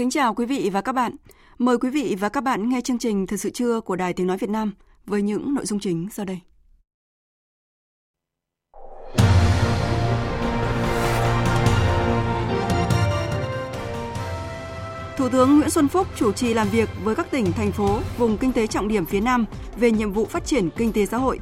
Kính 0.00 0.10
chào 0.10 0.34
quý 0.34 0.46
vị 0.46 0.70
và 0.72 0.80
các 0.80 0.92
bạn. 0.92 1.16
Mời 1.58 1.78
quý 1.78 1.90
vị 1.90 2.16
và 2.20 2.28
các 2.28 2.40
bạn 2.40 2.68
nghe 2.68 2.80
chương 2.80 2.98
trình 2.98 3.26
Thời 3.26 3.38
sự 3.38 3.50
trưa 3.50 3.80
của 3.80 3.96
Đài 3.96 4.12
Tiếng 4.12 4.26
Nói 4.26 4.36
Việt 4.36 4.50
Nam 4.50 4.72
với 5.06 5.22
những 5.22 5.54
nội 5.54 5.66
dung 5.66 5.80
chính 5.80 6.08
sau 6.12 6.26
đây. 6.26 6.40
Thủ 15.16 15.28
tướng 15.28 15.58
Nguyễn 15.58 15.70
Xuân 15.70 15.88
Phúc 15.88 16.06
chủ 16.16 16.32
trì 16.32 16.54
làm 16.54 16.68
việc 16.68 16.88
với 17.04 17.14
các 17.14 17.30
tỉnh, 17.30 17.52
thành 17.52 17.72
phố, 17.72 17.98
vùng 18.18 18.38
kinh 18.38 18.52
tế 18.52 18.66
trọng 18.66 18.88
điểm 18.88 19.06
phía 19.06 19.20
Nam 19.20 19.44
về 19.76 19.90
nhiệm 19.90 20.12
vụ 20.12 20.24
phát 20.24 20.44
triển 20.44 20.70
kinh 20.76 20.92
tế 20.92 21.06
xã 21.06 21.16
hội. 21.16 21.40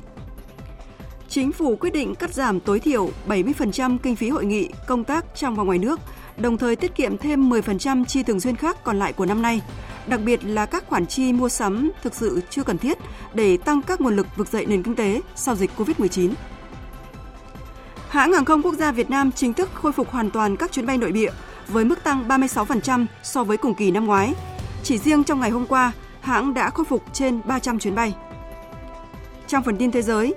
Chính 1.29 1.53
phủ 1.53 1.77
quyết 1.77 1.93
định 1.93 2.15
cắt 2.15 2.35
giảm 2.35 2.61
tối 2.61 2.81
thiểu 2.81 3.11
70% 3.29 3.99
kinh 4.03 4.17
phí 4.17 4.29
hội 4.29 4.45
nghị, 4.45 4.69
công 4.87 5.05
tác 5.05 5.25
trong 5.35 5.57
và 5.57 5.63
ngoài 5.63 5.79
nước– 5.79 6.01
đồng 6.41 6.59
thời 6.59 6.77
tiết 6.77 6.95
kiệm 6.95 7.19
thêm 7.19 7.51
10% 7.51 8.05
chi 8.05 8.23
thường 8.23 8.41
xuyên 8.41 8.57
khác 8.57 8.85
còn 8.85 8.99
lại 8.99 9.13
của 9.13 9.27
năm 9.27 9.43
nay, 9.43 9.63
đặc 10.07 10.21
biệt 10.25 10.45
là 10.45 10.67
các 10.67 10.87
khoản 10.87 11.07
chi 11.07 11.33
mua 11.33 11.49
sắm 11.49 11.91
thực 12.03 12.15
sự 12.15 12.41
chưa 12.51 12.63
cần 12.63 12.79
thiết 12.79 12.99
để 13.35 13.57
tăng 13.57 13.83
các 13.83 14.01
nguồn 14.01 14.17
lực 14.17 14.27
vực 14.37 14.49
dậy 14.49 14.67
nền 14.67 14.83
kinh 14.83 14.95
tế 14.95 15.21
sau 15.35 15.55
dịch 15.55 15.71
COVID-19. 15.77 16.31
Hãng 18.09 18.33
hàng 18.33 18.45
không 18.45 18.63
quốc 18.63 18.75
gia 18.75 18.93
Việt 18.93 19.11
Nam 19.11 19.33
chính 19.33 19.55
thức 19.55 19.71
khôi 19.75 19.93
phục 19.93 20.11
hoàn 20.11 20.31
toàn 20.31 20.57
các 20.57 20.73
chuyến 20.73 20.87
bay 20.87 20.99
nội 20.99 21.13
địa 21.13 21.31
với 21.69 21.85
mức 21.85 22.05
tăng 22.05 22.29
36% 22.29 23.07
so 23.23 23.45
với 23.45 23.57
cùng 23.57 23.75
kỳ 23.75 23.91
năm 23.91 24.07
ngoái. 24.07 24.35
Chỉ 24.83 24.99
riêng 24.99 25.25
trong 25.25 25.41
ngày 25.41 25.51
hôm 25.51 25.67
qua, 25.67 25.93
hãng 26.21 26.55
đã 26.55 26.71
khôi 26.71 26.85
phục 26.85 27.05
trên 27.13 27.41
300 27.45 27.79
chuyến 27.79 27.95
bay. 27.95 28.15
Trong 29.47 29.63
phần 29.63 29.77
tin 29.77 29.91
thế 29.91 30.03
giới, 30.03 30.35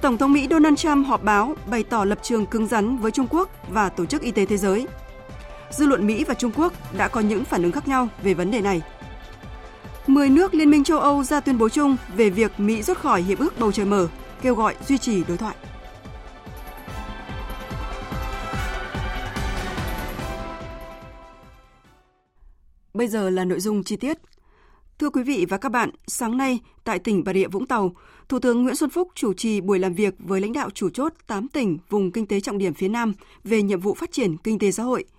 Tổng 0.00 0.18
thống 0.18 0.32
Mỹ 0.32 0.46
Donald 0.50 0.76
Trump 0.78 1.06
họp 1.06 1.22
báo 1.22 1.54
bày 1.66 1.84
tỏ 1.84 2.04
lập 2.04 2.18
trường 2.22 2.46
cứng 2.46 2.66
rắn 2.66 2.98
với 2.98 3.10
Trung 3.10 3.26
Quốc 3.30 3.50
và 3.70 3.88
Tổ 3.88 4.06
chức 4.06 4.22
Y 4.22 4.30
tế 4.30 4.46
Thế 4.46 4.56
giới– 4.56 4.86
dư 5.70 5.86
luận 5.86 6.06
Mỹ 6.06 6.24
và 6.24 6.34
Trung 6.34 6.52
Quốc 6.56 6.72
đã 6.96 7.08
có 7.08 7.20
những 7.20 7.44
phản 7.44 7.62
ứng 7.62 7.72
khác 7.72 7.88
nhau 7.88 8.08
về 8.22 8.34
vấn 8.34 8.50
đề 8.50 8.60
này. 8.60 8.82
10 10.06 10.28
nước 10.28 10.54
Liên 10.54 10.70
minh 10.70 10.84
châu 10.84 10.98
Âu 10.98 11.24
ra 11.24 11.40
tuyên 11.40 11.58
bố 11.58 11.68
chung 11.68 11.96
về 12.16 12.30
việc 12.30 12.60
Mỹ 12.60 12.82
rút 12.82 12.98
khỏi 12.98 13.22
Hiệp 13.22 13.38
ước 13.38 13.58
Bầu 13.58 13.72
Trời 13.72 13.86
Mở, 13.86 14.08
kêu 14.42 14.54
gọi 14.54 14.74
duy 14.86 14.98
trì 14.98 15.24
đối 15.24 15.36
thoại. 15.36 15.56
Bây 22.94 23.08
giờ 23.08 23.30
là 23.30 23.44
nội 23.44 23.60
dung 23.60 23.84
chi 23.84 23.96
tiết. 23.96 24.18
Thưa 24.98 25.10
quý 25.10 25.22
vị 25.22 25.46
và 25.48 25.58
các 25.58 25.72
bạn, 25.72 25.90
sáng 26.06 26.36
nay 26.36 26.58
tại 26.84 26.98
tỉnh 26.98 27.24
Bà 27.24 27.32
Rịa 27.32 27.48
Vũng 27.48 27.66
Tàu, 27.66 27.94
Thủ 28.28 28.38
tướng 28.38 28.62
Nguyễn 28.62 28.76
Xuân 28.76 28.90
Phúc 28.90 29.08
chủ 29.14 29.34
trì 29.34 29.60
buổi 29.60 29.78
làm 29.78 29.94
việc 29.94 30.14
với 30.18 30.40
lãnh 30.40 30.52
đạo 30.52 30.70
chủ 30.70 30.90
chốt 30.90 31.12
8 31.26 31.48
tỉnh 31.48 31.78
vùng 31.88 32.12
kinh 32.12 32.26
tế 32.26 32.40
trọng 32.40 32.58
điểm 32.58 32.74
phía 32.74 32.88
Nam 32.88 33.12
về 33.44 33.62
nhiệm 33.62 33.80
vụ 33.80 33.94
phát 33.94 34.12
triển 34.12 34.36
kinh 34.36 34.58
tế 34.58 34.70
xã 34.70 34.82
hội– 34.82 35.04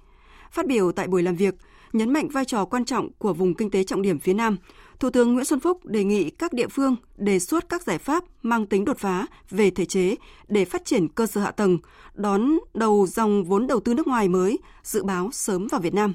Phát 0.51 0.67
biểu 0.67 0.91
tại 0.91 1.07
buổi 1.07 1.23
làm 1.23 1.35
việc, 1.35 1.55
nhấn 1.93 2.13
mạnh 2.13 2.27
vai 2.27 2.45
trò 2.45 2.65
quan 2.65 2.85
trọng 2.85 3.09
của 3.17 3.33
vùng 3.33 3.53
kinh 3.53 3.71
tế 3.71 3.83
trọng 3.83 4.01
điểm 4.01 4.19
phía 4.19 4.33
Nam, 4.33 4.57
Thủ 4.99 5.09
tướng 5.09 5.33
Nguyễn 5.33 5.45
Xuân 5.45 5.59
Phúc 5.59 5.85
đề 5.85 6.03
nghị 6.03 6.29
các 6.29 6.53
địa 6.53 6.67
phương 6.67 6.95
đề 7.17 7.39
xuất 7.39 7.69
các 7.69 7.83
giải 7.83 7.97
pháp 7.97 8.23
mang 8.41 8.65
tính 8.65 8.85
đột 8.85 8.97
phá 8.97 9.25
về 9.49 9.69
thể 9.69 9.85
chế 9.85 10.15
để 10.47 10.65
phát 10.65 10.85
triển 10.85 11.07
cơ 11.07 11.25
sở 11.27 11.41
hạ 11.41 11.51
tầng, 11.51 11.77
đón 12.13 12.57
đầu 12.73 13.07
dòng 13.07 13.43
vốn 13.43 13.67
đầu 13.67 13.79
tư 13.79 13.93
nước 13.93 14.07
ngoài 14.07 14.27
mới, 14.27 14.59
dự 14.83 15.03
báo 15.03 15.29
sớm 15.31 15.67
vào 15.67 15.81
Việt 15.81 15.93
Nam. 15.93 16.13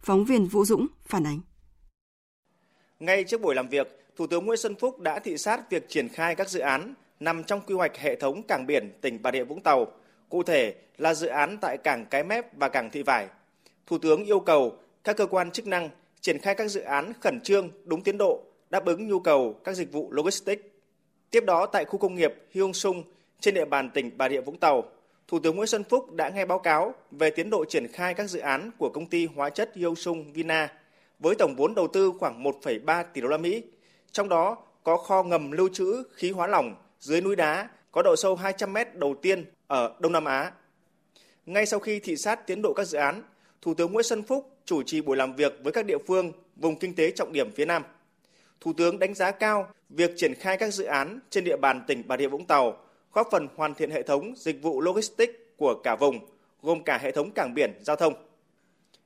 Phóng 0.00 0.24
viên 0.24 0.46
Vũ 0.46 0.64
Dũng 0.64 0.86
phản 1.06 1.26
ánh. 1.26 1.40
Ngay 3.00 3.24
trước 3.24 3.40
buổi 3.40 3.54
làm 3.54 3.68
việc, 3.68 4.00
Thủ 4.16 4.26
tướng 4.26 4.46
Nguyễn 4.46 4.58
Xuân 4.58 4.74
Phúc 4.74 5.00
đã 5.00 5.18
thị 5.18 5.38
sát 5.38 5.70
việc 5.70 5.88
triển 5.88 6.08
khai 6.08 6.34
các 6.34 6.48
dự 6.48 6.60
án 6.60 6.94
nằm 7.20 7.44
trong 7.44 7.60
quy 7.66 7.74
hoạch 7.74 7.98
hệ 7.98 8.16
thống 8.16 8.42
cảng 8.42 8.66
biển 8.66 8.92
tỉnh 9.00 9.22
Bà 9.22 9.32
Rịa 9.32 9.44
Vũng 9.44 9.62
Tàu, 9.62 9.86
cụ 10.28 10.42
thể 10.42 10.74
là 10.98 11.14
dự 11.14 11.26
án 11.26 11.58
tại 11.60 11.76
cảng 11.84 12.06
Cái 12.10 12.24
Mép 12.24 12.58
và 12.58 12.68
cảng 12.68 12.90
Thị 12.90 13.02
Vải– 13.02 13.28
Thủ 13.86 13.98
tướng 13.98 14.24
yêu 14.24 14.40
cầu 14.40 14.76
các 15.04 15.16
cơ 15.16 15.26
quan 15.26 15.50
chức 15.50 15.66
năng 15.66 15.90
triển 16.20 16.38
khai 16.38 16.54
các 16.54 16.68
dự 16.68 16.80
án 16.80 17.12
khẩn 17.20 17.40
trương, 17.40 17.70
đúng 17.84 18.02
tiến 18.02 18.18
độ, 18.18 18.42
đáp 18.70 18.84
ứng 18.84 19.08
nhu 19.08 19.20
cầu 19.20 19.60
các 19.64 19.72
dịch 19.72 19.92
vụ 19.92 20.12
logistics. 20.12 20.62
Tiếp 21.30 21.44
đó 21.46 21.66
tại 21.66 21.84
khu 21.84 21.98
công 21.98 22.14
nghiệp 22.14 22.34
Hyung 22.50 22.72
Sung 22.72 23.02
trên 23.40 23.54
địa 23.54 23.64
bàn 23.64 23.90
tỉnh 23.90 24.10
Bà 24.16 24.28
Rịa 24.28 24.40
Vũng 24.40 24.58
Tàu, 24.58 24.84
Thủ 25.28 25.38
tướng 25.38 25.56
Nguyễn 25.56 25.66
Xuân 25.66 25.84
Phúc 25.84 26.12
đã 26.12 26.28
nghe 26.28 26.46
báo 26.46 26.58
cáo 26.58 26.94
về 27.10 27.30
tiến 27.30 27.50
độ 27.50 27.64
triển 27.64 27.88
khai 27.88 28.14
các 28.14 28.30
dự 28.30 28.38
án 28.38 28.70
của 28.78 28.90
công 28.94 29.06
ty 29.06 29.26
hóa 29.26 29.50
chất 29.50 29.70
Hyung 29.74 29.96
Sung 29.96 30.32
Vina 30.32 30.72
với 31.18 31.34
tổng 31.38 31.54
vốn 31.56 31.74
đầu 31.74 31.88
tư 31.88 32.12
khoảng 32.18 32.42
1,3 32.42 33.04
tỷ 33.12 33.20
đô 33.20 33.28
la 33.28 33.36
Mỹ. 33.36 33.62
Trong 34.12 34.28
đó 34.28 34.58
có 34.82 34.96
kho 34.96 35.22
ngầm 35.22 35.50
lưu 35.50 35.68
trữ 35.72 36.02
khí 36.14 36.30
hóa 36.30 36.46
lỏng 36.46 36.74
dưới 37.00 37.20
núi 37.20 37.36
đá 37.36 37.68
có 37.92 38.02
độ 38.02 38.16
sâu 38.16 38.36
200 38.36 38.72
m 38.72 38.76
đầu 38.94 39.14
tiên 39.22 39.44
ở 39.66 39.94
Đông 40.00 40.12
Nam 40.12 40.24
Á. 40.24 40.52
Ngay 41.46 41.66
sau 41.66 41.80
khi 41.80 42.00
thị 42.00 42.16
sát 42.16 42.46
tiến 42.46 42.62
độ 42.62 42.72
các 42.72 42.84
dự 42.84 42.98
án, 42.98 43.22
Thủ 43.64 43.74
tướng 43.74 43.92
Nguyễn 43.92 44.04
Xuân 44.04 44.22
Phúc 44.22 44.50
chủ 44.64 44.82
trì 44.82 45.00
buổi 45.00 45.16
làm 45.16 45.36
việc 45.36 45.54
với 45.62 45.72
các 45.72 45.86
địa 45.86 45.98
phương 46.06 46.32
vùng 46.56 46.78
kinh 46.78 46.94
tế 46.94 47.10
trọng 47.10 47.32
điểm 47.32 47.50
phía 47.54 47.64
Nam. 47.64 47.82
Thủ 48.60 48.72
tướng 48.72 48.98
đánh 48.98 49.14
giá 49.14 49.30
cao 49.30 49.68
việc 49.88 50.10
triển 50.16 50.34
khai 50.34 50.56
các 50.56 50.74
dự 50.74 50.84
án 50.84 51.18
trên 51.30 51.44
địa 51.44 51.56
bàn 51.56 51.84
tỉnh 51.86 52.02
Bà 52.06 52.16
Rịa 52.16 52.28
Vũng 52.28 52.46
Tàu, 52.46 52.78
góp 53.12 53.28
phần 53.30 53.48
hoàn 53.56 53.74
thiện 53.74 53.90
hệ 53.90 54.02
thống 54.02 54.34
dịch 54.36 54.62
vụ 54.62 54.80
logistics 54.80 55.32
của 55.56 55.74
cả 55.74 55.96
vùng, 55.96 56.18
gồm 56.62 56.84
cả 56.84 56.98
hệ 56.98 57.12
thống 57.12 57.30
cảng 57.30 57.54
biển, 57.54 57.72
giao 57.80 57.96
thông. 57.96 58.14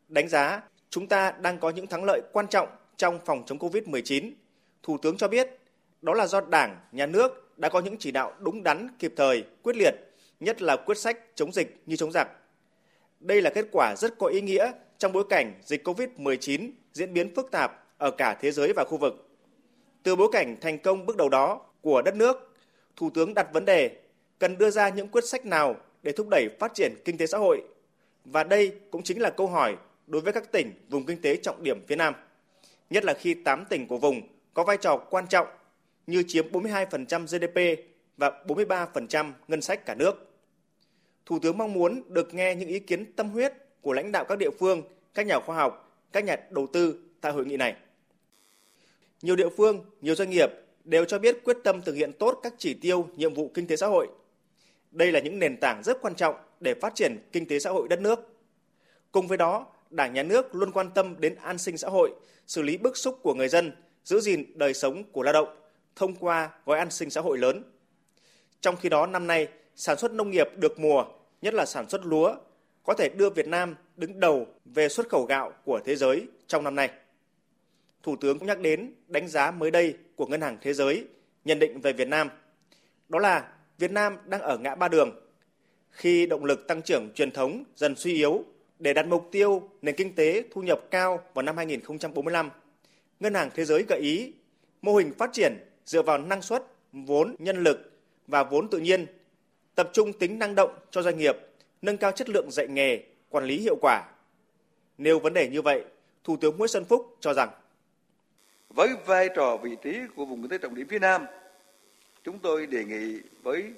Đánh 0.08 0.28
giá, 0.28 0.62
chúng 0.90 1.06
ta 1.06 1.30
đang 1.40 1.58
có 1.58 1.70
những 1.70 1.86
thắng 1.86 2.04
lợi 2.04 2.20
quan 2.32 2.46
trọng 2.48 2.68
trong 2.96 3.18
phòng 3.24 3.42
chống 3.46 3.58
COVID-19. 3.58 4.30
Thủ 4.82 4.98
tướng 5.02 5.16
cho 5.16 5.28
biết, 5.28 5.48
đó 6.02 6.14
là 6.14 6.26
do 6.26 6.40
Đảng, 6.40 6.76
Nhà 6.92 7.06
nước 7.06 7.58
đã 7.58 7.68
có 7.68 7.80
những 7.80 7.96
chỉ 7.98 8.10
đạo 8.10 8.32
đúng 8.38 8.62
đắn, 8.62 8.88
kịp 8.98 9.12
thời, 9.16 9.44
quyết 9.62 9.76
liệt, 9.76 9.94
nhất 10.40 10.62
là 10.62 10.76
quyết 10.76 10.98
sách 10.98 11.18
chống 11.34 11.52
dịch 11.52 11.82
như 11.86 11.96
chống 11.96 12.12
giặc 12.12 12.28
đây 13.20 13.42
là 13.42 13.50
kết 13.50 13.66
quả 13.72 13.94
rất 13.96 14.18
có 14.18 14.26
ý 14.26 14.40
nghĩa 14.40 14.72
trong 14.98 15.12
bối 15.12 15.24
cảnh 15.28 15.54
dịch 15.64 15.88
COVID-19 15.88 16.70
diễn 16.92 17.12
biến 17.12 17.34
phức 17.34 17.50
tạp 17.50 17.84
ở 17.98 18.10
cả 18.10 18.38
thế 18.40 18.50
giới 18.52 18.72
và 18.76 18.84
khu 18.84 18.96
vực. 18.96 19.28
Từ 20.02 20.16
bối 20.16 20.28
cảnh 20.32 20.56
thành 20.60 20.78
công 20.78 21.06
bước 21.06 21.16
đầu 21.16 21.28
đó 21.28 21.60
của 21.80 22.02
đất 22.02 22.16
nước, 22.16 22.48
Thủ 22.96 23.10
tướng 23.10 23.34
đặt 23.34 23.52
vấn 23.52 23.64
đề 23.64 23.90
cần 24.38 24.58
đưa 24.58 24.70
ra 24.70 24.88
những 24.88 25.08
quyết 25.08 25.24
sách 25.24 25.46
nào 25.46 25.76
để 26.02 26.12
thúc 26.12 26.26
đẩy 26.30 26.48
phát 26.58 26.74
triển 26.74 26.94
kinh 27.04 27.18
tế 27.18 27.26
xã 27.26 27.38
hội. 27.38 27.62
Và 28.24 28.44
đây 28.44 28.72
cũng 28.90 29.02
chính 29.02 29.20
là 29.20 29.30
câu 29.30 29.46
hỏi 29.46 29.76
đối 30.06 30.22
với 30.22 30.32
các 30.32 30.52
tỉnh 30.52 30.72
vùng 30.88 31.06
kinh 31.06 31.22
tế 31.22 31.36
trọng 31.36 31.62
điểm 31.62 31.86
phía 31.86 31.96
Nam. 31.96 32.14
Nhất 32.90 33.04
là 33.04 33.14
khi 33.14 33.34
8 33.34 33.64
tỉnh 33.64 33.86
của 33.86 33.98
vùng 33.98 34.20
có 34.54 34.64
vai 34.64 34.76
trò 34.76 34.96
quan 34.96 35.26
trọng 35.26 35.46
như 36.06 36.24
chiếm 36.26 36.52
42% 36.52 37.26
GDP 37.26 37.82
và 38.16 38.44
43% 38.46 39.32
ngân 39.48 39.60
sách 39.60 39.86
cả 39.86 39.94
nước. 39.94 40.27
Thủ 41.28 41.38
tướng 41.38 41.58
mong 41.58 41.72
muốn 41.72 42.02
được 42.08 42.34
nghe 42.34 42.54
những 42.54 42.68
ý 42.68 42.78
kiến 42.78 43.12
tâm 43.12 43.30
huyết 43.30 43.52
của 43.80 43.92
lãnh 43.92 44.12
đạo 44.12 44.24
các 44.24 44.38
địa 44.38 44.50
phương, 44.58 44.82
các 45.14 45.26
nhà 45.26 45.40
khoa 45.40 45.56
học, 45.56 46.00
các 46.12 46.24
nhà 46.24 46.36
đầu 46.50 46.66
tư 46.72 47.00
tại 47.20 47.32
hội 47.32 47.46
nghị 47.46 47.56
này. 47.56 47.76
Nhiều 49.22 49.36
địa 49.36 49.48
phương, 49.56 49.84
nhiều 50.00 50.14
doanh 50.14 50.30
nghiệp 50.30 50.50
đều 50.84 51.04
cho 51.04 51.18
biết 51.18 51.44
quyết 51.44 51.56
tâm 51.64 51.82
thực 51.82 51.94
hiện 51.94 52.12
tốt 52.12 52.40
các 52.42 52.54
chỉ 52.58 52.74
tiêu, 52.74 53.08
nhiệm 53.16 53.34
vụ 53.34 53.50
kinh 53.54 53.66
tế 53.66 53.76
xã 53.76 53.86
hội. 53.86 54.08
Đây 54.90 55.12
là 55.12 55.20
những 55.20 55.38
nền 55.38 55.56
tảng 55.56 55.82
rất 55.82 56.02
quan 56.02 56.14
trọng 56.14 56.34
để 56.60 56.74
phát 56.74 56.94
triển 56.94 57.18
kinh 57.32 57.48
tế 57.48 57.58
xã 57.58 57.70
hội 57.70 57.88
đất 57.88 58.00
nước. 58.00 58.20
Cùng 59.12 59.26
với 59.26 59.38
đó, 59.38 59.66
Đảng 59.90 60.14
Nhà 60.14 60.22
nước 60.22 60.54
luôn 60.54 60.72
quan 60.72 60.90
tâm 60.94 61.20
đến 61.20 61.34
an 61.34 61.58
sinh 61.58 61.78
xã 61.78 61.88
hội, 61.88 62.10
xử 62.46 62.62
lý 62.62 62.76
bức 62.76 62.96
xúc 62.96 63.18
của 63.22 63.34
người 63.34 63.48
dân, 63.48 63.72
giữ 64.04 64.20
gìn 64.20 64.58
đời 64.58 64.74
sống 64.74 65.04
của 65.12 65.22
lao 65.22 65.32
động 65.32 65.48
thông 65.96 66.14
qua 66.14 66.50
gói 66.64 66.78
an 66.78 66.90
sinh 66.90 67.10
xã 67.10 67.20
hội 67.20 67.38
lớn. 67.38 67.62
Trong 68.60 68.76
khi 68.76 68.88
đó 68.88 69.06
năm 69.06 69.26
nay, 69.26 69.48
sản 69.76 69.98
xuất 69.98 70.12
nông 70.12 70.30
nghiệp 70.30 70.48
được 70.56 70.80
mùa 70.80 71.04
nhất 71.42 71.54
là 71.54 71.66
sản 71.66 71.88
xuất 71.88 72.06
lúa, 72.06 72.34
có 72.84 72.94
thể 72.94 73.08
đưa 73.08 73.30
Việt 73.30 73.48
Nam 73.48 73.74
đứng 73.96 74.20
đầu 74.20 74.46
về 74.64 74.88
xuất 74.88 75.08
khẩu 75.08 75.24
gạo 75.24 75.52
của 75.64 75.80
thế 75.84 75.96
giới 75.96 76.26
trong 76.46 76.64
năm 76.64 76.74
nay. 76.74 76.90
Thủ 78.02 78.16
tướng 78.16 78.38
cũng 78.38 78.48
nhắc 78.48 78.60
đến 78.60 78.92
đánh 79.08 79.28
giá 79.28 79.50
mới 79.50 79.70
đây 79.70 79.94
của 80.16 80.26
Ngân 80.26 80.40
hàng 80.40 80.58
Thế 80.60 80.72
giới 80.72 81.04
nhận 81.44 81.58
định 81.58 81.80
về 81.80 81.92
Việt 81.92 82.08
Nam. 82.08 82.28
Đó 83.08 83.18
là 83.18 83.48
Việt 83.78 83.90
Nam 83.90 84.16
đang 84.26 84.40
ở 84.40 84.58
ngã 84.58 84.74
ba 84.74 84.88
đường. 84.88 85.10
khi 85.90 86.26
động 86.26 86.44
lực 86.44 86.66
tăng 86.68 86.82
trưởng 86.82 87.12
truyền 87.14 87.30
thống 87.30 87.64
dần 87.76 87.96
suy 87.96 88.14
yếu 88.14 88.44
để 88.78 88.94
đạt 88.94 89.06
mục 89.06 89.28
tiêu 89.32 89.70
nền 89.82 89.94
kinh 89.94 90.14
tế 90.14 90.44
thu 90.50 90.62
nhập 90.62 90.80
cao 90.90 91.20
vào 91.34 91.42
năm 91.42 91.56
2045. 91.56 92.50
Ngân 93.20 93.34
hàng 93.34 93.50
Thế 93.54 93.64
giới 93.64 93.84
gợi 93.88 94.00
ý 94.00 94.32
mô 94.82 94.96
hình 94.96 95.12
phát 95.18 95.30
triển 95.32 95.52
dựa 95.84 96.02
vào 96.02 96.18
năng 96.18 96.42
suất, 96.42 96.64
vốn, 96.92 97.36
nhân 97.38 97.62
lực 97.62 97.92
và 98.26 98.42
vốn 98.42 98.70
tự 98.70 98.78
nhiên, 98.78 99.06
tập 99.78 99.90
trung 99.92 100.12
tính 100.12 100.38
năng 100.38 100.54
động 100.54 100.78
cho 100.90 101.02
doanh 101.02 101.18
nghiệp, 101.18 101.36
nâng 101.82 101.96
cao 101.96 102.12
chất 102.12 102.28
lượng 102.28 102.50
dạy 102.50 102.68
nghề, 102.68 103.02
quản 103.30 103.44
lý 103.44 103.60
hiệu 103.60 103.76
quả. 103.80 104.08
Nêu 104.98 105.18
vấn 105.18 105.34
đề 105.34 105.48
như 105.48 105.62
vậy, 105.62 105.84
Thủ 106.24 106.36
tướng 106.36 106.56
Nguyễn 106.56 106.68
Xuân 106.68 106.84
Phúc 106.84 107.16
cho 107.20 107.34
rằng 107.34 107.50
với 108.68 108.88
vai 109.06 109.28
trò 109.36 109.56
vị 109.56 109.76
trí 109.82 109.98
của 110.16 110.24
vùng 110.24 110.42
kinh 110.42 110.50
tế 110.50 110.58
trọng 110.58 110.74
điểm 110.74 110.86
phía 110.88 110.98
Nam, 110.98 111.26
chúng 112.24 112.38
tôi 112.38 112.66
đề 112.66 112.84
nghị 112.84 113.20
với 113.42 113.72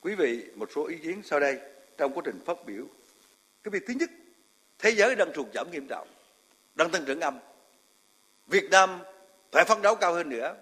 quý 0.00 0.14
vị 0.14 0.44
một 0.54 0.68
số 0.74 0.86
ý 0.86 0.96
kiến 0.98 1.22
sau 1.24 1.40
đây 1.40 1.58
trong 1.98 2.12
quá 2.14 2.22
trình 2.24 2.40
phát 2.44 2.56
biểu. 2.66 2.84
Cái 3.62 3.70
việc 3.70 3.82
thứ 3.86 3.94
nhất, 3.94 4.10
thế 4.78 4.90
giới 4.90 5.14
đang 5.14 5.32
sụt 5.34 5.46
giảm 5.54 5.70
nghiêm 5.70 5.86
trọng, 5.86 6.08
đang 6.74 6.90
tăng 6.90 7.04
trưởng 7.04 7.20
âm. 7.20 7.38
Việt 8.46 8.70
Nam 8.70 8.98
phải 9.52 9.64
phấn 9.64 9.82
đấu 9.82 9.94
cao 9.94 10.14
hơn 10.14 10.28
nữa. 10.28 10.56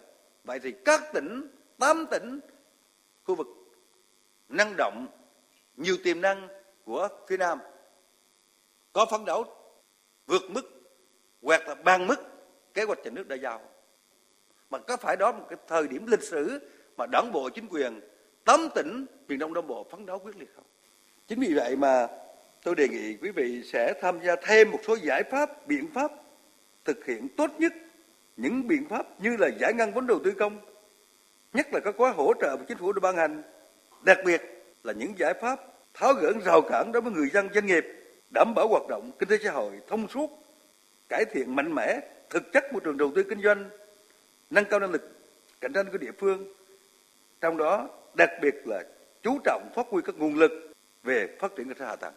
Vậy 0.45 0.59
thì 0.63 0.73
các 0.85 1.03
tỉnh, 1.13 1.49
8 1.79 2.07
tỉnh 2.11 2.41
khu 3.25 3.35
vực 3.35 3.47
năng 4.49 4.75
động, 4.77 5.07
nhiều 5.77 5.97
tiềm 6.05 6.21
năng 6.21 6.49
của 6.85 7.09
phía 7.29 7.37
Nam. 7.37 7.59
Có 8.93 9.07
phấn 9.11 9.25
đấu 9.25 9.45
vượt 10.27 10.43
mức 10.49 10.79
hoặc 11.43 11.69
là 11.69 11.75
bằng 11.75 12.07
mức 12.07 12.17
kế 12.75 12.83
hoạch 12.83 12.99
nhà 13.05 13.11
nước 13.11 13.29
đã 13.29 13.37
giao. 13.37 13.61
Mà 14.71 14.79
có 14.79 14.97
phải 14.97 15.17
đó 15.17 15.33
một 15.33 15.47
cái 15.49 15.59
thời 15.69 15.89
điểm 15.89 16.07
lịch 16.07 16.23
sử 16.23 16.71
mà 16.97 17.07
đảng 17.07 17.33
bộ 17.33 17.49
chính 17.49 17.67
quyền 17.71 18.01
tám 18.45 18.69
tỉnh 18.75 19.07
miền 19.29 19.39
đông 19.39 19.55
nam 19.55 19.67
bộ 19.67 19.87
phấn 19.91 20.07
đấu 20.07 20.19
quyết 20.19 20.37
liệt 20.37 20.51
không? 20.55 20.65
Chính 21.27 21.41
vì 21.41 21.55
vậy 21.55 21.77
mà 21.77 22.09
tôi 22.63 22.75
đề 22.75 22.89
nghị 22.89 23.17
quý 23.17 23.31
vị 23.31 23.63
sẽ 23.65 23.95
tham 24.03 24.21
gia 24.25 24.37
thêm 24.37 24.71
một 24.71 24.79
số 24.87 24.95
giải 24.95 25.23
pháp 25.31 25.67
biện 25.67 25.89
pháp 25.95 26.13
thực 26.85 27.07
hiện 27.07 27.29
tốt 27.37 27.51
nhất 27.59 27.73
những 28.37 28.67
biện 28.67 28.89
pháp 28.89 29.21
như 29.21 29.37
là 29.37 29.49
giải 29.61 29.75
ngân 29.75 29.93
vốn 29.93 30.07
đầu 30.07 30.19
tư 30.25 30.33
công 30.39 30.61
nhất 31.53 31.67
là 31.73 31.81
các 31.81 31.97
gói 31.97 32.13
hỗ 32.13 32.33
trợ 32.41 32.57
của 32.57 32.65
chính 32.69 32.79
phủ 32.79 32.93
đã 32.93 33.01
ban 33.01 33.17
hành 33.17 33.43
đặc 34.03 34.19
biệt 34.25 34.43
là 34.85 34.93
những 34.93 35.19
giải 35.19 35.35
pháp 35.41 35.61
tháo 35.95 36.15
gỡ 36.15 36.33
rào 36.45 36.61
cản 36.61 36.93
đối 36.93 37.03
với 37.03 37.13
người 37.13 37.29
dân 37.33 37.49
doanh 37.55 37.67
nghiệp 37.67 37.85
đảm 38.35 38.53
bảo 38.57 38.69
hoạt 38.69 38.83
động 38.89 39.11
kinh 39.19 39.29
tế 39.29 39.39
xã 39.45 39.51
hội 39.51 39.73
thông 39.89 40.09
suốt 40.09 40.31
cải 41.09 41.25
thiện 41.25 41.57
mạnh 41.57 41.75
mẽ 41.75 42.01
thực 42.31 42.53
chất 42.53 42.73
môi 42.73 42.81
trường 42.85 42.97
đầu 42.97 43.13
tư 43.17 43.23
kinh 43.23 43.43
doanh 43.43 43.71
nâng 44.51 44.65
cao 44.65 44.81
năng 44.81 44.91
lực 44.91 45.11
cạnh 45.61 45.73
tranh 45.73 45.87
của 45.93 45.99
địa 45.99 46.13
phương 46.19 46.53
trong 47.41 47.57
đó 47.57 47.89
đặc 48.15 48.31
biệt 48.43 48.55
là 48.65 48.85
chú 49.23 49.39
trọng 49.45 49.71
phát 49.75 49.87
huy 49.91 50.03
các 50.05 50.15
nguồn 50.19 50.35
lực 50.35 50.73
về 51.03 51.29
phát 51.39 51.57
triển 51.57 51.69
cơ 51.69 51.75
sở 51.79 51.87
hạ 51.87 51.97
tầng. 51.97 52.15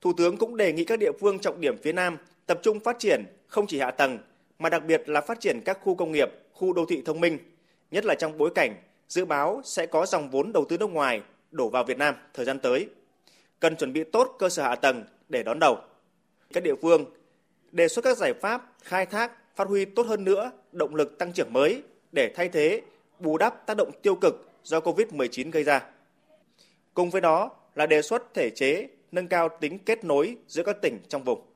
Thủ 0.00 0.12
tướng 0.16 0.36
cũng 0.36 0.56
đề 0.56 0.72
nghị 0.72 0.84
các 0.84 0.98
địa 0.98 1.12
phương 1.20 1.38
trọng 1.38 1.60
điểm 1.60 1.76
phía 1.82 1.92
Nam 1.92 2.16
tập 2.46 2.60
trung 2.62 2.80
phát 2.80 2.98
triển 2.98 3.24
không 3.46 3.66
chỉ 3.66 3.78
hạ 3.78 3.90
tầng 3.90 4.18
mà 4.58 4.68
đặc 4.68 4.82
biệt 4.86 5.08
là 5.08 5.20
phát 5.20 5.40
triển 5.40 5.60
các 5.64 5.78
khu 5.82 5.94
công 5.94 6.12
nghiệp, 6.12 6.28
khu 6.52 6.72
đô 6.72 6.86
thị 6.86 7.02
thông 7.06 7.20
minh, 7.20 7.38
nhất 7.90 8.04
là 8.04 8.14
trong 8.14 8.38
bối 8.38 8.50
cảnh 8.54 8.74
dự 9.08 9.24
báo 9.24 9.60
sẽ 9.64 9.86
có 9.86 10.06
dòng 10.06 10.30
vốn 10.30 10.52
đầu 10.52 10.64
tư 10.68 10.78
nước 10.78 10.90
ngoài 10.90 11.22
đổ 11.50 11.68
vào 11.68 11.84
Việt 11.84 11.98
Nam 11.98 12.14
thời 12.34 12.46
gian 12.46 12.58
tới. 12.58 12.88
Cần 13.60 13.76
chuẩn 13.76 13.92
bị 13.92 14.04
tốt 14.04 14.36
cơ 14.38 14.48
sở 14.48 14.62
hạ 14.62 14.74
tầng 14.74 15.04
để 15.28 15.42
đón 15.42 15.58
đầu. 15.58 15.76
Các 16.52 16.62
địa 16.62 16.74
phương 16.82 17.04
đề 17.72 17.88
xuất 17.88 18.04
các 18.04 18.16
giải 18.16 18.34
pháp 18.34 18.72
khai 18.82 19.06
thác, 19.06 19.32
phát 19.56 19.68
huy 19.68 19.84
tốt 19.84 20.06
hơn 20.06 20.24
nữa 20.24 20.50
động 20.72 20.94
lực 20.94 21.18
tăng 21.18 21.32
trưởng 21.32 21.52
mới 21.52 21.82
để 22.12 22.32
thay 22.36 22.48
thế, 22.48 22.82
bù 23.18 23.38
đắp 23.38 23.66
tác 23.66 23.76
động 23.76 23.90
tiêu 24.02 24.14
cực 24.14 24.50
do 24.64 24.80
COVID-19 24.80 25.50
gây 25.50 25.64
ra. 25.64 25.84
Cùng 26.94 27.10
với 27.10 27.20
đó 27.20 27.50
là 27.74 27.86
đề 27.86 28.02
xuất 28.02 28.34
thể 28.34 28.50
chế 28.50 28.88
nâng 29.12 29.28
cao 29.28 29.48
tính 29.60 29.78
kết 29.78 30.04
nối 30.04 30.36
giữa 30.48 30.62
các 30.62 30.76
tỉnh 30.82 30.98
trong 31.08 31.24
vùng. 31.24 31.47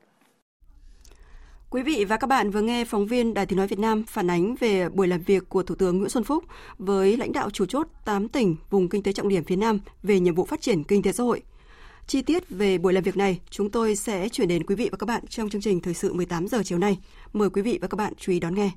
Quý 1.73 1.83
vị 1.83 2.05
và 2.05 2.17
các 2.17 2.27
bạn 2.27 2.51
vừa 2.51 2.61
nghe 2.61 2.85
phóng 2.85 3.05
viên 3.05 3.33
Đài 3.33 3.45
Tiếng 3.45 3.57
Nói 3.57 3.67
Việt 3.67 3.79
Nam 3.79 4.03
phản 4.03 4.29
ánh 4.29 4.55
về 4.55 4.89
buổi 4.89 5.07
làm 5.07 5.21
việc 5.21 5.49
của 5.49 5.63
Thủ 5.63 5.75
tướng 5.75 5.97
Nguyễn 5.97 6.09
Xuân 6.09 6.23
Phúc 6.23 6.43
với 6.77 7.17
lãnh 7.17 7.31
đạo 7.31 7.49
chủ 7.49 7.65
chốt 7.65 7.87
8 8.05 8.27
tỉnh 8.27 8.55
vùng 8.69 8.89
kinh 8.89 9.03
tế 9.03 9.13
trọng 9.13 9.29
điểm 9.29 9.43
phía 9.43 9.55
Nam 9.55 9.79
về 10.03 10.19
nhiệm 10.19 10.35
vụ 10.35 10.45
phát 10.45 10.61
triển 10.61 10.83
kinh 10.83 11.01
tế 11.01 11.11
xã 11.11 11.23
hội. 11.23 11.41
Chi 12.07 12.21
tiết 12.21 12.49
về 12.49 12.77
buổi 12.77 12.93
làm 12.93 13.03
việc 13.03 13.17
này, 13.17 13.39
chúng 13.49 13.69
tôi 13.69 13.95
sẽ 13.95 14.29
chuyển 14.29 14.47
đến 14.47 14.63
quý 14.63 14.75
vị 14.75 14.89
và 14.91 14.97
các 14.97 15.05
bạn 15.05 15.27
trong 15.27 15.49
chương 15.49 15.61
trình 15.61 15.79
Thời 15.79 15.93
sự 15.93 16.13
18 16.13 16.47
giờ 16.47 16.61
chiều 16.65 16.77
nay. 16.77 16.97
Mời 17.33 17.49
quý 17.49 17.61
vị 17.61 17.79
và 17.81 17.87
các 17.87 17.97
bạn 17.97 18.13
chú 18.17 18.31
ý 18.31 18.39
đón 18.39 18.55
nghe. 18.55 18.71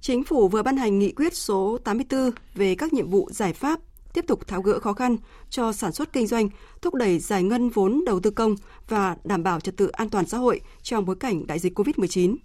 Chính 0.00 0.24
phủ 0.24 0.48
vừa 0.48 0.62
ban 0.62 0.76
hành 0.76 0.98
nghị 0.98 1.12
quyết 1.12 1.34
số 1.34 1.78
84 1.84 2.30
về 2.54 2.74
các 2.74 2.92
nhiệm 2.92 3.10
vụ 3.10 3.28
giải 3.30 3.52
pháp 3.52 3.80
tiếp 4.18 4.26
tục 4.26 4.46
tháo 4.46 4.62
gỡ 4.62 4.78
khó 4.78 4.92
khăn 4.92 5.16
cho 5.50 5.72
sản 5.72 5.92
xuất 5.92 6.12
kinh 6.12 6.26
doanh, 6.26 6.48
thúc 6.82 6.94
đẩy 6.94 7.18
giải 7.18 7.42
ngân 7.42 7.68
vốn 7.68 8.02
đầu 8.06 8.20
tư 8.20 8.30
công 8.30 8.54
và 8.88 9.16
đảm 9.24 9.42
bảo 9.42 9.60
trật 9.60 9.76
tự 9.76 9.88
an 9.88 10.10
toàn 10.10 10.26
xã 10.26 10.38
hội 10.38 10.60
trong 10.82 11.04
bối 11.04 11.16
cảnh 11.16 11.46
đại 11.46 11.58
dịch 11.58 11.78
COVID-19. 11.78 12.36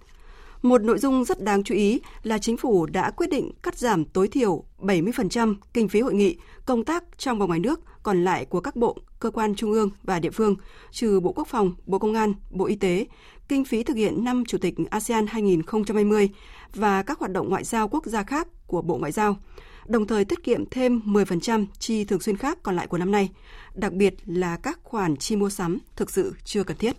Một 0.62 0.82
nội 0.82 1.00
dung 1.00 1.26
rất 1.26 1.44
đáng 1.44 1.64
chú 1.64 1.76
ý 1.76 2.02
là 2.24 2.38
chính 2.38 2.58
phủ 2.58 2.86
đã 2.86 3.12
quyết 3.12 3.30
định 3.30 3.52
cắt 3.64 3.78
giảm 3.78 4.06
tối 4.06 4.28
thiểu 4.28 4.64
70% 4.80 5.56
kinh 5.74 5.88
phí 5.88 6.02
hội 6.02 6.14
nghị, 6.14 6.38
công 6.66 6.84
tác 6.84 7.04
trong 7.18 7.40
và 7.40 7.46
ngoài 7.46 7.60
nước 7.60 7.80
còn 8.04 8.24
lại 8.24 8.46
của 8.46 8.62
các 8.62 8.76
bộ, 8.76 8.98
cơ 9.20 9.32
quan 9.32 9.56
trung 9.56 9.72
ương 9.72 9.90
và 10.04 10.20
địa 10.20 10.32
phương, 10.32 10.56
trừ 10.92 11.20
Bộ 11.20 11.32
Quốc 11.32 11.48
phòng, 11.48 11.72
Bộ 11.86 12.00
Công 12.00 12.14
an, 12.14 12.34
Bộ 12.50 12.66
Y 12.66 12.76
tế, 12.76 13.06
kinh 13.48 13.66
phí 13.66 13.84
thực 13.84 13.98
hiện 13.98 14.24
năm 14.24 14.44
Chủ 14.48 14.58
tịch 14.58 14.76
ASEAN 14.90 15.28
2020 15.28 16.30
và 16.76 17.04
các 17.04 17.20
hoạt 17.20 17.32
động 17.32 17.50
ngoại 17.50 17.64
giao 17.64 17.88
quốc 17.88 18.06
gia 18.06 18.24
khác 18.24 18.48
của 18.68 18.82
Bộ 18.82 18.98
Ngoại 18.98 19.12
giao 19.12 19.38
đồng 19.86 20.08
thời 20.08 20.26
tiết 20.26 20.44
kiệm 20.44 20.66
thêm 20.72 21.02
10% 21.06 21.66
chi 21.80 22.06
thường 22.06 22.20
xuyên 22.20 22.38
khác 22.38 22.58
còn 22.64 22.76
lại 22.76 22.88
của 22.88 22.98
năm 22.98 23.12
nay, 23.12 23.30
đặc 23.76 23.94
biệt 23.94 24.14
là 24.26 24.58
các 24.58 24.80
khoản 24.84 25.18
chi 25.18 25.36
mua 25.36 25.50
sắm 25.50 25.80
thực 25.96 26.12
sự 26.12 26.36
chưa 26.44 26.64
cần 26.64 26.78
thiết. 26.78 26.96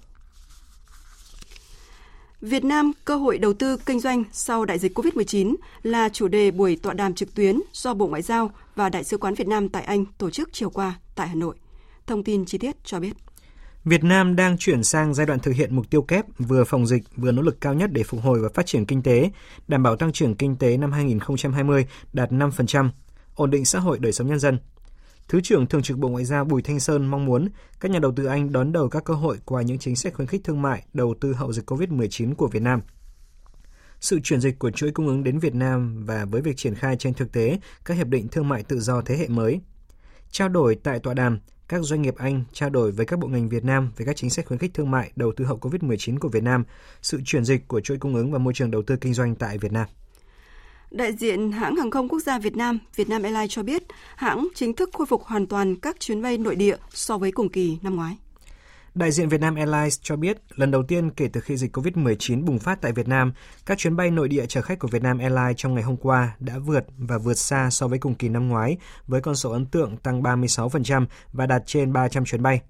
Việt 2.40 2.64
Nam 2.64 2.92
cơ 3.04 3.16
hội 3.16 3.38
đầu 3.38 3.52
tư 3.52 3.76
kinh 3.76 4.00
doanh 4.00 4.24
sau 4.32 4.64
đại 4.64 4.78
dịch 4.78 4.98
COVID-19 4.98 5.54
là 5.82 6.08
chủ 6.08 6.28
đề 6.28 6.50
buổi 6.50 6.76
tọa 6.76 6.94
đàm 6.94 7.14
trực 7.14 7.34
tuyến 7.34 7.60
do 7.72 7.94
Bộ 7.94 8.06
Ngoại 8.06 8.22
giao 8.22 8.50
và 8.74 8.88
Đại 8.88 9.04
sứ 9.04 9.18
quán 9.18 9.34
Việt 9.34 9.48
Nam 9.48 9.68
tại 9.68 9.82
Anh 9.82 10.04
tổ 10.18 10.30
chức 10.30 10.48
chiều 10.52 10.70
qua 10.70 10.94
tại 11.14 11.28
Hà 11.28 11.34
Nội. 11.34 11.54
Thông 12.06 12.24
tin 12.24 12.44
chi 12.44 12.58
tiết 12.58 12.84
cho 12.84 13.00
biết. 13.00 13.12
Việt 13.84 14.04
Nam 14.04 14.36
đang 14.36 14.58
chuyển 14.58 14.84
sang 14.84 15.14
giai 15.14 15.26
đoạn 15.26 15.38
thực 15.38 15.54
hiện 15.54 15.76
mục 15.76 15.90
tiêu 15.90 16.02
kép 16.02 16.24
vừa 16.38 16.64
phòng 16.64 16.86
dịch 16.86 17.02
vừa 17.16 17.32
nỗ 17.32 17.42
lực 17.42 17.60
cao 17.60 17.74
nhất 17.74 17.90
để 17.92 18.02
phục 18.02 18.20
hồi 18.22 18.40
và 18.40 18.48
phát 18.54 18.66
triển 18.66 18.86
kinh 18.86 19.02
tế, 19.02 19.30
đảm 19.68 19.82
bảo 19.82 19.96
tăng 19.96 20.12
trưởng 20.12 20.34
kinh 20.34 20.56
tế 20.56 20.76
năm 20.76 20.92
2020 20.92 21.86
đạt 22.12 22.30
5%, 22.30 22.90
ổn 23.34 23.50
định 23.50 23.64
xã 23.64 23.78
hội 23.78 23.98
đời 23.98 24.12
sống 24.12 24.28
nhân 24.28 24.38
dân. 24.38 24.58
Thứ 25.28 25.40
trưởng 25.40 25.66
Thường 25.66 25.82
trực 25.82 25.98
Bộ 25.98 26.08
Ngoại 26.08 26.24
giao 26.24 26.44
Bùi 26.44 26.62
Thanh 26.62 26.80
Sơn 26.80 27.06
mong 27.06 27.24
muốn 27.24 27.48
các 27.80 27.90
nhà 27.90 27.98
đầu 27.98 28.12
tư 28.16 28.24
Anh 28.24 28.52
đón 28.52 28.72
đầu 28.72 28.88
các 28.88 29.04
cơ 29.04 29.14
hội 29.14 29.38
qua 29.44 29.62
những 29.62 29.78
chính 29.78 29.96
sách 29.96 30.14
khuyến 30.14 30.28
khích 30.28 30.44
thương 30.44 30.62
mại, 30.62 30.84
đầu 30.92 31.14
tư 31.20 31.32
hậu 31.32 31.52
dịch 31.52 31.70
COVID-19 31.70 32.34
của 32.34 32.46
Việt 32.46 32.62
Nam. 32.62 32.80
Sự 34.00 34.20
chuyển 34.22 34.40
dịch 34.40 34.58
của 34.58 34.70
chuỗi 34.70 34.90
cung 34.90 35.06
ứng 35.06 35.24
đến 35.24 35.38
Việt 35.38 35.54
Nam 35.54 36.04
và 36.04 36.24
với 36.24 36.42
việc 36.42 36.56
triển 36.56 36.74
khai 36.74 36.96
trên 36.96 37.14
thực 37.14 37.32
tế 37.32 37.58
các 37.84 37.94
hiệp 37.94 38.06
định 38.06 38.28
thương 38.28 38.48
mại 38.48 38.62
tự 38.62 38.80
do 38.80 39.02
thế 39.02 39.16
hệ 39.16 39.28
mới. 39.28 39.60
Trao 40.30 40.48
đổi 40.48 40.74
tại 40.82 40.98
tọa 40.98 41.14
đàm, 41.14 41.38
các 41.68 41.82
doanh 41.82 42.02
nghiệp 42.02 42.14
Anh 42.16 42.44
trao 42.52 42.70
đổi 42.70 42.92
với 42.92 43.06
các 43.06 43.18
bộ 43.18 43.28
ngành 43.28 43.48
Việt 43.48 43.64
Nam 43.64 43.92
về 43.96 44.04
các 44.04 44.16
chính 44.16 44.30
sách 44.30 44.46
khuyến 44.46 44.58
khích 44.58 44.74
thương 44.74 44.90
mại 44.90 45.10
đầu 45.16 45.32
tư 45.36 45.44
hậu 45.44 45.58
COVID-19 45.58 46.18
của 46.18 46.28
Việt 46.28 46.42
Nam, 46.42 46.64
sự 47.02 47.20
chuyển 47.24 47.44
dịch 47.44 47.68
của 47.68 47.80
chuỗi 47.80 47.98
cung 47.98 48.14
ứng 48.14 48.32
và 48.32 48.38
môi 48.38 48.52
trường 48.54 48.70
đầu 48.70 48.82
tư 48.82 48.96
kinh 49.00 49.14
doanh 49.14 49.34
tại 49.34 49.58
Việt 49.58 49.72
Nam. 49.72 49.86
Đại 50.90 51.12
diện 51.12 51.52
hãng 51.52 51.76
hàng 51.76 51.90
không 51.90 52.08
quốc 52.08 52.20
gia 52.20 52.38
Việt 52.38 52.56
Nam, 52.56 52.78
Vietnam 52.96 53.22
Airlines 53.22 53.50
cho 53.50 53.62
biết, 53.62 53.82
hãng 54.16 54.48
chính 54.54 54.72
thức 54.72 54.90
khôi 54.92 55.06
phục 55.06 55.24
hoàn 55.24 55.46
toàn 55.46 55.76
các 55.76 56.00
chuyến 56.00 56.22
bay 56.22 56.38
nội 56.38 56.54
địa 56.54 56.76
so 56.90 57.18
với 57.18 57.32
cùng 57.32 57.48
kỳ 57.48 57.78
năm 57.82 57.96
ngoái. 57.96 58.16
Đại 58.94 59.12
diện 59.12 59.28
Vietnam 59.28 59.54
Airlines 59.54 59.98
cho 60.02 60.16
biết, 60.16 60.38
lần 60.54 60.70
đầu 60.70 60.82
tiên 60.82 61.10
kể 61.10 61.28
từ 61.32 61.40
khi 61.40 61.56
dịch 61.56 61.76
COVID-19 61.76 62.44
bùng 62.44 62.58
phát 62.58 62.80
tại 62.80 62.92
Việt 62.92 63.08
Nam, 63.08 63.32
các 63.66 63.78
chuyến 63.78 63.96
bay 63.96 64.10
nội 64.10 64.28
địa 64.28 64.46
chở 64.46 64.62
khách 64.62 64.78
của 64.78 64.88
Vietnam 64.88 65.18
Airlines 65.18 65.56
trong 65.56 65.74
ngày 65.74 65.82
hôm 65.82 65.96
qua 65.96 66.36
đã 66.40 66.58
vượt 66.58 66.84
và 66.98 67.18
vượt 67.18 67.34
xa 67.34 67.70
so 67.70 67.88
với 67.88 67.98
cùng 67.98 68.14
kỳ 68.14 68.28
năm 68.28 68.48
ngoái, 68.48 68.76
với 69.06 69.20
con 69.20 69.36
số 69.36 69.50
ấn 69.50 69.66
tượng 69.66 69.96
tăng 69.96 70.22
36% 70.22 71.06
và 71.32 71.46
đạt 71.46 71.62
trên 71.66 71.92
300 71.92 72.24
chuyến 72.24 72.42
bay. 72.42 72.60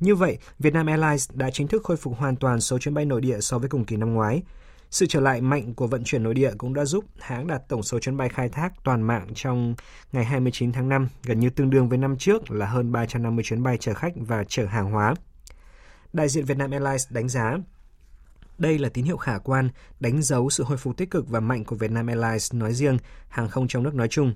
Như 0.00 0.14
vậy, 0.14 0.38
Vietnam 0.58 0.86
Airlines 0.86 1.30
đã 1.34 1.50
chính 1.50 1.68
thức 1.68 1.82
khôi 1.84 1.96
phục 1.96 2.18
hoàn 2.18 2.36
toàn 2.36 2.60
số 2.60 2.78
chuyến 2.78 2.94
bay 2.94 3.04
nội 3.04 3.20
địa 3.20 3.40
so 3.40 3.58
với 3.58 3.68
cùng 3.68 3.84
kỳ 3.84 3.96
năm 3.96 4.14
ngoái. 4.14 4.42
Sự 4.90 5.06
trở 5.06 5.20
lại 5.20 5.40
mạnh 5.40 5.74
của 5.74 5.86
vận 5.86 6.04
chuyển 6.04 6.22
nội 6.22 6.34
địa 6.34 6.50
cũng 6.58 6.74
đã 6.74 6.84
giúp 6.84 7.04
hãng 7.20 7.46
đạt 7.46 7.68
tổng 7.68 7.82
số 7.82 7.98
chuyến 7.98 8.16
bay 8.16 8.28
khai 8.28 8.48
thác 8.48 8.72
toàn 8.84 9.02
mạng 9.02 9.26
trong 9.34 9.74
ngày 10.12 10.24
29 10.24 10.72
tháng 10.72 10.88
5, 10.88 11.08
gần 11.24 11.40
như 11.40 11.50
tương 11.50 11.70
đương 11.70 11.88
với 11.88 11.98
năm 11.98 12.16
trước 12.16 12.50
là 12.50 12.66
hơn 12.66 12.92
350 12.92 13.44
chuyến 13.44 13.62
bay 13.62 13.76
chở 13.80 13.94
khách 13.94 14.12
và 14.16 14.44
chở 14.48 14.66
hàng 14.66 14.90
hóa. 14.90 15.14
Đại 16.12 16.28
diện 16.28 16.44
Vietnam 16.44 16.70
Airlines 16.70 17.06
đánh 17.10 17.28
giá 17.28 17.58
đây 18.58 18.78
là 18.78 18.88
tín 18.88 19.04
hiệu 19.04 19.16
khả 19.16 19.38
quan, 19.38 19.68
đánh 20.00 20.22
dấu 20.22 20.50
sự 20.50 20.64
hồi 20.64 20.76
phục 20.76 20.96
tích 20.96 21.10
cực 21.10 21.28
và 21.28 21.40
mạnh 21.40 21.64
của 21.64 21.76
Vietnam 21.76 22.06
Airlines 22.06 22.54
nói 22.54 22.74
riêng, 22.74 22.98
hàng 23.28 23.48
không 23.48 23.68
trong 23.68 23.82
nước 23.82 23.94
nói 23.94 24.08
chung. 24.08 24.34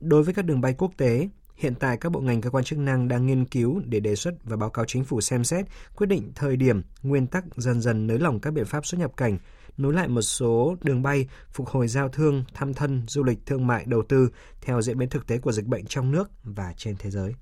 Đối 0.00 0.22
với 0.22 0.34
các 0.34 0.44
đường 0.44 0.60
bay 0.60 0.74
quốc 0.78 0.92
tế, 0.96 1.28
hiện 1.56 1.74
tại 1.74 1.96
các 1.96 2.12
bộ 2.12 2.20
ngành 2.20 2.40
cơ 2.40 2.50
quan 2.50 2.64
chức 2.64 2.78
năng 2.78 3.08
đang 3.08 3.26
nghiên 3.26 3.44
cứu 3.44 3.82
để 3.84 4.00
đề 4.00 4.16
xuất 4.16 4.34
và 4.44 4.56
báo 4.56 4.70
cáo 4.70 4.84
chính 4.84 5.04
phủ 5.04 5.20
xem 5.20 5.44
xét 5.44 5.66
quyết 5.96 6.06
định 6.06 6.32
thời 6.34 6.56
điểm, 6.56 6.82
nguyên 7.02 7.26
tắc 7.26 7.44
dần 7.56 7.80
dần 7.80 8.06
nới 8.06 8.18
lỏng 8.18 8.40
các 8.40 8.50
biện 8.50 8.64
pháp 8.64 8.86
xuất 8.86 8.98
nhập 8.98 9.12
cảnh, 9.16 9.38
nối 9.76 9.92
lại 9.92 10.08
một 10.08 10.22
số 10.22 10.76
đường 10.82 11.02
bay, 11.02 11.28
phục 11.52 11.68
hồi 11.68 11.88
giao 11.88 12.08
thương, 12.08 12.44
thăm 12.54 12.74
thân, 12.74 13.02
du 13.06 13.22
lịch, 13.22 13.38
thương 13.46 13.66
mại, 13.66 13.84
đầu 13.86 14.02
tư 14.08 14.28
theo 14.60 14.82
diễn 14.82 14.98
biến 14.98 15.08
thực 15.08 15.26
tế 15.26 15.38
của 15.38 15.52
dịch 15.52 15.66
bệnh 15.66 15.86
trong 15.86 16.10
nước 16.10 16.30
và 16.44 16.74
trên 16.76 16.96
thế 16.98 17.10
giới. 17.10 17.34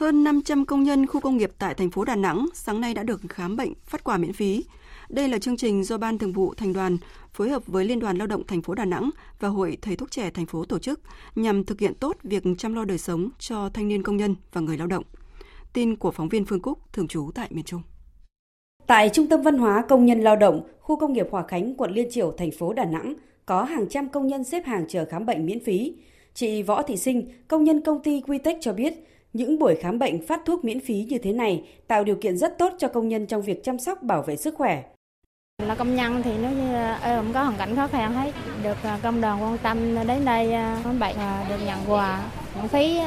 Hơn 0.00 0.24
500 0.24 0.66
công 0.66 0.82
nhân 0.82 1.06
khu 1.06 1.20
công 1.20 1.36
nghiệp 1.36 1.50
tại 1.58 1.74
thành 1.74 1.90
phố 1.90 2.04
Đà 2.04 2.16
Nẵng 2.16 2.46
sáng 2.54 2.80
nay 2.80 2.94
đã 2.94 3.02
được 3.02 3.20
khám 3.28 3.56
bệnh, 3.56 3.72
phát 3.84 4.04
quà 4.04 4.16
miễn 4.16 4.32
phí. 4.32 4.64
Đây 5.08 5.28
là 5.28 5.38
chương 5.38 5.56
trình 5.56 5.84
do 5.84 5.98
Ban 5.98 6.18
Thường 6.18 6.32
vụ 6.32 6.54
Thành 6.54 6.72
đoàn 6.72 6.96
phối 7.32 7.50
hợp 7.50 7.66
với 7.66 7.84
Liên 7.84 8.00
đoàn 8.00 8.16
Lao 8.16 8.26
động 8.26 8.46
thành 8.46 8.62
phố 8.62 8.74
Đà 8.74 8.84
Nẵng 8.84 9.10
và 9.40 9.48
Hội 9.48 9.78
Thầy 9.82 9.96
thuốc 9.96 10.10
trẻ 10.10 10.30
thành 10.30 10.46
phố 10.46 10.64
tổ 10.64 10.78
chức 10.78 11.00
nhằm 11.34 11.64
thực 11.64 11.80
hiện 11.80 11.94
tốt 11.94 12.16
việc 12.22 12.42
chăm 12.58 12.74
lo 12.74 12.84
đời 12.84 12.98
sống 12.98 13.30
cho 13.38 13.68
thanh 13.68 13.88
niên 13.88 14.02
công 14.02 14.16
nhân 14.16 14.34
và 14.52 14.60
người 14.60 14.78
lao 14.78 14.86
động. 14.86 15.04
Tin 15.72 15.96
của 15.96 16.10
phóng 16.10 16.28
viên 16.28 16.44
Phương 16.44 16.60
Cúc 16.60 16.78
thường 16.92 17.08
trú 17.08 17.30
tại 17.34 17.48
miền 17.50 17.64
Trung. 17.64 17.82
Tại 18.86 19.08
Trung 19.08 19.26
tâm 19.26 19.42
Văn 19.42 19.58
hóa 19.58 19.84
Công 19.88 20.06
nhân 20.06 20.20
Lao 20.20 20.36
động, 20.36 20.68
khu 20.80 20.96
công 20.96 21.12
nghiệp 21.12 21.26
Hòa 21.30 21.44
Khánh, 21.48 21.74
quận 21.74 21.92
Liên 21.92 22.08
Triểu, 22.10 22.34
thành 22.38 22.50
phố 22.50 22.72
Đà 22.72 22.84
Nẵng, 22.84 23.14
có 23.46 23.64
hàng 23.64 23.88
trăm 23.88 24.08
công 24.08 24.26
nhân 24.26 24.44
xếp 24.44 24.66
hàng 24.66 24.84
chờ 24.88 25.04
khám 25.04 25.26
bệnh 25.26 25.46
miễn 25.46 25.64
phí. 25.64 25.94
Chị 26.34 26.62
Võ 26.62 26.82
Thị 26.82 26.96
Sinh, 26.96 27.28
công 27.48 27.64
nhân 27.64 27.80
công 27.80 28.02
ty 28.02 28.20
Quitech 28.20 28.58
cho 28.60 28.72
biết, 28.72 28.94
những 29.32 29.58
buổi 29.58 29.74
khám 29.74 29.98
bệnh 29.98 30.26
phát 30.26 30.40
thuốc 30.44 30.64
miễn 30.64 30.80
phí 30.80 31.06
như 31.08 31.18
thế 31.18 31.32
này 31.32 31.64
tạo 31.86 32.04
điều 32.04 32.16
kiện 32.16 32.38
rất 32.38 32.58
tốt 32.58 32.72
cho 32.78 32.88
công 32.88 33.08
nhân 33.08 33.26
trong 33.26 33.42
việc 33.42 33.64
chăm 33.64 33.78
sóc 33.78 34.02
bảo 34.02 34.22
vệ 34.22 34.36
sức 34.36 34.54
khỏe. 34.54 34.82
Là 35.66 35.74
công 35.74 35.96
nhân 35.96 36.22
thì 36.22 36.30
nếu 36.42 36.50
như 36.50 36.74
không 37.02 37.32
có 37.34 37.42
hoàn 37.42 37.56
cảnh 37.56 37.76
khó 37.76 37.86
khăn 37.86 38.12
hết, 38.12 38.32
được 38.62 38.76
à, 38.82 38.98
công 39.02 39.20
đoàn 39.20 39.42
quan 39.42 39.58
tâm 39.62 39.78
đến 40.08 40.24
đây 40.24 40.52
à, 40.52 40.80
khám 40.84 40.98
bệnh 40.98 41.16
được 41.48 41.56
nhận 41.66 41.78
quà 41.88 42.30
miễn 42.56 42.68
phí 42.68 43.00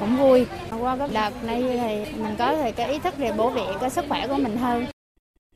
cũng 0.00 0.16
vui. 0.16 0.46
Qua 0.80 0.96
cái 0.96 1.08
đợt 1.12 1.30
này 1.46 1.62
thì 1.62 2.22
mình 2.22 2.34
có 2.38 2.56
thể 2.56 2.72
cái 2.72 2.92
ý 2.92 2.98
thức 2.98 3.14
để 3.18 3.32
bảo 3.32 3.50
vệ 3.50 3.62
cái 3.80 3.90
sức 3.90 4.04
khỏe 4.08 4.28
của 4.28 4.36
mình 4.36 4.56
hơn. 4.56 4.84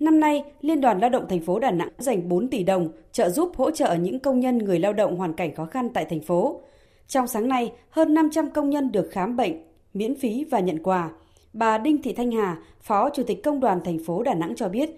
Năm 0.00 0.20
nay, 0.20 0.44
Liên 0.60 0.80
đoàn 0.80 1.00
Lao 1.00 1.10
động 1.10 1.26
thành 1.28 1.40
phố 1.40 1.58
Đà 1.58 1.70
Nẵng 1.70 1.88
dành 1.98 2.28
4 2.28 2.48
tỷ 2.48 2.62
đồng 2.62 2.88
trợ 3.12 3.30
giúp 3.30 3.52
hỗ 3.56 3.70
trợ 3.70 3.94
những 3.94 4.18
công 4.18 4.40
nhân 4.40 4.58
người 4.58 4.78
lao 4.78 4.92
động 4.92 5.16
hoàn 5.16 5.34
cảnh 5.34 5.54
khó 5.54 5.64
khăn 5.64 5.88
tại 5.94 6.04
thành 6.10 6.20
phố. 6.20 6.60
Trong 7.08 7.26
sáng 7.26 7.48
nay, 7.48 7.72
hơn 7.90 8.14
500 8.14 8.50
công 8.50 8.70
nhân 8.70 8.92
được 8.92 9.08
khám 9.12 9.36
bệnh, 9.36 9.62
miễn 9.94 10.20
phí 10.20 10.44
và 10.50 10.60
nhận 10.60 10.82
quà. 10.82 11.10
Bà 11.52 11.78
Đinh 11.78 12.02
Thị 12.02 12.12
Thanh 12.12 12.32
Hà, 12.32 12.56
Phó 12.82 13.10
Chủ 13.10 13.22
tịch 13.26 13.42
Công 13.44 13.60
đoàn 13.60 13.80
thành 13.84 13.98
phố 14.06 14.22
Đà 14.22 14.34
Nẵng 14.34 14.54
cho 14.56 14.68
biết, 14.68 14.90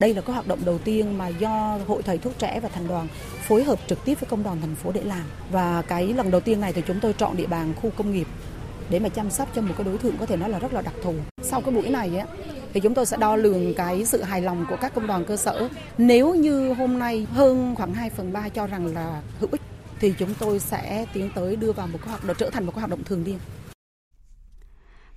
đây 0.00 0.14
là 0.14 0.20
cái 0.20 0.34
hoạt 0.34 0.48
động 0.48 0.58
đầu 0.64 0.78
tiên 0.78 1.18
mà 1.18 1.28
do 1.28 1.78
Hội 1.86 2.02
Thầy 2.02 2.18
Thuốc 2.18 2.38
Trẻ 2.38 2.60
và 2.60 2.68
Thành 2.68 2.88
đoàn 2.88 3.08
phối 3.48 3.64
hợp 3.64 3.78
trực 3.86 4.04
tiếp 4.04 4.20
với 4.20 4.28
công 4.30 4.42
đoàn 4.42 4.60
thành 4.60 4.74
phố 4.74 4.92
để 4.92 5.02
làm. 5.02 5.24
Và 5.52 5.82
cái 5.82 6.12
lần 6.12 6.30
đầu 6.30 6.40
tiên 6.40 6.60
này 6.60 6.72
thì 6.72 6.82
chúng 6.86 7.00
tôi 7.00 7.12
chọn 7.12 7.36
địa 7.36 7.46
bàn 7.46 7.72
khu 7.82 7.90
công 7.96 8.12
nghiệp 8.12 8.26
để 8.90 8.98
mà 8.98 9.08
chăm 9.08 9.30
sóc 9.30 9.48
cho 9.54 9.62
một 9.62 9.74
cái 9.78 9.84
đối 9.84 9.98
tượng 9.98 10.16
có 10.20 10.26
thể 10.26 10.36
nói 10.36 10.50
là 10.50 10.58
rất 10.58 10.72
là 10.72 10.82
đặc 10.82 10.94
thù. 11.02 11.14
Sau 11.42 11.60
cái 11.60 11.74
buổi 11.74 11.88
này 11.88 12.16
á, 12.16 12.26
thì 12.72 12.80
chúng 12.80 12.94
tôi 12.94 13.06
sẽ 13.06 13.16
đo 13.16 13.36
lường 13.36 13.74
cái 13.74 14.04
sự 14.04 14.22
hài 14.22 14.42
lòng 14.42 14.66
của 14.70 14.76
các 14.80 14.94
công 14.94 15.06
đoàn 15.06 15.24
cơ 15.24 15.36
sở. 15.36 15.68
Nếu 15.98 16.34
như 16.34 16.72
hôm 16.72 16.98
nay 16.98 17.26
hơn 17.30 17.74
khoảng 17.76 17.94
2 17.94 18.10
phần 18.10 18.32
3 18.32 18.48
cho 18.48 18.66
rằng 18.66 18.94
là 18.94 19.22
hữu 19.40 19.48
ích 19.52 19.60
thì 20.00 20.14
chúng 20.18 20.34
tôi 20.38 20.58
sẽ 20.58 21.06
tiến 21.12 21.30
tới 21.34 21.56
đưa 21.56 21.72
vào 21.72 21.86
một 21.86 21.98
cái 22.02 22.08
hoạt 22.08 22.24
động 22.24 22.36
trở 22.38 22.50
thành 22.50 22.66
một 22.66 22.72
cái 22.74 22.80
hoạt 22.80 22.90
động 22.90 23.04
thường 23.04 23.24
niên. 23.24 23.38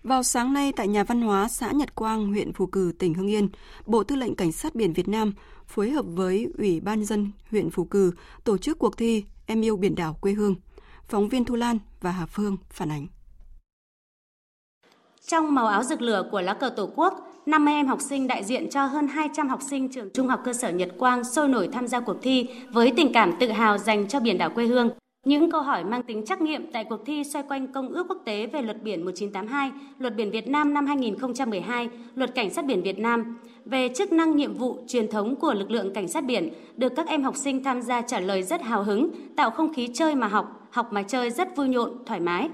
Vào 0.04 0.24
sáng 0.24 0.54
nay 0.54 0.72
tại 0.76 0.88
nhà 0.88 1.04
văn 1.04 1.22
hóa 1.22 1.48
xã 1.48 1.72
Nhật 1.72 1.96
Quang, 1.96 2.28
huyện 2.28 2.54
Phù 2.54 2.66
Cử, 2.66 2.94
tỉnh 3.00 3.14
Hưng 3.14 3.28
Yên, 3.28 3.50
Bộ 3.86 4.04
Tư 4.04 4.16
lệnh 4.16 4.36
Cảnh 4.36 4.52
sát 4.52 4.76
biển 4.76 4.94
Việt 4.94 5.08
Nam 5.08 5.34
phối 5.68 5.90
hợp 5.90 6.06
với 6.08 6.48
Ủy 6.58 6.80
ban 6.80 7.06
dân 7.06 7.32
huyện 7.52 7.70
Phù 7.70 7.84
Cử 7.84 8.12
tổ 8.44 8.58
chức 8.58 8.80
cuộc 8.80 8.98
thi 8.98 9.24
Em 9.46 9.62
yêu 9.62 9.78
biển 9.78 9.96
đảo 9.96 10.18
quê 10.22 10.34
hương. 10.34 10.56
Phóng 11.08 11.30
viên 11.30 11.46
Thu 11.46 11.56
Lan 11.56 11.80
và 12.02 12.12
Hà 12.12 12.26
Phương 12.26 12.58
phản 12.70 12.92
ánh. 12.92 13.08
Trong 15.28 15.56
màu 15.56 15.68
áo 15.68 15.84
rực 15.84 16.02
lửa 16.02 16.28
của 16.32 16.42
lá 16.42 16.54
cờ 16.54 16.70
Tổ 16.70 16.90
quốc, 16.96 17.14
50 17.46 17.74
em 17.74 17.88
học 17.88 18.02
sinh 18.02 18.28
đại 18.28 18.44
diện 18.44 18.70
cho 18.70 18.86
hơn 18.86 19.08
200 19.08 19.50
học 19.50 19.60
sinh 19.70 19.92
trường 19.92 20.10
Trung 20.14 20.28
học 20.28 20.42
cơ 20.46 20.54
sở 20.54 20.70
Nhật 20.70 20.90
Quang 20.98 21.24
sôi 21.24 21.48
nổi 21.48 21.70
tham 21.74 21.88
gia 21.88 22.00
cuộc 22.00 22.18
thi 22.22 22.50
với 22.72 22.94
tình 22.98 23.14
cảm 23.14 23.34
tự 23.40 23.52
hào 23.52 23.78
dành 23.78 24.08
cho 24.08 24.20
biển 24.20 24.38
đảo 24.38 24.50
quê 24.50 24.66
hương. 24.66 24.90
Những 25.26 25.52
câu 25.52 25.62
hỏi 25.62 25.84
mang 25.84 26.04
tính 26.04 26.26
trắc 26.26 26.42
nghiệm 26.42 26.72
tại 26.72 26.84
cuộc 26.84 27.06
thi 27.06 27.24
xoay 27.24 27.44
quanh 27.48 27.68
Công 27.68 27.90
ước 27.90 28.06
quốc 28.10 28.18
tế 28.26 28.48
về 28.48 28.62
luật 28.62 28.84
biển 28.84 29.06
1982, 29.06 29.72
luật 30.00 30.16
biển 30.16 30.32
Việt 30.32 30.48
Nam 30.48 30.74
năm 30.74 30.86
2012, 30.86 31.90
luật 32.16 32.36
cảnh 32.36 32.50
sát 32.50 32.66
biển 32.66 32.82
Việt 32.82 33.00
Nam 33.00 33.38
về 33.66 33.90
chức 33.96 34.12
năng 34.12 34.36
nhiệm 34.36 34.54
vụ 34.54 34.78
truyền 34.88 35.08
thống 35.08 35.36
của 35.36 35.54
lực 35.54 35.72
lượng 35.72 35.94
cảnh 35.94 36.08
sát 36.08 36.26
biển 36.26 36.50
được 36.78 36.94
các 36.96 37.08
em 37.08 37.24
học 37.24 37.36
sinh 37.36 37.64
tham 37.64 37.82
gia 37.82 38.02
trả 38.02 38.20
lời 38.20 38.44
rất 38.44 38.62
hào 38.62 38.84
hứng, 38.84 39.10
tạo 39.36 39.52
không 39.52 39.74
khí 39.74 39.90
chơi 39.94 40.16
mà 40.16 40.28
học, 40.28 40.68
học 40.72 40.94
mà 40.94 41.04
chơi 41.04 41.30
rất 41.30 41.56
vui 41.56 41.68
nhộn, 41.68 41.92
thoải 42.06 42.20
mái. 42.20 42.50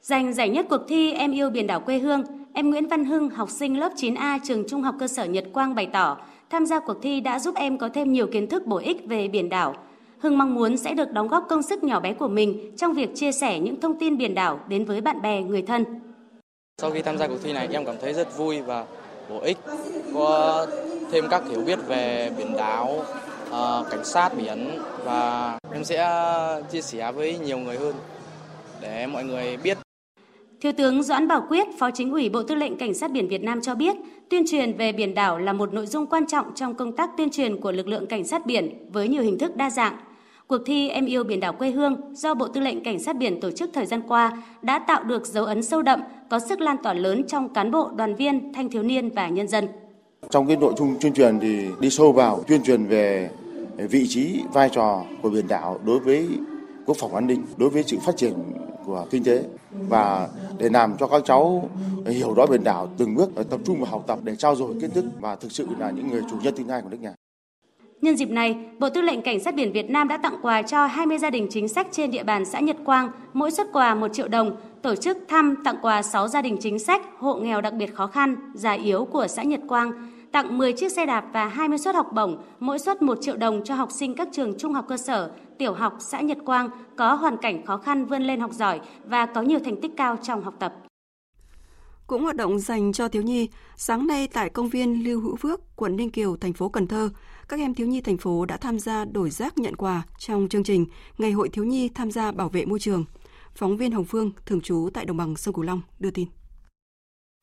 Giành 0.00 0.32
giải 0.32 0.48
nhất 0.48 0.66
cuộc 0.70 0.82
thi 0.88 1.12
Em 1.12 1.32
yêu 1.32 1.50
biển 1.50 1.66
đảo 1.66 1.80
quê 1.80 1.98
hương, 1.98 2.22
em 2.52 2.70
Nguyễn 2.70 2.88
Văn 2.88 3.04
Hưng, 3.04 3.30
học 3.30 3.50
sinh 3.50 3.78
lớp 3.78 3.92
9A 3.96 4.38
trường 4.44 4.68
Trung 4.68 4.82
học 4.82 4.94
cơ 4.98 5.08
sở 5.08 5.24
Nhật 5.24 5.44
Quang 5.52 5.74
bày 5.74 5.86
tỏ, 5.92 6.16
tham 6.50 6.66
gia 6.66 6.80
cuộc 6.80 7.02
thi 7.02 7.20
đã 7.20 7.38
giúp 7.38 7.54
em 7.54 7.78
có 7.78 7.88
thêm 7.88 8.12
nhiều 8.12 8.26
kiến 8.26 8.46
thức 8.46 8.66
bổ 8.66 8.76
ích 8.76 9.06
về 9.06 9.28
biển 9.28 9.48
đảo. 9.48 9.74
Hưng 10.22 10.38
mong 10.38 10.54
muốn 10.54 10.76
sẽ 10.76 10.94
được 10.94 11.12
đóng 11.12 11.28
góp 11.28 11.46
công 11.48 11.62
sức 11.62 11.84
nhỏ 11.84 12.00
bé 12.00 12.12
của 12.12 12.28
mình 12.28 12.76
trong 12.76 12.92
việc 12.92 13.10
chia 13.14 13.32
sẻ 13.32 13.58
những 13.58 13.80
thông 13.80 13.98
tin 13.98 14.16
biển 14.16 14.34
đảo 14.34 14.60
đến 14.68 14.84
với 14.84 15.00
bạn 15.00 15.22
bè, 15.22 15.42
người 15.42 15.62
thân. 15.62 15.84
Sau 16.82 16.90
khi 16.90 17.02
tham 17.02 17.18
gia 17.18 17.28
cuộc 17.28 17.38
thi 17.42 17.52
này, 17.52 17.68
em 17.72 17.84
cảm 17.84 17.94
thấy 18.00 18.12
rất 18.14 18.36
vui 18.36 18.60
và 18.60 18.86
bổ 19.30 19.40
ích, 19.40 19.58
có 20.14 20.66
thêm 21.10 21.24
các 21.30 21.42
hiểu 21.50 21.60
biết 21.60 21.78
về 21.86 22.30
biển 22.38 22.56
đảo, 22.56 23.04
ờ, 23.50 23.84
cảnh 23.90 24.04
sát 24.04 24.30
biển 24.36 24.78
và 25.04 25.58
em 25.72 25.84
sẽ 25.84 26.08
chia 26.72 26.82
sẻ 26.82 27.12
với 27.12 27.38
nhiều 27.38 27.58
người 27.58 27.76
hơn 27.78 27.94
để 28.80 29.06
mọi 29.06 29.24
người 29.24 29.56
biết 29.56 29.78
Thiếu 30.60 30.72
tướng 30.72 31.02
Doãn 31.02 31.28
Bảo 31.28 31.46
Quyết, 31.48 31.66
Phó 31.78 31.90
Chính 31.90 32.12
ủy 32.12 32.28
Bộ 32.28 32.42
Tư 32.42 32.54
lệnh 32.54 32.76
Cảnh 32.76 32.94
sát 32.94 33.10
biển 33.10 33.28
Việt 33.28 33.42
Nam 33.42 33.60
cho 33.60 33.74
biết, 33.74 33.96
tuyên 34.30 34.44
truyền 34.50 34.76
về 34.76 34.92
biển 34.92 35.14
đảo 35.14 35.38
là 35.38 35.52
một 35.52 35.72
nội 35.72 35.86
dung 35.86 36.06
quan 36.06 36.26
trọng 36.26 36.54
trong 36.54 36.74
công 36.74 36.96
tác 36.96 37.10
tuyên 37.16 37.30
truyền 37.30 37.60
của 37.60 37.72
lực 37.72 37.88
lượng 37.88 38.06
cảnh 38.06 38.24
sát 38.24 38.46
biển 38.46 38.90
với 38.92 39.08
nhiều 39.08 39.22
hình 39.22 39.38
thức 39.38 39.56
đa 39.56 39.70
dạng. 39.70 39.96
Cuộc 40.52 40.62
thi 40.66 40.88
Em 40.88 41.06
yêu 41.06 41.24
biển 41.24 41.40
đảo 41.40 41.52
quê 41.52 41.70
hương 41.70 41.96
do 42.14 42.34
Bộ 42.34 42.48
Tư 42.48 42.60
lệnh 42.60 42.84
Cảnh 42.84 42.98
sát 42.98 43.16
biển 43.16 43.40
tổ 43.40 43.50
chức 43.50 43.70
thời 43.72 43.86
gian 43.86 44.02
qua 44.08 44.42
đã 44.62 44.78
tạo 44.78 45.04
được 45.04 45.26
dấu 45.26 45.44
ấn 45.44 45.62
sâu 45.62 45.82
đậm, 45.82 46.00
có 46.30 46.38
sức 46.38 46.60
lan 46.60 46.76
tỏa 46.82 46.92
lớn 46.94 47.24
trong 47.28 47.48
cán 47.48 47.70
bộ, 47.70 47.90
đoàn 47.96 48.14
viên, 48.14 48.52
thanh 48.52 48.70
thiếu 48.70 48.82
niên 48.82 49.10
và 49.10 49.28
nhân 49.28 49.48
dân. 49.48 49.68
Trong 50.30 50.46
cái 50.46 50.56
nội 50.56 50.72
dung 50.76 50.96
tuyên 51.00 51.14
truyền 51.14 51.40
thì 51.40 51.66
đi 51.80 51.90
sâu 51.90 52.12
vào 52.12 52.42
tuyên 52.46 52.62
truyền 52.62 52.84
về 52.86 53.30
vị 53.76 54.06
trí, 54.08 54.42
vai 54.52 54.68
trò 54.68 55.04
của 55.22 55.30
biển 55.30 55.48
đảo 55.48 55.80
đối 55.86 56.00
với 56.00 56.28
quốc 56.86 56.96
phòng 57.00 57.14
an 57.14 57.26
ninh, 57.26 57.42
đối 57.56 57.70
với 57.70 57.82
sự 57.82 57.98
phát 58.06 58.16
triển 58.16 58.32
của 58.84 59.06
kinh 59.10 59.24
tế 59.24 59.44
và 59.88 60.28
để 60.58 60.68
làm 60.68 60.96
cho 60.98 61.06
các 61.06 61.22
cháu 61.24 61.70
hiểu 62.06 62.34
rõ 62.34 62.46
biển 62.46 62.64
đảo 62.64 62.88
từng 62.98 63.14
bước 63.14 63.30
tập 63.50 63.60
trung 63.64 63.80
vào 63.80 63.90
học 63.90 64.04
tập 64.06 64.18
để 64.22 64.36
trao 64.36 64.56
dồi 64.56 64.74
kiến 64.80 64.90
thức 64.90 65.04
và 65.20 65.36
thực 65.36 65.52
sự 65.52 65.66
là 65.78 65.90
những 65.90 66.08
người 66.08 66.22
chủ 66.30 66.36
nhân 66.42 66.54
tương 66.56 66.68
lai 66.68 66.82
của 66.82 66.88
nước 66.88 67.00
nhà. 67.00 67.14
Nhân 68.02 68.16
dịp 68.16 68.30
này, 68.30 68.56
Bộ 68.78 68.88
Tư 68.90 69.00
lệnh 69.00 69.22
Cảnh 69.22 69.40
sát 69.40 69.54
biển 69.54 69.72
Việt 69.72 69.90
Nam 69.90 70.08
đã 70.08 70.16
tặng 70.16 70.36
quà 70.42 70.62
cho 70.62 70.86
20 70.86 71.18
gia 71.18 71.30
đình 71.30 71.46
chính 71.50 71.68
sách 71.68 71.86
trên 71.90 72.10
địa 72.10 72.22
bàn 72.22 72.44
xã 72.44 72.60
Nhật 72.60 72.76
Quang, 72.84 73.10
mỗi 73.32 73.50
xuất 73.50 73.66
quà 73.72 73.94
1 73.94 74.08
triệu 74.12 74.28
đồng, 74.28 74.56
tổ 74.82 74.94
chức 74.94 75.18
thăm 75.28 75.54
tặng 75.64 75.76
quà 75.82 76.02
6 76.02 76.28
gia 76.28 76.42
đình 76.42 76.56
chính 76.60 76.78
sách, 76.78 77.02
hộ 77.18 77.34
nghèo 77.34 77.60
đặc 77.60 77.74
biệt 77.74 77.94
khó 77.94 78.06
khăn, 78.06 78.36
già 78.54 78.72
yếu 78.72 79.04
của 79.04 79.26
xã 79.26 79.42
Nhật 79.42 79.60
Quang, 79.68 79.92
tặng 80.32 80.58
10 80.58 80.72
chiếc 80.72 80.92
xe 80.92 81.06
đạp 81.06 81.24
và 81.32 81.48
20 81.48 81.78
suất 81.78 81.94
học 81.94 82.06
bổng, 82.12 82.42
mỗi 82.60 82.78
suất 82.78 83.02
1 83.02 83.18
triệu 83.20 83.36
đồng 83.36 83.64
cho 83.64 83.74
học 83.74 83.88
sinh 83.90 84.14
các 84.14 84.28
trường 84.32 84.58
trung 84.58 84.74
học 84.74 84.84
cơ 84.88 84.96
sở, 84.96 85.30
tiểu 85.58 85.72
học 85.72 85.96
xã 86.00 86.20
Nhật 86.20 86.38
Quang 86.46 86.68
có 86.96 87.14
hoàn 87.14 87.36
cảnh 87.36 87.66
khó 87.66 87.76
khăn 87.76 88.04
vươn 88.04 88.22
lên 88.22 88.40
học 88.40 88.52
giỏi 88.52 88.80
và 89.04 89.26
có 89.26 89.42
nhiều 89.42 89.58
thành 89.64 89.80
tích 89.80 89.92
cao 89.96 90.16
trong 90.22 90.42
học 90.42 90.54
tập. 90.58 90.74
Cũng 92.06 92.22
hoạt 92.22 92.36
động 92.36 92.58
dành 92.58 92.92
cho 92.92 93.08
thiếu 93.08 93.22
nhi, 93.22 93.48
sáng 93.76 94.06
nay 94.06 94.28
tại 94.32 94.50
công 94.50 94.68
viên 94.68 95.04
Lưu 95.04 95.20
Hữu 95.20 95.36
Phước, 95.36 95.60
quận 95.76 95.96
Ninh 95.96 96.10
Kiều, 96.10 96.36
thành 96.36 96.52
phố 96.52 96.68
Cần 96.68 96.86
Thơ, 96.86 97.10
các 97.48 97.60
em 97.60 97.74
thiếu 97.74 97.86
nhi 97.86 98.00
thành 98.00 98.18
phố 98.18 98.46
đã 98.46 98.56
tham 98.56 98.78
gia 98.78 99.04
đổi 99.04 99.30
rác 99.30 99.58
nhận 99.58 99.76
quà 99.76 100.02
trong 100.18 100.48
chương 100.48 100.64
trình 100.64 100.86
Ngày 101.18 101.32
hội 101.32 101.48
thiếu 101.48 101.64
nhi 101.64 101.88
tham 101.88 102.10
gia 102.10 102.32
bảo 102.32 102.48
vệ 102.48 102.64
môi 102.64 102.78
trường. 102.78 103.04
Phóng 103.54 103.76
viên 103.76 103.92
Hồng 103.92 104.04
Phương, 104.04 104.30
thường 104.46 104.60
trú 104.60 104.88
tại 104.94 105.04
đồng 105.04 105.16
bằng 105.16 105.36
sông 105.36 105.54
Cửu 105.54 105.64
Long 105.64 105.80
đưa 105.98 106.10
tin. 106.10 106.28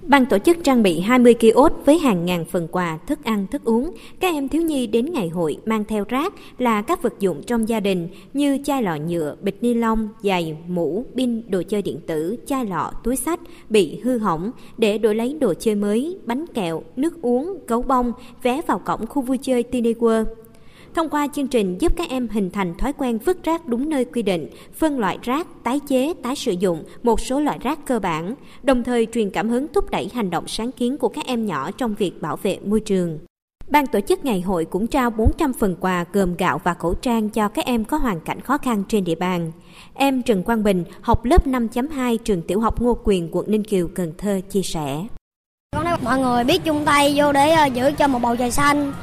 Ban 0.03 0.25
tổ 0.25 0.37
chức 0.37 0.57
trang 0.63 0.83
bị 0.83 0.99
20 0.99 1.33
kiosk 1.33 1.85
với 1.85 1.99
hàng 1.99 2.25
ngàn 2.25 2.45
phần 2.45 2.67
quà, 2.71 2.97
thức 3.07 3.23
ăn, 3.23 3.47
thức 3.51 3.63
uống. 3.63 3.91
Các 4.19 4.33
em 4.33 4.47
thiếu 4.47 4.61
nhi 4.61 4.87
đến 4.87 5.13
ngày 5.13 5.29
hội 5.29 5.57
mang 5.65 5.85
theo 5.85 6.05
rác 6.09 6.33
là 6.57 6.81
các 6.81 7.01
vật 7.01 7.19
dụng 7.19 7.41
trong 7.43 7.69
gia 7.69 7.79
đình 7.79 8.07
như 8.33 8.57
chai 8.63 8.83
lọ 8.83 8.95
nhựa, 8.95 9.35
bịch 9.41 9.63
ni 9.63 9.73
lông, 9.73 10.09
giày, 10.23 10.57
mũ, 10.67 11.05
pin, 11.15 11.51
đồ 11.51 11.61
chơi 11.69 11.81
điện 11.81 11.99
tử, 12.07 12.35
chai 12.45 12.65
lọ, 12.65 12.91
túi 13.03 13.15
sách 13.15 13.39
bị 13.69 13.99
hư 14.03 14.17
hỏng 14.17 14.51
để 14.77 14.97
đổi 14.97 15.15
lấy 15.15 15.37
đồ 15.39 15.53
chơi 15.53 15.75
mới, 15.75 16.17
bánh 16.25 16.45
kẹo, 16.53 16.83
nước 16.95 17.21
uống, 17.21 17.57
gấu 17.67 17.81
bông, 17.81 18.11
vé 18.43 18.61
vào 18.67 18.79
cổng 18.79 19.07
khu 19.07 19.21
vui 19.21 19.37
chơi 19.37 19.63
Tiny 19.63 19.93
World. 19.93 20.25
Thông 20.95 21.09
qua 21.09 21.27
chương 21.33 21.47
trình 21.47 21.77
giúp 21.77 21.93
các 21.95 22.09
em 22.09 22.27
hình 22.27 22.49
thành 22.51 22.77
thói 22.77 22.93
quen 22.93 23.17
vứt 23.17 23.43
rác 23.43 23.67
đúng 23.67 23.89
nơi 23.89 24.05
quy 24.05 24.21
định, 24.21 24.49
phân 24.73 24.99
loại 24.99 25.17
rác, 25.21 25.47
tái 25.63 25.79
chế, 25.87 26.13
tái 26.23 26.35
sử 26.35 26.51
dụng 26.51 26.83
một 27.03 27.19
số 27.19 27.39
loại 27.39 27.59
rác 27.61 27.85
cơ 27.85 27.99
bản, 27.99 28.35
đồng 28.63 28.83
thời 28.83 29.07
truyền 29.13 29.29
cảm 29.29 29.49
hứng 29.49 29.67
thúc 29.73 29.91
đẩy 29.91 30.09
hành 30.13 30.29
động 30.29 30.47
sáng 30.47 30.71
kiến 30.71 30.97
của 30.97 31.09
các 31.09 31.25
em 31.25 31.45
nhỏ 31.45 31.71
trong 31.71 31.95
việc 31.95 32.21
bảo 32.21 32.37
vệ 32.37 32.59
môi 32.65 32.79
trường. 32.79 33.19
Ban 33.69 33.87
tổ 33.87 33.99
chức 33.99 34.25
ngày 34.25 34.41
hội 34.41 34.65
cũng 34.65 34.87
trao 34.87 35.09
400 35.09 35.53
phần 35.53 35.75
quà 35.79 36.05
gồm 36.13 36.35
gạo 36.37 36.61
và 36.63 36.73
khẩu 36.73 36.93
trang 36.93 37.29
cho 37.29 37.47
các 37.47 37.65
em 37.65 37.85
có 37.85 37.97
hoàn 37.97 38.19
cảnh 38.19 38.41
khó 38.41 38.57
khăn 38.57 38.83
trên 38.87 39.03
địa 39.03 39.15
bàn. 39.15 39.51
Em 39.93 40.21
Trần 40.21 40.43
Quang 40.43 40.63
Bình, 40.63 40.83
học 41.01 41.25
lớp 41.25 41.47
5.2 41.47 42.17
trường 42.17 42.41
tiểu 42.41 42.59
học 42.59 42.81
Ngô 42.81 42.97
Quyền, 43.03 43.29
quận 43.31 43.51
Ninh 43.51 43.63
Kiều, 43.63 43.87
Cần 43.95 44.13
Thơ 44.17 44.41
chia 44.49 44.61
sẻ. 44.61 45.05
Con 45.75 45.85
mọi 46.03 46.19
người 46.19 46.43
biết 46.43 46.63
chung 46.63 46.85
tay 46.85 47.13
vô 47.17 47.31
để 47.31 47.51
ờ, 47.51 47.65
giữ 47.65 47.91
cho 47.97 48.07
một 48.07 48.19
bầu 48.21 48.35
trời 48.35 48.51
xanh, 48.51 48.93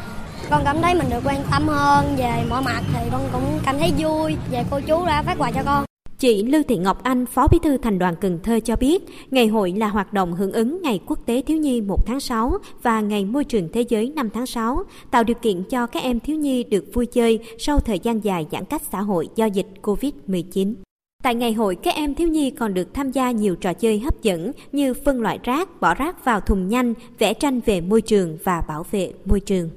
con 0.51 0.63
cảm 0.65 0.83
thấy 0.83 0.95
mình 0.95 1.07
được 1.11 1.21
quan 1.25 1.43
tâm 1.51 1.69
hơn 1.69 2.17
về 2.17 2.45
mọi 2.51 2.63
mặt 2.63 2.83
thì 2.93 3.09
con 3.13 3.29
cũng 3.33 3.61
cảm 3.65 3.79
thấy 3.79 3.93
vui 3.99 4.37
về 4.51 4.65
cô 4.71 4.81
chú 4.81 5.07
đã 5.07 5.23
phát 5.23 5.39
quà 5.39 5.51
cho 5.51 5.63
con 5.67 5.85
Chị 6.19 6.43
Lưu 6.43 6.63
Thị 6.69 6.77
Ngọc 6.77 7.03
Anh, 7.03 7.27
Phó 7.27 7.49
Bí 7.49 7.59
thư 7.63 7.77
Thành 7.77 7.99
đoàn 7.99 8.15
Cần 8.21 8.39
Thơ 8.43 8.61
cho 8.61 8.77
biết, 8.77 9.03
ngày 9.31 9.47
hội 9.47 9.73
là 9.77 9.89
hoạt 9.89 10.13
động 10.13 10.33
hưởng 10.33 10.53
ứng 10.53 10.83
Ngày 10.83 11.01
Quốc 11.07 11.19
tế 11.27 11.43
Thiếu 11.47 11.59
nhi 11.59 11.81
1 11.81 12.07
tháng 12.07 12.21
6 12.21 12.59
và 12.83 13.01
Ngày 13.01 13.25
Môi 13.25 13.45
trường 13.45 13.69
Thế 13.73 13.85
giới 13.89 14.13
5 14.17 14.31
tháng 14.31 14.47
6, 14.47 14.83
tạo 15.11 15.25
điều 15.25 15.35
kiện 15.43 15.63
cho 15.71 15.87
các 15.87 16.03
em 16.03 16.21
thiếu 16.21 16.37
nhi 16.37 16.65
được 16.65 16.85
vui 16.95 17.07
chơi 17.07 17.39
sau 17.59 17.79
thời 17.79 17.99
gian 17.99 18.25
dài 18.25 18.47
giãn 18.53 18.65
cách 18.65 18.83
xã 18.93 19.01
hội 19.01 19.29
do 19.37 19.47
dịch 19.47 19.67
COVID-19. 19.83 20.75
Tại 21.23 21.35
ngày 21.35 21.53
hội, 21.53 21.77
các 21.77 21.95
em 21.95 22.15
thiếu 22.15 22.29
nhi 22.29 22.51
còn 22.51 22.75
được 22.75 22.95
tham 22.95 23.11
gia 23.11 23.31
nhiều 23.31 23.57
trò 23.57 23.73
chơi 23.73 23.99
hấp 23.99 24.23
dẫn 24.23 24.53
như 24.73 24.95
phân 24.95 25.21
loại 25.21 25.39
rác, 25.43 25.81
bỏ 25.81 25.95
rác 25.95 26.25
vào 26.25 26.41
thùng 26.41 26.69
nhanh, 26.69 26.95
vẽ 27.19 27.35
tranh 27.35 27.61
về 27.67 27.81
môi 27.81 28.01
trường 28.01 28.39
và 28.45 28.63
bảo 28.69 28.87
vệ 28.91 29.13
môi 29.25 29.41
trường. 29.41 29.71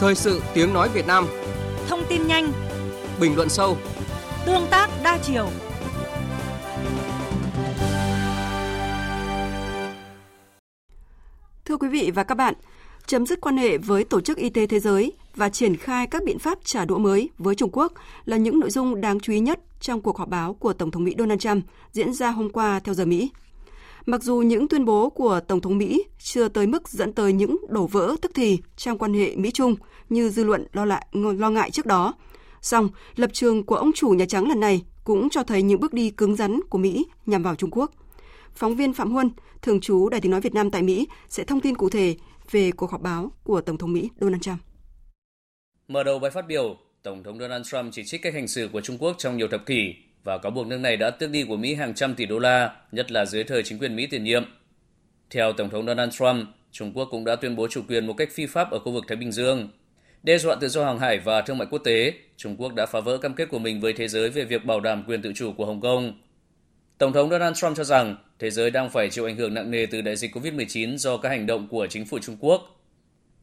Thời 0.00 0.14
sự 0.14 0.42
tiếng 0.54 0.72
nói 0.72 0.88
Việt 0.88 1.06
Nam. 1.06 1.26
Thông 1.88 2.00
tin 2.08 2.26
nhanh. 2.26 2.52
Bình 3.20 3.36
luận 3.36 3.48
sâu. 3.48 3.76
Tương 4.46 4.66
tác 4.70 4.90
đa 5.04 5.18
chiều. 5.22 5.48
Thưa 11.64 11.76
quý 11.76 11.88
vị 11.88 12.10
và 12.14 12.24
các 12.24 12.34
bạn, 12.34 12.54
chấm 13.06 13.26
dứt 13.26 13.40
quan 13.40 13.56
hệ 13.56 13.78
với 13.78 14.04
Tổ 14.04 14.20
chức 14.20 14.38
Y 14.38 14.50
tế 14.50 14.66
Thế 14.66 14.80
giới 14.80 15.12
và 15.34 15.48
triển 15.48 15.76
khai 15.76 16.06
các 16.06 16.24
biện 16.24 16.38
pháp 16.38 16.58
trả 16.64 16.84
đũa 16.84 16.98
mới 16.98 17.30
với 17.38 17.54
Trung 17.54 17.70
Quốc 17.72 17.92
là 18.24 18.36
những 18.36 18.60
nội 18.60 18.70
dung 18.70 19.00
đáng 19.00 19.20
chú 19.20 19.32
ý 19.32 19.40
nhất 19.40 19.60
trong 19.80 20.00
cuộc 20.00 20.18
họp 20.18 20.28
báo 20.28 20.54
của 20.54 20.72
Tổng 20.72 20.90
thống 20.90 21.04
Mỹ 21.04 21.14
Donald 21.18 21.40
Trump 21.40 21.64
diễn 21.92 22.12
ra 22.12 22.30
hôm 22.30 22.50
qua 22.50 22.80
theo 22.80 22.94
giờ 22.94 23.04
Mỹ. 23.04 23.30
Mặc 24.06 24.22
dù 24.22 24.36
những 24.36 24.68
tuyên 24.68 24.84
bố 24.84 25.10
của 25.10 25.40
Tổng 25.48 25.60
thống 25.60 25.78
Mỹ 25.78 26.04
chưa 26.18 26.48
tới 26.48 26.66
mức 26.66 26.88
dẫn 26.88 27.12
tới 27.12 27.32
những 27.32 27.56
đổ 27.68 27.86
vỡ 27.86 28.16
tức 28.22 28.30
thì 28.34 28.58
trong 28.76 28.98
quan 28.98 29.14
hệ 29.14 29.36
Mỹ-Trung 29.36 29.74
như 30.08 30.28
dư 30.28 30.44
luận 30.44 30.66
lo, 30.72 30.84
lại, 30.84 31.06
lo 31.12 31.50
ngại 31.50 31.70
trước 31.70 31.86
đó, 31.86 32.14
song 32.60 32.88
lập 33.16 33.30
trường 33.32 33.66
của 33.66 33.76
ông 33.76 33.90
chủ 33.94 34.08
Nhà 34.08 34.24
Trắng 34.26 34.48
lần 34.48 34.60
này 34.60 34.82
cũng 35.04 35.30
cho 35.30 35.42
thấy 35.42 35.62
những 35.62 35.80
bước 35.80 35.92
đi 35.92 36.10
cứng 36.10 36.36
rắn 36.36 36.60
của 36.70 36.78
Mỹ 36.78 37.06
nhằm 37.26 37.42
vào 37.42 37.54
Trung 37.54 37.70
Quốc. 37.70 37.90
Phóng 38.54 38.76
viên 38.76 38.92
Phạm 38.92 39.12
Huân, 39.12 39.30
thường 39.62 39.80
trú 39.80 40.08
Đài 40.08 40.20
tiếng 40.20 40.32
nói 40.32 40.40
Việt 40.40 40.54
Nam 40.54 40.70
tại 40.70 40.82
Mỹ 40.82 41.08
sẽ 41.28 41.44
thông 41.44 41.60
tin 41.60 41.74
cụ 41.74 41.90
thể 41.90 42.16
về 42.50 42.70
cuộc 42.72 42.90
họp 42.90 43.02
báo 43.02 43.32
của 43.44 43.60
Tổng 43.60 43.78
thống 43.78 43.92
Mỹ 43.92 44.10
Donald 44.20 44.42
Trump. 44.42 44.58
Mở 45.88 46.02
đầu 46.02 46.18
bài 46.18 46.30
phát 46.30 46.46
biểu, 46.48 46.76
Tổng 47.02 47.22
thống 47.22 47.38
Donald 47.38 47.66
Trump 47.66 47.92
chỉ 47.92 48.02
trích 48.04 48.22
cách 48.22 48.34
hành 48.34 48.48
xử 48.48 48.68
của 48.72 48.80
Trung 48.80 48.98
Quốc 48.98 49.14
trong 49.18 49.36
nhiều 49.36 49.48
thập 49.50 49.66
kỷ 49.66 49.94
và 50.24 50.38
cáo 50.38 50.50
buộc 50.50 50.66
nước 50.66 50.78
này 50.78 50.96
đã 50.96 51.10
tước 51.10 51.30
đi 51.30 51.44
của 51.44 51.56
Mỹ 51.56 51.74
hàng 51.74 51.94
trăm 51.94 52.14
tỷ 52.14 52.26
đô 52.26 52.38
la, 52.38 52.76
nhất 52.92 53.12
là 53.12 53.24
dưới 53.24 53.44
thời 53.44 53.62
chính 53.62 53.78
quyền 53.78 53.96
Mỹ 53.96 54.06
tiền 54.06 54.24
nhiệm. 54.24 54.44
Theo 55.30 55.52
Tổng 55.52 55.70
thống 55.70 55.86
Donald 55.86 56.12
Trump, 56.12 56.48
Trung 56.72 56.92
Quốc 56.94 57.08
cũng 57.10 57.24
đã 57.24 57.36
tuyên 57.36 57.56
bố 57.56 57.68
chủ 57.68 57.82
quyền 57.88 58.06
một 58.06 58.12
cách 58.12 58.28
phi 58.32 58.46
pháp 58.46 58.70
ở 58.70 58.78
khu 58.78 58.92
vực 58.92 59.04
Thái 59.08 59.16
Bình 59.16 59.32
Dương. 59.32 59.68
Đe 60.22 60.38
dọa 60.38 60.54
tự 60.54 60.68
do 60.68 60.84
hàng 60.84 60.98
hải 60.98 61.18
và 61.18 61.42
thương 61.42 61.58
mại 61.58 61.68
quốc 61.70 61.78
tế, 61.78 62.12
Trung 62.36 62.56
Quốc 62.56 62.74
đã 62.74 62.86
phá 62.86 63.00
vỡ 63.00 63.18
cam 63.18 63.34
kết 63.34 63.48
của 63.48 63.58
mình 63.58 63.80
với 63.80 63.92
thế 63.92 64.08
giới 64.08 64.30
về 64.30 64.44
việc 64.44 64.64
bảo 64.64 64.80
đảm 64.80 65.04
quyền 65.06 65.22
tự 65.22 65.32
chủ 65.34 65.52
của 65.52 65.66
Hồng 65.66 65.80
Kông. 65.80 66.20
Tổng 66.98 67.12
thống 67.12 67.30
Donald 67.30 67.56
Trump 67.56 67.76
cho 67.76 67.84
rằng 67.84 68.16
thế 68.38 68.50
giới 68.50 68.70
đang 68.70 68.90
phải 68.90 69.10
chịu 69.10 69.26
ảnh 69.26 69.36
hưởng 69.36 69.54
nặng 69.54 69.70
nề 69.70 69.86
từ 69.86 70.00
đại 70.00 70.16
dịch 70.16 70.36
COVID-19 70.36 70.96
do 70.96 71.16
các 71.16 71.28
hành 71.28 71.46
động 71.46 71.68
của 71.68 71.86
chính 71.86 72.04
phủ 72.04 72.18
Trung 72.18 72.36
Quốc. 72.40 72.80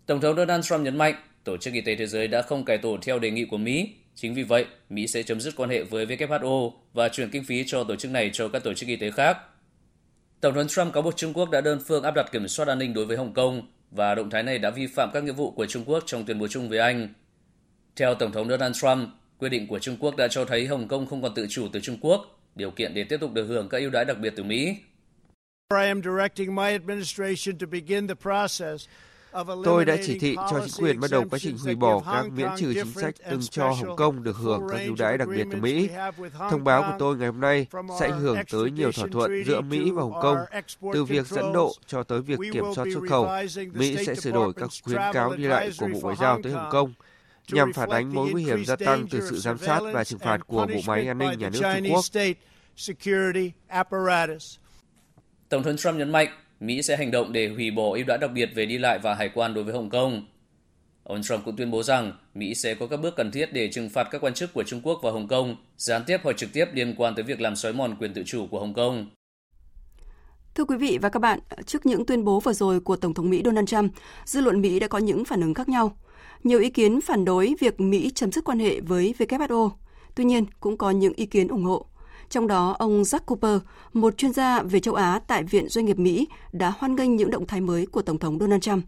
Tổng 0.05 0.21
thống 0.21 0.35
Donald 0.35 0.65
Trump 0.65 0.81
nhấn 0.81 0.97
mạnh 0.97 1.15
Tổ 1.47 1.57
chức 1.57 1.73
Y 1.73 1.81
tế 1.81 1.95
Thế 1.95 2.07
giới 2.07 2.27
đã 2.27 2.41
không 2.41 2.65
cải 2.65 2.77
tổ 2.77 2.97
theo 3.01 3.19
đề 3.19 3.31
nghị 3.31 3.45
của 3.45 3.57
Mỹ 3.57 3.89
Chính 4.19 4.33
vì 4.33 4.43
vậy, 4.43 4.65
Mỹ 4.89 5.07
sẽ 5.07 5.23
chấm 5.23 5.41
dứt 5.41 5.55
quan 5.55 5.69
hệ 5.69 5.83
với 5.83 6.05
WHO 6.05 6.71
và 6.93 7.09
chuyển 7.09 7.29
kinh 7.29 7.43
phí 7.43 7.63
cho 7.67 7.83
tổ 7.83 7.95
chức 7.95 8.11
này 8.11 8.29
cho 8.33 8.49
các 8.49 8.63
tổ 8.63 8.73
chức 8.73 8.89
y 8.89 8.95
tế 8.95 9.11
khác. 9.11 9.37
Tổng 10.41 10.53
thống 10.53 10.67
Trump 10.67 10.93
cáo 10.93 11.03
buộc 11.03 11.17
Trung 11.17 11.33
Quốc 11.33 11.49
đã 11.49 11.61
đơn 11.61 11.79
phương 11.87 12.03
áp 12.03 12.11
đặt 12.15 12.31
kiểm 12.31 12.47
soát 12.47 12.67
an 12.67 12.79
ninh 12.79 12.93
đối 12.93 13.05
với 13.05 13.17
Hồng 13.17 13.33
Kông 13.33 13.61
và 13.91 14.15
động 14.15 14.29
thái 14.29 14.43
này 14.43 14.59
đã 14.59 14.69
vi 14.69 14.87
phạm 14.87 15.09
các 15.13 15.23
nghĩa 15.23 15.31
vụ 15.31 15.51
của 15.51 15.65
Trung 15.65 15.83
Quốc 15.85 16.03
trong 16.05 16.25
tuyên 16.25 16.39
bố 16.39 16.47
chung 16.47 16.69
với 16.69 16.79
Anh. 16.79 17.13
Theo 17.95 18.15
Tổng 18.15 18.31
thống 18.31 18.49
Donald 18.49 18.75
Trump, 18.81 19.09
quyết 19.37 19.49
định 19.49 19.67
của 19.67 19.79
Trung 19.79 19.97
Quốc 19.99 20.15
đã 20.15 20.27
cho 20.27 20.45
thấy 20.45 20.65
Hồng 20.65 20.87
Kông 20.87 21.05
không 21.05 21.21
còn 21.21 21.33
tự 21.35 21.47
chủ 21.49 21.67
từ 21.73 21.79
Trung 21.79 21.97
Quốc, 22.01 22.39
điều 22.55 22.71
kiện 22.71 22.93
để 22.93 23.03
tiếp 23.03 23.17
tục 23.19 23.33
được 23.33 23.45
hưởng 23.45 23.69
các 23.69 23.77
ưu 23.77 23.89
đãi 23.89 24.05
đặc 24.05 24.17
biệt 24.19 24.33
từ 24.35 24.43
Mỹ. 24.43 24.75
Tôi 29.63 29.85
đã 29.85 29.97
chỉ 30.05 30.19
thị 30.19 30.35
cho 30.35 30.65
chính 30.65 30.85
quyền 30.85 30.99
bắt 30.99 31.11
đầu 31.11 31.25
quá 31.29 31.39
trình 31.39 31.57
hủy 31.57 31.75
bỏ 31.75 32.01
các 32.05 32.31
miễn 32.31 32.49
trừ 32.57 32.73
chính 32.73 32.93
sách 32.93 33.15
từng 33.29 33.41
cho 33.41 33.69
Hồng 33.69 33.95
Kông 33.95 34.23
được 34.23 34.37
hưởng 34.37 34.67
các 34.71 34.77
ưu 34.77 34.95
đãi 34.95 35.17
đặc 35.17 35.27
biệt 35.35 35.47
từ 35.51 35.57
Mỹ. 35.57 35.89
Thông 36.49 36.63
báo 36.63 36.81
của 36.81 36.95
tôi 36.99 37.17
ngày 37.17 37.27
hôm 37.27 37.39
nay 37.39 37.67
sẽ 37.99 38.05
ảnh 38.05 38.19
hưởng 38.19 38.37
tới 38.51 38.71
nhiều 38.71 38.91
thỏa 38.91 39.07
thuận 39.11 39.43
giữa 39.45 39.61
Mỹ 39.61 39.91
và 39.91 40.01
Hồng 40.01 40.21
Kông, 40.21 40.37
từ 40.93 41.03
việc 41.03 41.27
dẫn 41.27 41.53
độ 41.53 41.73
cho 41.87 42.03
tới 42.03 42.21
việc 42.21 42.39
kiểm 42.53 42.63
soát 42.75 42.85
xuất 42.93 43.03
khẩu. 43.09 43.29
Mỹ 43.73 43.97
sẽ 44.05 44.15
sửa 44.15 44.31
đổi 44.31 44.53
các 44.53 44.69
khuyến 44.83 45.01
cáo 45.13 45.35
đi 45.35 45.43
lại 45.43 45.71
của 45.79 45.87
Bộ 45.93 45.99
Ngoại 45.99 46.15
giao 46.19 46.39
tới 46.43 46.51
Hồng 46.51 46.69
Kông 46.71 46.93
nhằm 47.51 47.73
phản 47.73 47.89
ánh 47.89 48.13
mối 48.13 48.31
nguy 48.31 48.43
hiểm 48.43 48.65
gia 48.65 48.75
tăng 48.75 49.07
từ 49.11 49.29
sự 49.29 49.37
giám 49.37 49.57
sát 49.57 49.79
và 49.93 50.03
trừng 50.03 50.19
phạt 50.19 50.47
của 50.47 50.67
bộ 50.73 50.79
máy 50.87 51.07
an 51.07 51.17
ninh 51.17 51.39
nhà 51.39 51.49
nước 51.49 51.61
Trung 51.61 51.93
Quốc. 51.93 52.05
Tổng 55.49 55.63
thống 55.63 55.77
Trump 55.77 55.95
nhấn 55.95 56.11
mạnh 56.11 56.27
Mỹ 56.59 56.81
sẽ 56.81 56.97
hành 56.97 57.11
động 57.11 57.33
để 57.33 57.49
hủy 57.49 57.71
bỏ 57.71 57.93
ưu 57.93 58.03
đãi 58.07 58.17
đặc 58.17 58.31
biệt 58.33 58.49
về 58.55 58.65
đi 58.65 58.77
lại 58.77 58.99
và 58.99 59.13
hải 59.13 59.29
quan 59.29 59.53
đối 59.53 59.63
với 59.63 59.73
Hồng 59.73 59.89
Kông. 59.89 60.25
Ông 61.03 61.23
Trump 61.23 61.45
cũng 61.45 61.55
tuyên 61.55 61.71
bố 61.71 61.83
rằng 61.83 62.11
Mỹ 62.33 62.55
sẽ 62.55 62.75
có 62.75 62.87
các 62.87 62.97
bước 62.97 63.15
cần 63.15 63.31
thiết 63.31 63.53
để 63.53 63.69
trừng 63.71 63.89
phạt 63.89 64.07
các 64.11 64.23
quan 64.23 64.33
chức 64.33 64.53
của 64.53 64.63
Trung 64.63 64.81
Quốc 64.83 64.99
và 65.03 65.11
Hồng 65.11 65.27
Kông, 65.27 65.55
gián 65.77 66.01
tiếp 66.07 66.17
hoặc 66.23 66.37
trực 66.37 66.53
tiếp 66.53 66.65
liên 66.73 66.95
quan 66.97 67.15
tới 67.15 67.23
việc 67.23 67.41
làm 67.41 67.55
xói 67.55 67.73
mòn 67.73 67.95
quyền 67.99 68.13
tự 68.13 68.23
chủ 68.25 68.47
của 68.47 68.59
Hồng 68.59 68.73
Kông. 68.73 69.07
Thưa 70.55 70.65
quý 70.65 70.77
vị 70.77 70.97
và 71.01 71.09
các 71.09 71.19
bạn, 71.19 71.39
trước 71.65 71.85
những 71.85 72.05
tuyên 72.05 72.23
bố 72.23 72.39
vừa 72.39 72.53
rồi 72.53 72.79
của 72.79 72.95
Tổng 72.95 73.13
thống 73.13 73.29
Mỹ 73.29 73.41
Donald 73.45 73.69
Trump, 73.69 73.93
dư 74.25 74.41
luận 74.41 74.61
Mỹ 74.61 74.79
đã 74.79 74.87
có 74.87 74.97
những 74.97 75.25
phản 75.25 75.41
ứng 75.41 75.53
khác 75.53 75.69
nhau. 75.69 75.97
Nhiều 76.43 76.59
ý 76.59 76.69
kiến 76.69 77.01
phản 77.01 77.25
đối 77.25 77.55
việc 77.59 77.79
Mỹ 77.79 78.11
chấm 78.15 78.31
dứt 78.31 78.43
quan 78.43 78.59
hệ 78.59 78.81
với 78.81 79.13
WHO. 79.19 79.71
Tuy 80.15 80.23
nhiên, 80.23 80.45
cũng 80.59 80.77
có 80.77 80.91
những 80.91 81.13
ý 81.13 81.25
kiến 81.25 81.47
ủng 81.47 81.63
hộ. 81.63 81.85
Trong 82.29 82.47
đó, 82.47 82.75
ông 82.79 83.01
Jack 83.01 83.19
Cooper, 83.19 83.59
một 83.93 84.17
chuyên 84.17 84.33
gia 84.33 84.61
về 84.61 84.79
châu 84.79 84.93
Á 84.93 85.19
tại 85.27 85.43
Viện 85.43 85.69
Doanh 85.69 85.85
nghiệp 85.85 85.99
Mỹ, 85.99 86.27
đã 86.51 86.73
hoan 86.77 86.95
nghênh 86.95 87.15
những 87.15 87.31
động 87.31 87.47
thái 87.47 87.61
mới 87.61 87.85
của 87.85 88.01
Tổng 88.01 88.19
thống 88.19 88.39
Donald 88.39 88.61
Trump. 88.61 88.85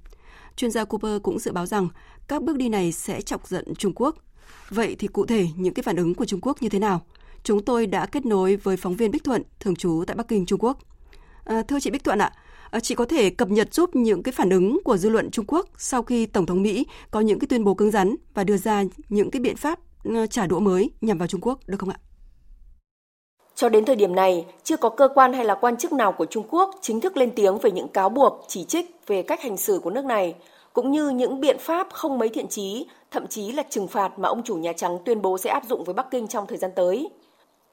Chuyên 0.56 0.72
gia 0.72 0.86
Cooper 0.86 1.22
cũng 1.24 1.40
dự 1.40 1.52
báo 1.52 1.66
rằng 1.66 1.88
các 2.28 2.44
bước 2.44 2.58
đi 2.58 2.70
này 2.70 2.92
sẽ 2.92 3.22
chọc 3.22 3.48
giận 3.48 3.76
Trung 3.76 3.94
Quốc. 3.96 4.16
Vậy 4.70 4.96
thì 5.00 5.08
cụ 5.08 5.26
thể 5.26 5.48
những 5.56 5.74
cái 5.74 5.84
phản 5.84 5.96
ứng 5.96 6.16
của 6.16 6.26
Trung 6.26 6.40
Quốc 6.42 6.62
như 6.62 6.70
thế 6.70 6.80
nào? 6.80 7.02
Chúng 7.44 7.66
tôi 7.66 7.88
đã 7.88 8.06
kết 8.06 8.26
nối 8.26 8.56
với 8.56 8.78
phóng 8.78 8.96
viên 8.96 9.12
Bích 9.12 9.24
Thuận, 9.24 9.44
thường 9.60 9.76
trú 9.76 10.04
tại 10.08 10.16
Bắc 10.16 10.28
Kinh, 10.28 10.46
Trung 10.46 10.60
Quốc. 10.60 10.78
À, 11.44 11.62
thưa 11.62 11.80
chị 11.80 11.92
Bích 11.92 12.04
Thuận 12.04 12.20
ạ, 12.20 12.32
à, 12.70 12.80
chị 12.80 12.96
có 12.96 13.06
thể 13.06 13.30
cập 13.30 13.50
nhật 13.50 13.74
giúp 13.74 13.96
những 13.96 14.24
cái 14.24 14.32
phản 14.32 14.50
ứng 14.50 14.80
của 14.84 14.98
dư 14.98 15.10
luận 15.10 15.32
Trung 15.32 15.46
Quốc 15.48 15.70
sau 15.78 16.04
khi 16.04 16.26
Tổng 16.26 16.46
thống 16.46 16.62
Mỹ 16.62 16.86
có 17.12 17.20
những 17.20 17.40
cái 17.40 17.48
tuyên 17.48 17.64
bố 17.64 17.74
cứng 17.74 17.92
rắn 17.92 18.16
và 18.34 18.44
đưa 18.44 18.58
ra 18.58 18.84
những 19.10 19.32
cái 19.32 19.40
biện 19.40 19.56
pháp 19.56 19.80
ờ, 20.04 20.28
trả 20.28 20.48
đũa 20.48 20.60
mới 20.60 20.92
nhằm 21.02 21.18
vào 21.18 21.28
Trung 21.28 21.42
Quốc 21.42 21.60
được 21.68 21.78
không 21.80 21.90
ạ? 21.90 22.00
Cho 23.60 23.70
đến 23.70 23.86
thời 23.86 23.96
điểm 23.96 24.16
này, 24.16 24.46
chưa 24.64 24.78
có 24.78 24.90
cơ 24.90 25.08
quan 25.08 25.34
hay 25.34 25.46
là 25.46 25.56
quan 25.56 25.78
chức 25.78 25.94
nào 25.94 26.12
của 26.12 26.26
Trung 26.26 26.44
Quốc 26.50 26.76
chính 26.82 27.02
thức 27.02 27.18
lên 27.18 27.32
tiếng 27.32 27.58
về 27.58 27.72
những 27.72 27.88
cáo 27.88 28.10
buộc, 28.10 28.46
chỉ 28.48 28.64
trích 28.64 29.08
về 29.08 29.22
cách 29.22 29.42
hành 29.42 29.58
xử 29.58 29.80
của 29.84 29.90
nước 29.90 30.06
này, 30.06 30.36
cũng 30.74 30.92
như 30.92 31.10
những 31.10 31.40
biện 31.40 31.58
pháp 31.60 31.88
không 31.94 32.18
mấy 32.18 32.30
thiện 32.30 32.48
chí, 32.48 32.88
thậm 33.12 33.28
chí 33.28 33.52
là 33.52 33.64
trừng 33.70 33.88
phạt 33.88 34.20
mà 34.20 34.30
ông 34.30 34.44
chủ 34.44 34.56
Nhà 34.56 34.74
Trắng 34.74 34.98
tuyên 35.06 35.22
bố 35.22 35.38
sẽ 35.38 35.50
áp 35.50 35.64
dụng 35.70 35.84
với 35.84 35.94
Bắc 35.94 36.12
Kinh 36.12 36.28
trong 36.28 36.48
thời 36.48 36.58
gian 36.58 36.72
tới. 36.76 37.10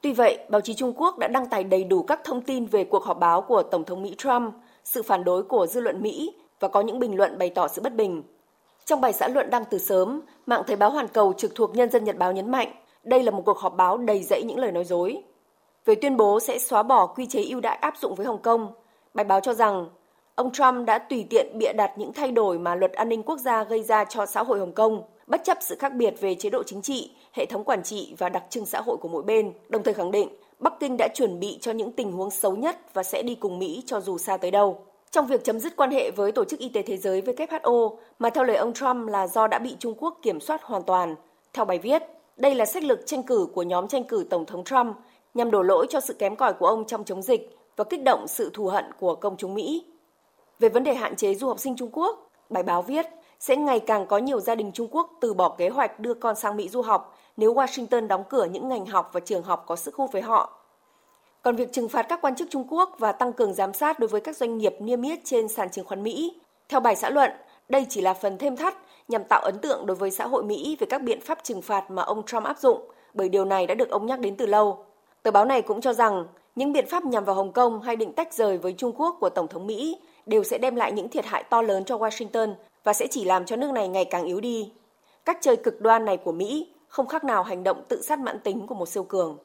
Tuy 0.01 0.13
vậy, 0.13 0.37
báo 0.49 0.61
chí 0.61 0.73
Trung 0.73 0.93
Quốc 0.97 1.17
đã 1.17 1.27
đăng 1.27 1.45
tải 1.45 1.63
đầy 1.63 1.83
đủ 1.83 2.03
các 2.03 2.23
thông 2.23 2.41
tin 2.41 2.65
về 2.65 2.83
cuộc 2.83 3.03
họp 3.03 3.19
báo 3.19 3.41
của 3.41 3.63
Tổng 3.63 3.83
thống 3.83 4.03
Mỹ 4.03 4.15
Trump, 4.17 4.53
sự 4.83 5.03
phản 5.03 5.23
đối 5.23 5.43
của 5.43 5.67
dư 5.67 5.81
luận 5.81 6.01
Mỹ 6.01 6.33
và 6.59 6.67
có 6.67 6.81
những 6.81 6.99
bình 6.99 7.17
luận 7.17 7.37
bày 7.37 7.49
tỏ 7.49 7.67
sự 7.67 7.81
bất 7.81 7.95
bình. 7.95 8.23
Trong 8.85 9.01
bài 9.01 9.13
xã 9.13 9.27
luận 9.27 9.49
đăng 9.49 9.63
từ 9.69 9.77
sớm, 9.77 10.21
mạng 10.45 10.63
Thời 10.67 10.75
báo 10.75 10.89
Hoàn 10.89 11.07
Cầu 11.07 11.33
trực 11.37 11.55
thuộc 11.55 11.75
Nhân 11.75 11.89
dân 11.89 12.03
Nhật 12.03 12.17
báo 12.17 12.31
nhấn 12.31 12.51
mạnh 12.51 12.71
đây 13.03 13.23
là 13.23 13.31
một 13.31 13.41
cuộc 13.45 13.57
họp 13.57 13.77
báo 13.77 13.97
đầy 13.97 14.23
dẫy 14.23 14.43
những 14.43 14.59
lời 14.59 14.71
nói 14.71 14.83
dối 14.83 15.23
về 15.87 15.95
tuyên 15.95 16.17
bố 16.17 16.39
sẽ 16.39 16.59
xóa 16.59 16.83
bỏ 16.83 17.07
quy 17.07 17.25
chế 17.25 17.43
ưu 17.43 17.59
đãi 17.59 17.75
áp 17.75 17.97
dụng 17.97 18.15
với 18.15 18.25
Hồng 18.25 18.41
Kông. 18.41 18.73
Bài 19.13 19.23
báo 19.23 19.39
cho 19.39 19.53
rằng 19.53 19.89
ông 20.35 20.51
Trump 20.51 20.85
đã 20.85 20.99
tùy 20.99 21.25
tiện 21.29 21.57
bịa 21.59 21.73
đặt 21.73 21.91
những 21.97 22.13
thay 22.13 22.31
đổi 22.31 22.59
mà 22.59 22.75
luật 22.75 22.93
an 22.93 23.09
ninh 23.09 23.23
quốc 23.23 23.39
gia 23.39 23.63
gây 23.63 23.83
ra 23.83 24.03
cho 24.03 24.25
xã 24.25 24.43
hội 24.43 24.59
Hồng 24.59 24.71
Kông, 24.71 25.03
bất 25.27 25.43
chấp 25.43 25.57
sự 25.61 25.75
khác 25.79 25.93
biệt 25.93 26.13
về 26.21 26.35
chế 26.35 26.49
độ 26.49 26.63
chính 26.63 26.81
trị, 26.81 27.11
hệ 27.33 27.45
thống 27.45 27.63
quản 27.63 27.83
trị 27.83 28.15
và 28.17 28.29
đặc 28.29 28.43
trưng 28.49 28.65
xã 28.65 28.81
hội 28.81 28.97
của 28.97 29.07
mỗi 29.07 29.23
bên, 29.23 29.53
đồng 29.69 29.83
thời 29.83 29.93
khẳng 29.93 30.11
định 30.11 30.29
Bắc 30.59 30.73
Kinh 30.79 30.97
đã 30.97 31.07
chuẩn 31.15 31.39
bị 31.39 31.57
cho 31.61 31.71
những 31.71 31.91
tình 31.91 32.11
huống 32.11 32.31
xấu 32.31 32.55
nhất 32.55 32.93
và 32.93 33.03
sẽ 33.03 33.23
đi 33.23 33.35
cùng 33.35 33.59
Mỹ 33.59 33.83
cho 33.85 33.99
dù 33.99 34.17
xa 34.17 34.37
tới 34.37 34.51
đâu. 34.51 34.77
Trong 35.11 35.27
việc 35.27 35.43
chấm 35.43 35.59
dứt 35.59 35.75
quan 35.75 35.91
hệ 35.91 36.11
với 36.11 36.31
Tổ 36.31 36.45
chức 36.45 36.59
Y 36.59 36.69
tế 36.69 36.81
Thế 36.81 36.97
giới 36.97 37.21
WHO 37.21 37.95
mà 38.19 38.29
theo 38.29 38.43
lời 38.43 38.57
ông 38.57 38.73
Trump 38.73 39.09
là 39.09 39.27
do 39.27 39.47
đã 39.47 39.59
bị 39.59 39.75
Trung 39.79 39.95
Quốc 39.97 40.19
kiểm 40.21 40.39
soát 40.39 40.63
hoàn 40.63 40.83
toàn. 40.83 41.15
Theo 41.53 41.65
bài 41.65 41.79
viết, 41.79 42.03
đây 42.37 42.55
là 42.55 42.65
sách 42.65 42.83
lược 42.83 42.99
tranh 43.05 43.23
cử 43.23 43.47
của 43.53 43.63
nhóm 43.63 43.87
tranh 43.87 44.03
cử 44.03 44.25
Tổng 44.29 44.45
thống 44.45 44.63
Trump 44.63 44.95
nhằm 45.37 45.51
đổ 45.51 45.61
lỗi 45.61 45.87
cho 45.89 45.99
sự 45.99 46.13
kém 46.13 46.35
cỏi 46.35 46.53
của 46.53 46.65
ông 46.65 46.85
trong 46.85 47.03
chống 47.03 47.21
dịch 47.21 47.57
và 47.75 47.83
kích 47.83 48.03
động 48.03 48.27
sự 48.27 48.51
thù 48.53 48.67
hận 48.67 48.85
của 48.99 49.15
công 49.15 49.37
chúng 49.37 49.53
Mỹ. 49.53 49.85
Về 50.59 50.69
vấn 50.69 50.83
đề 50.83 50.93
hạn 50.93 51.15
chế 51.15 51.35
du 51.35 51.47
học 51.47 51.59
sinh 51.59 51.75
Trung 51.75 51.89
Quốc, 51.91 52.29
bài 52.49 52.63
báo 52.63 52.81
viết 52.81 53.05
sẽ 53.39 53.55
ngày 53.55 53.79
càng 53.79 54.05
có 54.05 54.17
nhiều 54.17 54.39
gia 54.39 54.55
đình 54.55 54.71
Trung 54.71 54.87
Quốc 54.91 55.09
từ 55.21 55.33
bỏ 55.33 55.55
kế 55.57 55.69
hoạch 55.69 55.99
đưa 55.99 56.13
con 56.13 56.35
sang 56.35 56.55
Mỹ 56.55 56.69
du 56.69 56.81
học 56.81 57.17
nếu 57.37 57.53
Washington 57.53 58.07
đóng 58.07 58.23
cửa 58.29 58.45
những 58.45 58.69
ngành 58.69 58.85
học 58.85 59.09
và 59.13 59.19
trường 59.19 59.43
học 59.43 59.63
có 59.67 59.75
sức 59.75 59.95
hút 59.95 60.11
với 60.11 60.21
họ. 60.21 60.59
Còn 61.41 61.55
việc 61.55 61.73
trừng 61.73 61.89
phạt 61.89 62.03
các 62.09 62.21
quan 62.21 62.35
chức 62.35 62.49
Trung 62.49 62.67
Quốc 62.69 62.95
và 62.97 63.11
tăng 63.11 63.33
cường 63.33 63.53
giám 63.53 63.73
sát 63.73 63.99
đối 63.99 64.07
với 64.07 64.21
các 64.21 64.37
doanh 64.37 64.57
nghiệp 64.57 64.75
niêm 64.79 65.01
yết 65.01 65.19
trên 65.23 65.47
sàn 65.47 65.69
chứng 65.69 65.85
khoán 65.85 66.03
Mỹ, 66.03 66.39
theo 66.69 66.79
bài 66.79 66.95
xã 66.95 67.09
luận, 67.09 67.31
đây 67.69 67.85
chỉ 67.89 68.01
là 68.01 68.13
phần 68.13 68.37
thêm 68.37 68.55
thắt 68.55 68.75
nhằm 69.07 69.23
tạo 69.23 69.41
ấn 69.41 69.59
tượng 69.59 69.85
đối 69.85 69.95
với 69.95 70.11
xã 70.11 70.27
hội 70.27 70.43
Mỹ 70.43 70.77
về 70.79 70.87
các 70.89 71.01
biện 71.01 71.21
pháp 71.21 71.43
trừng 71.43 71.61
phạt 71.61 71.91
mà 71.91 72.03
ông 72.03 72.25
Trump 72.25 72.43
áp 72.43 72.59
dụng, 72.59 72.81
bởi 73.13 73.29
điều 73.29 73.45
này 73.45 73.67
đã 73.67 73.75
được 73.75 73.89
ông 73.89 74.05
nhắc 74.05 74.19
đến 74.19 74.35
từ 74.35 74.45
lâu. 74.45 74.85
Tờ 75.23 75.31
báo 75.31 75.45
này 75.45 75.61
cũng 75.61 75.81
cho 75.81 75.93
rằng 75.93 76.25
những 76.55 76.73
biện 76.73 76.85
pháp 76.87 77.05
nhằm 77.05 77.25
vào 77.25 77.35
Hồng 77.35 77.51
Kông 77.51 77.81
hay 77.81 77.95
định 77.95 78.13
tách 78.13 78.33
rời 78.33 78.57
với 78.57 78.73
Trung 78.73 78.93
Quốc 78.97 79.17
của 79.19 79.29
Tổng 79.29 79.47
thống 79.47 79.67
Mỹ 79.67 79.97
đều 80.25 80.43
sẽ 80.43 80.57
đem 80.57 80.75
lại 80.75 80.91
những 80.91 81.09
thiệt 81.09 81.25
hại 81.25 81.43
to 81.43 81.61
lớn 81.61 81.85
cho 81.85 81.97
Washington 81.97 82.53
và 82.83 82.93
sẽ 82.93 83.07
chỉ 83.11 83.25
làm 83.25 83.45
cho 83.45 83.55
nước 83.55 83.71
này 83.71 83.87
ngày 83.87 84.05
càng 84.05 84.25
yếu 84.25 84.39
đi. 84.39 84.71
Cách 85.25 85.37
chơi 85.41 85.57
cực 85.57 85.81
đoan 85.81 86.05
này 86.05 86.17
của 86.17 86.31
Mỹ 86.31 86.67
không 86.87 87.07
khác 87.07 87.23
nào 87.23 87.43
hành 87.43 87.63
động 87.63 87.83
tự 87.87 88.01
sát 88.01 88.19
mãn 88.19 88.39
tính 88.39 88.67
của 88.67 88.75
một 88.75 88.89
siêu 88.89 89.03
cường. 89.03 89.37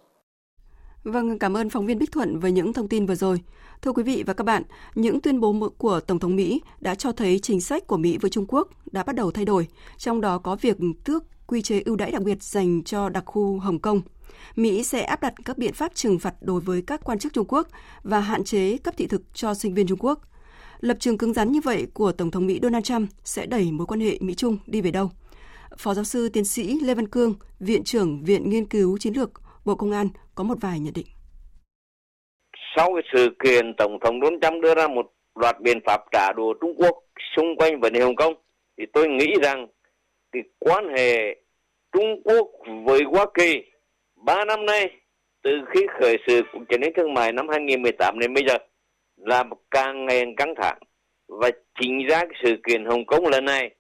Vâng, 1.05 1.39
cảm 1.39 1.57
ơn 1.57 1.71
phóng 1.71 1.87
viên 1.87 1.99
Bích 1.99 2.13
Thuận 2.13 2.39
với 2.39 2.53
những 2.53 2.73
thông 2.73 2.89
tin 2.89 3.07
vừa 3.07 3.15
rồi. 3.15 3.41
Thưa 3.83 3.93
quý 3.93 4.03
vị 4.03 4.25
và 4.27 4.33
các 4.33 4.45
bạn, 4.45 4.63
những 4.95 5.21
tuyên 5.21 5.41
bố 5.41 5.55
của 5.79 6.01
Tổng 6.01 6.19
thống 6.19 6.37
Mỹ 6.37 6.61
đã 6.81 6.95
cho 6.95 7.13
thấy 7.13 7.39
chính 7.39 7.61
sách 7.61 7.87
của 7.87 7.97
Mỹ 7.97 8.19
với 8.19 8.31
Trung 8.31 8.47
Quốc 8.49 8.69
đã 8.93 9.03
bắt 9.03 9.17
đầu 9.17 9.31
thay 9.31 9.45
đổi, 9.45 9.67
trong 9.99 10.21
đó 10.21 10.39
có 10.39 10.57
việc 10.61 10.77
tước 11.05 11.25
quy 11.47 11.63
chế 11.63 11.83
ưu 11.85 11.97
đãi 11.97 12.11
đặc 12.11 12.23
biệt 12.23 12.43
dành 12.43 12.83
cho 12.85 13.09
đặc 13.09 13.25
khu 13.27 13.59
Hồng 13.59 13.79
Kông. 13.79 14.01
Mỹ 14.57 14.83
sẽ 14.83 15.03
áp 15.03 15.21
đặt 15.23 15.35
các 15.45 15.59
biện 15.59 15.73
pháp 15.73 15.95
trừng 15.95 16.19
phạt 16.19 16.35
đối 16.41 16.61
với 16.61 16.83
các 16.87 17.01
quan 17.05 17.19
chức 17.19 17.33
Trung 17.33 17.47
Quốc 17.49 17.69
và 18.03 18.21
hạn 18.21 18.45
chế 18.45 18.79
cấp 18.79 18.95
thị 18.97 19.07
thực 19.07 19.23
cho 19.35 19.55
sinh 19.55 19.75
viên 19.75 19.87
Trung 19.87 19.99
Quốc. 19.99 20.19
Lập 20.81 20.97
trường 21.01 21.19
cứng 21.19 21.33
rắn 21.33 21.53
như 21.53 21.61
vậy 21.61 21.87
của 21.95 22.13
Tổng 22.13 22.31
thống 22.31 22.47
Mỹ 22.47 22.59
Donald 22.63 22.85
Trump 22.85 23.11
sẽ 23.25 23.47
đẩy 23.47 23.73
mối 23.73 23.87
quan 23.87 24.01
hệ 24.01 24.19
Mỹ-Trung 24.21 24.59
đi 24.67 24.81
về 24.81 24.91
đâu? 24.91 25.11
Phó 25.79 25.95
giáo 25.95 26.05
sư 26.05 26.29
tiến 26.29 26.45
sĩ 26.45 26.81
Lê 26.83 26.95
Văn 26.95 27.09
Cương, 27.09 27.35
Viện 27.61 27.85
trưởng 27.85 28.25
Viện 28.25 28.51
Nghiên 28.51 28.67
cứu 28.67 28.99
Chiến 28.99 29.13
lược 29.13 29.31
Bộ 29.65 29.75
Công 29.75 29.93
an 29.93 30.09
có 30.35 30.45
một 30.45 30.59
vài 30.61 30.81
nhận 30.81 30.95
định. 30.95 31.07
Sau 32.77 32.89
cái 32.95 33.03
sự 33.15 33.29
kiện 33.45 33.75
Tổng 33.79 33.99
thống 34.05 34.21
Donald 34.23 34.43
Trump 34.43 34.63
đưa 34.63 34.75
ra 34.75 34.89
một 34.89 35.07
loạt 35.35 35.57
biện 35.61 35.79
pháp 35.87 36.01
trả 36.13 36.33
đũa 36.37 36.55
Trung 36.61 36.75
Quốc 36.79 36.97
xung 37.37 37.57
quanh 37.59 37.81
vấn 37.81 37.93
đề 37.93 38.01
Hồng 38.01 38.17
Kông, 38.17 38.35
thì 38.79 38.85
tôi 38.93 39.09
nghĩ 39.09 39.27
rằng 39.43 39.67
cái 40.33 40.43
quan 40.59 40.85
hệ 40.97 41.37
Trung 41.93 42.23
Quốc 42.25 42.49
với 42.85 43.01
Hoa 43.13 43.27
Kỳ 43.35 43.63
ba 44.25 44.45
năm 44.45 44.67
nay 44.67 44.91
từ 45.43 45.51
khi 45.75 45.87
khởi 46.01 46.17
sự 46.27 46.43
cuộc 46.53 46.61
chiến 46.69 46.81
tranh 46.81 46.93
thương 46.97 47.15
mại 47.15 47.33
năm 47.33 47.49
2018 47.49 48.19
đến 48.19 48.35
bây 48.35 48.45
giờ 48.49 48.59
là 49.17 49.45
càng 49.71 50.07
ngày 50.07 50.25
căng 50.37 50.55
thẳng 50.63 50.79
và 51.29 51.51
chính 51.81 52.07
ra 52.07 52.19
cái 52.19 52.41
sự 52.45 52.57
kiện 52.67 52.85
Hồng 52.85 53.07
Kông 53.07 53.27
lần 53.27 53.45
này 53.45 53.71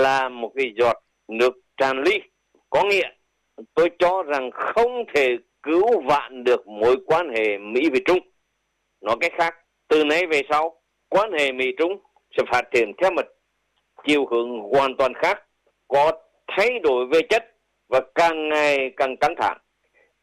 là 0.00 0.28
một 0.28 0.52
cái 0.56 0.72
giọt 0.76 0.96
nước 1.28 1.52
tràn 1.76 2.02
ly 2.02 2.20
có 2.70 2.84
nghĩa 2.84 3.08
tôi 3.74 3.90
cho 3.98 4.22
rằng 4.22 4.50
không 4.52 5.04
thể 5.14 5.36
cứu 5.62 6.00
vạn 6.00 6.44
được 6.44 6.66
mối 6.66 6.96
quan 7.06 7.28
hệ 7.28 7.58
Mỹ 7.58 7.90
với 7.90 8.02
Trung. 8.04 8.18
Nói 9.00 9.16
cách 9.20 9.32
khác, 9.38 9.54
từ 9.88 10.04
nay 10.04 10.26
về 10.26 10.42
sau, 10.50 10.82
quan 11.08 11.32
hệ 11.32 11.52
Mỹ-Trung 11.52 11.98
sẽ 12.36 12.42
phát 12.52 12.62
triển 12.72 12.92
theo 13.02 13.10
một 13.10 13.26
chiều 14.06 14.26
hướng 14.26 14.60
hoàn 14.60 14.96
toàn 14.96 15.14
khác, 15.14 15.42
có 15.88 16.12
thay 16.46 16.78
đổi 16.78 17.06
về 17.06 17.20
chất 17.30 17.51
và 17.92 18.00
càng 18.14 18.48
ngày 18.48 18.78
càng 18.96 19.16
căng 19.16 19.34
thẳng. 19.40 19.58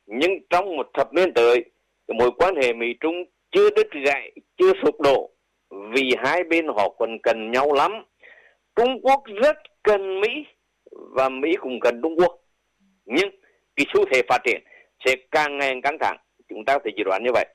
Nhưng 0.05 0.31
trong 0.49 0.77
một 0.77 0.87
thập 0.93 1.13
niên 1.13 1.33
tới, 1.33 1.63
mối 2.07 2.31
quan 2.37 2.55
hệ 2.55 2.73
Mỹ-Trung 2.73 3.15
chưa 3.51 3.69
đứt 3.69 3.87
gãy, 4.05 4.31
chưa 4.57 4.71
sụp 4.83 5.01
đổ, 5.01 5.29
vì 5.93 6.13
hai 6.23 6.43
bên 6.43 6.67
họ 6.67 6.95
còn 6.99 7.09
cần 7.23 7.51
nhau 7.51 7.73
lắm. 7.73 7.91
Trung 8.75 9.01
Quốc 9.03 9.23
rất 9.43 9.57
cần 9.83 10.21
Mỹ 10.21 10.29
và 10.91 11.29
Mỹ 11.29 11.49
cũng 11.61 11.79
cần 11.81 12.01
Trung 12.01 12.15
Quốc. 12.19 12.39
Nhưng 13.05 13.29
cái 13.75 13.85
xu 13.93 14.05
thế 14.11 14.21
phát 14.29 14.41
triển 14.45 14.63
sẽ 15.05 15.15
càng 15.31 15.57
ngày 15.57 15.69
càng 15.69 15.81
căng 15.81 15.97
thẳng. 16.01 16.17
Chúng 16.49 16.65
ta 16.65 16.73
có 16.73 16.79
thể 16.85 16.91
dự 16.97 17.03
đoán 17.03 17.23
như 17.23 17.29
vậy. 17.33 17.45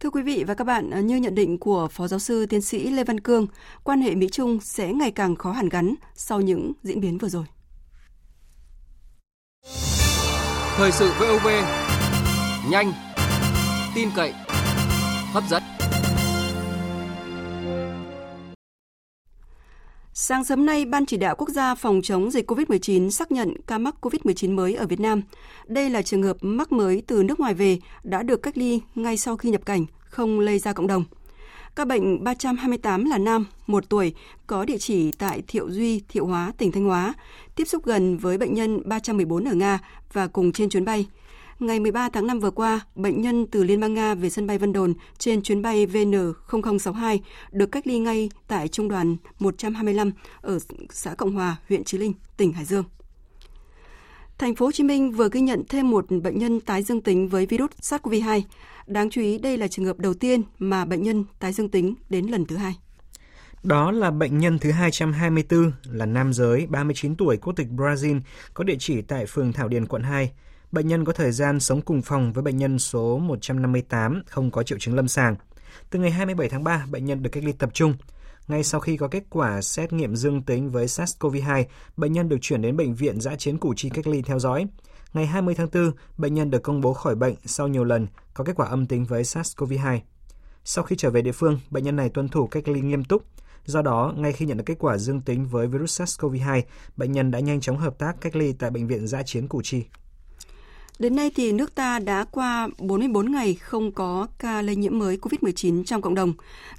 Thưa 0.00 0.10
quý 0.10 0.22
vị 0.22 0.44
và 0.46 0.54
các 0.54 0.64
bạn, 0.64 0.90
như 1.06 1.16
nhận 1.16 1.34
định 1.34 1.58
của 1.58 1.88
Phó 1.90 2.06
Giáo 2.06 2.18
sư 2.18 2.46
Tiến 2.50 2.60
sĩ 2.60 2.90
Lê 2.90 3.04
Văn 3.04 3.20
Cương, 3.20 3.46
quan 3.84 4.00
hệ 4.00 4.14
Mỹ-Trung 4.14 4.58
sẽ 4.60 4.92
ngày 4.92 5.12
càng 5.14 5.36
khó 5.36 5.52
hàn 5.52 5.68
gắn 5.68 5.94
sau 6.14 6.40
những 6.40 6.72
diễn 6.82 7.00
biến 7.00 7.18
vừa 7.18 7.28
rồi. 7.28 7.44
Thời 10.76 10.92
sự 10.92 11.10
VOV, 11.20 11.48
nhanh, 12.70 12.92
tin 13.94 14.08
cậy, 14.16 14.32
hấp 15.32 15.44
dẫn. 15.50 15.62
Sáng 20.12 20.44
sớm 20.44 20.66
nay, 20.66 20.84
Ban 20.84 21.06
chỉ 21.06 21.16
đạo 21.16 21.34
quốc 21.38 21.48
gia 21.48 21.74
phòng 21.74 22.00
chống 22.02 22.30
dịch 22.30 22.50
COVID-19 22.50 23.10
xác 23.10 23.32
nhận 23.32 23.54
ca 23.66 23.78
mắc 23.78 23.94
COVID-19 24.00 24.54
mới 24.54 24.74
ở 24.74 24.86
Việt 24.86 25.00
Nam. 25.00 25.22
Đây 25.66 25.90
là 25.90 26.02
trường 26.02 26.22
hợp 26.22 26.36
mắc 26.40 26.72
mới 26.72 27.02
từ 27.06 27.22
nước 27.22 27.40
ngoài 27.40 27.54
về 27.54 27.78
đã 28.02 28.22
được 28.22 28.42
cách 28.42 28.58
ly 28.58 28.80
ngay 28.94 29.16
sau 29.16 29.36
khi 29.36 29.50
nhập 29.50 29.66
cảnh, 29.66 29.86
không 30.00 30.40
lây 30.40 30.58
ra 30.58 30.72
cộng 30.72 30.86
đồng. 30.86 31.04
Ca 31.76 31.84
bệnh 31.84 32.24
328 32.24 33.04
là 33.04 33.18
nam, 33.18 33.46
1 33.66 33.88
tuổi, 33.88 34.14
có 34.46 34.64
địa 34.64 34.78
chỉ 34.78 35.12
tại 35.12 35.42
Thiệu 35.48 35.70
Duy, 35.70 36.00
Thiệu 36.08 36.26
Hóa, 36.26 36.52
tỉnh 36.58 36.72
Thanh 36.72 36.84
Hóa, 36.84 37.14
tiếp 37.54 37.64
xúc 37.64 37.84
gần 37.84 38.16
với 38.18 38.38
bệnh 38.38 38.54
nhân 38.54 38.80
314 38.84 39.44
ở 39.44 39.54
Nga 39.54 39.78
và 40.12 40.26
cùng 40.26 40.52
trên 40.52 40.68
chuyến 40.68 40.84
bay. 40.84 41.06
Ngày 41.58 41.80
13 41.80 42.08
tháng 42.08 42.26
5 42.26 42.40
vừa 42.40 42.50
qua, 42.50 42.80
bệnh 42.94 43.22
nhân 43.22 43.46
từ 43.46 43.64
Liên 43.64 43.80
bang 43.80 43.94
Nga 43.94 44.14
về 44.14 44.30
sân 44.30 44.46
bay 44.46 44.58
Vân 44.58 44.72
Đồn 44.72 44.94
trên 45.18 45.42
chuyến 45.42 45.62
bay 45.62 45.86
VN0062 45.86 47.18
được 47.52 47.66
cách 47.66 47.86
ly 47.86 47.98
ngay 47.98 48.30
tại 48.48 48.68
Trung 48.68 48.88
đoàn 48.88 49.16
125 49.38 50.12
ở 50.40 50.58
xã 50.90 51.14
Cộng 51.14 51.32
Hòa, 51.32 51.56
huyện 51.68 51.84
Chí 51.84 51.98
Linh, 51.98 52.12
tỉnh 52.36 52.52
Hải 52.52 52.64
Dương. 52.64 52.84
Thành 54.38 54.54
phố 54.54 54.66
Hồ 54.66 54.72
Chí 54.72 54.84
Minh 54.84 55.12
vừa 55.12 55.28
ghi 55.32 55.40
nhận 55.40 55.62
thêm 55.68 55.90
một 55.90 56.06
bệnh 56.22 56.38
nhân 56.38 56.60
tái 56.60 56.82
dương 56.82 57.00
tính 57.02 57.28
với 57.28 57.46
virus 57.46 57.70
SARS-CoV-2. 57.80 58.42
Đáng 58.86 59.10
chú 59.10 59.20
ý 59.20 59.38
đây 59.38 59.56
là 59.56 59.68
trường 59.68 59.84
hợp 59.84 59.98
đầu 59.98 60.14
tiên 60.14 60.42
mà 60.58 60.84
bệnh 60.84 61.02
nhân 61.02 61.24
tái 61.38 61.52
dương 61.52 61.68
tính 61.68 61.94
đến 62.10 62.26
lần 62.26 62.46
thứ 62.46 62.56
hai. 62.56 62.76
Đó 63.62 63.90
là 63.90 64.10
bệnh 64.10 64.38
nhân 64.38 64.58
thứ 64.58 64.70
224 64.70 65.72
là 65.84 66.06
nam 66.06 66.32
giới 66.32 66.66
39 66.66 67.16
tuổi 67.16 67.36
quốc 67.36 67.52
tịch 67.56 67.66
Brazil 67.76 68.20
có 68.54 68.64
địa 68.64 68.76
chỉ 68.78 69.02
tại 69.02 69.26
phường 69.26 69.52
Thảo 69.52 69.68
Điền, 69.68 69.86
quận 69.86 70.02
2. 70.02 70.32
Bệnh 70.72 70.88
nhân 70.88 71.04
có 71.04 71.12
thời 71.12 71.32
gian 71.32 71.60
sống 71.60 71.82
cùng 71.82 72.02
phòng 72.02 72.32
với 72.32 72.42
bệnh 72.42 72.56
nhân 72.56 72.78
số 72.78 73.18
158 73.18 74.22
không 74.26 74.50
có 74.50 74.62
triệu 74.62 74.78
chứng 74.78 74.94
lâm 74.94 75.08
sàng. 75.08 75.36
Từ 75.90 75.98
ngày 75.98 76.10
27 76.10 76.48
tháng 76.48 76.64
3, 76.64 76.86
bệnh 76.90 77.04
nhân 77.04 77.22
được 77.22 77.30
cách 77.30 77.44
ly 77.44 77.52
tập 77.52 77.70
trung. 77.74 77.94
Ngay 78.48 78.64
sau 78.64 78.80
khi 78.80 78.96
có 78.96 79.08
kết 79.08 79.24
quả 79.30 79.62
xét 79.62 79.92
nghiệm 79.92 80.16
dương 80.16 80.42
tính 80.42 80.70
với 80.70 80.86
SARS-CoV-2, 80.86 81.64
bệnh 81.96 82.12
nhân 82.12 82.28
được 82.28 82.36
chuyển 82.40 82.62
đến 82.62 82.76
bệnh 82.76 82.94
viện 82.94 83.20
giã 83.20 83.36
chiến 83.36 83.58
Củ 83.58 83.74
Chi 83.76 83.90
cách 83.90 84.06
ly 84.06 84.22
theo 84.22 84.38
dõi. 84.38 84.66
Ngày 85.12 85.26
20 85.26 85.54
tháng 85.54 85.68
4, 85.72 85.92
bệnh 86.18 86.34
nhân 86.34 86.50
được 86.50 86.62
công 86.62 86.80
bố 86.80 86.94
khỏi 86.94 87.14
bệnh 87.14 87.34
sau 87.44 87.68
nhiều 87.68 87.84
lần 87.84 88.06
có 88.34 88.44
kết 88.44 88.52
quả 88.56 88.66
âm 88.66 88.86
tính 88.86 89.04
với 89.04 89.22
SARS-CoV-2. 89.22 89.98
Sau 90.64 90.84
khi 90.84 90.96
trở 90.96 91.10
về 91.10 91.22
địa 91.22 91.32
phương, 91.32 91.60
bệnh 91.70 91.84
nhân 91.84 91.96
này 91.96 92.08
tuân 92.08 92.28
thủ 92.28 92.46
cách 92.46 92.68
ly 92.68 92.80
nghiêm 92.80 93.04
túc. 93.04 93.22
Do 93.64 93.82
đó, 93.82 94.14
ngay 94.16 94.32
khi 94.32 94.46
nhận 94.46 94.56
được 94.56 94.64
kết 94.66 94.78
quả 94.78 94.98
dương 94.98 95.20
tính 95.20 95.46
với 95.46 95.66
virus 95.66 96.00
SARS-CoV-2, 96.00 96.62
bệnh 96.96 97.12
nhân 97.12 97.30
đã 97.30 97.40
nhanh 97.40 97.60
chóng 97.60 97.78
hợp 97.78 97.98
tác 97.98 98.16
cách 98.20 98.36
ly 98.36 98.52
tại 98.52 98.70
bệnh 98.70 98.86
viện 98.86 99.06
giã 99.06 99.22
chiến 99.22 99.48
Củ 99.48 99.62
Chi. 99.62 99.84
Đến 100.98 101.16
nay 101.16 101.30
thì 101.34 101.52
nước 101.52 101.74
ta 101.74 101.98
đã 101.98 102.24
qua 102.24 102.68
44 102.78 103.32
ngày 103.32 103.54
không 103.54 103.92
có 103.92 104.26
ca 104.38 104.62
lây 104.62 104.76
nhiễm 104.76 104.98
mới 104.98 105.16
COVID-19 105.16 105.84
trong 105.84 106.02
cộng 106.02 106.14
đồng. 106.14 106.32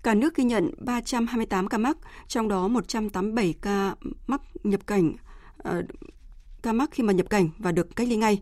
Cả 0.04 0.14
nước 0.14 0.36
ghi 0.36 0.44
nhận 0.44 0.72
328 0.78 1.68
ca 1.68 1.78
mắc, 1.78 1.98
trong 2.28 2.48
đó 2.48 2.68
187 2.68 3.54
ca 3.62 3.96
mắc 4.28 4.42
nhập 4.64 4.88
cảnh 4.88 5.14
uh, 5.70 5.86
ca 6.62 6.74
mắc 6.74 6.90
khi 6.92 7.04
mà 7.04 7.14
nhập 7.14 7.30
cảnh 7.30 7.50
và 7.58 7.72
được 7.72 7.96
cách 7.96 8.08
ly 8.08 8.16
ngay. 8.16 8.42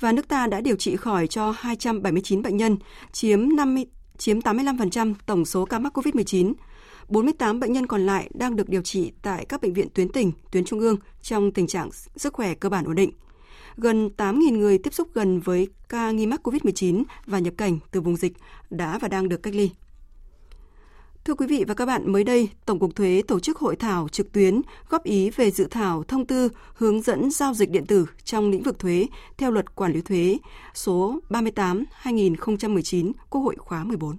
Và 0.00 0.12
nước 0.12 0.28
ta 0.28 0.46
đã 0.46 0.60
điều 0.60 0.76
trị 0.76 0.96
khỏi 0.96 1.26
cho 1.26 1.50
279 1.50 2.42
bệnh 2.42 2.56
nhân, 2.56 2.76
chiếm 3.12 3.56
50 3.56 3.86
chiếm 4.18 4.38
85% 4.38 5.14
tổng 5.26 5.44
số 5.44 5.64
ca 5.64 5.78
mắc 5.78 5.98
COVID-19. 5.98 6.52
48 7.08 7.60
bệnh 7.60 7.72
nhân 7.72 7.86
còn 7.86 8.06
lại 8.06 8.30
đang 8.34 8.56
được 8.56 8.68
điều 8.68 8.82
trị 8.82 9.12
tại 9.22 9.44
các 9.44 9.62
bệnh 9.62 9.72
viện 9.72 9.88
tuyến 9.94 10.08
tỉnh, 10.08 10.32
tuyến 10.50 10.64
trung 10.64 10.80
ương 10.80 10.96
trong 11.22 11.52
tình 11.52 11.66
trạng 11.66 11.90
sức 12.16 12.32
khỏe 12.32 12.54
cơ 12.54 12.68
bản 12.68 12.84
ổn 12.84 12.94
định 12.94 13.10
gần 13.76 14.10
8.000 14.16 14.58
người 14.58 14.78
tiếp 14.78 14.94
xúc 14.94 15.08
gần 15.14 15.40
với 15.40 15.68
ca 15.88 16.10
nghi 16.10 16.26
mắc 16.26 16.48
COVID-19 16.48 17.02
và 17.26 17.38
nhập 17.38 17.54
cảnh 17.56 17.78
từ 17.90 18.00
vùng 18.00 18.16
dịch 18.16 18.32
đã 18.70 18.98
và 18.98 19.08
đang 19.08 19.28
được 19.28 19.42
cách 19.42 19.54
ly. 19.54 19.70
Thưa 21.24 21.34
quý 21.34 21.46
vị 21.46 21.64
và 21.68 21.74
các 21.74 21.86
bạn, 21.86 22.12
mới 22.12 22.24
đây, 22.24 22.48
Tổng 22.66 22.78
cục 22.78 22.96
Thuế 22.96 23.22
tổ 23.28 23.40
chức 23.40 23.58
hội 23.58 23.76
thảo 23.76 24.08
trực 24.08 24.32
tuyến 24.32 24.60
góp 24.88 25.04
ý 25.04 25.30
về 25.30 25.50
dự 25.50 25.66
thảo 25.70 26.04
thông 26.08 26.26
tư 26.26 26.48
hướng 26.74 27.02
dẫn 27.02 27.30
giao 27.30 27.54
dịch 27.54 27.70
điện 27.70 27.86
tử 27.86 28.06
trong 28.24 28.50
lĩnh 28.50 28.62
vực 28.62 28.78
thuế 28.78 29.06
theo 29.38 29.50
luật 29.50 29.74
quản 29.74 29.92
lý 29.92 30.00
thuế 30.00 30.38
số 30.74 31.20
38/2019 31.28 33.12
Quốc 33.30 33.40
hội 33.40 33.56
khóa 33.58 33.84
14. 33.84 34.16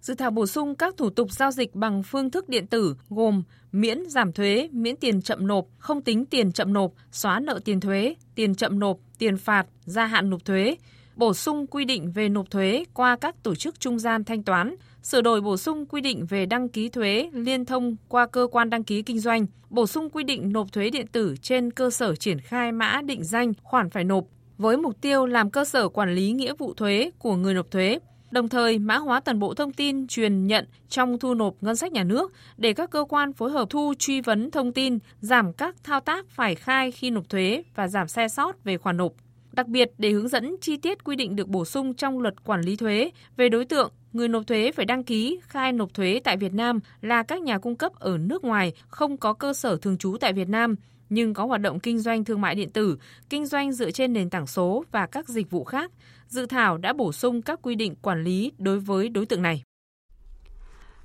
Dự 0.00 0.14
thảo 0.14 0.30
bổ 0.30 0.46
sung 0.46 0.74
các 0.74 0.96
thủ 0.96 1.10
tục 1.10 1.32
giao 1.32 1.50
dịch 1.50 1.74
bằng 1.74 2.02
phương 2.02 2.30
thức 2.30 2.48
điện 2.48 2.66
tử 2.66 2.96
gồm 3.08 3.42
miễn 3.72 4.06
giảm 4.08 4.32
thuế, 4.32 4.68
miễn 4.72 4.96
tiền 4.96 5.22
chậm 5.22 5.46
nộp, 5.46 5.66
không 5.78 6.02
tính 6.02 6.26
tiền 6.26 6.52
chậm 6.52 6.72
nộp, 6.72 6.92
xóa 7.12 7.40
nợ 7.40 7.60
tiền 7.64 7.80
thuế, 7.80 8.14
tiền 8.34 8.54
chậm 8.54 8.78
nộp, 8.78 8.98
tiền 9.18 9.36
phạt, 9.36 9.66
gia 9.84 10.06
hạn 10.06 10.30
nộp 10.30 10.44
thuế, 10.44 10.76
bổ 11.16 11.34
sung 11.34 11.66
quy 11.66 11.84
định 11.84 12.12
về 12.12 12.28
nộp 12.28 12.50
thuế 12.50 12.84
qua 12.94 13.16
các 13.16 13.42
tổ 13.42 13.54
chức 13.54 13.80
trung 13.80 13.98
gian 13.98 14.24
thanh 14.24 14.42
toán, 14.42 14.74
sửa 15.02 15.20
đổi 15.20 15.40
bổ 15.40 15.56
sung 15.56 15.86
quy 15.86 16.00
định 16.00 16.26
về 16.26 16.46
đăng 16.46 16.68
ký 16.68 16.88
thuế 16.88 17.30
liên 17.32 17.64
thông 17.64 17.96
qua 18.08 18.26
cơ 18.26 18.46
quan 18.52 18.70
đăng 18.70 18.84
ký 18.84 19.02
kinh 19.02 19.18
doanh, 19.18 19.46
bổ 19.70 19.86
sung 19.86 20.10
quy 20.10 20.24
định 20.24 20.52
nộp 20.52 20.72
thuế 20.72 20.90
điện 20.90 21.06
tử 21.06 21.34
trên 21.42 21.70
cơ 21.70 21.90
sở 21.90 22.16
triển 22.16 22.40
khai 22.40 22.72
mã 22.72 23.00
định 23.04 23.24
danh 23.24 23.52
khoản 23.62 23.90
phải 23.90 24.04
nộp 24.04 24.24
với 24.58 24.76
mục 24.76 25.00
tiêu 25.00 25.26
làm 25.26 25.50
cơ 25.50 25.64
sở 25.64 25.88
quản 25.88 26.14
lý 26.14 26.32
nghĩa 26.32 26.54
vụ 26.58 26.74
thuế 26.74 27.10
của 27.18 27.36
người 27.36 27.54
nộp 27.54 27.70
thuế 27.70 27.98
đồng 28.30 28.48
thời 28.48 28.78
mã 28.78 28.96
hóa 28.96 29.20
toàn 29.20 29.38
bộ 29.38 29.54
thông 29.54 29.72
tin 29.72 30.06
truyền 30.06 30.46
nhận 30.46 30.66
trong 30.88 31.18
thu 31.18 31.34
nộp 31.34 31.54
ngân 31.60 31.76
sách 31.76 31.92
nhà 31.92 32.04
nước 32.04 32.32
để 32.56 32.72
các 32.72 32.90
cơ 32.90 33.04
quan 33.08 33.32
phối 33.32 33.50
hợp 33.50 33.70
thu 33.70 33.94
truy 33.98 34.20
vấn 34.20 34.50
thông 34.50 34.72
tin, 34.72 34.98
giảm 35.20 35.52
các 35.52 35.76
thao 35.84 36.00
tác 36.00 36.30
phải 36.30 36.54
khai 36.54 36.90
khi 36.90 37.10
nộp 37.10 37.28
thuế 37.28 37.62
và 37.74 37.88
giảm 37.88 38.08
sai 38.08 38.28
sót 38.28 38.64
về 38.64 38.76
khoản 38.78 38.96
nộp. 38.96 39.12
Đặc 39.52 39.66
biệt, 39.66 39.90
để 39.98 40.10
hướng 40.10 40.28
dẫn 40.28 40.56
chi 40.60 40.76
tiết 40.76 41.04
quy 41.04 41.16
định 41.16 41.36
được 41.36 41.48
bổ 41.48 41.64
sung 41.64 41.94
trong 41.94 42.18
luật 42.18 42.44
quản 42.44 42.60
lý 42.60 42.76
thuế 42.76 43.10
về 43.36 43.48
đối 43.48 43.64
tượng 43.64 43.92
người 44.12 44.28
nộp 44.28 44.46
thuế 44.46 44.72
phải 44.72 44.86
đăng 44.86 45.04
ký 45.04 45.40
khai 45.42 45.72
nộp 45.72 45.94
thuế 45.94 46.20
tại 46.24 46.36
Việt 46.36 46.54
Nam 46.54 46.80
là 47.00 47.22
các 47.22 47.42
nhà 47.42 47.58
cung 47.58 47.76
cấp 47.76 47.92
ở 47.94 48.18
nước 48.18 48.44
ngoài 48.44 48.72
không 48.88 49.16
có 49.16 49.32
cơ 49.32 49.52
sở 49.52 49.76
thường 49.76 49.98
trú 49.98 50.16
tại 50.20 50.32
Việt 50.32 50.48
Nam 50.48 50.76
nhưng 51.10 51.34
có 51.34 51.46
hoạt 51.46 51.60
động 51.60 51.80
kinh 51.80 51.98
doanh 51.98 52.24
thương 52.24 52.40
mại 52.40 52.54
điện 52.54 52.70
tử, 52.70 52.98
kinh 53.28 53.46
doanh 53.46 53.72
dựa 53.72 53.90
trên 53.90 54.12
nền 54.12 54.30
tảng 54.30 54.46
số 54.46 54.84
và 54.90 55.06
các 55.06 55.28
dịch 55.28 55.50
vụ 55.50 55.64
khác. 55.64 55.90
Dự 56.28 56.46
thảo 56.46 56.78
đã 56.78 56.92
bổ 56.92 57.12
sung 57.12 57.42
các 57.42 57.62
quy 57.62 57.74
định 57.74 57.94
quản 58.02 58.24
lý 58.24 58.52
đối 58.58 58.80
với 58.80 59.08
đối 59.08 59.26
tượng 59.26 59.42
này. 59.42 59.62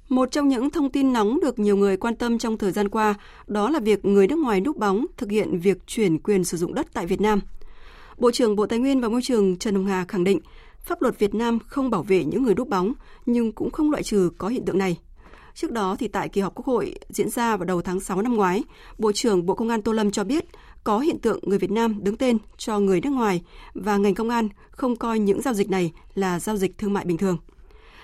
Một 0.10 0.32
trong 0.32 0.48
những 0.48 0.70
thông 0.70 0.92
tin 0.92 1.14
nóng 1.14 1.40
được 1.40 1.60
nhiều 1.60 1.78
người 1.78 1.98
quan 1.98 2.16
tâm 2.16 2.38
trong 2.38 2.58
thời 2.58 2.72
gian 2.72 2.90
qua 2.90 3.14
đó 3.48 3.70
là 3.70 3.80
việc 3.80 4.06
người 4.06 4.28
nước 4.28 4.40
ngoài 4.40 4.62
núp 4.62 4.78
bóng 4.78 5.06
thực 5.18 5.32
hiện 5.32 5.60
việc 5.60 5.88
chuyển 5.88 6.20
quyền 6.20 6.44
sử 6.44 6.58
dụng 6.58 6.74
đất 6.74 6.88
tại 6.94 7.06
Việt 7.06 7.22
Nam. 7.22 7.40
Bộ 8.18 8.32
trưởng 8.32 8.56
Bộ 8.56 8.66
Tài 8.66 8.80
nguyên 8.80 9.02
và 9.02 9.10
Môi 9.10 9.22
trường 9.24 9.58
Trần 9.58 9.76
Hồng 9.76 9.86
Hà 9.86 10.06
khẳng 10.08 10.24
định 10.24 10.40
pháp 10.80 11.02
luật 11.02 11.20
Việt 11.20 11.36
Nam 11.36 11.60
không 11.68 11.90
bảo 11.90 12.04
vệ 12.04 12.24
những 12.24 12.44
người 12.44 12.56
núp 12.56 12.68
bóng 12.68 12.94
nhưng 13.26 13.52
cũng 13.52 13.72
không 13.72 13.92
loại 13.92 14.04
trừ 14.04 14.30
có 14.38 14.48
hiện 14.48 14.66
tượng 14.66 14.78
này. 14.78 14.98
Trước 15.56 15.72
đó 15.72 15.96
thì 16.00 16.08
tại 16.08 16.30
kỳ 16.30 16.42
họp 16.42 16.56
Quốc 16.56 16.66
hội 16.66 16.96
diễn 17.10 17.30
ra 17.30 17.58
vào 17.58 17.66
đầu 17.66 17.82
tháng 17.82 18.00
6 18.00 18.22
năm 18.22 18.34
ngoái, 18.36 18.64
Bộ 18.98 19.12
trưởng 19.12 19.46
Bộ 19.46 19.56
Công 19.56 19.70
an 19.70 19.82
Tô 19.82 19.92
Lâm 19.92 20.12
cho 20.12 20.24
biết 20.24 20.46
có 20.84 21.00
hiện 21.00 21.20
tượng 21.20 21.40
người 21.42 21.58
Việt 21.58 21.72
Nam 21.72 22.04
đứng 22.04 22.18
tên 22.18 22.38
cho 22.58 22.80
người 22.80 23.02
nước 23.02 23.10
ngoài 23.10 23.42
và 23.74 23.98
ngành 23.98 24.16
công 24.16 24.30
an 24.30 24.50
không 24.72 24.96
coi 24.96 25.20
những 25.20 25.42
giao 25.42 25.54
dịch 25.54 25.70
này 25.70 25.92
là 26.14 26.40
giao 26.40 26.58
dịch 26.58 26.78
thương 26.78 26.94
mại 26.94 27.06
bình 27.06 27.18
thường. 27.18 27.38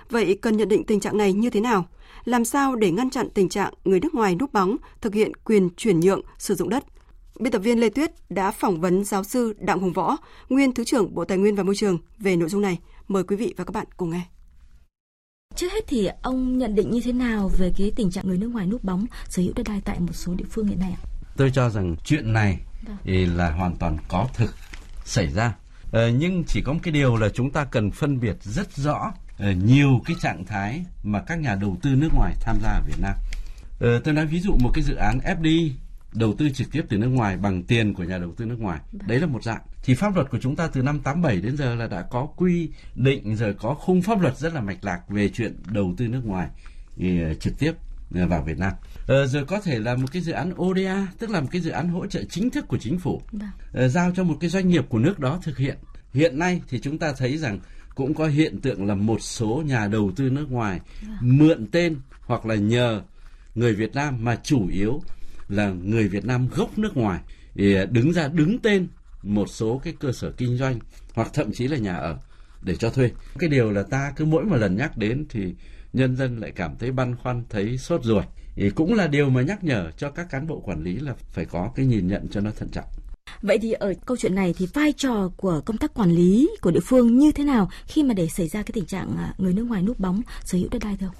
Vậy 0.09 0.37
cần 0.41 0.57
nhận 0.57 0.67
định 0.67 0.83
tình 0.83 0.99
trạng 0.99 1.17
này 1.17 1.33
như 1.33 1.49
thế 1.49 1.61
nào? 1.61 1.85
Làm 2.25 2.45
sao 2.45 2.75
để 2.75 2.91
ngăn 2.91 3.09
chặn 3.09 3.29
tình 3.29 3.49
trạng 3.49 3.73
người 3.85 3.99
nước 3.99 4.15
ngoài 4.15 4.35
núp 4.35 4.53
bóng 4.53 4.77
thực 5.01 5.13
hiện 5.13 5.31
quyền 5.35 5.69
chuyển 5.69 5.99
nhượng 5.99 6.21
sử 6.37 6.55
dụng 6.55 6.69
đất? 6.69 6.83
Biên 7.39 7.51
tập 7.51 7.59
viên 7.59 7.79
Lê 7.79 7.89
Tuyết 7.89 8.11
đã 8.29 8.51
phỏng 8.51 8.81
vấn 8.81 9.03
giáo 9.03 9.23
sư 9.23 9.53
Đặng 9.59 9.79
Hùng 9.79 9.93
Võ, 9.93 10.17
nguyên 10.49 10.73
Thứ 10.73 10.83
trưởng 10.83 11.15
Bộ 11.15 11.25
Tài 11.25 11.37
nguyên 11.37 11.55
và 11.55 11.63
Môi 11.63 11.75
trường 11.75 11.97
về 12.19 12.35
nội 12.35 12.49
dung 12.49 12.61
này. 12.61 12.79
Mời 13.07 13.23
quý 13.23 13.35
vị 13.35 13.53
và 13.57 13.63
các 13.63 13.71
bạn 13.71 13.87
cùng 13.97 14.09
nghe. 14.09 14.21
Trước 15.55 15.71
hết 15.71 15.85
thì 15.87 16.09
ông 16.21 16.57
nhận 16.57 16.75
định 16.75 16.91
như 16.91 17.01
thế 17.03 17.11
nào 17.11 17.51
về 17.57 17.71
cái 17.77 17.91
tình 17.95 18.11
trạng 18.11 18.27
người 18.27 18.37
nước 18.37 18.47
ngoài 18.47 18.65
núp 18.65 18.83
bóng 18.83 19.05
sở 19.29 19.43
hữu 19.43 19.53
đất 19.55 19.63
đai 19.67 19.81
tại 19.85 19.99
một 19.99 20.13
số 20.13 20.33
địa 20.35 20.45
phương 20.49 20.67
hiện 20.67 20.79
nay 20.79 20.91
ạ? 20.91 21.01
Tôi 21.37 21.51
cho 21.53 21.69
rằng 21.69 21.95
chuyện 22.03 22.33
này 22.33 22.59
thì 23.03 23.25
là 23.25 23.51
hoàn 23.51 23.75
toàn 23.75 23.97
có 24.07 24.27
thực 24.33 24.55
xảy 25.05 25.27
ra. 25.27 25.55
Ờ, 25.91 26.09
nhưng 26.09 26.43
chỉ 26.47 26.61
có 26.61 26.73
một 26.73 26.79
cái 26.83 26.91
điều 26.91 27.15
là 27.15 27.29
chúng 27.29 27.51
ta 27.51 27.65
cần 27.65 27.91
phân 27.91 28.19
biệt 28.19 28.35
rất 28.41 28.75
rõ 28.75 29.13
ờ, 29.37 29.51
nhiều 29.51 30.01
cái 30.05 30.15
trạng 30.21 30.45
thái 30.45 30.85
mà 31.03 31.21
các 31.21 31.39
nhà 31.39 31.55
đầu 31.55 31.77
tư 31.81 31.89
nước 31.95 32.09
ngoài 32.13 32.33
tham 32.41 32.57
gia 32.63 32.69
ở 32.69 32.81
Việt 32.87 32.99
Nam. 33.01 33.13
Ờ, 33.79 33.99
tôi 33.99 34.13
nói 34.13 34.25
ví 34.25 34.39
dụ 34.39 34.55
một 34.59 34.71
cái 34.73 34.83
dự 34.83 34.95
án 34.95 35.19
FDI 35.19 35.71
đầu 36.13 36.33
tư 36.33 36.49
trực 36.49 36.71
tiếp 36.71 36.81
từ 36.89 36.97
nước 36.97 37.07
ngoài 37.07 37.37
bằng 37.37 37.63
tiền 37.63 37.93
của 37.93 38.03
nhà 38.03 38.17
đầu 38.17 38.33
tư 38.37 38.45
nước 38.45 38.59
ngoài. 38.59 38.79
Vâng. 38.91 39.07
Đấy 39.07 39.19
là 39.19 39.27
một 39.27 39.43
dạng. 39.43 39.61
Thì 39.83 39.95
pháp 39.95 40.15
luật 40.15 40.29
của 40.29 40.39
chúng 40.41 40.55
ta 40.55 40.67
từ 40.67 40.81
năm 40.81 40.99
87 40.99 41.41
đến 41.41 41.57
giờ 41.57 41.75
là 41.75 41.87
đã 41.87 42.01
có 42.01 42.25
quy 42.35 42.69
định 42.95 43.35
rồi 43.35 43.53
có 43.53 43.73
khung 43.73 44.01
pháp 44.01 44.21
luật 44.21 44.37
rất 44.37 44.53
là 44.53 44.61
mạch 44.61 44.85
lạc 44.85 45.01
về 45.09 45.29
chuyện 45.29 45.55
đầu 45.71 45.93
tư 45.97 46.07
nước 46.07 46.21
ngoài 46.25 46.47
thì, 46.95 47.23
uh, 47.31 47.39
trực 47.39 47.53
tiếp 47.59 47.71
uh, 48.23 48.29
vào 48.29 48.43
Việt 48.43 48.59
Nam. 48.59 48.73
Uh, 49.01 49.29
rồi 49.29 49.45
có 49.45 49.61
thể 49.61 49.79
là 49.79 49.95
một 49.95 50.11
cái 50.11 50.21
dự 50.21 50.31
án 50.31 50.53
ODA, 50.61 51.07
tức 51.19 51.29
là 51.29 51.41
một 51.41 51.47
cái 51.51 51.61
dự 51.61 51.71
án 51.71 51.87
hỗ 51.87 52.07
trợ 52.07 52.23
chính 52.29 52.49
thức 52.49 52.67
của 52.67 52.77
chính 52.77 52.99
phủ, 52.99 53.21
uh, 53.35 53.91
giao 53.91 54.11
cho 54.15 54.23
một 54.23 54.37
cái 54.39 54.49
doanh 54.49 54.67
nghiệp 54.67 54.85
của 54.89 54.99
nước 54.99 55.19
đó 55.19 55.39
thực 55.43 55.57
hiện. 55.57 55.77
Hiện 56.13 56.39
nay 56.39 56.61
thì 56.69 56.79
chúng 56.79 56.97
ta 56.97 57.13
thấy 57.17 57.37
rằng 57.37 57.59
cũng 57.95 58.13
có 58.13 58.27
hiện 58.27 58.61
tượng 58.61 58.85
là 58.85 58.95
một 58.95 59.21
số 59.21 59.63
nhà 59.65 59.87
đầu 59.87 60.11
tư 60.15 60.29
nước 60.29 60.51
ngoài 60.51 60.79
vâng. 61.01 61.37
mượn 61.37 61.67
tên 61.71 61.97
hoặc 62.25 62.45
là 62.45 62.55
nhờ 62.55 63.01
người 63.55 63.73
Việt 63.73 63.95
Nam 63.95 64.17
mà 64.21 64.39
chủ 64.43 64.67
yếu 64.67 65.01
là 65.51 65.69
người 65.69 66.07
Việt 66.07 66.25
Nam 66.25 66.47
gốc 66.55 66.77
nước 66.77 66.97
ngoài 66.97 67.19
thì 67.55 67.75
đứng 67.91 68.13
ra 68.13 68.27
đứng 68.27 68.59
tên 68.59 68.87
một 69.23 69.49
số 69.49 69.81
cái 69.83 69.93
cơ 69.99 70.11
sở 70.11 70.31
kinh 70.31 70.57
doanh 70.57 70.79
hoặc 71.13 71.31
thậm 71.33 71.51
chí 71.51 71.67
là 71.67 71.77
nhà 71.77 71.95
ở 71.95 72.17
để 72.61 72.75
cho 72.75 72.89
thuê. 72.89 73.11
Cái 73.39 73.49
điều 73.49 73.71
là 73.71 73.83
ta 73.83 74.13
cứ 74.15 74.25
mỗi 74.25 74.45
một 74.45 74.55
lần 74.55 74.77
nhắc 74.77 74.97
đến 74.97 75.25
thì 75.29 75.53
nhân 75.93 76.15
dân 76.15 76.39
lại 76.39 76.51
cảm 76.55 76.75
thấy 76.79 76.91
băn 76.91 77.15
khoăn, 77.15 77.43
thấy 77.49 77.77
sốt 77.77 78.03
ruột. 78.03 78.25
Thì 78.55 78.69
cũng 78.69 78.93
là 78.93 79.07
điều 79.07 79.29
mà 79.29 79.41
nhắc 79.41 79.63
nhở 79.63 79.91
cho 79.97 80.09
các 80.09 80.29
cán 80.29 80.47
bộ 80.47 80.59
quản 80.59 80.83
lý 80.83 80.95
là 80.95 81.13
phải 81.29 81.45
có 81.45 81.71
cái 81.75 81.85
nhìn 81.85 82.07
nhận 82.07 82.27
cho 82.31 82.41
nó 82.41 82.51
thận 82.51 82.69
trọng. 82.69 82.85
Vậy 83.41 83.57
thì 83.61 83.71
ở 83.71 83.93
câu 84.05 84.17
chuyện 84.17 84.35
này 84.35 84.53
thì 84.57 84.67
vai 84.73 84.93
trò 84.97 85.31
của 85.37 85.61
công 85.65 85.77
tác 85.77 85.93
quản 85.93 86.11
lý 86.11 86.49
của 86.61 86.71
địa 86.71 86.79
phương 86.85 87.17
như 87.17 87.31
thế 87.31 87.43
nào 87.43 87.69
khi 87.87 88.03
mà 88.03 88.13
để 88.13 88.27
xảy 88.27 88.47
ra 88.47 88.63
cái 88.63 88.71
tình 88.73 88.85
trạng 88.85 89.17
à, 89.17 89.33
người 89.37 89.53
nước 89.53 89.63
ngoài 89.63 89.81
núp 89.81 89.99
bóng 89.99 90.21
sở 90.43 90.57
hữu 90.57 90.67
đất 90.71 90.79
đai 90.83 90.97
thưa 90.99 91.07
ông? 91.07 91.15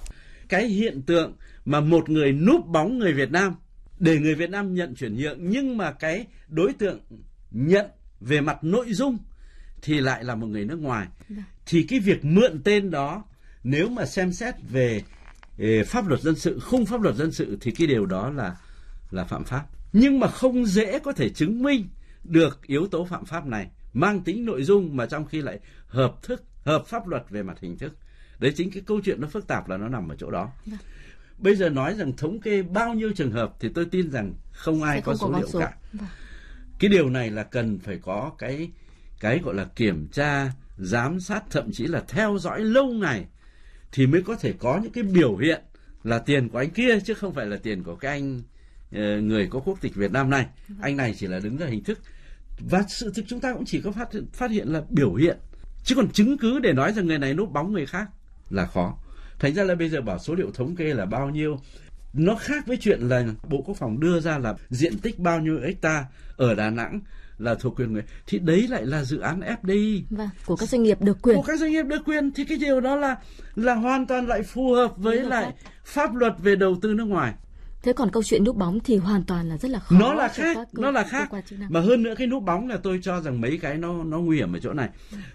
Cái 0.50 0.68
hiện 0.68 1.02
tượng 1.02 1.34
mà 1.66 1.80
một 1.80 2.10
người 2.10 2.32
núp 2.32 2.68
bóng 2.68 2.98
người 2.98 3.14
Việt 3.14 3.32
Nam 3.32 3.56
để 4.02 4.20
người 4.20 4.36
Việt 4.36 4.50
Nam 4.50 4.74
nhận 4.74 4.96
chuyển 4.96 5.18
nhượng 5.18 5.38
nhưng 5.50 5.78
mà 5.78 5.92
cái 5.92 6.26
đối 6.48 6.74
tượng 6.74 7.00
nhận 7.52 7.86
về 8.20 8.42
mặt 8.42 8.64
nội 8.64 8.94
dung 8.94 9.18
thì 9.82 10.00
lại 10.00 10.24
là 10.24 10.36
một 10.36 10.48
người 10.48 10.66
nước 10.66 10.80
ngoài 10.80 11.08
vâng. 11.30 11.44
thì 11.66 11.84
cái 11.84 12.00
việc 12.00 12.26
mượn 12.26 12.62
tên 12.64 12.92
đó 12.92 13.24
nếu 13.64 13.90
mà 13.90 14.06
xem 14.06 14.34
xét 14.34 14.56
về 14.70 15.02
eh, 15.58 15.88
pháp 15.88 16.08
luật 16.08 16.22
dân 16.22 16.36
sự 16.36 16.60
khung 16.60 16.86
pháp 16.86 17.02
luật 17.02 17.16
dân 17.16 17.32
sự 17.32 17.58
thì 17.62 17.72
cái 17.72 17.88
điều 17.88 18.06
đó 18.06 18.30
là 18.30 18.56
là 19.12 19.24
phạm 19.24 19.44
pháp 19.44 19.66
nhưng 19.94 20.20
mà 20.20 20.28
không 20.28 20.66
dễ 20.66 21.00
có 21.00 21.12
thể 21.12 21.30
chứng 21.30 21.64
minh 21.64 21.88
được 22.24 22.68
yếu 22.68 22.88
tố 22.88 23.06
phạm 23.06 23.26
pháp 23.26 23.46
này 23.46 23.68
mang 23.94 24.22
tính 24.22 24.46
nội 24.46 24.64
dung 24.64 24.96
mà 24.96 25.06
trong 25.06 25.26
khi 25.26 25.42
lại 25.42 25.60
hợp 25.88 26.16
thức 26.24 26.44
hợp 26.64 26.84
pháp 26.88 27.08
luật 27.08 27.24
về 27.30 27.44
mặt 27.44 27.58
hình 27.62 27.78
thức 27.78 27.94
đấy 28.40 28.54
chính 28.56 28.72
cái 28.72 28.84
câu 28.86 29.02
chuyện 29.06 29.22
nó 29.22 29.28
phức 29.28 29.48
tạp 29.48 29.70
là 29.70 29.78
nó 29.78 29.88
nằm 29.88 30.10
ở 30.10 30.16
chỗ 30.16 30.32
đó 30.32 30.52
Được. 30.66 30.78
Bây 31.42 31.56
giờ 31.56 31.70
nói 31.70 31.94
rằng 31.94 32.14
thống 32.18 32.40
kê 32.40 32.62
bao 32.62 32.94
nhiêu 32.94 33.12
trường 33.16 33.32
hợp 33.32 33.54
thì 33.60 33.70
tôi 33.76 33.86
tin 33.86 34.12
rằng 34.12 34.34
không 34.52 34.84
ai 34.84 35.02
có 35.02 35.16
số 35.16 35.32
liệu 35.32 35.48
số. 35.48 35.60
cả. 35.60 35.74
Vâng. 35.94 36.10
Cái 36.80 36.90
điều 36.90 37.10
này 37.10 37.30
là 37.30 37.44
cần 37.44 37.80
phải 37.80 38.00
có 38.02 38.32
cái 38.38 38.70
cái 39.20 39.40
gọi 39.40 39.56
là 39.56 39.66
kiểm 39.66 40.08
tra, 40.08 40.52
giám 40.78 41.20
sát 41.20 41.44
thậm 41.50 41.72
chí 41.72 41.88
là 41.88 42.04
theo 42.08 42.38
dõi 42.40 42.60
lâu 42.60 42.88
ngày 42.88 43.26
thì 43.92 44.08
mới 44.08 44.22
có 44.22 44.36
thể 44.36 44.54
có 44.60 44.80
những 44.84 44.92
cái 44.92 45.04
biểu 45.04 45.38
hiện 45.38 45.62
là 46.04 46.20
tiền 46.20 46.50
của 46.50 46.58
anh 46.58 46.70
kia 46.70 47.00
chứ 47.00 47.14
không 47.14 47.34
phải 47.34 47.46
là 47.46 47.58
tiền 47.64 47.84
của 47.84 47.96
cái 47.96 48.12
anh 48.12 48.42
ờ, 48.92 49.22
người 49.22 49.48
có 49.48 49.60
quốc 49.60 49.82
tịch 49.82 49.96
Việt 49.96 50.12
Nam 50.12 50.30
này. 50.30 50.46
Vâng. 50.68 50.78
Anh 50.82 50.98
này 50.98 51.16
chỉ 51.18 51.28
là 51.28 51.40
đứng 51.40 51.58
ra 51.58 51.68
hình 51.68 51.84
thức. 51.84 52.00
Và 52.60 52.84
sự 52.88 53.12
thực 53.16 53.26
chúng 53.28 53.40
ta 53.40 53.54
cũng 53.54 53.66
chỉ 53.66 53.82
có 53.82 53.92
phát 53.92 54.10
phát 54.34 54.52
hiện 54.52 54.68
là 54.68 54.82
biểu 54.90 55.14
hiện 55.14 55.38
chứ 55.84 55.96
còn 55.96 56.12
chứng 56.12 56.38
cứ 56.38 56.60
để 56.60 56.74
nói 56.74 56.94
rằng 56.94 57.08
người 57.08 57.20
này 57.20 57.34
núp 57.34 57.52
bóng 57.52 57.74
người 57.74 57.86
khác 57.86 58.10
là 58.50 58.66
khó 58.66 58.98
thành 59.42 59.54
ra 59.54 59.64
là 59.64 59.76
bây 59.76 59.90
giờ 59.90 60.02
bảo 60.02 60.20
số 60.20 60.36
liệu 60.36 60.52
thống 60.52 60.76
kê 60.76 60.94
là 60.94 61.06
bao 61.06 61.30
nhiêu? 61.30 61.60
Nó 62.14 62.36
khác 62.36 62.68
với 62.68 62.78
chuyện 62.78 63.00
là 63.00 63.26
bộ 63.50 63.62
quốc 63.66 63.78
phòng 63.78 64.00
đưa 64.00 64.20
ra 64.20 64.38
là 64.38 64.56
diện 64.70 64.98
tích 64.98 65.20
bao 65.20 65.40
nhiêu 65.40 65.60
hecta 65.60 66.06
ở 66.38 66.56
đà 66.56 66.70
nẵng 66.70 67.00
là 67.38 67.56
thuộc 67.56 67.76
quyền 67.76 67.94
người. 67.94 68.04
Thì 68.28 68.40
đấy 68.40 68.68
lại 68.70 68.86
là 68.86 69.04
dự 69.04 69.20
án 69.20 69.40
FDI 69.40 70.02
vâng, 70.10 70.30
của 70.46 70.56
các 70.56 70.70
doanh 70.70 70.84
nghiệp 70.84 71.02
được 71.02 71.22
quyền. 71.22 71.38
Của 71.38 71.44
các 71.44 71.60
doanh 71.60 71.72
nghiệp 71.72 71.84
được 71.84 72.02
quyền. 72.06 72.32
Thì 72.32 72.46
cái 72.46 72.58
điều 72.58 72.82
đó 72.82 72.96
là 72.96 73.16
là 73.56 73.74
hoàn 73.74 74.08
toàn 74.08 74.28
lại 74.28 74.44
phù 74.44 74.74
hợp 74.74 74.98
với 74.98 75.18
lại 75.18 75.46
pháp. 75.46 75.72
pháp 75.84 76.16
luật 76.16 76.34
về 76.40 76.56
đầu 76.56 76.76
tư 76.82 76.94
nước 76.94 77.06
ngoài 77.06 77.34
Thế 77.84 77.94
còn 77.94 78.12
câu 78.12 78.24
chuyện 78.24 78.44
núp 78.44 78.56
bóng 78.56 78.80
thì 78.80 78.98
hoàn 78.98 79.24
toàn 79.24 79.50
là 79.50 79.58
rất 79.58 79.72
là 79.72 79.80
khó. 79.80 80.00
Nó 80.00 80.14
là 80.14 80.28
khác, 80.28 80.58
nó 80.74 80.92
là 80.92 81.04
khác. 81.04 81.30
Mà 81.70 81.80
hơn 81.80 82.04
nữa 82.04 82.14
cái 82.18 82.28
núp 82.28 82.44
bóng 82.44 82.68
là 82.68 82.78
tôi 82.78 83.00
cho 83.04 83.22
rằng 83.22 83.42
mấy 83.42 83.58
cái 83.62 83.78
nó 83.78 84.04
nó 84.04 84.20
nguy 84.20 84.38
hiểm 84.38 84.54
ở 84.54 84.60
chỗ 84.60 84.74
này. 84.74 84.90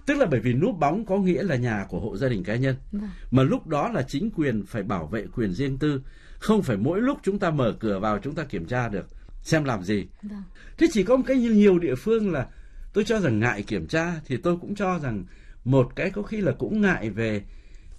Tức 0.07 0.15
là 0.15 0.27
bởi 0.27 0.41
vì 0.41 0.53
núp 0.53 0.79
bóng 0.79 1.05
có 1.07 1.19
nghĩa 1.19 1.43
là 1.43 1.57
nhà 1.57 1.87
của 1.89 2.01
hộ 2.01 2.17
gia 2.17 2.29
đình 2.29 2.45
cá 2.45 2.57
nhân. 2.57 2.77
Ừ. 2.93 2.99
Mà 3.31 3.43
lúc 3.43 3.67
đó 3.67 3.89
là 3.89 4.03
chính 4.03 4.31
quyền 4.31 4.67
phải 4.67 4.83
bảo 4.83 5.07
vệ 5.07 5.27
quyền 5.35 5.53
riêng 5.53 5.79
tư, 5.79 6.01
không 6.39 6.63
phải 6.63 6.77
mỗi 6.77 7.01
lúc 7.01 7.19
chúng 7.23 7.39
ta 7.39 7.51
mở 7.51 7.75
cửa 7.81 7.99
vào 7.99 8.19
chúng 8.19 8.35
ta 8.35 8.45
kiểm 8.45 8.67
tra 8.67 8.89
được 8.89 9.07
xem 9.43 9.65
làm 9.65 9.83
gì. 9.83 10.07
Ừ. 10.23 10.29
Thế 10.79 10.87
chỉ 10.93 11.03
có 11.03 11.17
một 11.17 11.25
cái 11.27 11.37
nhiều 11.37 11.79
địa 11.79 11.95
phương 11.95 12.33
là 12.33 12.47
tôi 12.93 13.05
cho 13.05 13.21
rằng 13.21 13.41
ngại 13.41 13.63
kiểm 13.63 13.87
tra 13.87 14.13
thì 14.27 14.37
tôi 14.37 14.57
cũng 14.61 14.75
cho 14.75 14.99
rằng 14.99 15.25
một 15.65 15.97
cái 15.97 16.11
có 16.11 16.23
khi 16.23 16.41
là 16.41 16.53
cũng 16.53 16.81
ngại 16.81 17.11
về 17.11 17.43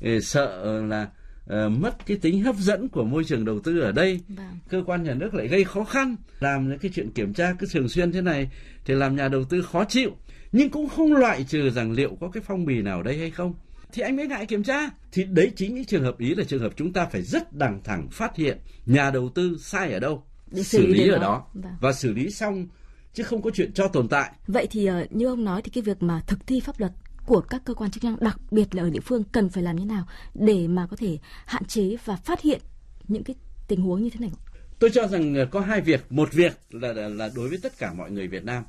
ờ, 0.02 0.20
sợ 0.20 0.82
là 0.82 1.08
uh, 1.48 1.72
mất 1.72 2.06
cái 2.06 2.18
tính 2.18 2.44
hấp 2.44 2.56
dẫn 2.56 2.90
của 2.90 3.04
môi 3.04 3.24
trường 3.24 3.46
đầu 3.46 3.60
tư 3.60 3.80
ở 3.80 3.92
đây 3.92 4.22
vâng. 4.28 4.60
cơ 4.70 4.84
quan 4.86 5.04
nhà 5.04 5.14
nước 5.14 5.34
lại 5.34 5.48
gây 5.48 5.64
khó 5.64 5.84
khăn 5.84 6.16
làm 6.40 6.70
những 6.70 6.80
cái 6.80 6.92
chuyện 6.96 7.12
kiểm 7.12 7.34
tra 7.34 7.54
cứ 7.60 7.68
thường 7.72 7.90
xuyên 7.90 8.12
thế 8.12 8.22
này 8.22 8.50
thì 8.86 8.94
làm 8.94 9.16
nhà 9.16 9.28
đầu 9.28 9.44
tư 9.44 9.62
khó 9.62 9.84
chịu 9.86 10.12
nhưng 10.52 10.70
cũng 10.70 10.90
không 10.90 11.14
loại 11.14 11.44
trừ 11.44 11.70
rằng 11.70 11.92
liệu 11.92 12.18
có 12.22 12.30
cái 12.30 12.44
phong 12.48 12.66
bì 12.66 12.82
nào 12.82 13.04
đây 13.04 13.18
hay 13.18 13.32
không 13.32 13.54
thì 13.94 14.02
anh 14.02 14.16
mới 14.16 14.28
ngại 14.28 14.46
kiểm 14.46 14.64
tra 14.64 14.90
thì 15.12 15.24
đấy 15.24 15.52
chính 15.56 15.76
những 15.76 15.86
trường 15.86 16.04
hợp 16.04 16.18
ý 16.20 16.36
là 16.36 16.44
trường 16.44 16.62
hợp 16.62 16.74
chúng 16.76 16.94
ta 16.94 17.06
phải 17.06 17.22
rất 17.22 17.54
đằng 17.54 17.82
thẳng 17.84 18.08
phát 18.12 18.36
hiện 18.36 18.58
nhà 18.86 19.12
đầu 19.12 19.30
tư 19.30 19.58
sai 19.60 19.94
ở 19.94 20.00
đâu 20.00 20.24
để 20.52 20.64
xử, 20.64 20.78
xử 20.78 20.88
lý 20.88 21.10
ở 21.10 21.18
đó, 21.18 21.22
đó. 21.22 21.48
Vâng. 21.54 21.74
và 21.82 21.94
xử 21.94 22.14
lý 22.14 22.32
xong 22.32 22.68
chứ 23.14 23.24
không 23.24 23.42
có 23.42 23.50
chuyện 23.54 23.74
cho 23.74 23.88
tồn 23.88 24.08
tại 24.08 24.32
vậy 24.48 24.68
thì 24.72 24.90
uh, 24.90 25.12
như 25.12 25.26
ông 25.26 25.44
nói 25.44 25.62
thì 25.62 25.72
cái 25.72 25.82
việc 25.82 26.04
mà 26.04 26.22
thực 26.28 26.48
thi 26.48 26.60
pháp 26.60 26.80
luật 26.80 26.92
của 27.28 27.42
các 27.42 27.62
cơ 27.66 27.74
quan 27.74 27.92
chức 27.92 28.04
năng 28.04 28.20
đặc 28.20 28.40
biệt 28.52 28.76
là 28.76 28.84
ở 28.84 28.90
địa 28.90 29.00
phương 29.00 29.24
cần 29.32 29.50
phải 29.50 29.63
làm 29.63 29.76
như 29.76 29.86
nào 29.86 30.08
để 30.34 30.68
mà 30.68 30.88
có 30.88 30.96
thể 30.96 31.18
hạn 31.46 31.66
chế 31.66 31.96
và 32.06 32.16
phát 32.16 32.42
hiện 32.42 32.62
những 33.08 33.24
cái 33.24 33.36
tình 33.68 33.82
huống 33.82 34.04
như 34.04 34.10
thế 34.10 34.20
này? 34.20 34.32
Tôi 34.80 34.90
cho 34.94 35.08
rằng 35.08 35.36
có 35.52 35.60
hai 35.60 35.82
việc. 35.82 36.12
Một 36.12 36.34
việc 36.34 36.54
là, 36.72 36.94
là 36.94 37.08
là 37.08 37.30
đối 37.36 37.50
với 37.50 37.58
tất 37.63 37.78
cả 37.78 37.94
mọi 37.94 38.12
người 38.12 38.28
Việt 38.28 38.46
Nam 38.46 38.63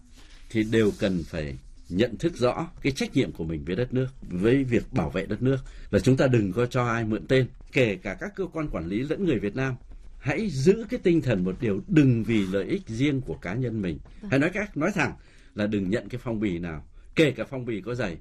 thì 0.51 0.63
đều 0.63 0.93
cần 0.99 1.23
phải 1.27 1.57
nhận 1.89 2.17
thức 2.19 2.37
rõ 2.37 2.71
cái 2.83 2.93
trách 2.93 3.17
nhiệm 3.17 3.33
của 3.33 3.45
mình 3.45 3.65
với 3.65 3.77
đất 3.77 3.95
nước, 3.95 4.07
với 4.23 4.65
việc 4.65 4.93
bảo 4.93 5.11
vệ 5.11 5.27
đất 5.27 5.43
nước. 5.43 5.57
Là 5.91 5.99
chúng 5.99 6.17
ta 6.17 6.27
đừng 6.27 6.53
có 6.53 6.67
cho 6.67 6.87
ai 6.87 7.05
mượn 7.05 7.27
tên, 7.27 7.47
kể 7.73 7.97
cả 7.97 8.17
các 8.21 8.33
cơ 8.37 8.47
quan 8.53 8.69
quản 8.69 8.89
lý 8.89 9.03
lẫn 9.03 9.25
người 9.25 9.39
Việt 9.39 9.57
Nam. 9.57 9.75
Hãy 10.19 10.51
giữ 10.51 10.85
cái 10.89 11.01
tinh 11.03 11.23
thần 11.23 11.45
một 11.45 11.57
điều 11.61 11.81
đừng 11.89 12.25
vì 12.25 12.47
lợi 12.47 12.65
ích 12.65 12.83
riêng 12.87 13.21
của 13.21 13.35
cá 13.35 13.55
nhân 13.55 13.83
mình. 13.83 13.99
Hãy 14.31 14.39
nói 14.39 14.51
cách 14.51 14.77
nói 14.77 14.91
thẳng 14.95 15.13
là 15.55 15.67
đừng 15.67 15.91
nhận 15.91 16.09
cái 16.09 16.21
phong 16.25 16.41
bì 16.41 16.59
nào, 16.59 16.85
kể 17.15 17.31
cả 17.31 17.45
phong 17.51 17.65
bì 17.65 17.81
có 17.81 17.95
dày 17.95 18.17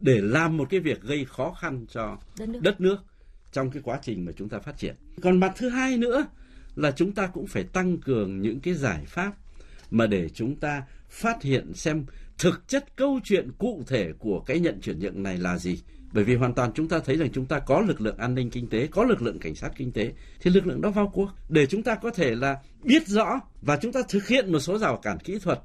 để 0.00 0.20
làm 0.20 0.56
một 0.56 0.70
cái 0.70 0.80
việc 0.80 1.02
gây 1.02 1.24
khó 1.24 1.52
khăn 1.60 1.86
cho 1.88 2.18
đất 2.38 2.48
nước, 2.48 2.60
đất 2.62 2.80
nước 2.80 2.96
trong 3.52 3.70
cái 3.70 3.82
quá 3.82 3.98
trình 4.02 4.24
mà 4.24 4.32
chúng 4.36 4.48
ta 4.48 4.58
phát 4.58 4.78
triển. 4.78 4.94
Còn 5.22 5.40
mặt 5.40 5.52
thứ 5.56 5.68
hai 5.68 5.96
nữa 5.96 6.26
là 6.76 6.90
chúng 6.90 7.12
ta 7.12 7.26
cũng 7.26 7.46
phải 7.46 7.64
tăng 7.64 7.98
cường 7.98 8.40
những 8.40 8.60
cái 8.60 8.74
giải 8.74 9.04
pháp 9.06 9.32
mà 9.90 10.06
để 10.06 10.28
chúng 10.28 10.56
ta 10.56 10.82
phát 11.08 11.42
hiện 11.42 11.74
xem 11.74 12.04
thực 12.38 12.68
chất 12.68 12.96
câu 12.96 13.20
chuyện 13.24 13.50
cụ 13.58 13.82
thể 13.86 14.12
của 14.18 14.40
cái 14.40 14.60
nhận 14.60 14.80
chuyển 14.80 14.98
nhượng 14.98 15.22
này 15.22 15.38
là 15.38 15.58
gì. 15.58 15.80
Bởi 16.12 16.24
vì 16.24 16.34
hoàn 16.34 16.54
toàn 16.54 16.72
chúng 16.74 16.88
ta 16.88 16.98
thấy 16.98 17.16
rằng 17.16 17.30
chúng 17.32 17.46
ta 17.46 17.58
có 17.58 17.80
lực 17.80 18.00
lượng 18.00 18.16
an 18.18 18.34
ninh 18.34 18.50
kinh 18.50 18.68
tế 18.68 18.86
có 18.86 19.04
lực 19.04 19.22
lượng 19.22 19.38
cảnh 19.38 19.54
sát 19.54 19.70
kinh 19.76 19.92
tế 19.92 20.12
thì 20.40 20.50
lực 20.50 20.66
lượng 20.66 20.80
đó 20.80 20.90
vào 20.90 21.10
cuộc. 21.14 21.30
Để 21.48 21.66
chúng 21.66 21.82
ta 21.82 21.94
có 21.94 22.10
thể 22.10 22.34
là 22.34 22.56
biết 22.82 23.08
rõ 23.08 23.40
và 23.62 23.78
chúng 23.82 23.92
ta 23.92 24.00
thực 24.08 24.28
hiện 24.28 24.52
một 24.52 24.60
số 24.60 24.78
rào 24.78 24.96
cản 24.96 25.18
kỹ 25.18 25.38
thuật 25.38 25.60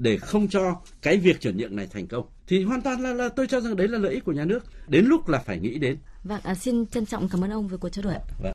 để 0.00 0.16
không 0.16 0.48
cho 0.48 0.76
cái 1.02 1.16
việc 1.16 1.40
chuyển 1.40 1.56
nhượng 1.56 1.76
này 1.76 1.86
thành 1.92 2.06
công 2.06 2.26
thì 2.46 2.64
hoàn 2.64 2.82
toàn 2.82 3.00
là, 3.00 3.12
là 3.12 3.28
tôi 3.28 3.46
cho 3.46 3.60
rằng 3.60 3.76
đấy 3.76 3.88
là 3.88 3.98
lợi 3.98 4.14
ích 4.14 4.24
của 4.24 4.32
nhà 4.32 4.44
nước 4.44 4.64
đến 4.88 5.04
lúc 5.04 5.28
là 5.28 5.38
phải 5.38 5.60
nghĩ 5.60 5.78
đến 5.78 5.96
vâng 6.24 6.40
à, 6.42 6.54
xin 6.54 6.86
trân 6.86 7.06
trọng 7.06 7.28
cảm 7.28 7.44
ơn 7.44 7.50
ông 7.50 7.68
về 7.68 7.76
cuộc 7.80 7.88
trao 7.88 8.02
đổi 8.02 8.14
vâng. 8.42 8.52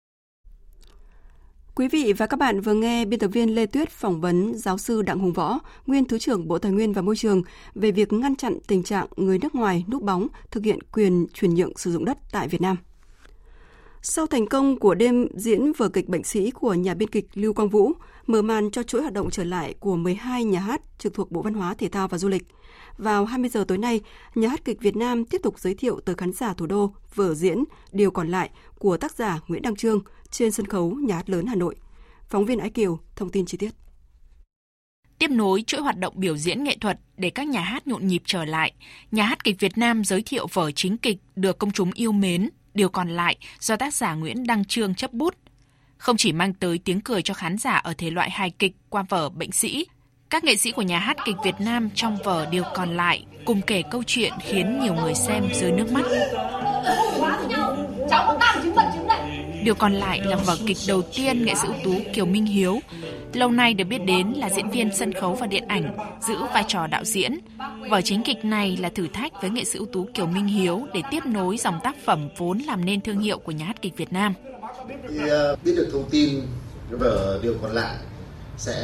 Quý 1.75 1.87
vị 1.87 2.13
và 2.13 2.27
các 2.27 2.39
bạn 2.39 2.61
vừa 2.61 2.73
nghe 2.73 3.05
biên 3.05 3.19
tập 3.19 3.27
viên 3.27 3.55
Lê 3.55 3.65
Tuyết 3.65 3.89
phỏng 3.89 4.21
vấn 4.21 4.57
giáo 4.57 4.77
sư 4.77 5.01
Đặng 5.01 5.19
Hùng 5.19 5.33
Võ, 5.33 5.59
nguyên 5.85 6.05
Thứ 6.05 6.19
trưởng 6.19 6.47
Bộ 6.47 6.59
Tài 6.59 6.71
nguyên 6.71 6.93
và 6.93 7.01
Môi 7.01 7.15
trường 7.15 7.43
về 7.75 7.91
việc 7.91 8.13
ngăn 8.13 8.35
chặn 8.35 8.57
tình 8.67 8.83
trạng 8.83 9.07
người 9.15 9.39
nước 9.39 9.55
ngoài 9.55 9.85
núp 9.87 10.03
bóng 10.03 10.27
thực 10.51 10.63
hiện 10.63 10.79
quyền 10.91 11.27
chuyển 11.33 11.53
nhượng 11.55 11.77
sử 11.77 11.91
dụng 11.91 12.05
đất 12.05 12.17
tại 12.31 12.47
Việt 12.47 12.61
Nam. 12.61 12.77
Sau 14.07 14.27
thành 14.27 14.47
công 14.47 14.79
của 14.79 14.95
đêm 14.95 15.27
diễn 15.35 15.73
vở 15.73 15.89
kịch 15.89 16.09
Bệnh 16.09 16.23
sĩ 16.23 16.51
của 16.51 16.73
nhà 16.73 16.93
biên 16.93 17.09
kịch 17.09 17.25
Lưu 17.33 17.53
Quang 17.53 17.69
Vũ, 17.69 17.91
mở 18.27 18.41
màn 18.41 18.71
cho 18.71 18.83
chuỗi 18.83 19.01
hoạt 19.01 19.13
động 19.13 19.29
trở 19.29 19.43
lại 19.43 19.73
của 19.79 19.95
12 19.95 20.43
nhà 20.43 20.59
hát 20.59 20.81
trực 20.97 21.13
thuộc 21.13 21.31
Bộ 21.31 21.41
Văn 21.41 21.53
hóa, 21.53 21.73
Thể 21.73 21.89
thao 21.89 22.07
và 22.07 22.17
Du 22.17 22.29
lịch. 22.29 22.43
Vào 22.97 23.25
20 23.25 23.49
giờ 23.49 23.65
tối 23.67 23.77
nay, 23.77 24.01
nhà 24.35 24.49
hát 24.49 24.65
kịch 24.65 24.81
Việt 24.81 24.95
Nam 24.95 25.25
tiếp 25.25 25.41
tục 25.43 25.59
giới 25.59 25.75
thiệu 25.75 25.99
tới 26.05 26.15
khán 26.15 26.31
giả 26.31 26.53
thủ 26.53 26.65
đô 26.65 26.93
vở 27.15 27.33
diễn 27.33 27.63
Điều 27.91 28.11
còn 28.11 28.27
lại 28.27 28.49
của 28.79 28.97
tác 28.97 29.15
giả 29.15 29.39
Nguyễn 29.47 29.61
Đăng 29.61 29.75
Trương 29.75 29.99
trên 30.31 30.51
sân 30.51 30.67
khấu 30.67 30.91
nhà 30.91 31.15
hát 31.15 31.29
lớn 31.29 31.45
Hà 31.45 31.55
Nội. 31.55 31.75
Phóng 32.27 32.45
viên 32.45 32.59
Ái 32.59 32.69
Kiều 32.69 32.99
thông 33.15 33.29
tin 33.29 33.45
chi 33.45 33.57
tiết. 33.57 33.71
Tiếp 35.19 35.31
nối 35.31 35.63
chuỗi 35.67 35.81
hoạt 35.81 35.97
động 35.97 36.13
biểu 36.17 36.37
diễn 36.37 36.63
nghệ 36.63 36.77
thuật 36.81 36.99
để 37.17 37.29
các 37.29 37.47
nhà 37.47 37.61
hát 37.61 37.87
nhộn 37.87 38.07
nhịp 38.07 38.21
trở 38.25 38.45
lại, 38.45 38.73
nhà 39.11 39.23
hát 39.23 39.43
kịch 39.43 39.59
Việt 39.59 39.77
Nam 39.77 40.03
giới 40.03 40.21
thiệu 40.21 40.47
vở 40.53 40.71
chính 40.71 40.97
kịch 40.97 41.17
được 41.35 41.57
công 41.57 41.71
chúng 41.71 41.91
yêu 41.91 42.11
mến, 42.11 42.49
điều 42.75 42.89
còn 42.89 43.09
lại 43.09 43.37
do 43.59 43.75
tác 43.75 43.93
giả 43.93 44.13
Nguyễn 44.13 44.47
Đăng 44.47 44.65
Trương 44.65 44.95
chấp 44.95 45.13
bút. 45.13 45.35
Không 45.97 46.17
chỉ 46.17 46.31
mang 46.31 46.53
tới 46.53 46.79
tiếng 46.85 47.01
cười 47.01 47.21
cho 47.21 47.33
khán 47.33 47.57
giả 47.57 47.75
ở 47.75 47.93
thể 47.97 48.11
loại 48.11 48.29
hài 48.29 48.49
kịch 48.49 48.75
qua 48.89 49.03
vở 49.09 49.29
Bệnh 49.29 49.51
sĩ, 49.51 49.85
các 50.29 50.43
nghệ 50.43 50.55
sĩ 50.55 50.71
của 50.71 50.81
nhà 50.81 50.99
hát 50.99 51.17
kịch 51.25 51.35
Việt 51.43 51.55
Nam 51.59 51.89
trong 51.95 52.17
vở 52.23 52.47
Điều 52.51 52.63
còn 52.75 52.97
lại 52.97 53.25
cùng 53.45 53.61
kể 53.61 53.83
câu 53.91 54.03
chuyện 54.07 54.33
khiến 54.41 54.79
nhiều 54.79 54.93
người 54.93 55.13
xem 55.15 55.43
rơi 55.53 55.71
nước 55.71 55.91
mắt. 55.91 56.05
Điều 59.65 59.75
còn 59.75 59.93
lại 59.93 60.21
là 60.25 60.35
vở 60.35 60.57
kịch 60.67 60.77
đầu 60.87 61.01
tiên 61.01 61.45
nghệ 61.45 61.53
sĩ 61.55 61.67
ưu 61.67 61.75
tú 61.83 62.03
Kiều 62.13 62.25
Minh 62.25 62.45
Hiếu, 62.45 62.79
lâu 63.33 63.51
nay 63.51 63.73
được 63.73 63.83
biết 63.83 63.97
đến 64.05 64.33
là 64.35 64.49
diễn 64.49 64.69
viên 64.69 64.95
sân 64.95 65.13
khấu 65.13 65.35
và 65.35 65.47
điện 65.47 65.63
ảnh, 65.67 65.97
giữ 66.27 66.35
vai 66.53 66.65
trò 66.67 66.87
đạo 66.87 67.03
diễn. 67.05 67.39
Vở 67.89 68.01
chính 68.01 68.23
kịch 68.23 68.45
này 68.45 68.77
là 68.81 68.89
thử 68.89 69.07
thách 69.07 69.41
với 69.41 69.49
nghệ 69.49 69.63
sĩ 69.63 69.79
ưu 69.79 69.87
tú 69.93 70.07
Kiều 70.13 70.25
Minh 70.25 70.47
Hiếu 70.47 70.87
để 70.93 71.01
tiếp 71.11 71.25
nối 71.25 71.57
dòng 71.57 71.79
tác 71.83 71.95
phẩm 72.05 72.29
vốn 72.37 72.59
làm 72.59 72.85
nên 72.85 73.01
thương 73.01 73.19
hiệu 73.19 73.37
của 73.37 73.51
nhà 73.51 73.65
hát 73.65 73.81
kịch 73.81 73.97
Việt 73.97 74.13
Nam. 74.13 74.33
Thì, 75.09 75.17
uh, 75.23 75.63
biết 75.63 75.73
được 75.75 75.89
thông 75.91 76.09
tin 76.11 76.41
vở 76.89 77.39
Điều 77.43 77.55
còn 77.61 77.71
lại 77.71 77.95
sẽ 78.57 78.83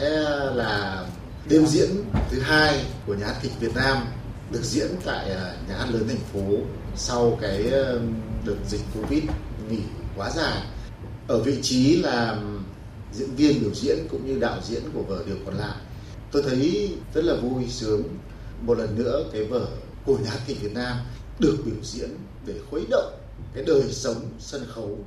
là 0.54 1.06
đêm 1.50 1.66
diễn 1.66 1.90
thứ 2.30 2.42
hai 2.42 2.86
của 3.06 3.14
nhà 3.14 3.28
hát 3.28 3.36
kịch 3.42 3.60
Việt 3.60 3.76
Nam 3.76 3.98
được 4.52 4.64
diễn 4.64 4.88
tại 5.06 5.30
ờ, 5.30 5.56
nhà 5.70 5.76
hát 5.78 5.88
lớn 5.92 6.08
thành 6.08 6.18
phố 6.34 6.58
sau 6.96 7.38
cái 7.42 7.70
ờ, 7.72 8.02
đợt 8.46 8.58
dịch 8.68 8.82
Covid 8.94 9.24
nghỉ 9.72 9.84
quá 10.16 10.30
dài. 10.30 10.62
Ở 11.28 11.44
vị 11.44 11.58
trí 11.62 11.96
là 11.96 12.38
diễn 13.14 13.36
viên 13.36 13.62
biểu 13.62 13.74
diễn 13.74 13.98
cũng 14.10 14.28
như 14.28 14.40
đạo 14.40 14.58
diễn 14.64 14.82
của 14.94 15.02
vở 15.02 15.24
Điều 15.28 15.38
còn 15.46 15.56
lại. 15.56 15.78
Tôi 16.32 16.44
thấy 16.44 16.90
rất 17.14 17.24
là 17.26 17.36
vui 17.36 17.68
sướng 17.68 18.04
một 18.62 18.78
lần 18.78 18.96
nữa 18.96 19.26
cái 19.34 19.44
vở 19.44 19.68
của 20.06 20.18
nhà 20.18 20.32
kịch 20.48 20.62
Việt 20.62 20.74
Nam 20.74 20.98
được 21.40 21.58
biểu 21.66 21.84
diễn 21.84 22.10
để 22.46 22.54
khuấy 22.70 22.86
động 22.90 23.14
cái 23.54 23.64
đời 23.68 23.84
sống 23.92 24.26
sân 24.40 24.66
khấu 24.68 25.00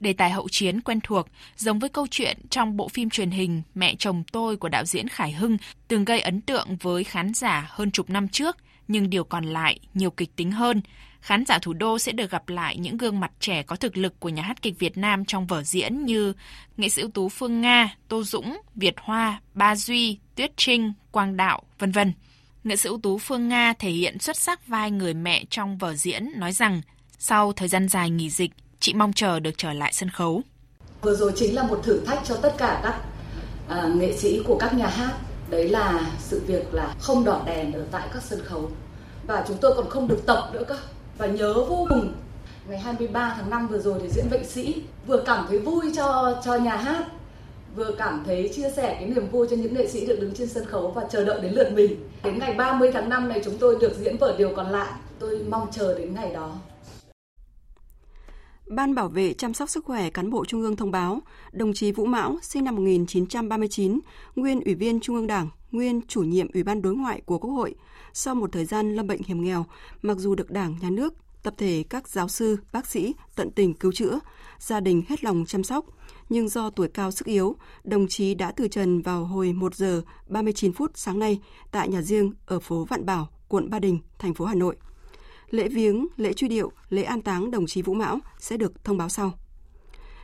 Đề 0.00 0.12
tài 0.12 0.30
hậu 0.30 0.48
chiến 0.48 0.80
quen 0.80 1.00
thuộc, 1.02 1.28
giống 1.56 1.78
với 1.78 1.88
câu 1.88 2.06
chuyện 2.10 2.38
trong 2.50 2.76
bộ 2.76 2.88
phim 2.88 3.10
truyền 3.10 3.30
hình 3.30 3.62
Mẹ 3.74 3.94
chồng 3.98 4.22
tôi 4.32 4.56
của 4.56 4.68
đạo 4.68 4.84
diễn 4.84 5.08
Khải 5.08 5.32
Hưng 5.32 5.56
từng 5.88 6.04
gây 6.04 6.20
ấn 6.20 6.40
tượng 6.40 6.76
với 6.80 7.04
khán 7.04 7.34
giả 7.34 7.66
hơn 7.70 7.90
chục 7.90 8.10
năm 8.10 8.28
trước, 8.28 8.56
nhưng 8.88 9.10
điều 9.10 9.24
còn 9.24 9.44
lại 9.44 9.78
nhiều 9.94 10.10
kịch 10.10 10.36
tính 10.36 10.52
hơn. 10.52 10.80
Khán 11.20 11.44
giả 11.46 11.58
thủ 11.58 11.72
đô 11.72 11.98
sẽ 11.98 12.12
được 12.12 12.30
gặp 12.30 12.48
lại 12.48 12.76
những 12.76 12.96
gương 12.96 13.20
mặt 13.20 13.30
trẻ 13.40 13.62
có 13.62 13.76
thực 13.76 13.96
lực 13.96 14.20
của 14.20 14.28
nhà 14.28 14.42
hát 14.42 14.62
kịch 14.62 14.78
Việt 14.78 14.98
Nam 14.98 15.24
trong 15.24 15.46
vở 15.46 15.62
diễn 15.62 16.04
như 16.04 16.32
nghệ 16.76 16.88
sĩ 16.88 17.02
ưu 17.02 17.10
tú 17.10 17.28
Phương 17.28 17.60
Nga, 17.60 17.94
Tô 18.08 18.22
Dũng, 18.22 18.60
Việt 18.74 18.94
Hoa, 19.00 19.40
Ba 19.54 19.76
Duy, 19.76 20.18
Tuyết 20.34 20.50
Trinh, 20.56 20.92
Quang 21.10 21.36
Đạo, 21.36 21.62
vân 21.78 21.92
vân. 21.92 22.12
Nghệ 22.64 22.76
sĩ 22.76 22.88
ưu 22.88 23.00
tú 23.00 23.18
Phương 23.18 23.48
Nga 23.48 23.72
thể 23.72 23.90
hiện 23.90 24.18
xuất 24.18 24.36
sắc 24.36 24.66
vai 24.66 24.90
người 24.90 25.14
mẹ 25.14 25.44
trong 25.50 25.78
vở 25.78 25.94
diễn, 25.94 26.28
nói 26.36 26.52
rằng 26.52 26.80
sau 27.18 27.52
thời 27.52 27.68
gian 27.68 27.88
dài 27.88 28.10
nghỉ 28.10 28.30
dịch, 28.30 28.50
chị 28.80 28.94
mong 28.94 29.12
chờ 29.12 29.40
được 29.40 29.54
trở 29.56 29.72
lại 29.72 29.92
sân 29.92 30.10
khấu. 30.10 30.42
Vừa 31.02 31.14
rồi 31.14 31.32
chính 31.36 31.54
là 31.54 31.62
một 31.62 31.80
thử 31.82 32.00
thách 32.06 32.20
cho 32.24 32.36
tất 32.36 32.54
cả 32.58 32.80
các 32.82 33.00
à, 33.68 33.88
nghệ 33.96 34.16
sĩ 34.16 34.42
của 34.46 34.58
các 34.58 34.74
nhà 34.74 34.86
hát. 34.86 35.14
Đấy 35.48 35.68
là 35.68 36.00
sự 36.18 36.42
việc 36.46 36.74
là 36.74 36.94
không 37.00 37.24
đỏ 37.24 37.42
đèn 37.46 37.72
ở 37.72 37.86
tại 37.90 38.08
các 38.14 38.22
sân 38.22 38.40
khấu. 38.44 38.70
Và 39.26 39.44
chúng 39.48 39.56
tôi 39.60 39.74
còn 39.76 39.90
không 39.90 40.08
được 40.08 40.22
tập 40.26 40.50
nữa 40.52 40.64
cơ. 40.68 40.78
Và 41.20 41.26
nhớ 41.26 41.54
vô 41.54 41.86
cùng 41.88 42.12
ngày 42.68 42.78
23 42.78 43.34
tháng 43.36 43.50
5 43.50 43.68
vừa 43.68 43.78
rồi 43.78 43.98
thì 44.02 44.08
diễn 44.08 44.28
vệ 44.30 44.44
sĩ 44.44 44.82
vừa 45.06 45.22
cảm 45.26 45.46
thấy 45.48 45.58
vui 45.58 45.92
cho 45.96 46.40
cho 46.44 46.54
nhà 46.54 46.76
hát 46.76 47.06
vừa 47.76 47.94
cảm 47.98 48.22
thấy 48.26 48.50
chia 48.54 48.70
sẻ 48.76 48.96
cái 49.00 49.08
niềm 49.08 49.28
vui 49.28 49.46
cho 49.50 49.56
những 49.56 49.74
nghệ 49.74 49.86
sĩ 49.88 50.06
được 50.06 50.18
đứng 50.20 50.34
trên 50.34 50.48
sân 50.48 50.64
khấu 50.64 50.90
và 50.90 51.04
chờ 51.10 51.24
đợi 51.24 51.40
đến 51.40 51.52
lượt 51.52 51.72
mình. 51.74 52.08
Đến 52.24 52.38
ngày 52.38 52.54
30 52.54 52.90
tháng 52.92 53.08
5 53.08 53.28
này 53.28 53.40
chúng 53.44 53.58
tôi 53.58 53.76
được 53.80 53.92
diễn 53.98 54.16
vở 54.16 54.34
điều 54.38 54.52
còn 54.56 54.70
lại. 54.70 54.92
Tôi 55.18 55.44
mong 55.50 55.68
chờ 55.72 55.98
đến 55.98 56.14
ngày 56.14 56.34
đó. 56.34 56.52
Ban 58.66 58.94
Bảo 58.94 59.08
vệ 59.08 59.32
chăm 59.32 59.54
sóc 59.54 59.70
sức 59.70 59.84
khỏe 59.84 60.10
cán 60.10 60.30
bộ 60.30 60.44
Trung 60.44 60.62
ương 60.62 60.76
thông 60.76 60.90
báo, 60.90 61.20
đồng 61.52 61.72
chí 61.72 61.92
Vũ 61.92 62.04
Mão, 62.04 62.36
sinh 62.42 62.64
năm 62.64 62.76
1939, 62.76 64.00
nguyên 64.36 64.60
Ủy 64.60 64.74
viên 64.74 65.00
Trung 65.00 65.16
ương 65.16 65.26
Đảng, 65.26 65.48
nguyên 65.70 66.00
chủ 66.08 66.22
nhiệm 66.22 66.52
Ủy 66.54 66.62
ban 66.62 66.82
đối 66.82 66.94
ngoại 66.94 67.22
của 67.26 67.38
Quốc 67.38 67.50
hội, 67.50 67.74
sau 68.12 68.34
một 68.34 68.52
thời 68.52 68.64
gian 68.64 68.94
lâm 68.94 69.06
bệnh 69.06 69.22
hiểm 69.22 69.44
nghèo, 69.44 69.66
mặc 70.02 70.18
dù 70.18 70.34
được 70.34 70.50
Đảng, 70.50 70.76
Nhà 70.80 70.90
nước, 70.90 71.14
tập 71.42 71.54
thể 71.56 71.84
các 71.90 72.08
giáo 72.08 72.28
sư, 72.28 72.56
bác 72.72 72.86
sĩ 72.86 73.14
tận 73.36 73.50
tình 73.50 73.74
cứu 73.74 73.92
chữa, 73.92 74.20
gia 74.58 74.80
đình 74.80 75.02
hết 75.08 75.24
lòng 75.24 75.44
chăm 75.46 75.64
sóc, 75.64 75.84
nhưng 76.28 76.48
do 76.48 76.70
tuổi 76.70 76.88
cao 76.88 77.10
sức 77.10 77.26
yếu, 77.26 77.56
đồng 77.84 78.08
chí 78.08 78.34
đã 78.34 78.52
từ 78.52 78.68
trần 78.68 79.02
vào 79.02 79.24
hồi 79.24 79.52
1 79.52 79.74
giờ 79.74 80.02
39 80.28 80.72
phút 80.72 80.90
sáng 80.94 81.18
nay 81.18 81.40
tại 81.70 81.88
nhà 81.88 82.02
riêng 82.02 82.32
ở 82.46 82.60
phố 82.60 82.84
Vạn 82.84 83.06
Bảo, 83.06 83.28
quận 83.48 83.70
Ba 83.70 83.78
Đình, 83.78 83.98
thành 84.18 84.34
phố 84.34 84.44
Hà 84.44 84.54
Nội– 84.54 84.76
lễ 85.50 85.68
viếng, 85.68 86.06
lễ 86.16 86.32
truy 86.32 86.48
điệu, 86.48 86.72
lễ 86.88 87.02
an 87.02 87.22
táng 87.22 87.50
đồng 87.50 87.66
chí 87.66 87.82
Vũ 87.82 87.94
Mão 87.94 88.18
sẽ 88.38 88.56
được 88.56 88.84
thông 88.84 88.98
báo 88.98 89.08
sau. 89.08 89.32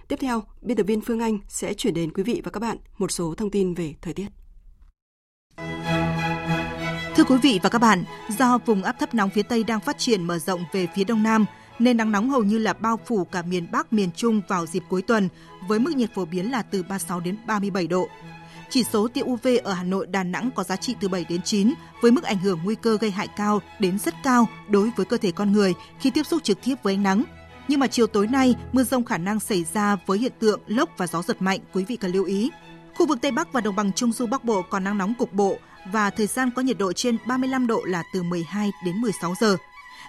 Tiếp 0.08 0.16
theo, 0.20 0.42
biên 0.62 0.76
tập 0.76 0.82
viên 0.86 1.00
Phương 1.00 1.20
Anh 1.20 1.38
sẽ 1.48 1.74
chuyển 1.74 1.94
đến 1.94 2.12
quý 2.12 2.22
vị 2.22 2.40
và 2.44 2.50
các 2.50 2.60
bạn 2.60 2.76
một 2.98 3.10
số 3.10 3.34
thông 3.34 3.50
tin 3.50 3.74
về 3.74 3.94
thời 4.02 4.14
tiết. 4.14 4.26
Thưa 7.16 7.24
quý 7.24 7.36
vị 7.36 7.60
và 7.62 7.68
các 7.68 7.78
bạn, 7.78 8.04
do 8.38 8.58
vùng 8.58 8.82
áp 8.82 8.92
thấp 8.98 9.14
nóng 9.14 9.30
phía 9.30 9.42
Tây 9.42 9.64
đang 9.64 9.80
phát 9.80 9.98
triển 9.98 10.24
mở 10.24 10.38
rộng 10.38 10.64
về 10.72 10.86
phía 10.94 11.04
Đông 11.04 11.22
Nam, 11.22 11.44
nên 11.78 11.96
nắng 11.96 12.12
nóng 12.12 12.30
hầu 12.30 12.42
như 12.42 12.58
là 12.58 12.72
bao 12.72 12.98
phủ 13.06 13.24
cả 13.24 13.42
miền 13.42 13.66
Bắc, 13.72 13.92
miền 13.92 14.10
Trung 14.16 14.40
vào 14.48 14.66
dịp 14.66 14.82
cuối 14.88 15.02
tuần, 15.02 15.28
với 15.68 15.78
mức 15.78 15.96
nhiệt 15.96 16.14
phổ 16.14 16.24
biến 16.24 16.50
là 16.50 16.62
từ 16.62 16.82
36 16.82 17.20
đến 17.20 17.36
37 17.46 17.86
độ. 17.86 18.08
Chỉ 18.70 18.84
số 18.84 19.08
tia 19.08 19.20
UV 19.22 19.48
ở 19.64 19.72
Hà 19.72 19.82
Nội, 19.82 20.06
Đà 20.06 20.22
Nẵng 20.22 20.50
có 20.54 20.62
giá 20.62 20.76
trị 20.76 20.94
từ 21.00 21.08
7 21.08 21.24
đến 21.28 21.42
9 21.42 21.74
với 22.02 22.10
mức 22.10 22.24
ảnh 22.24 22.38
hưởng 22.38 22.60
nguy 22.64 22.74
cơ 22.74 22.98
gây 23.00 23.10
hại 23.10 23.28
cao 23.36 23.60
đến 23.78 23.98
rất 23.98 24.14
cao 24.22 24.48
đối 24.68 24.90
với 24.96 25.06
cơ 25.06 25.16
thể 25.16 25.30
con 25.30 25.52
người 25.52 25.74
khi 26.00 26.10
tiếp 26.10 26.26
xúc 26.26 26.42
trực 26.42 26.58
tiếp 26.64 26.74
với 26.82 26.94
ánh 26.94 27.02
nắng. 27.02 27.24
Nhưng 27.68 27.80
mà 27.80 27.86
chiều 27.86 28.06
tối 28.06 28.26
nay, 28.26 28.54
mưa 28.72 28.84
rông 28.84 29.04
khả 29.04 29.18
năng 29.18 29.40
xảy 29.40 29.64
ra 29.74 29.96
với 30.06 30.18
hiện 30.18 30.32
tượng 30.38 30.60
lốc 30.66 30.90
và 30.96 31.06
gió 31.06 31.22
giật 31.22 31.42
mạnh, 31.42 31.60
quý 31.72 31.84
vị 31.84 31.96
cần 31.96 32.12
lưu 32.12 32.24
ý. 32.24 32.50
Khu 32.94 33.06
vực 33.06 33.18
Tây 33.20 33.32
Bắc 33.32 33.52
và 33.52 33.60
Đồng 33.60 33.76
bằng 33.76 33.92
Trung 33.92 34.12
Du 34.12 34.26
Bắc 34.26 34.44
Bộ 34.44 34.62
còn 34.62 34.84
nắng 34.84 34.98
nóng 34.98 35.14
cục 35.14 35.32
bộ 35.32 35.58
và 35.92 36.10
thời 36.10 36.26
gian 36.26 36.50
có 36.50 36.62
nhiệt 36.62 36.78
độ 36.78 36.92
trên 36.92 37.16
35 37.26 37.66
độ 37.66 37.82
là 37.84 38.02
từ 38.12 38.22
12 38.22 38.72
đến 38.84 38.96
16 39.00 39.34
giờ. 39.40 39.56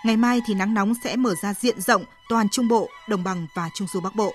Ngày 0.06 0.18
mai 0.18 0.42
thì 0.48 0.54
nắng 0.54 0.74
nóng 0.74 0.94
sẽ 1.04 1.16
mở 1.16 1.36
ra 1.44 1.54
diện 1.54 1.82
rộng 1.82 2.04
toàn 2.30 2.50
Trung 2.50 2.68
Bộ, 2.68 2.90
Đồng 3.10 3.24
bằng 3.24 3.48
và 3.56 3.70
Trung 3.74 3.88
Du 3.94 4.00
Bắc 4.00 4.16
Bộ. 4.16 4.34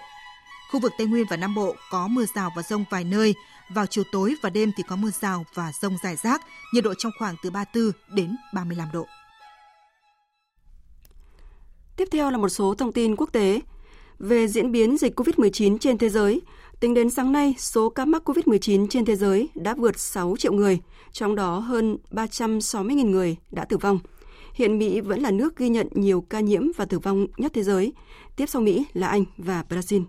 Khu 0.70 0.80
vực 0.80 0.92
Tây 0.98 1.06
Nguyên 1.06 1.26
và 1.30 1.36
Nam 1.36 1.54
Bộ 1.54 1.74
có 1.90 2.08
mưa 2.08 2.24
rào 2.34 2.50
và 2.56 2.62
rông 2.62 2.84
vài 2.90 3.04
nơi 3.04 3.34
Vào 3.74 3.86
chiều 3.86 4.04
tối 4.12 4.34
và 4.42 4.50
đêm 4.50 4.72
thì 4.76 4.82
có 4.88 4.96
mưa 4.96 5.10
rào 5.20 5.44
và 5.54 5.72
rông 5.80 5.96
rải 6.02 6.16
rác, 6.16 6.42
nhiệt 6.74 6.84
độ 6.84 6.94
trong 6.94 7.12
khoảng 7.18 7.36
từ 7.42 7.50
34 7.50 7.92
đến 8.16 8.36
35 8.54 8.88
độ. 8.92 9.06
Tiếp 11.96 12.08
theo 12.10 12.30
là 12.30 12.38
một 12.38 12.48
số 12.48 12.74
thông 12.74 12.92
tin 12.92 13.16
quốc 13.16 13.32
tế. 13.32 13.60
Về 14.18 14.48
diễn 14.48 14.72
biến 14.72 14.98
dịch 14.98 15.20
COVID-19 15.20 15.78
trên 15.78 15.98
thế 15.98 16.08
giới, 16.08 16.40
tính 16.80 16.94
đến 16.94 17.10
sáng 17.10 17.32
nay, 17.32 17.54
số 17.58 17.88
ca 17.88 18.04
mắc 18.04 18.28
COVID-19 18.28 18.86
trên 18.90 19.04
thế 19.04 19.16
giới 19.16 19.48
đã 19.54 19.74
vượt 19.74 19.98
6 19.98 20.36
triệu 20.38 20.52
người, 20.52 20.80
trong 21.12 21.34
đó 21.34 21.58
hơn 21.58 21.96
360.000 22.10 23.10
người 23.10 23.36
đã 23.50 23.64
tử 23.64 23.76
vong. 23.76 23.98
Hiện 24.54 24.78
Mỹ 24.78 25.00
vẫn 25.00 25.20
là 25.20 25.30
nước 25.30 25.56
ghi 25.56 25.68
nhận 25.68 25.88
nhiều 25.94 26.20
ca 26.20 26.40
nhiễm 26.40 26.62
và 26.76 26.84
tử 26.84 26.98
vong 26.98 27.26
nhất 27.36 27.52
thế 27.54 27.62
giới. 27.62 27.92
Tiếp 28.36 28.46
sau 28.46 28.62
Mỹ 28.62 28.84
là 28.92 29.08
Anh 29.08 29.24
và 29.36 29.64
Brazil. 29.68 30.04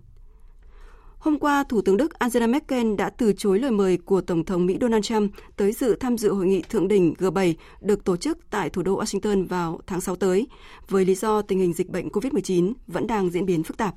Hôm 1.18 1.40
qua, 1.40 1.64
Thủ 1.64 1.82
tướng 1.82 1.98
Đức 1.98 2.14
Angela 2.14 2.48
Merkel 2.48 2.96
đã 2.96 3.10
từ 3.10 3.34
chối 3.38 3.60
lời 3.60 3.72
mời 3.72 3.98
của 3.98 4.22
Tổng 4.22 4.46
thống 4.46 4.66
Mỹ 4.66 4.78
Donald 4.82 5.06
Trump 5.06 5.32
tới 5.56 5.72
dự 5.72 5.96
tham 6.00 6.18
dự 6.18 6.34
hội 6.34 6.46
nghị 6.46 6.62
thượng 6.62 6.88
đỉnh 6.88 7.14
G7 7.20 7.54
được 7.82 8.04
tổ 8.04 8.18
chức 8.18 8.38
tại 8.50 8.70
thủ 8.70 8.82
đô 8.82 9.02
Washington 9.02 9.48
vào 9.48 9.80
tháng 9.88 10.02
6 10.02 10.16
tới, 10.16 10.48
với 10.90 11.06
lý 11.06 11.16
do 11.16 11.42
tình 11.42 11.60
hình 11.60 11.74
dịch 11.74 11.90
bệnh 11.90 12.08
COVID-19 12.08 12.74
vẫn 12.88 13.08
đang 13.08 13.30
diễn 13.30 13.46
biến 13.46 13.64
phức 13.64 13.78
tạp. 13.78 13.96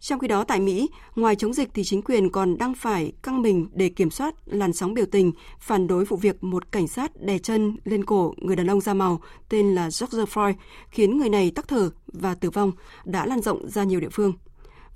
Trong 0.00 0.18
khi 0.18 0.28
đó 0.28 0.44
tại 0.44 0.60
Mỹ, 0.60 0.88
ngoài 1.16 1.36
chống 1.36 1.52
dịch 1.52 1.68
thì 1.74 1.84
chính 1.84 2.02
quyền 2.02 2.30
còn 2.30 2.58
đang 2.58 2.74
phải 2.74 3.12
căng 3.22 3.42
mình 3.42 3.66
để 3.72 3.88
kiểm 3.88 4.10
soát 4.10 4.34
làn 4.46 4.72
sóng 4.72 4.94
biểu 4.94 5.06
tình 5.12 5.32
phản 5.60 5.86
đối 5.86 6.04
vụ 6.04 6.16
việc 6.16 6.44
một 6.44 6.72
cảnh 6.72 6.88
sát 6.88 7.16
đè 7.20 7.38
chân 7.38 7.76
lên 7.84 8.04
cổ 8.04 8.34
người 8.36 8.56
đàn 8.56 8.70
ông 8.70 8.80
da 8.80 8.94
màu 8.94 9.20
tên 9.48 9.74
là 9.74 9.82
George 9.82 10.18
Floyd 10.18 10.54
khiến 10.90 11.18
người 11.18 11.28
này 11.28 11.52
tắc 11.54 11.68
thở 11.68 11.90
và 12.06 12.34
tử 12.34 12.50
vong 12.50 12.72
đã 13.04 13.26
lan 13.26 13.40
rộng 13.40 13.68
ra 13.68 13.84
nhiều 13.84 14.00
địa 14.00 14.08
phương. 14.12 14.32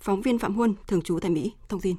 Phóng 0.01 0.23
viên 0.23 0.39
Phạm 0.39 0.55
Huân, 0.55 0.75
thường 0.87 1.03
trú 1.03 1.19
tại 1.21 1.31
Mỹ, 1.31 1.53
thông 1.69 1.81
tin. 1.81 1.97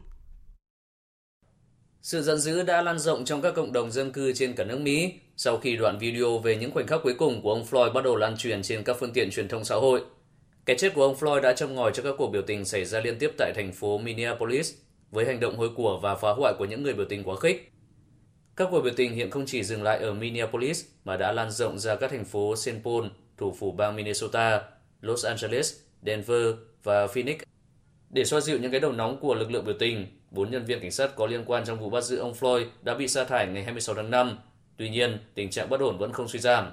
Sự 2.02 2.22
giận 2.22 2.40
dữ 2.40 2.64
đã 2.64 2.82
lan 2.82 3.00
rộng 3.00 3.26
trong 3.26 3.42
các 3.42 3.54
cộng 3.56 3.74
đồng 3.74 3.92
dân 3.92 4.12
cư 4.12 4.34
trên 4.34 4.54
cả 4.54 4.64
nước 4.64 4.80
Mỹ 4.80 5.14
sau 5.38 5.58
khi 5.58 5.76
đoạn 5.76 5.98
video 6.00 6.40
về 6.40 6.58
những 6.58 6.72
khoảnh 6.72 6.88
khắc 6.88 7.00
cuối 7.04 7.14
cùng 7.14 7.42
của 7.42 7.52
ông 7.52 7.64
Floyd 7.70 7.94
bắt 7.94 8.04
đầu 8.04 8.16
lan 8.16 8.38
truyền 8.38 8.62
trên 8.62 8.84
các 8.84 8.98
phương 9.00 9.12
tiện 9.14 9.32
truyền 9.32 9.48
thông 9.48 9.66
xã 9.66 9.76
hội. 9.76 10.02
Cái 10.70 10.78
chết 10.78 10.94
của 10.94 11.04
ông 11.04 11.16
Floyd 11.16 11.42
đã 11.42 11.54
châm 11.54 11.76
ngòi 11.76 11.92
cho 11.94 12.04
các 12.04 12.16
cuộc 12.18 12.28
biểu 12.28 12.42
tình 12.42 12.66
xảy 12.66 12.86
ra 12.86 13.00
liên 13.00 13.20
tiếp 13.20 13.32
tại 13.38 13.54
thành 13.56 13.72
phố 13.72 13.98
Minneapolis 13.98 14.74
với 15.12 15.26
hành 15.26 15.40
động 15.40 15.58
hối 15.58 15.70
của 15.76 16.00
và 16.04 16.16
phá 16.16 16.32
hoại 16.32 16.54
của 16.58 16.66
những 16.66 16.84
người 16.84 16.94
biểu 16.94 17.06
tình 17.06 17.24
quá 17.24 17.36
khích. 17.36 17.72
Các 18.56 18.68
cuộc 18.72 18.82
biểu 18.82 18.94
tình 18.98 19.14
hiện 19.14 19.30
không 19.32 19.46
chỉ 19.46 19.64
dừng 19.64 19.84
lại 19.84 20.00
ở 20.00 20.14
Minneapolis 20.14 20.86
mà 21.04 21.18
đã 21.18 21.32
lan 21.32 21.52
rộng 21.52 21.80
ra 21.80 21.96
các 21.96 22.12
thành 22.12 22.26
phố 22.26 22.56
St. 22.56 22.70
Paul, 22.84 23.06
thủ 23.38 23.56
phủ 23.60 23.72
bang 23.72 23.96
Minnesota, 23.96 24.62
Los 25.02 25.26
Angeles, 25.26 25.76
Denver 26.06 26.48
và 26.84 27.08
Phoenix. 27.08 27.38
Để 28.10 28.26
xoa 28.26 28.42
dịu 28.42 28.60
những 28.60 28.72
cái 28.72 28.80
đầu 28.80 28.92
nóng 28.92 29.20
của 29.20 29.36
lực 29.36 29.52
lượng 29.52 29.66
biểu 29.66 29.76
tình, 29.80 30.08
bốn 30.32 30.52
nhân 30.52 30.66
viên 30.66 30.80
cảnh 30.80 30.92
sát 30.92 31.16
có 31.16 31.28
liên 31.28 31.44
quan 31.46 31.66
trong 31.66 31.80
vụ 31.80 31.90
bắt 31.90 32.04
giữ 32.04 32.18
ông 32.18 32.34
Floyd 32.34 32.66
đã 32.82 32.96
bị 32.96 33.08
sa 33.08 33.24
thải 33.24 33.48
ngày 33.48 33.64
26 33.64 33.96
tháng 33.96 34.12
5. 34.12 34.38
Tuy 34.78 34.90
nhiên, 34.90 35.18
tình 35.36 35.50
trạng 35.50 35.70
bất 35.70 35.80
ổn 35.80 35.98
vẫn 35.98 36.14
không 36.14 36.28
suy 36.28 36.40
giảm. 36.40 36.72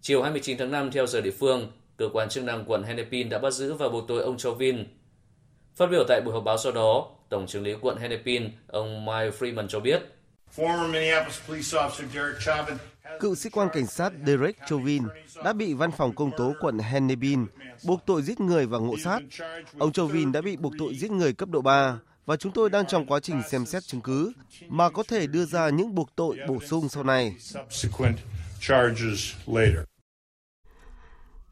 Chiều 0.00 0.22
29 0.22 0.58
tháng 0.58 0.70
5 0.70 0.90
theo 0.90 1.06
giờ 1.06 1.20
địa 1.20 1.30
phương, 1.30 1.70
cơ 1.96 2.08
quan 2.12 2.28
chức 2.28 2.44
năng 2.44 2.64
quận 2.64 2.82
Hennepin 2.82 3.28
đã 3.28 3.38
bắt 3.38 3.50
giữ 3.50 3.74
và 3.74 3.88
buộc 3.88 4.08
tội 4.08 4.22
ông 4.22 4.38
Chauvin. 4.38 4.84
Phát 5.74 5.86
biểu 5.90 6.04
tại 6.08 6.20
buổi 6.24 6.34
họp 6.34 6.44
báo 6.44 6.58
sau 6.58 6.72
đó, 6.72 7.08
Tổng 7.28 7.46
trưởng 7.46 7.62
lý 7.62 7.74
quận 7.80 7.96
Hennepin, 7.96 8.50
ông 8.66 9.04
Mike 9.04 9.30
Freeman 9.38 9.66
cho 9.68 9.80
biết, 9.80 10.02
Cựu 13.20 13.34
sĩ 13.34 13.50
quan 13.50 13.68
cảnh 13.72 13.86
sát 13.86 14.12
Derek 14.26 14.56
Chauvin 14.68 15.02
đã 15.44 15.52
bị 15.52 15.74
văn 15.74 15.90
phòng 15.90 16.14
công 16.14 16.30
tố 16.36 16.52
quận 16.60 16.78
Hennepin 16.78 17.46
buộc 17.84 18.00
tội 18.06 18.22
giết 18.22 18.40
người 18.40 18.66
và 18.66 18.78
ngộ 18.78 18.94
sát. 19.04 19.20
Ông 19.78 19.92
Chauvin 19.92 20.32
đã 20.32 20.40
bị 20.40 20.56
buộc 20.56 20.72
tội 20.78 20.94
giết 20.94 21.10
người 21.10 21.32
cấp 21.32 21.48
độ 21.48 21.60
3 21.60 21.98
và 22.26 22.36
chúng 22.36 22.52
tôi 22.52 22.70
đang 22.70 22.86
trong 22.86 23.06
quá 23.06 23.20
trình 23.20 23.42
xem 23.50 23.66
xét 23.66 23.82
chứng 23.82 24.00
cứ 24.00 24.32
mà 24.68 24.90
có 24.90 25.02
thể 25.02 25.26
đưa 25.26 25.44
ra 25.44 25.68
những 25.68 25.94
buộc 25.94 26.16
tội 26.16 26.38
bổ 26.48 26.58
sung 26.60 26.88
sau 26.88 27.04
này. 27.04 27.34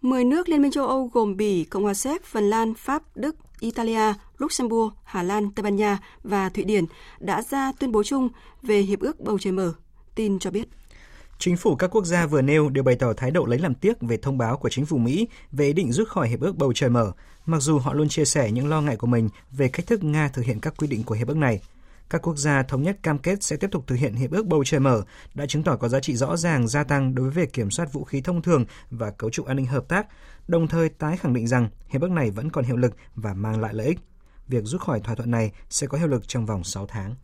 10 0.05 0.25
nước 0.25 0.49
Liên 0.49 0.63
minh 0.63 0.73
châu 0.73 0.87
Âu 0.87 1.11
gồm 1.13 1.37
Bỉ, 1.37 1.65
Cộng 1.65 1.83
hòa 1.83 1.95
Séc, 1.95 2.25
Phần 2.25 2.51
Lan, 2.51 2.75
Pháp, 2.75 3.03
Đức, 3.15 3.37
Italia, 3.61 4.15
Luxembourg, 4.39 4.95
Hà 5.05 5.23
Lan, 5.23 5.51
Tây 5.51 5.63
Ban 5.63 5.77
Nha 5.77 5.99
và 6.23 6.49
Thụy 6.49 6.65
Điển 6.65 6.85
đã 7.21 7.43
ra 7.43 7.73
tuyên 7.79 7.93
bố 7.93 8.03
chung 8.03 8.29
về 8.63 8.81
Hiệp 8.81 9.01
ước 9.01 9.21
Bầu 9.21 9.39
Trời 9.39 9.53
Mở. 9.53 9.73
Tin 10.15 10.39
cho 10.39 10.51
biết. 10.51 10.69
Chính 11.39 11.57
phủ 11.57 11.77
các 11.77 11.91
quốc 11.91 12.05
gia 12.05 12.27
vừa 12.27 12.43
nêu 12.43 12.69
đều 12.69 12.85
bày 12.85 12.97
tỏ 12.97 13.13
thái 13.17 13.31
độ 13.31 13.45
lấy 13.45 13.59
làm 13.59 13.75
tiếc 13.75 14.01
về 14.01 14.17
thông 14.17 14.39
báo 14.39 14.57
của 14.57 14.69
chính 14.69 14.87
phủ 14.87 14.99
Mỹ 14.99 15.29
về 15.53 15.67
ý 15.67 15.73
định 15.73 15.93
rút 15.93 16.09
khỏi 16.09 16.29
Hiệp 16.29 16.41
ước 16.41 16.57
Bầu 16.57 16.73
Trời 16.73 16.91
Mở, 16.91 17.13
mặc 17.47 17.59
dù 17.61 17.79
họ 17.79 17.93
luôn 17.93 18.09
chia 18.09 18.25
sẻ 18.25 18.51
những 18.51 18.69
lo 18.69 18.81
ngại 18.81 18.97
của 18.97 19.07
mình 19.07 19.29
về 19.53 19.69
cách 19.69 19.87
thức 19.87 20.05
Nga 20.05 20.29
thực 20.29 20.45
hiện 20.45 20.61
các 20.61 20.75
quy 20.77 20.87
định 20.87 21.03
của 21.03 21.15
Hiệp 21.15 21.29
ước 21.29 21.37
này– 21.37 21.61
các 22.11 22.23
quốc 22.23 22.37
gia 22.37 22.63
thống 22.63 22.83
nhất 22.83 22.99
cam 23.03 23.19
kết 23.19 23.43
sẽ 23.43 23.57
tiếp 23.57 23.71
tục 23.71 23.85
thực 23.87 23.95
hiện 23.95 24.15
hiệp 24.15 24.31
ước 24.31 24.47
bầu 24.47 24.65
trời 24.65 24.81
mở 24.81 25.03
đã 25.35 25.47
chứng 25.47 25.63
tỏ 25.63 25.77
có 25.77 25.89
giá 25.89 26.01
trị 26.01 26.17
rõ 26.17 26.37
ràng 26.37 26.69
gia 26.69 26.85
tăng 26.85 27.15
đối 27.15 27.31
với 27.31 27.45
việc 27.45 27.53
kiểm 27.53 27.71
soát 27.71 27.93
vũ 27.93 28.05
khí 28.05 28.21
thông 28.21 28.43
thường 28.43 28.65
và 28.91 29.11
cấu 29.11 29.31
trúc 29.31 29.47
an 29.47 29.57
ninh 29.57 29.67
hợp 29.67 29.89
tác, 29.89 30.07
đồng 30.49 30.69
thời 30.69 30.89
tái 30.89 31.17
khẳng 31.17 31.35
định 31.35 31.47
rằng 31.47 31.69
hiệp 31.89 32.03
ước 32.03 32.11
này 32.11 32.31
vẫn 32.31 32.51
còn 32.51 32.65
hiệu 32.65 32.77
lực 32.77 32.97
và 33.15 33.35
mang 33.35 33.61
lại 33.61 33.75
lợi 33.75 33.87
ích. 33.87 33.99
Việc 34.49 34.65
rút 34.65 34.81
khỏi 34.81 35.01
thỏa 35.01 35.15
thuận 35.15 35.31
này 35.31 35.53
sẽ 35.71 35.87
có 35.87 35.99
hiệu 35.99 36.09
lực 36.09 36.29
trong 36.29 36.47
vòng 36.47 36.65
6 36.65 36.87
tháng. 36.87 37.15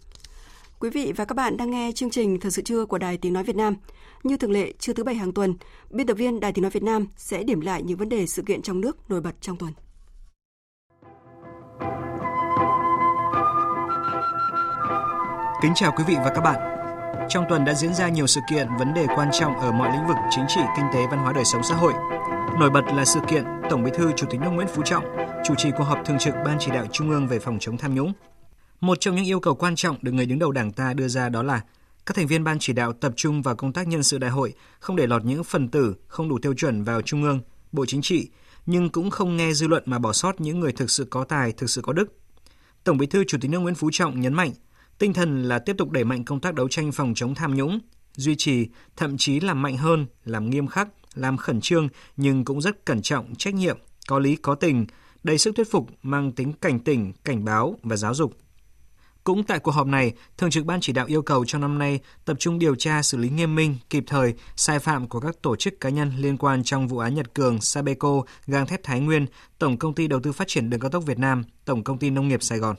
Quý 0.79 0.91
vị 0.91 1.13
và 1.17 1.25
các 1.25 1.35
bạn 1.35 1.57
đang 1.57 1.71
nghe 1.71 1.93
chương 1.95 2.11
trình 2.11 2.41
Thời 2.41 2.51
sự 2.51 2.63
trưa 2.63 2.87
của 2.87 2.99
Đài 2.99 3.19
Tiếng 3.19 3.33
Nói 3.33 3.45
Việt 3.45 3.57
Nam. 3.57 3.77
Như 4.23 4.37
thường 4.37 4.53
lệ, 4.53 4.73
trưa 4.79 4.93
thứ 4.93 5.05
Bảy 5.05 5.15
hàng 5.15 5.33
tuần, 5.33 5.55
biên 5.91 6.07
tập 6.07 6.15
viên 6.15 6.41
Đài 6.41 6.53
Tiếng 6.53 6.63
Nói 6.63 6.71
Việt 6.71 6.83
Nam 6.83 7.07
sẽ 7.17 7.43
điểm 7.43 7.61
lại 7.61 7.83
những 7.83 7.99
vấn 7.99 8.09
đề 8.09 8.27
sự 8.27 8.43
kiện 8.43 8.63
trong 8.63 8.81
nước 8.81 9.11
nổi 9.11 9.21
bật 9.21 9.35
trong 9.41 9.57
tuần. 9.57 9.73
Kính 15.63 15.73
chào 15.75 15.93
quý 15.97 16.05
vị 16.07 16.15
và 16.25 16.33
các 16.35 16.41
bạn. 16.41 16.61
Trong 17.29 17.45
tuần 17.49 17.65
đã 17.65 17.75
diễn 17.75 17.95
ra 17.95 18.09
nhiều 18.09 18.27
sự 18.27 18.41
kiện, 18.51 18.69
vấn 18.79 18.95
đề 18.95 19.07
quan 19.17 19.29
trọng 19.33 19.55
ở 19.61 19.73
mọi 19.73 19.93
lĩnh 19.93 20.07
vực 20.07 20.17
chính 20.31 20.45
trị, 20.49 20.61
kinh 20.77 20.87
tế, 20.95 21.07
văn 21.11 21.19
hóa 21.19 21.33
đời 21.33 21.45
sống 21.45 21.63
xã 21.63 21.75
hội. 21.75 21.93
Nổi 22.61 22.71
bật 22.71 22.83
là 22.95 23.05
sự 23.05 23.21
kiện 23.29 23.45
Tổng 23.71 23.85
Bí 23.85 23.91
thư 23.95 24.13
Chủ 24.17 24.27
tịch 24.31 24.41
nước 24.41 24.51
Nguyễn 24.51 24.69
Phú 24.69 24.83
Trọng 24.85 25.05
chủ 25.45 25.55
trì 25.59 25.71
cuộc 25.79 25.85
họp 25.85 25.99
thường 26.07 26.19
trực 26.19 26.35
Ban 26.45 26.57
chỉ 26.61 26.71
đạo 26.71 26.87
Trung 26.93 27.11
ương 27.11 27.29
về 27.29 27.39
phòng 27.39 27.59
chống 27.61 27.77
tham 27.77 27.95
nhũng. 27.95 28.13
Một 28.81 29.01
trong 29.01 29.17
những 29.17 29.25
yêu 29.25 29.41
cầu 29.41 29.55
quan 29.55 29.77
trọng 29.77 29.97
được 30.03 30.13
người 30.13 30.27
đứng 30.27 30.39
đầu 30.39 30.53
Đảng 30.53 30.73
ta 30.73 30.93
đưa 30.93 31.09
ra 31.09 31.29
đó 31.29 31.43
là 31.43 31.61
các 32.07 32.17
thành 32.17 32.27
viên 32.27 32.45
ban 32.45 32.59
chỉ 32.59 32.73
đạo 32.73 32.93
tập 32.93 33.13
trung 33.17 33.43
vào 33.43 33.57
công 33.57 33.73
tác 33.73 33.89
nhân 33.89 34.03
sự 34.03 34.19
đại 34.19 34.31
hội, 34.31 34.53
không 34.79 34.97
để 34.97 35.07
lọt 35.07 35.25
những 35.25 35.45
phần 35.45 35.69
tử 35.69 35.95
không 36.07 36.29
đủ 36.29 36.39
tiêu 36.39 36.55
chuẩn 36.55 36.85
vào 36.85 37.03
Trung 37.03 37.23
ương, 37.23 37.41
Bộ 37.73 37.87
Chính 37.87 38.03
trị, 38.03 38.31
nhưng 38.67 38.91
cũng 38.91 39.11
không 39.11 39.37
nghe 39.37 39.53
dư 39.53 39.69
luận 39.69 39.83
mà 39.87 39.99
bỏ 39.99 40.13
sót 40.13 40.41
những 40.41 40.61
người 40.61 40.73
thực 40.73 40.91
sự 40.91 41.07
có 41.11 41.25
tài, 41.25 41.53
thực 41.53 41.71
sự 41.71 41.81
có 41.81 41.93
đức. 41.93 42.13
Tổng 42.85 42.99
Bí 42.99 43.07
thư 43.07 43.25
Chủ 43.25 43.39
tịch 43.41 43.51
nước 43.51 43.59
Nguyễn 43.59 43.75
Phú 43.75 43.91
Trọng 43.93 44.21
nhấn 44.21 44.35
mạnh 44.35 44.53
Tinh 45.01 45.13
thần 45.13 45.43
là 45.43 45.59
tiếp 45.59 45.77
tục 45.79 45.91
đẩy 45.91 46.05
mạnh 46.05 46.25
công 46.25 46.41
tác 46.41 46.55
đấu 46.55 46.69
tranh 46.69 46.93
phòng 46.93 47.13
chống 47.17 47.35
tham 47.35 47.55
nhũng, 47.55 47.81
duy 48.17 48.37
trì, 48.37 48.69
thậm 48.97 49.17
chí 49.19 49.41
làm 49.41 49.63
mạnh 49.63 49.77
hơn, 49.77 50.07
làm 50.25 50.51
nghiêm 50.51 50.67
khắc, 50.67 50.89
làm 51.15 51.37
khẩn 51.37 51.61
trương 51.61 51.89
nhưng 52.17 52.45
cũng 52.45 52.61
rất 52.61 52.85
cẩn 52.85 53.03
trọng, 53.03 53.35
trách 53.35 53.55
nhiệm, 53.55 53.79
có 54.09 54.19
lý 54.19 54.37
có 54.37 54.55
tình, 54.55 54.87
đầy 55.23 55.39
sức 55.39 55.57
thuyết 55.57 55.71
phục, 55.71 55.89
mang 56.03 56.33
tính 56.33 56.53
cảnh 56.53 56.79
tỉnh, 56.79 57.13
cảnh 57.25 57.45
báo 57.45 57.77
và 57.83 57.97
giáo 57.97 58.15
dục. 58.15 58.37
Cũng 59.25 59.45
tại 59.45 59.59
cuộc 59.59 59.71
họp 59.71 59.87
này, 59.87 60.13
Thường 60.39 60.51
trực 60.51 60.65
Ban 60.65 60.81
chỉ 60.81 60.93
đạo 60.93 61.07
yêu 61.07 61.23
cầu 61.23 61.45
trong 61.45 61.61
năm 61.61 61.79
nay 61.79 62.01
tập 62.25 62.37
trung 62.41 62.59
điều 62.59 62.75
tra 62.75 63.03
xử 63.03 63.19
lý 63.19 63.29
nghiêm 63.29 63.55
minh, 63.55 63.77
kịp 63.91 64.05
thời 64.07 64.35
sai 64.57 64.79
phạm 64.79 65.09
của 65.09 65.21
các 65.21 65.43
tổ 65.43 65.57
chức 65.57 65.81
cá 65.81 65.89
nhân 65.89 66.13
liên 66.19 66.37
quan 66.37 66.65
trong 66.65 66.89
vụ 66.89 66.99
án 66.99 67.15
Nhật 67.15 67.35
Cường, 67.35 67.61
Sabeco, 67.61 68.23
gang 68.47 68.67
thép 68.67 68.81
Thái 68.83 69.01
Nguyên, 69.01 69.27
Tổng 69.59 69.79
Công 69.79 69.95
ty 69.95 70.09
Đầu 70.09 70.21
tư 70.21 70.33
Phát 70.33 70.49
triển 70.49 70.71
Đường 70.71 70.81
cao 70.81 70.91
tốc 70.91 71.05
Việt 71.07 71.19
Nam, 71.19 71.45
Tổng 71.65 71.85
Công 71.85 71.99
ty 71.99 72.11
Nông 72.11 72.29
nghiệp 72.29 72.43
Sài 72.43 72.59
Gòn. 72.59 72.77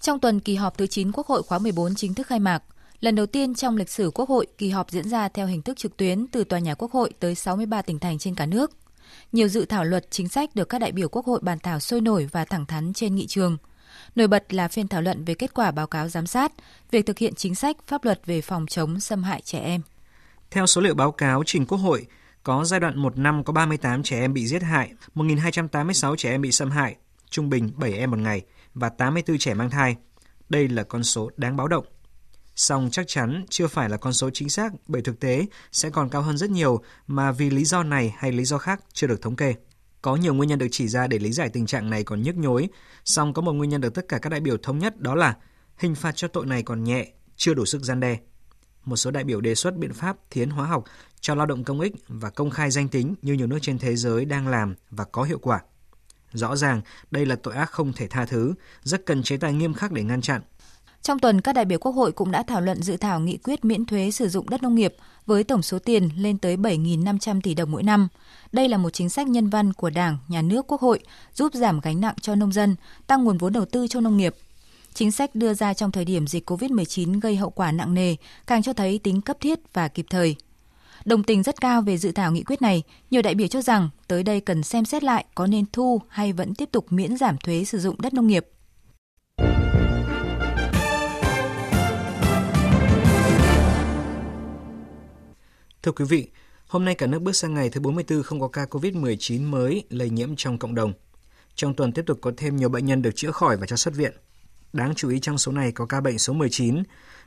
Trong 0.00 0.20
tuần 0.20 0.40
kỳ 0.40 0.54
họp 0.54 0.78
thứ 0.78 0.86
9 0.86 1.12
Quốc 1.12 1.26
hội 1.26 1.42
khóa 1.42 1.58
14 1.58 1.94
chính 1.94 2.14
thức 2.14 2.26
khai 2.26 2.40
mạc, 2.40 2.62
lần 3.00 3.14
đầu 3.14 3.26
tiên 3.26 3.54
trong 3.54 3.76
lịch 3.76 3.90
sử 3.90 4.10
Quốc 4.14 4.28
hội 4.28 4.46
kỳ 4.58 4.70
họp 4.70 4.90
diễn 4.90 5.08
ra 5.08 5.28
theo 5.28 5.46
hình 5.46 5.62
thức 5.62 5.76
trực 5.76 5.96
tuyến 5.96 6.26
từ 6.26 6.44
tòa 6.44 6.58
nhà 6.58 6.74
Quốc 6.74 6.92
hội 6.92 7.10
tới 7.20 7.34
63 7.34 7.82
tỉnh 7.82 7.98
thành 7.98 8.18
trên 8.18 8.34
cả 8.34 8.46
nước. 8.46 8.70
Nhiều 9.32 9.48
dự 9.48 9.64
thảo 9.64 9.84
luật 9.84 10.10
chính 10.10 10.28
sách 10.28 10.54
được 10.54 10.68
các 10.68 10.78
đại 10.78 10.92
biểu 10.92 11.08
Quốc 11.08 11.26
hội 11.26 11.40
bàn 11.42 11.58
thảo 11.58 11.80
sôi 11.80 12.00
nổi 12.00 12.28
và 12.32 12.44
thẳng 12.44 12.66
thắn 12.66 12.92
trên 12.92 13.14
nghị 13.14 13.26
trường. 13.26 13.56
Nổi 14.14 14.28
bật 14.28 14.54
là 14.54 14.68
phiên 14.68 14.88
thảo 14.88 15.02
luận 15.02 15.24
về 15.24 15.34
kết 15.34 15.54
quả 15.54 15.70
báo 15.70 15.86
cáo 15.86 16.08
giám 16.08 16.26
sát, 16.26 16.52
việc 16.90 17.06
thực 17.06 17.18
hiện 17.18 17.34
chính 17.34 17.54
sách 17.54 17.76
pháp 17.86 18.04
luật 18.04 18.20
về 18.26 18.40
phòng 18.40 18.66
chống 18.66 19.00
xâm 19.00 19.22
hại 19.22 19.40
trẻ 19.44 19.60
em. 19.60 19.80
Theo 20.50 20.66
số 20.66 20.80
liệu 20.80 20.94
báo 20.94 21.12
cáo 21.12 21.42
trình 21.46 21.66
Quốc 21.66 21.78
hội, 21.78 22.06
có 22.42 22.64
giai 22.64 22.80
đoạn 22.80 22.98
một 22.98 23.18
năm 23.18 23.44
có 23.44 23.52
38 23.52 24.02
trẻ 24.02 24.20
em 24.20 24.34
bị 24.34 24.46
giết 24.46 24.62
hại, 24.62 24.92
1.286 25.14 26.16
trẻ 26.16 26.30
em 26.30 26.42
bị 26.42 26.52
xâm 26.52 26.70
hại, 26.70 26.96
trung 27.30 27.48
bình 27.48 27.70
7 27.76 27.92
em 27.92 28.10
một 28.10 28.18
ngày– 28.18 28.42
và 28.76 28.88
84 28.88 29.38
trẻ 29.38 29.54
mang 29.54 29.70
thai. 29.70 29.96
Đây 30.48 30.68
là 30.68 30.82
con 30.82 31.04
số 31.04 31.30
đáng 31.36 31.56
báo 31.56 31.68
động. 31.68 31.84
Song 32.56 32.88
chắc 32.92 33.04
chắn 33.08 33.44
chưa 33.50 33.66
phải 33.66 33.88
là 33.88 33.96
con 33.96 34.12
số 34.12 34.30
chính 34.30 34.50
xác 34.50 34.72
bởi 34.86 35.02
thực 35.02 35.20
tế 35.20 35.46
sẽ 35.72 35.90
còn 35.90 36.08
cao 36.08 36.22
hơn 36.22 36.38
rất 36.38 36.50
nhiều 36.50 36.82
mà 37.06 37.32
vì 37.32 37.50
lý 37.50 37.64
do 37.64 37.82
này 37.82 38.14
hay 38.18 38.32
lý 38.32 38.44
do 38.44 38.58
khác 38.58 38.80
chưa 38.92 39.06
được 39.06 39.22
thống 39.22 39.36
kê. 39.36 39.54
Có 40.02 40.16
nhiều 40.16 40.34
nguyên 40.34 40.48
nhân 40.48 40.58
được 40.58 40.66
chỉ 40.70 40.88
ra 40.88 41.06
để 41.06 41.18
lý 41.18 41.32
giải 41.32 41.48
tình 41.48 41.66
trạng 41.66 41.90
này 41.90 42.04
còn 42.04 42.22
nhức 42.22 42.36
nhối, 42.36 42.68
song 43.04 43.32
có 43.32 43.42
một 43.42 43.52
nguyên 43.52 43.70
nhân 43.70 43.80
được 43.80 43.94
tất 43.94 44.08
cả 44.08 44.18
các 44.18 44.30
đại 44.30 44.40
biểu 44.40 44.56
thống 44.56 44.78
nhất 44.78 45.00
đó 45.00 45.14
là 45.14 45.36
hình 45.76 45.94
phạt 45.94 46.16
cho 46.16 46.28
tội 46.28 46.46
này 46.46 46.62
còn 46.62 46.84
nhẹ, 46.84 47.12
chưa 47.36 47.54
đủ 47.54 47.64
sức 47.64 47.82
gian 47.82 48.00
đe. 48.00 48.18
Một 48.84 48.96
số 48.96 49.10
đại 49.10 49.24
biểu 49.24 49.40
đề 49.40 49.54
xuất 49.54 49.76
biện 49.76 49.92
pháp 49.92 50.16
thiến 50.30 50.50
hóa 50.50 50.66
học 50.66 50.84
cho 51.20 51.34
lao 51.34 51.46
động 51.46 51.64
công 51.64 51.80
ích 51.80 51.92
và 52.08 52.30
công 52.30 52.50
khai 52.50 52.70
danh 52.70 52.88
tính 52.88 53.14
như 53.22 53.32
nhiều 53.32 53.46
nước 53.46 53.58
trên 53.62 53.78
thế 53.78 53.96
giới 53.96 54.24
đang 54.24 54.48
làm 54.48 54.74
và 54.90 55.04
có 55.04 55.22
hiệu 55.22 55.38
quả. 55.38 55.60
Rõ 56.32 56.56
ràng, 56.56 56.80
đây 57.10 57.26
là 57.26 57.36
tội 57.42 57.54
ác 57.54 57.70
không 57.70 57.92
thể 57.92 58.08
tha 58.08 58.24
thứ, 58.24 58.54
rất 58.82 59.06
cần 59.06 59.22
chế 59.22 59.36
tài 59.36 59.52
nghiêm 59.52 59.74
khắc 59.74 59.92
để 59.92 60.02
ngăn 60.02 60.20
chặn. 60.20 60.42
Trong 61.02 61.18
tuần, 61.18 61.40
các 61.40 61.52
đại 61.52 61.64
biểu 61.64 61.78
Quốc 61.78 61.92
hội 61.92 62.12
cũng 62.12 62.30
đã 62.30 62.42
thảo 62.42 62.60
luận 62.60 62.82
dự 62.82 62.96
thảo 62.96 63.20
nghị 63.20 63.36
quyết 63.36 63.64
miễn 63.64 63.84
thuế 63.84 64.10
sử 64.10 64.28
dụng 64.28 64.50
đất 64.50 64.62
nông 64.62 64.74
nghiệp 64.74 64.94
với 65.26 65.44
tổng 65.44 65.62
số 65.62 65.78
tiền 65.78 66.08
lên 66.16 66.38
tới 66.38 66.56
7.500 66.56 67.40
tỷ 67.40 67.54
đồng 67.54 67.72
mỗi 67.72 67.82
năm. 67.82 68.08
Đây 68.52 68.68
là 68.68 68.78
một 68.78 68.90
chính 68.90 69.08
sách 69.08 69.28
nhân 69.28 69.48
văn 69.48 69.72
của 69.72 69.90
Đảng, 69.90 70.18
Nhà 70.28 70.42
nước, 70.42 70.66
Quốc 70.66 70.80
hội, 70.80 71.00
giúp 71.34 71.54
giảm 71.54 71.80
gánh 71.80 72.00
nặng 72.00 72.14
cho 72.20 72.34
nông 72.34 72.52
dân, 72.52 72.76
tăng 73.06 73.24
nguồn 73.24 73.38
vốn 73.38 73.52
đầu 73.52 73.64
tư 73.64 73.88
cho 73.88 74.00
nông 74.00 74.16
nghiệp. 74.16 74.34
Chính 74.94 75.12
sách 75.12 75.34
đưa 75.34 75.54
ra 75.54 75.74
trong 75.74 75.92
thời 75.92 76.04
điểm 76.04 76.26
dịch 76.26 76.50
COVID-19 76.50 77.20
gây 77.20 77.36
hậu 77.36 77.50
quả 77.50 77.72
nặng 77.72 77.94
nề, 77.94 78.16
càng 78.46 78.62
cho 78.62 78.72
thấy 78.72 78.98
tính 78.98 79.20
cấp 79.20 79.36
thiết 79.40 79.58
và 79.72 79.88
kịp 79.88 80.06
thời. 80.10 80.36
Đồng 81.06 81.22
tình 81.22 81.42
rất 81.42 81.60
cao 81.60 81.82
về 81.82 81.98
dự 81.98 82.12
thảo 82.12 82.32
nghị 82.32 82.42
quyết 82.42 82.62
này, 82.62 82.82
nhiều 83.10 83.22
đại 83.22 83.34
biểu 83.34 83.46
cho 83.48 83.62
rằng 83.62 83.88
tới 84.08 84.22
đây 84.22 84.40
cần 84.40 84.62
xem 84.62 84.84
xét 84.84 85.04
lại 85.04 85.24
có 85.34 85.46
nên 85.46 85.64
thu 85.72 86.00
hay 86.08 86.32
vẫn 86.32 86.54
tiếp 86.54 86.68
tục 86.72 86.92
miễn 86.92 87.16
giảm 87.16 87.36
thuế 87.38 87.64
sử 87.64 87.78
dụng 87.78 88.00
đất 88.00 88.14
nông 88.14 88.26
nghiệp. 88.26 88.46
Thưa 95.82 95.92
quý 95.92 96.04
vị, 96.04 96.28
hôm 96.66 96.84
nay 96.84 96.94
cả 96.94 97.06
nước 97.06 97.22
bước 97.22 97.36
sang 97.36 97.54
ngày 97.54 97.70
thứ 97.70 97.80
44 97.80 98.22
không 98.22 98.40
có 98.40 98.48
ca 98.48 98.64
COVID-19 98.64 99.42
mới 99.50 99.84
lây 99.90 100.10
nhiễm 100.10 100.36
trong 100.36 100.58
cộng 100.58 100.74
đồng. 100.74 100.92
Trong 101.54 101.74
tuần 101.74 101.92
tiếp 101.92 102.02
tục 102.06 102.18
có 102.20 102.32
thêm 102.36 102.56
nhiều 102.56 102.68
bệnh 102.68 102.86
nhân 102.86 103.02
được 103.02 103.16
chữa 103.16 103.30
khỏi 103.30 103.56
và 103.56 103.66
cho 103.66 103.76
xuất 103.76 103.94
viện. 103.94 104.12
Đáng 104.72 104.94
chú 104.94 105.08
ý 105.10 105.18
trong 105.20 105.38
số 105.38 105.52
này 105.52 105.72
có 105.72 105.86
ca 105.86 106.00
bệnh 106.00 106.18
số 106.18 106.32
19. 106.32 106.82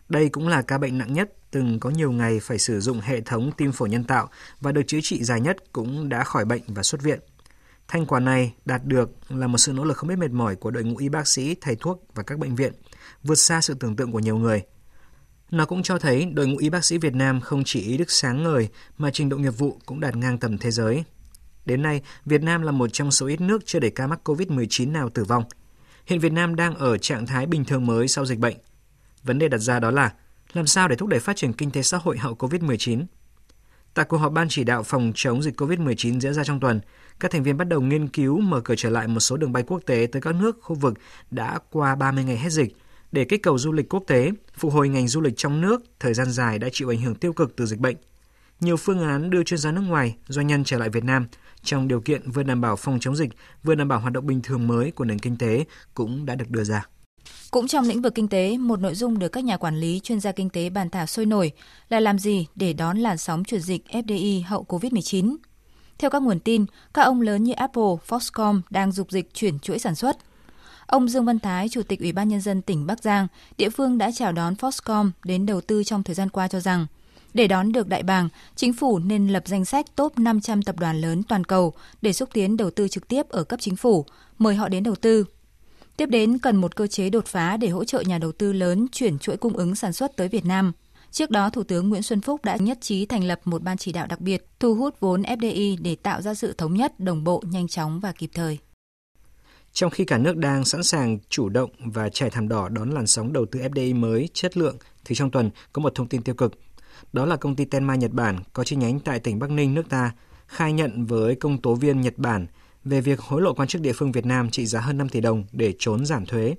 Đây 0.09 0.29
cũng 0.29 0.47
là 0.47 0.61
ca 0.61 0.77
bệnh 0.77 0.97
nặng 0.97 1.13
nhất, 1.13 1.33
từng 1.51 1.79
có 1.79 1.89
nhiều 1.89 2.11
ngày 2.11 2.39
phải 2.39 2.59
sử 2.59 2.79
dụng 2.79 2.99
hệ 2.99 3.21
thống 3.21 3.51
tim 3.57 3.71
phổi 3.71 3.89
nhân 3.89 4.03
tạo 4.03 4.29
và 4.61 4.71
được 4.71 4.83
chữa 4.87 4.99
trị 5.03 5.23
dài 5.23 5.41
nhất 5.41 5.57
cũng 5.71 6.09
đã 6.09 6.23
khỏi 6.23 6.45
bệnh 6.45 6.61
và 6.67 6.83
xuất 6.83 7.01
viện. 7.01 7.19
Thành 7.87 8.05
quả 8.05 8.19
này 8.19 8.53
đạt 8.65 8.85
được 8.85 9.09
là 9.29 9.47
một 9.47 9.57
sự 9.57 9.73
nỗ 9.73 9.83
lực 9.83 9.97
không 9.97 10.09
biết 10.09 10.17
mệt 10.17 10.31
mỏi 10.31 10.55
của 10.55 10.71
đội 10.71 10.83
ngũ 10.83 10.97
y 10.97 11.09
bác 11.09 11.27
sĩ, 11.27 11.55
thầy 11.61 11.75
thuốc 11.75 12.05
và 12.15 12.23
các 12.23 12.39
bệnh 12.39 12.55
viện, 12.55 12.73
vượt 13.23 13.35
xa 13.35 13.61
sự 13.61 13.73
tưởng 13.73 13.95
tượng 13.95 14.11
của 14.11 14.19
nhiều 14.19 14.37
người– 14.37 14.61
nó 15.51 15.65
cũng 15.65 15.83
cho 15.83 15.99
thấy 15.99 16.25
đội 16.25 16.47
ngũ 16.47 16.57
y 16.57 16.69
bác 16.69 16.85
sĩ 16.85 16.97
Việt 16.97 17.15
Nam 17.15 17.41
không 17.41 17.63
chỉ 17.65 17.81
ý 17.81 17.97
đức 17.97 18.11
sáng 18.11 18.43
ngời 18.43 18.69
mà 18.97 19.09
trình 19.13 19.29
độ 19.29 19.37
nghiệp 19.37 19.57
vụ 19.57 19.79
cũng 19.85 19.99
đạt 19.99 20.15
ngang 20.15 20.37
tầm 20.37 20.57
thế 20.57 20.71
giới. 20.71 21.03
Đến 21.65 21.81
nay, 21.81 22.01
Việt 22.25 22.41
Nam 22.41 22.61
là 22.61 22.71
một 22.71 22.87
trong 22.93 23.11
số 23.11 23.27
ít 23.27 23.41
nước 23.41 23.65
chưa 23.65 23.79
để 23.79 23.89
ca 23.89 24.07
mắc 24.07 24.19
COVID-19 24.29 24.91
nào 24.91 25.09
tử 25.09 25.23
vong. 25.23 25.43
Hiện 26.05 26.19
Việt 26.19 26.31
Nam 26.31 26.55
đang 26.55 26.75
ở 26.75 26.97
trạng 26.97 27.25
thái 27.25 27.45
bình 27.45 27.65
thường 27.65 27.85
mới 27.85 28.07
sau 28.07 28.25
dịch 28.25 28.39
bệnh. 28.39 28.57
Vấn 29.23 29.39
đề 29.39 29.47
đặt 29.47 29.57
ra 29.57 29.79
đó 29.79 29.91
là 29.91 30.13
làm 30.53 30.67
sao 30.67 30.87
để 30.87 30.95
thúc 30.95 31.09
đẩy 31.09 31.19
phát 31.19 31.35
triển 31.35 31.53
kinh 31.53 31.71
tế 31.71 31.81
xã 31.81 31.97
hội 31.97 32.17
hậu 32.17 32.35
COVID-19. 32.35 33.05
Tại 33.93 34.05
cuộc 34.05 34.17
họp 34.17 34.31
ban 34.31 34.49
chỉ 34.49 34.63
đạo 34.63 34.83
phòng 34.83 35.11
chống 35.15 35.43
dịch 35.43 35.61
COVID-19 35.61 36.19
diễn 36.19 36.33
ra 36.33 36.43
trong 36.43 36.59
tuần, 36.59 36.81
các 37.19 37.31
thành 37.31 37.43
viên 37.43 37.57
bắt 37.57 37.67
đầu 37.67 37.81
nghiên 37.81 38.07
cứu 38.07 38.39
mở 38.39 38.61
cửa 38.61 38.75
trở 38.77 38.89
lại 38.89 39.07
một 39.07 39.19
số 39.19 39.37
đường 39.37 39.51
bay 39.51 39.63
quốc 39.67 39.81
tế 39.85 40.07
tới 40.11 40.21
các 40.21 40.35
nước 40.35 40.57
khu 40.61 40.75
vực 40.75 40.93
đã 41.31 41.59
qua 41.71 41.95
30 41.95 42.23
ngày 42.23 42.37
hết 42.37 42.49
dịch– 42.49 42.75
để 43.11 43.25
kích 43.25 43.43
cầu 43.43 43.57
du 43.57 43.71
lịch 43.71 43.89
quốc 43.89 44.03
tế, 44.07 44.31
phục 44.53 44.73
hồi 44.73 44.89
ngành 44.89 45.07
du 45.07 45.21
lịch 45.21 45.37
trong 45.37 45.61
nước 45.61 45.81
thời 45.99 46.13
gian 46.13 46.31
dài 46.31 46.59
đã 46.59 46.69
chịu 46.71 46.91
ảnh 46.91 47.01
hưởng 47.01 47.15
tiêu 47.15 47.33
cực 47.33 47.55
từ 47.55 47.65
dịch 47.65 47.79
bệnh. 47.79 47.95
Nhiều 48.59 48.77
phương 48.77 49.01
án 49.01 49.29
đưa 49.29 49.43
chuyên 49.43 49.57
gia 49.57 49.71
nước 49.71 49.81
ngoài, 49.81 50.15
doanh 50.27 50.47
nhân 50.47 50.63
trở 50.63 50.77
lại 50.77 50.89
Việt 50.89 51.03
Nam 51.03 51.27
trong 51.63 51.87
điều 51.87 52.01
kiện 52.01 52.31
vừa 52.31 52.43
đảm 52.43 52.61
bảo 52.61 52.75
phòng 52.75 52.99
chống 52.99 53.15
dịch, 53.15 53.29
vừa 53.63 53.75
đảm 53.75 53.87
bảo 53.87 53.99
hoạt 53.99 54.13
động 54.13 54.25
bình 54.25 54.41
thường 54.41 54.67
mới 54.67 54.91
của 54.91 55.05
nền 55.05 55.19
kinh 55.19 55.37
tế 55.37 55.65
cũng 55.93 56.25
đã 56.25 56.35
được 56.35 56.49
đưa 56.49 56.63
ra. 56.63 56.85
Cũng 57.51 57.67
trong 57.67 57.87
lĩnh 57.87 58.01
vực 58.01 58.15
kinh 58.15 58.27
tế, 58.27 58.57
một 58.57 58.79
nội 58.79 58.95
dung 58.95 59.19
được 59.19 59.29
các 59.29 59.43
nhà 59.43 59.57
quản 59.57 59.79
lý, 59.79 59.99
chuyên 59.99 60.19
gia 60.19 60.31
kinh 60.31 60.49
tế 60.49 60.69
bàn 60.69 60.89
thảo 60.89 61.05
sôi 61.05 61.25
nổi 61.25 61.51
là 61.89 61.99
làm 61.99 62.19
gì 62.19 62.47
để 62.55 62.73
đón 62.73 62.97
làn 62.97 63.17
sóng 63.17 63.43
chuyển 63.43 63.61
dịch 63.61 63.83
FDI 63.89 64.43
hậu 64.45 64.65
COVID-19. 64.67 65.35
Theo 65.97 66.09
các 66.09 66.21
nguồn 66.21 66.39
tin, 66.39 66.65
các 66.93 67.01
ông 67.01 67.21
lớn 67.21 67.43
như 67.43 67.53
Apple, 67.53 67.93
Foxconn 68.07 68.61
đang 68.69 68.91
dục 68.91 69.11
dịch 69.11 69.33
chuyển 69.33 69.59
chuỗi 69.59 69.79
sản 69.79 69.95
xuất– 69.95 70.17
Ông 70.89 71.07
Dương 71.07 71.25
Văn 71.25 71.39
Thái, 71.39 71.69
Chủ 71.69 71.83
tịch 71.83 71.99
Ủy 71.99 72.11
ban 72.11 72.29
Nhân 72.29 72.41
dân 72.41 72.61
tỉnh 72.61 72.87
Bắc 72.87 73.03
Giang, 73.03 73.27
địa 73.57 73.69
phương 73.69 73.97
đã 73.97 74.11
chào 74.11 74.31
đón 74.31 74.53
Foxcom 74.53 75.11
đến 75.25 75.45
đầu 75.45 75.61
tư 75.61 75.83
trong 75.83 76.03
thời 76.03 76.15
gian 76.15 76.29
qua 76.29 76.47
cho 76.47 76.59
rằng, 76.59 76.87
để 77.33 77.47
đón 77.47 77.71
được 77.71 77.87
đại 77.87 78.03
bàng, 78.03 78.29
chính 78.55 78.73
phủ 78.73 78.99
nên 78.99 79.27
lập 79.27 79.43
danh 79.45 79.65
sách 79.65 79.95
top 79.95 80.19
500 80.19 80.61
tập 80.61 80.79
đoàn 80.79 81.01
lớn 81.01 81.23
toàn 81.23 81.43
cầu 81.43 81.73
để 82.01 82.13
xúc 82.13 82.29
tiến 82.33 82.57
đầu 82.57 82.71
tư 82.71 82.87
trực 82.87 83.07
tiếp 83.07 83.29
ở 83.29 83.43
cấp 83.43 83.59
chính 83.61 83.75
phủ, 83.75 84.05
mời 84.37 84.55
họ 84.55 84.69
đến 84.69 84.83
đầu 84.83 84.95
tư. 84.95 85.25
Tiếp 85.99 86.09
đến 86.09 86.37
cần 86.37 86.55
một 86.55 86.75
cơ 86.75 86.87
chế 86.87 87.09
đột 87.09 87.25
phá 87.25 87.57
để 87.57 87.67
hỗ 87.67 87.83
trợ 87.83 88.01
nhà 88.01 88.17
đầu 88.17 88.31
tư 88.31 88.53
lớn 88.53 88.87
chuyển 88.91 89.19
chuỗi 89.19 89.37
cung 89.37 89.57
ứng 89.57 89.75
sản 89.75 89.93
xuất 89.93 90.15
tới 90.15 90.27
Việt 90.27 90.45
Nam. 90.45 90.71
Trước 91.11 91.31
đó, 91.31 91.49
Thủ 91.49 91.63
tướng 91.63 91.89
Nguyễn 91.89 92.01
Xuân 92.01 92.21
Phúc 92.21 92.45
đã 92.45 92.55
nhất 92.55 92.77
trí 92.81 93.05
thành 93.05 93.23
lập 93.23 93.39
một 93.45 93.63
ban 93.63 93.77
chỉ 93.77 93.91
đạo 93.91 94.07
đặc 94.07 94.21
biệt 94.21 94.45
thu 94.59 94.75
hút 94.75 94.99
vốn 94.99 95.21
FDI 95.21 95.77
để 95.81 95.95
tạo 95.95 96.21
ra 96.21 96.33
sự 96.33 96.53
thống 96.57 96.73
nhất, 96.73 96.99
đồng 96.99 97.23
bộ, 97.23 97.43
nhanh 97.45 97.67
chóng 97.67 97.99
và 97.99 98.11
kịp 98.11 98.29
thời. 98.33 98.57
Trong 99.73 99.89
khi 99.89 100.05
cả 100.05 100.17
nước 100.17 100.37
đang 100.37 100.65
sẵn 100.65 100.83
sàng 100.83 101.17
chủ 101.29 101.49
động 101.49 101.69
và 101.79 102.09
trải 102.09 102.29
thảm 102.29 102.47
đỏ 102.47 102.69
đón 102.69 102.89
làn 102.89 103.07
sóng 103.07 103.33
đầu 103.33 103.45
tư 103.45 103.59
FDI 103.59 103.99
mới 103.99 104.29
chất 104.33 104.57
lượng, 104.57 104.77
thì 105.05 105.15
trong 105.15 105.31
tuần 105.31 105.49
có 105.73 105.81
một 105.81 105.95
thông 105.95 106.07
tin 106.07 106.23
tiêu 106.23 106.35
cực. 106.35 106.53
Đó 107.13 107.25
là 107.25 107.35
công 107.35 107.55
ty 107.55 107.65
Tenma 107.65 107.95
Nhật 107.95 108.11
Bản 108.11 108.39
có 108.53 108.63
chi 108.63 108.75
nhánh 108.75 108.99
tại 108.99 109.19
tỉnh 109.19 109.39
Bắc 109.39 109.49
Ninh 109.49 109.73
nước 109.73 109.89
ta 109.89 110.11
khai 110.47 110.73
nhận 110.73 111.05
với 111.05 111.35
công 111.35 111.61
tố 111.61 111.75
viên 111.75 112.01
Nhật 112.01 112.17
Bản 112.17 112.47
về 112.83 113.01
việc 113.01 113.19
hối 113.19 113.41
lộ 113.41 113.53
quan 113.53 113.67
chức 113.67 113.81
địa 113.81 113.93
phương 113.93 114.11
Việt 114.11 114.25
Nam 114.25 114.49
trị 114.49 114.65
giá 114.65 114.79
hơn 114.79 114.97
5 114.97 115.09
tỷ 115.09 115.21
đồng 115.21 115.43
để 115.51 115.73
trốn 115.79 116.05
giảm 116.05 116.25
thuế. 116.25 116.55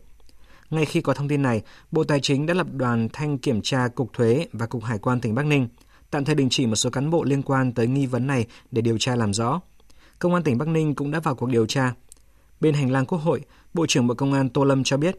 Ngay 0.71 0.85
khi 0.85 1.01
có 1.01 1.15
thông 1.15 1.29
tin 1.29 1.43
này, 1.43 1.63
Bộ 1.91 2.05
Tài 2.05 2.21
chính 2.21 2.47
đã 2.47 2.55
lập 2.55 2.67
đoàn 2.73 3.09
thanh 3.13 3.39
kiểm 3.39 3.61
tra 3.63 3.89
Cục 3.89 4.13
Thuế 4.13 4.47
và 4.53 4.67
Cục 4.67 4.85
Hải 4.85 4.99
quan 4.99 5.21
tỉnh 5.21 5.35
Bắc 5.35 5.47
Ninh, 5.47 5.69
tạm 6.11 6.25
thời 6.25 6.35
đình 6.35 6.49
chỉ 6.51 6.67
một 6.67 6.77
số 6.77 6.91
cán 6.91 7.11
bộ 7.11 7.25
liên 7.25 7.43
quan 7.43 7.73
tới 7.73 7.87
nghi 7.87 8.07
vấn 8.07 8.27
này 8.27 8.47
để 8.71 8.83
điều 8.83 8.99
tra 8.99 9.17
làm 9.17 9.35
rõ. 9.35 9.61
Công 10.19 10.35
an 10.35 10.43
tỉnh 10.43 10.59
Bắc 10.59 10.69
Ninh 10.69 10.95
cũng 10.95 11.11
đã 11.11 11.21
vào 11.21 11.35
cuộc 11.35 11.47
điều 11.47 11.67
tra 11.67 11.93
Bên 12.61 12.75
hành 12.75 12.91
lang 12.91 13.07
Quốc 13.07 13.19
hội, 13.19 13.41
Bộ 13.75 13.87
trưởng 13.87 14.07
Bộ 14.07 14.15
Công 14.15 14.33
an 14.33 14.49
Tô 14.49 14.65
Lâm 14.65 14.85
cho 14.85 14.97
biết, 14.97 15.17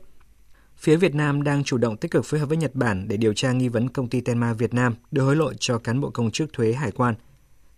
phía 0.78 0.96
Việt 0.96 1.16
Nam 1.16 1.44
đang 1.44 1.64
chủ 1.64 1.78
động 1.78 1.98
tích 1.98 2.12
cực 2.12 2.26
phối 2.26 2.40
hợp 2.40 2.46
với 2.46 2.58
Nhật 2.58 2.76
Bản 2.76 3.08
để 3.08 3.18
điều 3.18 3.34
tra 3.34 3.52
nghi 3.52 3.68
vấn 3.68 3.90
công 3.90 4.10
ty 4.10 4.22
Tenma 4.22 4.54
Việt 4.54 4.74
Nam 4.74 4.96
đưa 5.12 5.22
hối 5.22 5.36
lộ 5.36 5.54
cho 5.54 5.78
cán 5.78 6.02
bộ 6.02 6.10
công 6.10 6.32
chức 6.32 6.54
thuế 6.54 6.74
hải 6.74 6.92
quan. 6.92 7.16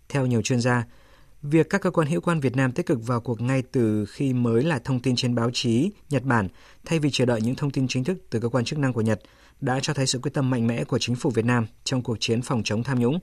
Theo 0.08 0.26
nhiều 0.26 0.42
chuyên 0.42 0.60
gia, 0.60 0.84
việc 1.44 1.70
các 1.70 1.80
cơ 1.80 1.90
quan 1.90 2.08
hữu 2.08 2.20
quan 2.20 2.40
Việt 2.40 2.56
Nam 2.56 2.72
tích 2.72 2.86
cực 2.86 3.06
vào 3.06 3.20
cuộc 3.20 3.40
ngay 3.40 3.62
từ 3.72 4.06
khi 4.06 4.32
mới 4.32 4.62
là 4.62 4.78
thông 4.78 5.00
tin 5.00 5.16
trên 5.16 5.34
báo 5.34 5.50
chí 5.52 5.90
Nhật 6.10 6.22
Bản 6.22 6.48
thay 6.84 6.98
vì 6.98 7.10
chờ 7.12 7.24
đợi 7.24 7.40
những 7.40 7.54
thông 7.54 7.70
tin 7.70 7.88
chính 7.88 8.04
thức 8.04 8.18
từ 8.30 8.40
cơ 8.40 8.48
quan 8.48 8.64
chức 8.64 8.78
năng 8.78 8.92
của 8.92 9.00
Nhật 9.00 9.20
đã 9.60 9.80
cho 9.82 9.94
thấy 9.94 10.06
sự 10.06 10.18
quyết 10.18 10.34
tâm 10.34 10.50
mạnh 10.50 10.66
mẽ 10.66 10.84
của 10.84 10.98
chính 10.98 11.16
phủ 11.16 11.30
Việt 11.30 11.44
Nam 11.44 11.66
trong 11.84 12.02
cuộc 12.02 12.16
chiến 12.20 12.42
phòng 12.42 12.62
chống 12.64 12.82
tham 12.82 13.00
nhũng. 13.00 13.18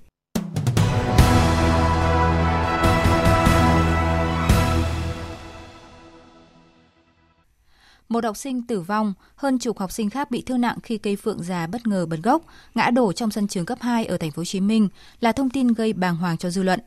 một 8.09 8.24
học 8.24 8.38
sinh 8.38 8.67
tử 8.67 8.82
vong, 8.82 9.13
hơn 9.36 9.59
chục 9.59 9.80
học 9.80 9.91
sinh 9.91 10.09
khác 10.09 10.32
bị 10.32 10.41
thương 10.41 10.61
nặng 10.61 10.78
khi 10.84 10.97
cây 10.97 11.15
phượng 11.15 11.43
già 11.43 11.67
bất 11.67 11.88
ngờ 11.88 12.05
bật 12.05 12.17
gốc, 12.24 12.43
ngã 12.76 12.89
đổ 12.89 13.13
trong 13.13 13.32
sân 13.32 13.47
trường 13.47 13.65
cấp 13.65 13.78
2 13.82 14.05
ở 14.05 14.17
thành 14.17 14.32
phố 14.32 14.39
Hồ 14.39 14.45
Chí 14.45 14.59
Minh 14.59 14.89
là 15.19 15.32
thông 15.32 15.49
tin 15.49 15.67
gây 15.67 15.93
bàng 15.93 16.15
hoàng 16.15 16.38
cho 16.38 16.49
dư 16.49 16.63
luận. 16.63 16.80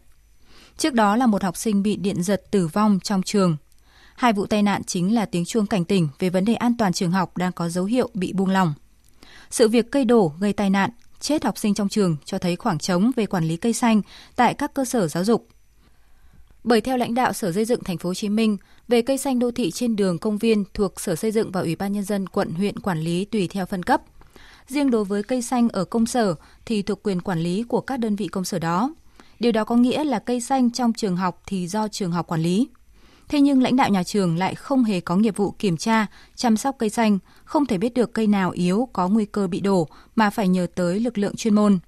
Trước 0.76 0.94
đó 0.94 1.16
là 1.16 1.26
một 1.26 1.42
học 1.42 1.56
sinh 1.56 1.82
bị 1.82 1.96
điện 1.96 2.22
giật 2.22 2.42
tử 2.50 2.66
vong 2.66 3.00
trong 3.00 3.22
trường. 3.22 3.56
Hai 4.14 4.32
vụ 4.32 4.46
tai 4.46 4.62
nạn 4.62 4.84
chính 4.84 5.14
là 5.14 5.26
tiếng 5.26 5.44
chuông 5.44 5.66
cảnh 5.66 5.84
tỉnh 5.84 6.08
về 6.18 6.30
vấn 6.30 6.44
đề 6.44 6.54
an 6.54 6.76
toàn 6.76 6.92
trường 6.92 7.10
học 7.10 7.36
đang 7.36 7.52
có 7.52 7.68
dấu 7.68 7.84
hiệu 7.84 8.10
bị 8.14 8.32
buông 8.32 8.50
lỏng. 8.50 8.74
Sự 9.50 9.68
việc 9.68 9.90
cây 9.90 10.04
đổ 10.04 10.32
gây 10.40 10.52
tai 10.52 10.70
nạn, 10.70 10.90
chết 11.20 11.44
học 11.44 11.58
sinh 11.58 11.74
trong 11.74 11.88
trường 11.88 12.16
cho 12.24 12.38
thấy 12.38 12.56
khoảng 12.56 12.78
trống 12.78 13.10
về 13.16 13.26
quản 13.26 13.44
lý 13.44 13.56
cây 13.56 13.72
xanh 13.72 14.02
tại 14.36 14.54
các 14.54 14.74
cơ 14.74 14.84
sở 14.84 15.08
giáo 15.08 15.24
dục. 15.24 15.48
Bởi 16.64 16.80
theo 16.80 16.96
lãnh 16.96 17.14
đạo 17.14 17.32
Sở 17.32 17.52
Xây 17.52 17.64
dựng 17.64 17.84
Thành 17.84 17.98
phố 17.98 18.08
Hồ 18.10 18.14
Chí 18.14 18.28
Minh, 18.28 18.56
về 18.88 19.02
cây 19.02 19.18
xanh 19.18 19.38
đô 19.38 19.50
thị 19.50 19.70
trên 19.70 19.96
đường 19.96 20.18
công 20.18 20.38
viên 20.38 20.64
thuộc 20.74 21.00
Sở 21.00 21.16
Xây 21.16 21.30
dựng 21.30 21.52
và 21.52 21.60
Ủy 21.60 21.76
ban 21.76 21.92
nhân 21.92 22.04
dân 22.04 22.28
quận 22.28 22.50
huyện 22.50 22.78
quản 22.78 23.00
lý 23.00 23.24
tùy 23.24 23.48
theo 23.48 23.66
phân 23.66 23.82
cấp. 23.82 24.02
Riêng 24.66 24.90
đối 24.90 25.04
với 25.04 25.22
cây 25.22 25.42
xanh 25.42 25.68
ở 25.68 25.84
công 25.84 26.06
sở 26.06 26.34
thì 26.66 26.82
thuộc 26.82 27.02
quyền 27.02 27.20
quản 27.20 27.40
lý 27.40 27.62
của 27.62 27.80
các 27.80 27.96
đơn 27.96 28.16
vị 28.16 28.28
công 28.28 28.44
sở 28.44 28.58
đó. 28.58 28.94
Điều 29.44 29.52
đó 29.52 29.64
có 29.64 29.76
nghĩa 29.76 30.04
là 30.04 30.18
cây 30.18 30.40
xanh 30.40 30.70
trong 30.70 30.92
trường 30.92 31.16
học 31.16 31.42
thì 31.46 31.66
do 31.66 31.88
trường 31.88 32.12
học 32.12 32.26
quản 32.26 32.40
lý. 32.40 32.68
Thế 33.28 33.40
nhưng 33.40 33.62
lãnh 33.62 33.76
đạo 33.76 33.88
nhà 33.88 34.02
trường 34.02 34.38
lại 34.38 34.54
không 34.54 34.84
hề 34.84 35.00
có 35.00 35.16
nghiệp 35.16 35.36
vụ 35.36 35.50
kiểm 35.50 35.76
tra, 35.76 36.06
chăm 36.34 36.56
sóc 36.56 36.76
cây 36.78 36.90
xanh, 36.90 37.18
không 37.44 37.66
thể 37.66 37.78
biết 37.78 37.94
được 37.94 38.14
cây 38.14 38.26
nào 38.26 38.50
yếu 38.50 38.88
có 38.92 39.08
nguy 39.08 39.24
cơ 39.24 39.46
bị 39.46 39.60
đổ 39.60 39.88
mà 40.16 40.30
phải 40.30 40.48
nhờ 40.48 40.66
tới 40.74 41.00
lực 41.00 41.18
lượng 41.18 41.36
chuyên 41.36 41.54
môn. 41.54 41.78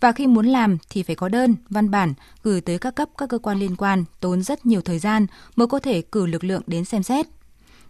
Và 0.00 0.12
khi 0.12 0.26
muốn 0.26 0.46
làm 0.46 0.78
thì 0.90 1.02
phải 1.02 1.16
có 1.16 1.28
đơn, 1.28 1.54
văn 1.70 1.90
bản 1.90 2.14
gửi 2.42 2.60
tới 2.60 2.78
các 2.78 2.94
cấp 2.94 3.08
các 3.18 3.28
cơ 3.28 3.38
quan 3.38 3.58
liên 3.58 3.76
quan, 3.76 4.04
tốn 4.20 4.42
rất 4.42 4.66
nhiều 4.66 4.80
thời 4.80 4.98
gian 4.98 5.26
mới 5.56 5.66
có 5.66 5.78
thể 5.78 6.02
cử 6.02 6.26
lực 6.26 6.44
lượng 6.44 6.62
đến 6.66 6.84
xem 6.84 7.02
xét. 7.02 7.26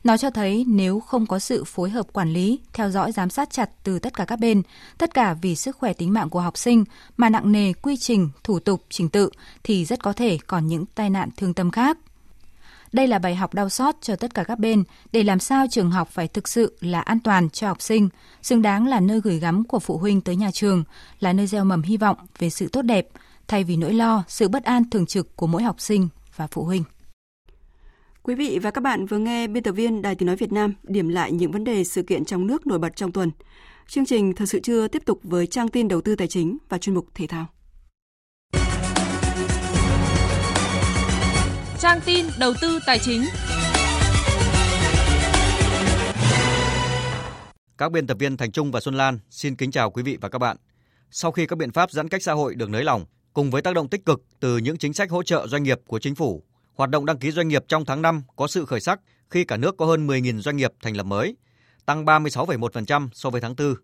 Nó 0.04 0.16
cho 0.16 0.30
thấy 0.30 0.64
nếu 0.68 1.00
không 1.00 1.26
có 1.26 1.38
sự 1.38 1.64
phối 1.64 1.90
hợp 1.90 2.06
quản 2.12 2.32
lý, 2.32 2.60
theo 2.72 2.90
dõi 2.90 3.12
giám 3.12 3.30
sát 3.30 3.50
chặt 3.50 3.70
từ 3.84 3.98
tất 3.98 4.16
cả 4.16 4.24
các 4.24 4.38
bên, 4.38 4.62
tất 4.98 5.14
cả 5.14 5.34
vì 5.42 5.56
sức 5.56 5.76
khỏe 5.76 5.92
tính 5.92 6.12
mạng 6.12 6.30
của 6.30 6.40
học 6.40 6.58
sinh 6.58 6.84
mà 7.16 7.28
nặng 7.28 7.52
nề 7.52 7.72
quy 7.72 7.96
trình, 7.96 8.30
thủ 8.44 8.58
tục, 8.58 8.84
trình 8.90 9.08
tự 9.08 9.30
thì 9.62 9.84
rất 9.84 10.02
có 10.02 10.12
thể 10.12 10.38
còn 10.46 10.66
những 10.66 10.84
tai 10.94 11.10
nạn 11.10 11.28
thương 11.36 11.54
tâm 11.54 11.70
khác. 11.70 11.98
Đây 12.92 13.06
là 13.06 13.18
bài 13.18 13.34
học 13.34 13.54
đau 13.54 13.68
xót 13.68 13.94
cho 14.00 14.16
tất 14.16 14.34
cả 14.34 14.44
các 14.44 14.58
bên 14.58 14.84
để 15.12 15.22
làm 15.22 15.38
sao 15.38 15.66
trường 15.70 15.90
học 15.90 16.08
phải 16.12 16.28
thực 16.28 16.48
sự 16.48 16.76
là 16.80 17.00
an 17.00 17.20
toàn 17.20 17.50
cho 17.50 17.68
học 17.68 17.82
sinh, 17.82 18.08
xứng 18.42 18.62
đáng 18.62 18.86
là 18.86 19.00
nơi 19.00 19.20
gửi 19.20 19.38
gắm 19.38 19.64
của 19.64 19.78
phụ 19.78 19.98
huynh 19.98 20.20
tới 20.20 20.36
nhà 20.36 20.50
trường, 20.50 20.84
là 21.20 21.32
nơi 21.32 21.46
gieo 21.46 21.64
mầm 21.64 21.82
hy 21.82 21.96
vọng 21.96 22.16
về 22.38 22.50
sự 22.50 22.68
tốt 22.68 22.82
đẹp, 22.82 23.08
thay 23.48 23.64
vì 23.64 23.76
nỗi 23.76 23.94
lo, 23.94 24.24
sự 24.28 24.48
bất 24.48 24.64
an 24.64 24.90
thường 24.90 25.06
trực 25.06 25.36
của 25.36 25.46
mỗi 25.46 25.62
học 25.62 25.80
sinh 25.80 26.08
và 26.36 26.46
phụ 26.46 26.64
huynh. 26.64 26.84
Quý 28.26 28.34
vị 28.34 28.58
và 28.62 28.70
các 28.70 28.80
bạn 28.80 29.06
vừa 29.06 29.18
nghe 29.18 29.46
biên 29.46 29.62
tập 29.62 29.72
viên 29.72 30.02
Đài 30.02 30.14
Tiếng 30.14 30.26
Nói 30.26 30.36
Việt 30.36 30.52
Nam 30.52 30.74
điểm 30.82 31.08
lại 31.08 31.32
những 31.32 31.52
vấn 31.52 31.64
đề 31.64 31.84
sự 31.84 32.02
kiện 32.02 32.24
trong 32.24 32.46
nước 32.46 32.66
nổi 32.66 32.78
bật 32.78 32.96
trong 32.96 33.12
tuần. 33.12 33.30
Chương 33.88 34.06
trình 34.06 34.34
Thật 34.34 34.44
sự 34.46 34.60
chưa 34.60 34.88
tiếp 34.88 35.02
tục 35.06 35.20
với 35.22 35.46
trang 35.46 35.68
tin 35.68 35.88
đầu 35.88 36.00
tư 36.00 36.16
tài 36.16 36.28
chính 36.28 36.58
và 36.68 36.78
chuyên 36.78 36.94
mục 36.94 37.06
thể 37.14 37.26
thao. 37.26 37.46
Trang 41.80 42.00
tin 42.04 42.26
đầu 42.40 42.52
tư 42.60 42.78
tài 42.86 42.98
chính. 42.98 43.22
Các 47.78 47.92
biên 47.92 48.06
tập 48.06 48.16
viên 48.20 48.36
Thành 48.36 48.52
Trung 48.52 48.70
và 48.70 48.80
Xuân 48.80 48.94
Lan 48.94 49.18
xin 49.30 49.56
kính 49.56 49.70
chào 49.70 49.90
quý 49.90 50.02
vị 50.02 50.18
và 50.20 50.28
các 50.28 50.38
bạn. 50.38 50.56
Sau 51.10 51.32
khi 51.32 51.46
các 51.46 51.56
biện 51.56 51.72
pháp 51.72 51.90
giãn 51.90 52.08
cách 52.08 52.22
xã 52.22 52.32
hội 52.32 52.54
được 52.54 52.70
nới 52.70 52.84
lỏng, 52.84 53.04
cùng 53.32 53.50
với 53.50 53.62
tác 53.62 53.74
động 53.74 53.88
tích 53.88 54.04
cực 54.04 54.22
từ 54.40 54.56
những 54.56 54.76
chính 54.76 54.92
sách 54.92 55.10
hỗ 55.10 55.22
trợ 55.22 55.46
doanh 55.46 55.62
nghiệp 55.62 55.80
của 55.86 55.98
chính 55.98 56.14
phủ, 56.14 56.42
hoạt 56.74 56.90
động 56.90 57.06
đăng 57.06 57.18
ký 57.18 57.30
doanh 57.30 57.48
nghiệp 57.48 57.64
trong 57.68 57.84
tháng 57.84 58.02
5 58.02 58.22
có 58.36 58.46
sự 58.46 58.64
khởi 58.64 58.80
sắc 58.80 59.00
khi 59.30 59.44
cả 59.44 59.56
nước 59.56 59.76
có 59.76 59.86
hơn 59.86 60.06
10.000 60.06 60.40
doanh 60.40 60.56
nghiệp 60.56 60.72
thành 60.82 60.96
lập 60.96 61.02
mới, 61.06 61.36
tăng 61.86 62.04
36,1% 62.04 63.08
so 63.12 63.30
với 63.30 63.40
tháng 63.40 63.54
4. 63.58 63.74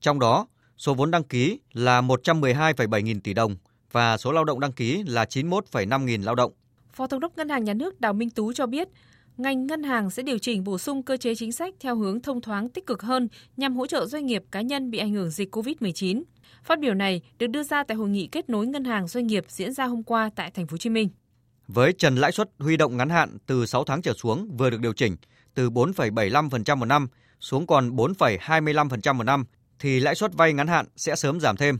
Trong 0.00 0.18
đó, 0.18 0.46
số 0.76 0.94
vốn 0.94 1.10
đăng 1.10 1.24
ký 1.24 1.60
là 1.72 2.00
112,7 2.00 3.00
nghìn 3.00 3.20
tỷ 3.20 3.34
đồng 3.34 3.56
và 3.92 4.16
số 4.16 4.32
lao 4.32 4.44
động 4.44 4.60
đăng 4.60 4.72
ký 4.72 5.02
là 5.06 5.24
91,5 5.24 6.04
nghìn 6.04 6.22
lao 6.22 6.34
động. 6.34 6.52
Phó 6.92 7.06
Thống 7.06 7.20
đốc 7.20 7.36
Ngân 7.36 7.48
hàng 7.48 7.64
Nhà 7.64 7.74
nước 7.74 8.00
Đào 8.00 8.12
Minh 8.12 8.30
Tú 8.30 8.52
cho 8.52 8.66
biết, 8.66 8.88
ngành 9.36 9.66
ngân 9.66 9.82
hàng 9.82 10.10
sẽ 10.10 10.22
điều 10.22 10.38
chỉnh 10.38 10.64
bổ 10.64 10.78
sung 10.78 11.02
cơ 11.02 11.16
chế 11.16 11.34
chính 11.34 11.52
sách 11.52 11.74
theo 11.80 11.96
hướng 11.96 12.20
thông 12.20 12.40
thoáng 12.40 12.68
tích 12.68 12.86
cực 12.86 13.02
hơn 13.02 13.28
nhằm 13.56 13.76
hỗ 13.76 13.86
trợ 13.86 14.06
doanh 14.06 14.26
nghiệp 14.26 14.42
cá 14.50 14.60
nhân 14.60 14.90
bị 14.90 14.98
ảnh 14.98 15.12
hưởng 15.12 15.30
dịch 15.30 15.56
COVID-19. 15.56 16.22
Phát 16.64 16.80
biểu 16.80 16.94
này 16.94 17.22
được 17.38 17.46
đưa 17.46 17.62
ra 17.62 17.84
tại 17.84 17.96
hội 17.96 18.08
nghị 18.08 18.26
kết 18.26 18.50
nối 18.50 18.66
ngân 18.66 18.84
hàng 18.84 19.08
doanh 19.08 19.26
nghiệp 19.26 19.44
diễn 19.48 19.72
ra 19.72 19.84
hôm 19.84 20.02
qua 20.02 20.30
tại 20.36 20.50
thành 20.50 20.66
phố 20.66 20.72
Hồ 20.72 20.78
Chí 20.78 20.90
Minh. 20.90 21.08
Với 21.68 21.92
trần 21.92 22.16
lãi 22.16 22.32
suất 22.32 22.50
huy 22.58 22.76
động 22.76 22.96
ngắn 22.96 23.08
hạn 23.08 23.38
từ 23.46 23.66
6 23.66 23.84
tháng 23.84 24.02
trở 24.02 24.12
xuống 24.12 24.56
vừa 24.56 24.70
được 24.70 24.80
điều 24.80 24.92
chỉnh 24.92 25.16
từ 25.54 25.70
4,75% 25.70 26.76
một 26.76 26.86
năm 26.86 27.08
xuống 27.40 27.66
còn 27.66 27.96
4,25% 27.96 29.14
một 29.14 29.24
năm 29.24 29.44
thì 29.78 30.00
lãi 30.00 30.14
suất 30.14 30.34
vay 30.34 30.52
ngắn 30.52 30.66
hạn 30.66 30.86
sẽ 30.96 31.16
sớm 31.16 31.40
giảm 31.40 31.56
thêm. 31.56 31.78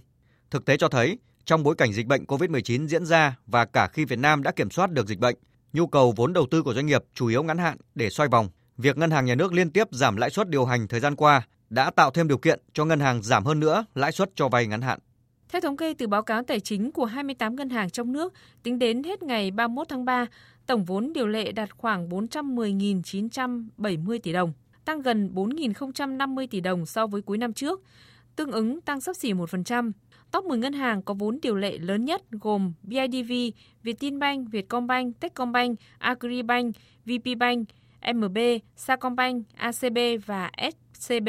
Thực 0.51 0.65
tế 0.65 0.77
cho 0.77 0.89
thấy, 0.89 1.19
trong 1.45 1.63
bối 1.63 1.75
cảnh 1.75 1.93
dịch 1.93 2.07
bệnh 2.07 2.25
COVID-19 2.25 2.87
diễn 2.87 3.07
ra 3.07 3.37
và 3.47 3.65
cả 3.65 3.87
khi 3.87 4.05
Việt 4.05 4.19
Nam 4.19 4.43
đã 4.43 4.53
kiểm 4.53 4.71
soát 4.71 4.91
được 4.91 5.07
dịch 5.07 5.19
bệnh, 5.19 5.37
nhu 5.73 5.87
cầu 5.87 6.13
vốn 6.17 6.33
đầu 6.33 6.47
tư 6.51 6.63
của 6.63 6.75
doanh 6.75 6.87
nghiệp 6.87 7.05
chủ 7.15 7.27
yếu 7.27 7.43
ngắn 7.43 7.59
hạn 7.59 7.77
để 7.95 8.11
xoay 8.11 8.29
vòng. 8.29 8.49
Việc 8.79 8.99
ngân 8.99 9.11
hàng 9.11 9.25
nhà 9.25 9.35
nước 9.35 9.53
liên 9.53 9.71
tiếp 9.71 9.89
giảm 9.91 10.17
lãi 10.17 10.31
suất 10.31 10.49
điều 10.49 10.65
hành 10.65 10.89
thời 10.89 11.01
gian 11.01 11.17
qua 11.17 11.43
đã 11.71 11.91
tạo 11.91 12.11
thêm 12.11 12.29
điều 12.29 12.39
kiện 12.39 12.61
cho 12.73 12.85
ngân 12.85 13.01
hàng 13.01 13.23
giảm 13.23 13.45
hơn 13.45 13.61
nữa 13.61 13.85
lãi 13.95 14.13
suất 14.13 14.31
cho 14.35 14.49
vay 14.49 14.67
ngắn 14.67 14.83
hạn. 14.83 14.99
Theo 15.55 15.61
thống 15.61 15.77
kê 15.77 15.95
từ 15.95 16.07
báo 16.07 16.23
cáo 16.23 16.43
tài 16.43 16.61
chính 16.61 16.93
của 16.93 17.05
28 17.05 17.57
ngân 17.57 17.71
hàng 17.71 17.91
trong 17.91 18.13
nước, 18.13 18.35
tính 18.63 18.79
đến 18.79 19.03
hết 19.03 19.23
ngày 19.23 19.51
31 19.51 19.89
tháng 19.89 20.05
3, 20.05 20.27
tổng 20.67 20.85
vốn 20.85 21.13
điều 21.13 21.27
lệ 21.27 21.53
đạt 21.53 21.77
khoảng 21.77 22.09
410.970 22.09 24.19
tỷ 24.23 24.33
đồng, 24.33 24.53
tăng 24.85 25.03
gần 25.03 25.31
4.050 25.35 26.47
tỷ 26.51 26.61
đồng 26.61 26.87
so 26.87 27.07
với 27.07 27.23
cuối 27.23 27.39
năm 27.39 27.53
trước, 27.53 27.83
tương 28.37 28.53
ứng 28.53 28.81
tăng 28.81 29.01
sấp 29.01 29.17
xỉ 29.17 29.33
1%. 29.33 29.93
Top 30.31 30.45
10 30.45 30.59
ngân 30.59 30.73
hàng 30.73 31.03
có 31.03 31.15
vốn 31.15 31.39
điều 31.43 31.57
lệ 31.57 31.79
lớn 31.79 32.05
nhất 32.05 32.23
gồm 32.31 32.73
BIDV, 32.83 33.33
Vietinbank, 33.83 34.51
Vietcombank, 34.51 35.21
Techcombank, 35.21 35.79
Agribank, 35.99 36.77
VPBank, 37.05 37.69
MB, 38.15 38.39
Sacombank, 38.77 39.47
ACB 39.57 39.99
và 40.27 40.51
SCB. 40.95 41.29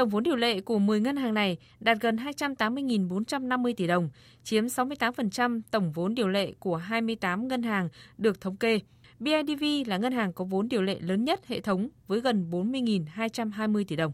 Tổng 0.00 0.08
vốn 0.08 0.22
điều 0.22 0.36
lệ 0.36 0.60
của 0.60 0.78
10 0.78 1.00
ngân 1.00 1.16
hàng 1.16 1.34
này 1.34 1.56
đạt 1.80 2.00
gần 2.00 2.16
280.450 2.16 3.74
tỷ 3.76 3.86
đồng, 3.86 4.10
chiếm 4.44 4.66
68% 4.66 5.60
tổng 5.70 5.92
vốn 5.92 6.14
điều 6.14 6.28
lệ 6.28 6.52
của 6.58 6.76
28 6.76 7.48
ngân 7.48 7.62
hàng 7.62 7.88
được 8.18 8.40
thống 8.40 8.56
kê. 8.56 8.80
BIDV 9.18 9.64
là 9.86 9.96
ngân 9.96 10.12
hàng 10.12 10.32
có 10.32 10.44
vốn 10.44 10.68
điều 10.68 10.82
lệ 10.82 10.98
lớn 11.00 11.24
nhất 11.24 11.46
hệ 11.46 11.60
thống 11.60 11.88
với 12.06 12.20
gần 12.20 12.50
40.220 12.50 13.84
tỷ 13.88 13.96
đồng. 13.96 14.12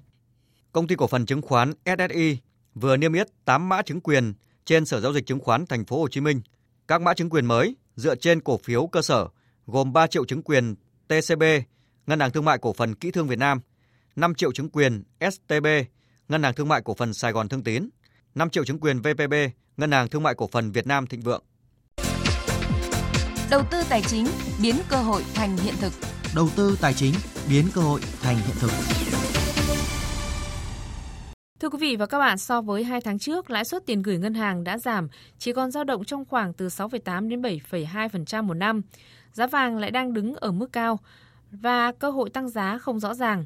Công 0.73 0.87
ty 0.87 0.95
cổ 0.95 1.07
phần 1.07 1.27
chứng 1.27 1.43
khoán 1.43 1.73
SSI 1.85 2.39
vừa 2.75 2.97
niêm 2.97 3.13
yết 3.13 3.27
8 3.45 3.69
mã 3.69 3.83
chứng 3.83 4.01
quyền 4.01 4.35
trên 4.65 4.85
Sở 4.85 5.01
giao 5.01 5.13
dịch 5.13 5.27
chứng 5.27 5.41
khoán 5.41 5.67
Thành 5.67 5.85
phố 5.85 6.01
Hồ 6.01 6.09
Chí 6.09 6.21
Minh. 6.21 6.41
Các 6.89 7.01
mã 7.01 7.15
chứng 7.15 7.31
quyền 7.31 7.47
mới 7.47 7.77
dựa 7.97 8.15
trên 8.15 8.41
cổ 8.41 8.59
phiếu 8.59 8.87
cơ 8.87 9.03
sở 9.03 9.29
gồm 9.67 9.93
3 9.93 10.07
triệu 10.07 10.25
chứng 10.25 10.43
quyền 10.43 10.75
TCB, 11.09 11.43
Ngân 12.07 12.21
hàng 12.21 12.31
Thương 12.31 12.45
mại 12.45 12.59
Cổ 12.59 12.73
phần 12.73 12.95
Kỹ 12.95 13.11
thương 13.11 13.29
Việt 13.29 13.39
Nam, 13.39 13.61
5 14.17 14.35
triệu 14.35 14.53
chứng 14.53 14.71
quyền 14.71 15.03
STB, 15.31 15.67
Ngân 16.29 16.43
hàng 16.43 16.55
Thương 16.55 16.69
mại 16.69 16.83
Cổ 16.83 16.95
phần 16.95 17.15
Sài 17.15 17.33
Gòn 17.33 17.49
Thương 17.49 17.63
Tín, 17.63 17.89
5 18.35 18.51
triệu 18.51 18.65
chứng 18.65 18.81
quyền 18.81 19.01
VPB, 19.01 19.35
Ngân 19.77 19.91
hàng 19.91 20.09
Thương 20.09 20.23
mại 20.23 20.35
Cổ 20.35 20.49
phần 20.53 20.73
Việt 20.73 20.87
Nam 20.87 21.07
Thịnh 21.07 21.21
Vượng. 21.21 21.43
Đầu 23.51 23.63
tư 23.71 23.83
tài 23.89 24.03
chính 24.03 24.27
biến 24.63 24.77
cơ 24.89 24.97
hội 24.97 25.23
thành 25.35 25.57
hiện 25.57 25.75
thực. 25.81 25.93
Đầu 26.35 26.49
tư 26.57 26.79
tài 26.81 26.95
chính 26.95 27.15
biến 27.51 27.65
cơ 27.75 27.81
hội 27.81 28.01
thành 28.23 28.37
hiện 28.37 28.57
thực. 28.61 28.71
Thưa 31.61 31.69
quý 31.69 31.79
vị 31.81 31.97
và 31.97 32.07
các 32.07 32.19
bạn, 32.19 32.39
so 32.39 32.61
với 32.61 32.85
2 32.85 33.01
tháng 33.01 33.19
trước, 33.19 33.51
lãi 33.51 33.65
suất 33.65 33.87
tiền 33.87 34.03
gửi 34.03 34.19
ngân 34.19 34.35
hàng 34.35 34.65
đã 34.65 34.79
giảm, 34.79 35.09
chỉ 35.39 35.53
còn 35.53 35.71
dao 35.71 35.85
động 35.85 36.05
trong 36.05 36.25
khoảng 36.25 36.53
từ 36.53 36.67
6,8 36.67 37.29
đến 37.29 37.43
7,2% 37.43 38.43
một 38.43 38.55
năm. 38.55 38.83
Giá 39.33 39.47
vàng 39.47 39.79
lại 39.79 39.91
đang 39.91 40.13
đứng 40.13 40.35
ở 40.35 40.53
mức 40.53 40.73
cao 40.73 40.99
và 41.51 41.93
cơ 41.93 42.11
hội 42.11 42.31
tăng 42.31 42.49
giá 42.49 42.79
không 42.79 43.01
rõ 43.01 43.15
ràng. 43.15 43.45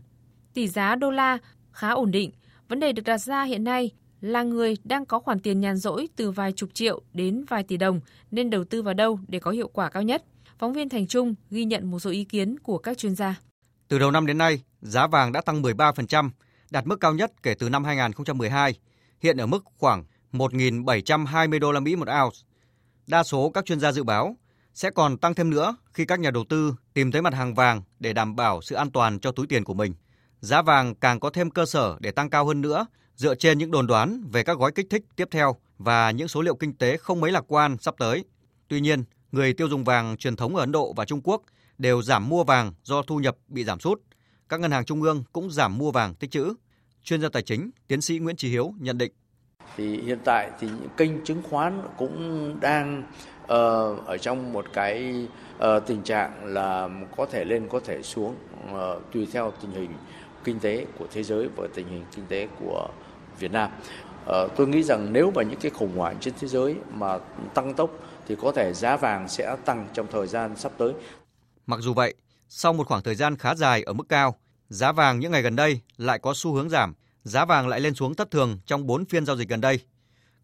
Tỷ 0.54 0.68
giá 0.68 0.94
đô 0.94 1.10
la 1.10 1.38
khá 1.72 1.90
ổn 1.90 2.10
định. 2.10 2.30
Vấn 2.68 2.80
đề 2.80 2.92
được 2.92 3.02
đặt 3.02 3.18
ra 3.18 3.44
hiện 3.44 3.64
nay 3.64 3.90
là 4.20 4.42
người 4.42 4.76
đang 4.84 5.06
có 5.06 5.18
khoản 5.18 5.40
tiền 5.40 5.60
nhàn 5.60 5.76
rỗi 5.76 6.08
từ 6.16 6.30
vài 6.30 6.52
chục 6.52 6.70
triệu 6.74 7.02
đến 7.12 7.44
vài 7.48 7.62
tỷ 7.62 7.76
đồng 7.76 8.00
nên 8.30 8.50
đầu 8.50 8.64
tư 8.64 8.82
vào 8.82 8.94
đâu 8.94 9.18
để 9.28 9.38
có 9.38 9.50
hiệu 9.50 9.68
quả 9.68 9.90
cao 9.90 10.02
nhất. 10.02 10.24
Phóng 10.58 10.72
viên 10.72 10.88
Thành 10.88 11.06
Trung 11.06 11.34
ghi 11.50 11.64
nhận 11.64 11.90
một 11.90 11.98
số 11.98 12.10
ý 12.10 12.24
kiến 12.24 12.58
của 12.58 12.78
các 12.78 12.98
chuyên 12.98 13.14
gia. 13.14 13.40
Từ 13.88 13.98
đầu 13.98 14.10
năm 14.10 14.26
đến 14.26 14.38
nay, 14.38 14.62
giá 14.80 15.06
vàng 15.06 15.32
đã 15.32 15.40
tăng 15.40 15.62
13%, 15.62 16.30
đạt 16.70 16.86
mức 16.86 17.00
cao 17.00 17.14
nhất 17.14 17.32
kể 17.42 17.54
từ 17.54 17.68
năm 17.68 17.84
2012, 17.84 18.74
hiện 19.20 19.36
ở 19.36 19.46
mức 19.46 19.64
khoảng 19.78 20.04
1.720 20.32 21.58
đô 21.58 21.72
la 21.72 21.80
Mỹ 21.80 21.96
một 21.96 22.08
ounce. 22.22 22.38
Đa 23.06 23.22
số 23.22 23.50
các 23.50 23.64
chuyên 23.64 23.80
gia 23.80 23.92
dự 23.92 24.02
báo 24.02 24.36
sẽ 24.74 24.90
còn 24.90 25.18
tăng 25.18 25.34
thêm 25.34 25.50
nữa 25.50 25.76
khi 25.92 26.04
các 26.04 26.20
nhà 26.20 26.30
đầu 26.30 26.44
tư 26.48 26.74
tìm 26.94 27.12
thấy 27.12 27.22
mặt 27.22 27.34
hàng 27.34 27.54
vàng 27.54 27.82
để 27.98 28.12
đảm 28.12 28.36
bảo 28.36 28.62
sự 28.62 28.74
an 28.74 28.90
toàn 28.90 29.20
cho 29.20 29.32
túi 29.32 29.46
tiền 29.46 29.64
của 29.64 29.74
mình. 29.74 29.94
Giá 30.40 30.62
vàng 30.62 30.94
càng 30.94 31.20
có 31.20 31.30
thêm 31.30 31.50
cơ 31.50 31.66
sở 31.66 31.96
để 32.00 32.10
tăng 32.10 32.30
cao 32.30 32.46
hơn 32.46 32.60
nữa 32.60 32.86
dựa 33.16 33.34
trên 33.34 33.58
những 33.58 33.70
đồn 33.70 33.86
đoán 33.86 34.22
về 34.32 34.42
các 34.42 34.58
gói 34.58 34.72
kích 34.72 34.86
thích 34.90 35.04
tiếp 35.16 35.28
theo 35.30 35.56
và 35.78 36.10
những 36.10 36.28
số 36.28 36.42
liệu 36.42 36.54
kinh 36.54 36.72
tế 36.72 36.96
không 36.96 37.20
mấy 37.20 37.32
lạc 37.32 37.44
quan 37.48 37.76
sắp 37.80 37.94
tới. 37.98 38.24
Tuy 38.68 38.80
nhiên, 38.80 39.04
người 39.32 39.52
tiêu 39.52 39.68
dùng 39.68 39.84
vàng 39.84 40.16
truyền 40.16 40.36
thống 40.36 40.56
ở 40.56 40.62
Ấn 40.62 40.72
Độ 40.72 40.92
và 40.92 41.04
Trung 41.04 41.20
Quốc 41.24 41.42
đều 41.78 42.02
giảm 42.02 42.28
mua 42.28 42.44
vàng 42.44 42.72
do 42.82 43.02
thu 43.02 43.18
nhập 43.18 43.36
bị 43.48 43.64
giảm 43.64 43.80
sút. 43.80 44.00
Các 44.48 44.60
ngân 44.60 44.70
hàng 44.70 44.84
trung 44.84 45.02
ương 45.02 45.24
cũng 45.32 45.50
giảm 45.50 45.78
mua 45.78 45.90
vàng 45.90 46.14
tích 46.14 46.30
trữ. 46.30 46.54
Chuyên 47.04 47.22
gia 47.22 47.28
tài 47.28 47.42
chính, 47.42 47.70
tiến 47.88 48.00
sĩ 48.00 48.18
Nguyễn 48.18 48.36
Trí 48.36 48.48
Hiếu 48.48 48.74
nhận 48.78 48.98
định. 48.98 49.12
Thì 49.76 50.02
hiện 50.02 50.18
tại 50.24 50.50
thì 50.60 50.68
những 50.68 50.88
kênh 50.96 51.24
chứng 51.24 51.42
khoán 51.42 51.82
cũng 51.96 52.56
đang 52.60 53.02
uh, 53.42 53.48
ở 54.06 54.18
trong 54.20 54.52
một 54.52 54.66
cái 54.72 55.26
uh, 55.56 55.62
tình 55.86 56.02
trạng 56.02 56.44
là 56.44 56.88
có 57.16 57.26
thể 57.26 57.44
lên 57.44 57.68
có 57.68 57.80
thể 57.84 58.02
xuống 58.02 58.34
uh, 58.64 59.12
tùy 59.12 59.28
theo 59.32 59.52
tình 59.62 59.70
hình 59.70 59.90
kinh 60.44 60.60
tế 60.60 60.86
của 60.98 61.06
thế 61.12 61.22
giới 61.22 61.48
và 61.56 61.68
tình 61.74 61.88
hình 61.88 62.04
kinh 62.16 62.26
tế 62.26 62.48
của 62.60 62.88
Việt 63.38 63.52
Nam. 63.52 63.70
Ờ, 64.26 64.48
tôi 64.56 64.68
nghĩ 64.68 64.82
rằng 64.82 65.12
nếu 65.12 65.32
mà 65.34 65.42
những 65.42 65.60
cái 65.60 65.70
khủng 65.70 65.96
hoảng 65.96 66.16
trên 66.20 66.34
thế 66.40 66.48
giới 66.48 66.76
mà 66.90 67.18
tăng 67.54 67.74
tốc 67.74 67.90
thì 68.28 68.36
có 68.42 68.52
thể 68.52 68.72
giá 68.72 68.96
vàng 68.96 69.28
sẽ 69.28 69.56
tăng 69.64 69.88
trong 69.94 70.06
thời 70.12 70.26
gian 70.26 70.56
sắp 70.56 70.72
tới. 70.78 70.92
Mặc 71.66 71.80
dù 71.80 71.94
vậy, 71.94 72.14
sau 72.48 72.72
một 72.72 72.86
khoảng 72.86 73.02
thời 73.02 73.14
gian 73.14 73.36
khá 73.36 73.54
dài 73.54 73.82
ở 73.82 73.92
mức 73.92 74.08
cao, 74.08 74.36
giá 74.68 74.92
vàng 74.92 75.20
những 75.20 75.32
ngày 75.32 75.42
gần 75.42 75.56
đây 75.56 75.80
lại 75.96 76.18
có 76.18 76.32
xu 76.36 76.52
hướng 76.52 76.68
giảm, 76.68 76.94
giá 77.24 77.44
vàng 77.44 77.68
lại 77.68 77.80
lên 77.80 77.94
xuống 77.94 78.14
thất 78.14 78.30
thường 78.30 78.58
trong 78.66 78.86
4 78.86 79.04
phiên 79.04 79.26
giao 79.26 79.36
dịch 79.36 79.48
gần 79.48 79.60
đây. 79.60 79.80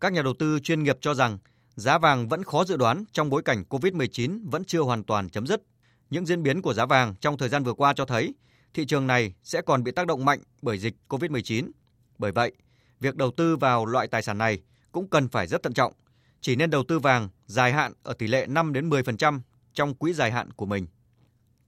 Các 0.00 0.12
nhà 0.12 0.22
đầu 0.22 0.34
tư 0.38 0.58
chuyên 0.62 0.82
nghiệp 0.82 0.98
cho 1.00 1.14
rằng 1.14 1.38
giá 1.74 1.98
vàng 1.98 2.28
vẫn 2.28 2.44
khó 2.44 2.64
dự 2.64 2.76
đoán 2.76 3.04
trong 3.12 3.30
bối 3.30 3.42
cảnh 3.42 3.64
COVID-19 3.68 4.50
vẫn 4.50 4.64
chưa 4.64 4.80
hoàn 4.80 5.04
toàn 5.04 5.28
chấm 5.28 5.46
dứt. 5.46 5.62
Những 6.10 6.26
diễn 6.26 6.42
biến 6.42 6.62
của 6.62 6.74
giá 6.74 6.86
vàng 6.86 7.14
trong 7.20 7.38
thời 7.38 7.48
gian 7.48 7.64
vừa 7.64 7.72
qua 7.72 7.92
cho 7.92 8.04
thấy 8.04 8.34
thị 8.74 8.84
trường 8.86 9.06
này 9.06 9.34
sẽ 9.42 9.62
còn 9.62 9.84
bị 9.84 9.92
tác 9.92 10.06
động 10.06 10.24
mạnh 10.24 10.40
bởi 10.62 10.78
dịch 10.78 10.94
COVID-19. 11.08 11.70
Bởi 12.18 12.32
vậy, 12.32 12.52
việc 13.00 13.16
đầu 13.16 13.30
tư 13.30 13.56
vào 13.56 13.86
loại 13.86 14.08
tài 14.08 14.22
sản 14.22 14.38
này 14.38 14.62
cũng 14.92 15.08
cần 15.08 15.28
phải 15.28 15.46
rất 15.46 15.62
thận 15.62 15.74
trọng, 15.74 15.92
chỉ 16.40 16.56
nên 16.56 16.70
đầu 16.70 16.84
tư 16.88 16.98
vàng 16.98 17.28
dài 17.46 17.72
hạn 17.72 17.92
ở 18.02 18.14
tỷ 18.14 18.26
lệ 18.26 18.46
5 18.46 18.72
đến 18.72 18.90
10% 18.90 19.40
trong 19.74 19.94
quỹ 19.94 20.12
dài 20.12 20.32
hạn 20.32 20.50
của 20.50 20.66
mình. 20.66 20.86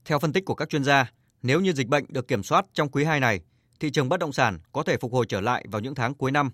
Theo 0.05 0.19
phân 0.19 0.33
tích 0.33 0.45
của 0.45 0.55
các 0.55 0.69
chuyên 0.69 0.83
gia, 0.83 1.11
nếu 1.43 1.59
như 1.59 1.73
dịch 1.73 1.87
bệnh 1.87 2.05
được 2.09 2.27
kiểm 2.27 2.43
soát 2.43 2.65
trong 2.73 2.89
quý 2.89 3.03
2 3.03 3.19
này, 3.19 3.41
thị 3.79 3.91
trường 3.91 4.09
bất 4.09 4.19
động 4.19 4.33
sản 4.33 4.59
có 4.71 4.83
thể 4.83 4.97
phục 4.97 5.13
hồi 5.13 5.25
trở 5.29 5.41
lại 5.41 5.65
vào 5.71 5.81
những 5.81 5.95
tháng 5.95 6.13
cuối 6.13 6.31
năm. 6.31 6.51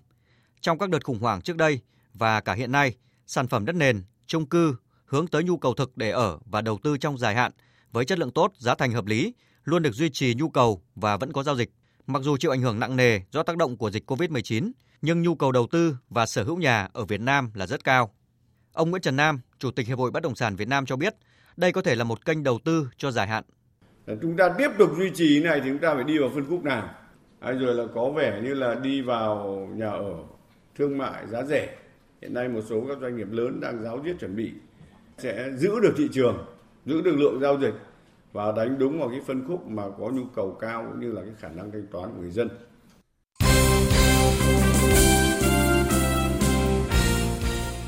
Trong 0.60 0.78
các 0.78 0.90
đợt 0.90 1.04
khủng 1.04 1.18
hoảng 1.18 1.40
trước 1.40 1.56
đây 1.56 1.80
và 2.14 2.40
cả 2.40 2.54
hiện 2.54 2.72
nay, 2.72 2.94
sản 3.26 3.48
phẩm 3.48 3.64
đất 3.66 3.72
nền, 3.72 4.02
chung 4.26 4.46
cư 4.46 4.76
hướng 5.04 5.26
tới 5.26 5.44
nhu 5.44 5.56
cầu 5.58 5.74
thực 5.74 5.96
để 5.96 6.10
ở 6.10 6.38
và 6.44 6.60
đầu 6.60 6.78
tư 6.82 6.98
trong 6.98 7.18
dài 7.18 7.34
hạn 7.34 7.52
với 7.92 8.04
chất 8.04 8.18
lượng 8.18 8.30
tốt, 8.30 8.52
giá 8.58 8.74
thành 8.74 8.92
hợp 8.92 9.06
lý 9.06 9.32
luôn 9.66 9.82
được 9.82 9.94
duy 9.94 10.10
trì 10.10 10.34
nhu 10.34 10.48
cầu 10.48 10.82
và 10.94 11.16
vẫn 11.16 11.32
có 11.32 11.42
giao 11.42 11.56
dịch. 11.56 11.70
Mặc 12.06 12.22
dù 12.22 12.36
chịu 12.36 12.50
ảnh 12.50 12.60
hưởng 12.60 12.80
nặng 12.80 12.96
nề 12.96 13.20
do 13.30 13.42
tác 13.42 13.56
động 13.56 13.76
của 13.76 13.90
dịch 13.90 14.10
COVID-19, 14.10 14.70
nhưng 15.02 15.22
nhu 15.22 15.34
cầu 15.34 15.52
đầu 15.52 15.66
tư 15.70 15.96
và 16.10 16.26
sở 16.26 16.44
hữu 16.44 16.56
nhà 16.56 16.88
ở 16.92 17.04
Việt 17.04 17.20
Nam 17.20 17.50
là 17.54 17.66
rất 17.66 17.84
cao. 17.84 18.14
Ông 18.72 18.90
Nguyễn 18.90 19.02
Trần 19.02 19.16
Nam, 19.16 19.40
Chủ 19.58 19.70
tịch 19.70 19.86
Hiệp 19.86 19.98
hội 19.98 20.10
Bất 20.10 20.22
động 20.22 20.34
sản 20.34 20.56
Việt 20.56 20.68
Nam 20.68 20.86
cho 20.86 20.96
biết, 20.96 21.14
đây 21.56 21.72
có 21.72 21.82
thể 21.82 21.94
là 21.94 22.04
một 22.04 22.24
kênh 22.24 22.42
đầu 22.42 22.58
tư 22.64 22.88
cho 22.96 23.10
dài 23.10 23.26
hạn. 23.26 23.44
À, 24.06 24.14
chúng 24.22 24.36
ta 24.36 24.48
tiếp 24.58 24.70
tục 24.78 24.90
duy 24.98 25.10
trì 25.14 25.40
này 25.40 25.60
thì 25.64 25.70
chúng 25.70 25.78
ta 25.78 25.94
phải 25.94 26.04
đi 26.04 26.18
vào 26.18 26.30
phân 26.34 26.46
khúc 26.48 26.64
nào? 26.64 26.94
hay 27.40 27.54
rồi 27.54 27.74
là 27.74 27.84
có 27.94 28.10
vẻ 28.10 28.40
như 28.42 28.54
là 28.54 28.74
đi 28.74 29.02
vào 29.02 29.68
nhà 29.74 29.90
ở 29.90 30.14
thương 30.78 30.98
mại 30.98 31.26
giá 31.26 31.42
rẻ 31.42 31.76
hiện 32.22 32.34
nay 32.34 32.48
một 32.48 32.60
số 32.68 32.84
các 32.88 32.98
doanh 33.00 33.16
nghiệp 33.16 33.28
lớn 33.30 33.60
đang 33.60 33.82
giáo 33.82 34.00
diết 34.04 34.16
chuẩn 34.20 34.36
bị 34.36 34.52
sẽ 35.18 35.50
giữ 35.56 35.80
được 35.80 35.94
thị 35.96 36.08
trường 36.12 36.46
giữ 36.86 37.00
được 37.00 37.16
lượng 37.16 37.40
giao 37.40 37.60
dịch 37.60 37.74
và 38.36 38.52
đánh 38.52 38.78
đúng 38.78 38.98
vào 38.98 39.08
cái 39.08 39.20
phân 39.26 39.44
khúc 39.48 39.66
mà 39.66 39.82
có 39.98 40.08
nhu 40.08 40.24
cầu 40.34 40.56
cao 40.60 40.86
cũng 40.90 41.00
như 41.00 41.12
là 41.12 41.22
cái 41.22 41.34
khả 41.38 41.48
năng 41.48 41.70
thanh 41.70 41.86
toán 41.92 42.10
của 42.14 42.20
người 42.20 42.30
dân. 42.30 42.48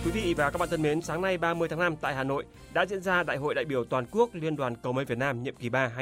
Quý 0.04 0.10
vị 0.10 0.34
và 0.34 0.50
các 0.50 0.58
bạn 0.58 0.68
thân 0.68 0.82
mến, 0.82 1.02
sáng 1.02 1.22
nay 1.22 1.38
30 1.38 1.68
tháng 1.68 1.78
5 1.78 1.96
tại 2.00 2.14
Hà 2.14 2.24
Nội 2.24 2.44
đã 2.72 2.86
diễn 2.86 3.02
ra 3.02 3.22
Đại 3.22 3.36
hội 3.36 3.54
đại 3.54 3.64
biểu 3.64 3.84
toàn 3.84 4.06
quốc 4.10 4.30
Liên 4.32 4.56
đoàn 4.56 4.74
Cầu 4.82 4.92
mây 4.92 5.04
Việt 5.04 5.18
Nam 5.18 5.42
nhiệm 5.42 5.56
kỳ 5.56 5.68
3 5.68 5.92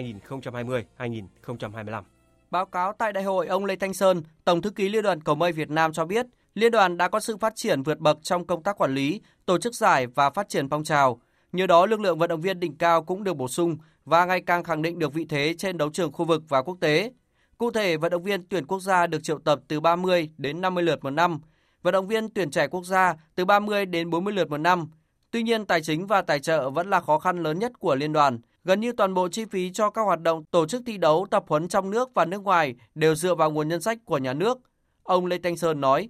2020-2025. 0.98 2.02
Báo 2.50 2.66
cáo 2.66 2.92
tại 2.92 3.12
đại 3.12 3.24
hội, 3.24 3.46
ông 3.46 3.64
Lê 3.64 3.76
Thanh 3.76 3.94
Sơn, 3.94 4.22
Tổng 4.44 4.62
thư 4.62 4.70
ký 4.70 4.88
Liên 4.88 5.02
đoàn 5.02 5.20
Cầu 5.20 5.34
mây 5.34 5.52
Việt 5.52 5.70
Nam 5.70 5.92
cho 5.92 6.04
biết, 6.04 6.26
Liên 6.54 6.72
đoàn 6.72 6.96
đã 6.96 7.08
có 7.08 7.20
sự 7.20 7.36
phát 7.36 7.52
triển 7.56 7.82
vượt 7.82 7.98
bậc 7.98 8.18
trong 8.22 8.46
công 8.46 8.62
tác 8.62 8.78
quản 8.78 8.94
lý, 8.94 9.20
tổ 9.46 9.58
chức 9.58 9.74
giải 9.74 10.06
và 10.06 10.30
phát 10.30 10.48
triển 10.48 10.68
phong 10.68 10.84
trào. 10.84 11.20
Nhờ 11.52 11.66
đó, 11.66 11.86
lực 11.86 12.00
lượng 12.00 12.18
vận 12.18 12.28
động 12.28 12.40
viên 12.40 12.60
đỉnh 12.60 12.76
cao 12.76 13.04
cũng 13.04 13.24
được 13.24 13.36
bổ 13.36 13.48
sung 13.48 13.76
và 14.06 14.24
ngày 14.24 14.40
càng 14.40 14.64
khẳng 14.64 14.82
định 14.82 14.98
được 14.98 15.14
vị 15.14 15.26
thế 15.28 15.54
trên 15.58 15.78
đấu 15.78 15.90
trường 15.90 16.12
khu 16.12 16.24
vực 16.24 16.42
và 16.48 16.62
quốc 16.62 16.76
tế. 16.80 17.12
Cụ 17.58 17.70
thể, 17.70 17.96
vận 17.96 18.10
động 18.10 18.22
viên 18.22 18.42
tuyển 18.48 18.66
quốc 18.66 18.80
gia 18.80 19.06
được 19.06 19.22
triệu 19.22 19.38
tập 19.38 19.60
từ 19.68 19.80
30 19.80 20.30
đến 20.38 20.60
50 20.60 20.84
lượt 20.84 21.04
một 21.04 21.10
năm, 21.10 21.38
vận 21.82 21.92
động 21.92 22.06
viên 22.06 22.28
tuyển 22.28 22.50
trẻ 22.50 22.68
quốc 22.68 22.84
gia 22.84 23.14
từ 23.34 23.44
30 23.44 23.86
đến 23.86 24.10
40 24.10 24.34
lượt 24.34 24.50
một 24.50 24.58
năm. 24.58 24.88
Tuy 25.30 25.42
nhiên, 25.42 25.66
tài 25.66 25.82
chính 25.82 26.06
và 26.06 26.22
tài 26.22 26.40
trợ 26.40 26.70
vẫn 26.70 26.90
là 26.90 27.00
khó 27.00 27.18
khăn 27.18 27.42
lớn 27.42 27.58
nhất 27.58 27.72
của 27.78 27.94
liên 27.94 28.12
đoàn. 28.12 28.38
Gần 28.64 28.80
như 28.80 28.92
toàn 28.92 29.14
bộ 29.14 29.28
chi 29.28 29.44
phí 29.44 29.72
cho 29.72 29.90
các 29.90 30.02
hoạt 30.02 30.20
động 30.20 30.44
tổ 30.44 30.66
chức 30.66 30.82
thi 30.86 30.98
đấu, 30.98 31.26
tập 31.30 31.44
huấn 31.48 31.68
trong 31.68 31.90
nước 31.90 32.14
và 32.14 32.24
nước 32.24 32.42
ngoài 32.42 32.74
đều 32.94 33.14
dựa 33.14 33.34
vào 33.34 33.50
nguồn 33.50 33.68
ngân 33.68 33.80
sách 33.80 33.98
của 34.04 34.18
nhà 34.18 34.32
nước. 34.32 34.58
Ông 35.02 35.26
Lê 35.26 35.38
Thanh 35.38 35.56
Sơn 35.56 35.80
nói. 35.80 36.08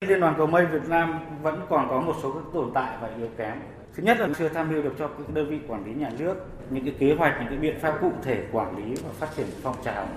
Liên 0.00 0.20
đoàn 0.20 0.34
cầu 0.38 0.46
mây 0.46 0.66
Việt 0.66 0.88
Nam 0.88 1.18
vẫn 1.42 1.60
còn 1.70 1.86
có 1.88 2.00
một 2.00 2.14
số 2.22 2.32
các 2.32 2.44
tồn 2.52 2.70
tại 2.74 2.98
và 3.00 3.14
yếu 3.16 3.28
kém. 3.38 3.60
Thứ 3.94 4.02
nhất 4.02 4.20
là 4.20 4.28
chưa 4.38 4.48
tham 4.48 4.70
mưu 4.70 4.82
được 4.82 4.94
cho 4.98 5.08
các 5.08 5.34
đơn 5.34 5.50
vị 5.50 5.58
quản 5.68 5.84
lý 5.84 5.94
nhà 5.94 6.10
nước 6.18 6.36
những 6.70 6.84
cái 6.84 6.94
kế 6.98 7.14
hoạch, 7.14 7.34
những 7.38 7.48
cái 7.48 7.58
biện 7.58 7.80
pháp 7.80 7.98
cụ 8.00 8.12
thể 8.22 8.44
quản 8.52 8.76
lý 8.76 8.94
và 8.94 9.10
phát 9.12 9.28
triển 9.36 9.46
phong 9.62 9.76
trào 9.84 10.08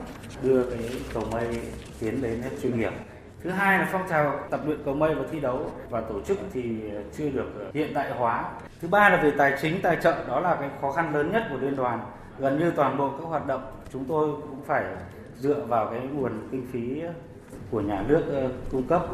đưa 0.43 0.63
cái 0.63 0.79
cầu 1.13 1.23
mây 1.31 1.47
tiến 1.99 2.21
đến 2.21 2.41
hết 2.41 2.49
chuyên 2.61 2.79
nghiệp. 2.79 2.93
Thứ 3.41 3.49
hai 3.49 3.79
là 3.79 3.89
phong 3.91 4.09
trào 4.09 4.39
tập 4.49 4.61
luyện 4.65 4.79
cầu 4.85 4.95
mây 4.95 5.15
và 5.15 5.23
thi 5.31 5.39
đấu 5.39 5.71
và 5.89 6.01
tổ 6.01 6.21
chức 6.21 6.37
thì 6.53 6.63
chưa 7.17 7.29
được 7.29 7.71
hiện 7.73 7.93
đại 7.93 8.11
hóa. 8.11 8.51
Thứ 8.81 8.87
ba 8.87 9.09
là 9.09 9.21
về 9.23 9.31
tài 9.37 9.53
chính 9.61 9.81
tài 9.81 9.97
trợ 10.03 10.27
đó 10.27 10.39
là 10.39 10.55
cái 10.55 10.69
khó 10.81 10.91
khăn 10.91 11.13
lớn 11.13 11.31
nhất 11.31 11.43
của 11.49 11.57
liên 11.57 11.75
đoàn. 11.75 11.99
Gần 12.39 12.59
như 12.59 12.71
toàn 12.71 12.97
bộ 12.97 13.09
các 13.09 13.25
hoạt 13.25 13.47
động 13.47 13.71
chúng 13.93 14.05
tôi 14.05 14.29
cũng 14.41 14.61
phải 14.65 14.85
dựa 15.37 15.65
vào 15.67 15.89
cái 15.91 15.99
nguồn 16.13 16.31
kinh 16.51 16.67
phí 16.71 17.01
của 17.71 17.81
nhà 17.81 18.03
nước 18.07 18.23
ờ, 18.31 18.49
cung 18.71 18.83
cấp. 18.83 19.05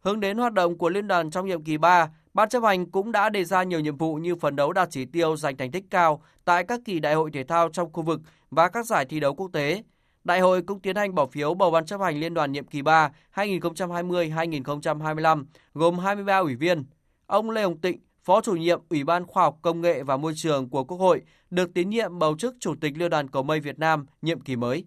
Hướng 0.00 0.20
đến 0.20 0.38
hoạt 0.38 0.52
động 0.52 0.78
của 0.78 0.88
liên 0.88 1.08
đoàn 1.08 1.30
trong 1.30 1.46
nhiệm 1.46 1.64
kỳ 1.64 1.76
3, 1.78 2.08
Ban 2.34 2.48
chấp 2.48 2.62
hành 2.62 2.90
cũng 2.90 3.12
đã 3.12 3.28
đề 3.28 3.44
ra 3.44 3.62
nhiều 3.62 3.80
nhiệm 3.80 3.96
vụ 3.96 4.14
như 4.14 4.36
phấn 4.36 4.56
đấu 4.56 4.72
đạt 4.72 4.88
chỉ 4.90 5.04
tiêu 5.04 5.36
giành 5.36 5.56
thành 5.56 5.70
tích 5.70 5.84
cao 5.90 6.22
tại 6.44 6.64
các 6.64 6.80
kỳ 6.84 7.00
đại 7.00 7.14
hội 7.14 7.30
thể 7.30 7.44
thao 7.44 7.68
trong 7.68 7.92
khu 7.92 8.02
vực 8.02 8.20
và 8.50 8.68
các 8.68 8.86
giải 8.86 9.04
thi 9.04 9.20
đấu 9.20 9.34
quốc 9.34 9.50
tế. 9.52 9.82
Đại 10.24 10.40
hội 10.40 10.62
cũng 10.62 10.80
tiến 10.80 10.96
hành 10.96 11.14
bỏ 11.14 11.26
phiếu 11.26 11.54
bầu 11.54 11.70
ban 11.70 11.86
chấp 11.86 12.00
hành 12.00 12.20
liên 12.20 12.34
đoàn 12.34 12.52
nhiệm 12.52 12.66
kỳ 12.66 12.82
3 12.82 13.10
2020-2025 13.34 15.44
gồm 15.74 15.98
23 15.98 16.38
ủy 16.38 16.56
viên. 16.56 16.84
Ông 17.26 17.50
Lê 17.50 17.62
Hồng 17.62 17.80
Tịnh, 17.80 18.00
Phó 18.24 18.40
chủ 18.40 18.52
nhiệm 18.52 18.80
Ủy 18.88 19.04
ban 19.04 19.26
Khoa 19.26 19.42
học 19.42 19.58
Công 19.62 19.80
nghệ 19.80 20.02
và 20.02 20.16
Môi 20.16 20.32
trường 20.36 20.70
của 20.70 20.84
Quốc 20.84 20.98
hội, 20.98 21.22
được 21.50 21.74
tín 21.74 21.90
nhiệm 21.90 22.18
bầu 22.18 22.36
chức 22.38 22.56
Chủ 22.60 22.74
tịch 22.80 22.92
Liên 22.96 23.10
đoàn 23.10 23.30
Cầu 23.30 23.42
mây 23.42 23.60
Việt 23.60 23.78
Nam 23.78 24.06
nhiệm 24.22 24.40
kỳ 24.40 24.56
mới. 24.56 24.84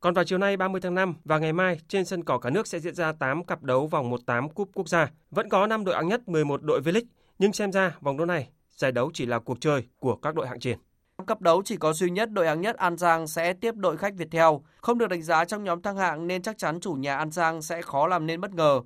Còn 0.00 0.14
vào 0.14 0.24
chiều 0.24 0.38
nay 0.38 0.56
30 0.56 0.80
tháng 0.80 0.94
5 0.94 1.14
và 1.24 1.38
ngày 1.38 1.52
mai 1.52 1.80
trên 1.88 2.04
sân 2.04 2.24
cỏ 2.24 2.38
cả 2.38 2.50
nước 2.50 2.66
sẽ 2.66 2.78
diễn 2.80 2.94
ra 2.94 3.12
8 3.12 3.44
cặp 3.44 3.62
đấu 3.62 3.86
vòng 3.86 4.10
1/8 4.10 4.48
cúp 4.48 4.70
quốc 4.74 4.88
gia. 4.88 5.10
Vẫn 5.30 5.48
có 5.48 5.66
5 5.66 5.84
đội 5.84 5.94
hạng 5.94 6.08
nhất, 6.08 6.28
11 6.28 6.62
đội 6.62 6.80
V-League, 6.80 7.06
nhưng 7.38 7.52
xem 7.52 7.72
ra 7.72 7.96
vòng 8.00 8.16
đấu 8.16 8.26
này 8.26 8.48
giải 8.76 8.92
đấu 8.92 9.10
chỉ 9.14 9.26
là 9.26 9.38
cuộc 9.38 9.60
chơi 9.60 9.84
của 9.98 10.16
các 10.16 10.34
đội 10.34 10.46
hạng 10.46 10.60
trên. 10.60 10.78
Cặp 11.26 11.40
đấu 11.40 11.62
chỉ 11.64 11.76
có 11.76 11.92
duy 11.92 12.10
nhất 12.10 12.30
đội 12.32 12.46
hạng 12.46 12.60
nhất 12.60 12.76
An 12.76 12.96
Giang 12.96 13.26
sẽ 13.26 13.52
tiếp 13.52 13.74
đội 13.74 13.96
khách 13.96 14.14
Viettel, 14.14 14.48
không 14.80 14.98
được 14.98 15.08
đánh 15.08 15.22
giá 15.22 15.44
trong 15.44 15.64
nhóm 15.64 15.82
thăng 15.82 15.96
hạng 15.96 16.26
nên 16.26 16.42
chắc 16.42 16.58
chắn 16.58 16.80
chủ 16.80 16.92
nhà 16.92 17.16
An 17.16 17.30
Giang 17.30 17.62
sẽ 17.62 17.82
khó 17.82 18.06
làm 18.06 18.26
nên 18.26 18.40
bất 18.40 18.54
ngờ. 18.54 18.80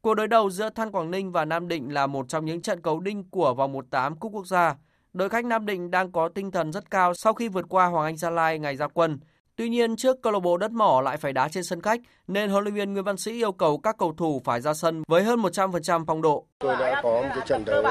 Cuộc 0.00 0.14
đối 0.14 0.28
đầu 0.28 0.50
giữa 0.50 0.70
Than 0.70 0.90
Quảng 0.90 1.10
Ninh 1.10 1.32
và 1.32 1.44
Nam 1.44 1.68
Định 1.68 1.94
là 1.94 2.06
một 2.06 2.28
trong 2.28 2.44
những 2.44 2.62
trận 2.62 2.80
cấu 2.82 3.00
đinh 3.00 3.30
của 3.30 3.54
vòng 3.54 3.72
1/8 3.72 4.16
cúp 4.16 4.32
quốc 4.32 4.46
gia. 4.46 4.76
Đội 5.12 5.28
khách 5.28 5.44
Nam 5.44 5.66
Định 5.66 5.90
đang 5.90 6.12
có 6.12 6.28
tinh 6.28 6.50
thần 6.50 6.72
rất 6.72 6.90
cao 6.90 7.14
sau 7.14 7.34
khi 7.34 7.48
vượt 7.48 7.66
qua 7.68 7.86
Hoàng 7.86 8.04
Anh 8.04 8.16
Gia 8.16 8.30
Lai 8.30 8.58
ngày 8.58 8.76
ra 8.76 8.88
quân. 8.88 9.18
Tuy 9.56 9.68
nhiên, 9.68 9.96
trước 9.96 10.22
câu 10.22 10.32
lạc 10.32 10.40
bộ 10.40 10.56
đất 10.56 10.72
mỏ 10.72 11.00
lại 11.04 11.16
phải 11.16 11.32
đá 11.32 11.48
trên 11.48 11.64
sân 11.64 11.80
khách, 11.80 12.00
nên 12.28 12.50
huấn 12.50 12.64
luyện 12.64 12.74
viên 12.74 12.92
Nguyễn 12.92 13.04
Văn 13.04 13.16
Sĩ 13.16 13.32
yêu 13.32 13.52
cầu 13.52 13.78
các 13.78 13.96
cầu 13.98 14.14
thủ 14.16 14.42
phải 14.44 14.60
ra 14.60 14.74
sân 14.74 15.02
với 15.08 15.22
hơn 15.22 15.42
100% 15.42 16.04
phong 16.06 16.22
độ. 16.22 16.46
Tôi 16.58 16.76
đã 16.76 17.00
có 17.02 17.22
một 17.22 17.28
cái 17.28 17.46
trận 17.46 17.64
đấu 17.64 17.82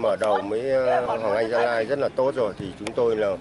mở 0.00 0.16
đầu 0.20 0.42
với 0.48 0.70
ờ, 0.70 1.06
Hoàng 1.06 1.34
Anh 1.34 1.50
Gia 1.50 1.58
Lai 1.58 1.84
rất 1.84 1.98
là 1.98 2.08
tốt 2.08 2.34
rồi 2.34 2.54
thì 2.58 2.66
chúng 2.78 2.92
tôi 2.92 3.16
là 3.16 3.36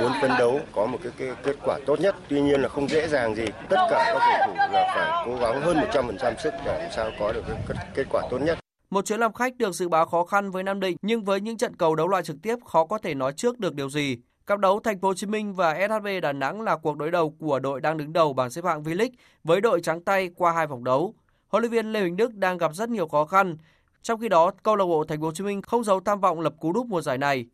muốn 0.00 0.12
phấn 0.20 0.30
đấu 0.38 0.60
có 0.74 0.86
một 0.86 0.98
cái, 1.02 1.12
cái 1.18 1.28
kết 1.42 1.56
quả 1.64 1.78
tốt 1.86 2.00
nhất. 2.00 2.16
Tuy 2.28 2.40
nhiên 2.40 2.60
là 2.60 2.68
không 2.68 2.88
dễ 2.88 3.08
dàng 3.08 3.34
gì. 3.34 3.44
Tất 3.68 3.76
cả 3.90 4.12
các 4.14 4.18
cầu 4.20 4.46
thủ 4.46 4.72
là 4.72 4.92
phải 4.94 5.26
cố 5.26 5.36
gắng 5.40 5.60
hơn 5.60 5.76
100% 5.76 6.34
sức 6.38 6.54
để 6.64 6.78
làm 6.82 6.90
sao 6.96 7.10
có 7.20 7.32
được 7.32 7.42
cái 7.68 7.86
kết 7.94 8.04
quả 8.10 8.22
tốt 8.30 8.38
nhất. 8.38 8.58
Một 8.90 9.06
chuyến 9.06 9.20
làm 9.20 9.32
khách 9.32 9.56
được 9.56 9.72
dự 9.72 9.88
báo 9.88 10.06
khó 10.06 10.24
khăn 10.24 10.50
với 10.50 10.62
Nam 10.62 10.80
Định, 10.80 10.96
nhưng 11.02 11.24
với 11.24 11.40
những 11.40 11.56
trận 11.56 11.76
cầu 11.76 11.94
đấu 11.94 12.08
loại 12.08 12.22
trực 12.22 12.36
tiếp 12.42 12.56
khó 12.64 12.84
có 12.84 12.98
thể 12.98 13.14
nói 13.14 13.32
trước 13.32 13.58
được 13.58 13.74
điều 13.74 13.90
gì. 13.90 14.16
Cặp 14.46 14.58
đấu 14.58 14.80
Thành 14.80 15.00
phố 15.00 15.08
Hồ 15.08 15.14
Chí 15.14 15.26
Minh 15.26 15.54
và 15.54 15.88
SHB 15.88 16.06
Đà 16.22 16.32
Nẵng 16.32 16.60
là 16.60 16.76
cuộc 16.76 16.96
đối 16.96 17.10
đầu 17.10 17.30
của 17.38 17.58
đội 17.58 17.80
đang 17.80 17.96
đứng 17.96 18.12
đầu 18.12 18.32
bảng 18.32 18.50
xếp 18.50 18.64
hạng 18.64 18.82
V-League 18.82 19.10
với 19.44 19.60
đội 19.60 19.80
trắng 19.80 20.00
tay 20.00 20.30
qua 20.36 20.52
hai 20.52 20.66
vòng 20.66 20.84
đấu. 20.84 21.14
Huấn 21.48 21.62
luyện 21.62 21.72
viên 21.72 21.92
Lê 21.92 22.00
Huỳnh 22.00 22.16
Đức 22.16 22.34
đang 22.34 22.58
gặp 22.58 22.74
rất 22.74 22.88
nhiều 22.88 23.08
khó 23.08 23.24
khăn. 23.24 23.56
Trong 24.02 24.20
khi 24.20 24.28
đó, 24.28 24.50
câu 24.62 24.76
lạc 24.76 24.84
bộ 24.84 25.04
Thành 25.04 25.20
phố 25.20 25.26
Hồ 25.26 25.32
Chí 25.32 25.44
Minh 25.44 25.62
không 25.62 25.84
giấu 25.84 26.00
tham 26.00 26.20
vọng 26.20 26.40
lập 26.40 26.54
cú 26.60 26.72
đúp 26.72 26.86
mùa 26.86 27.00
giải 27.00 27.18
này. 27.18 27.46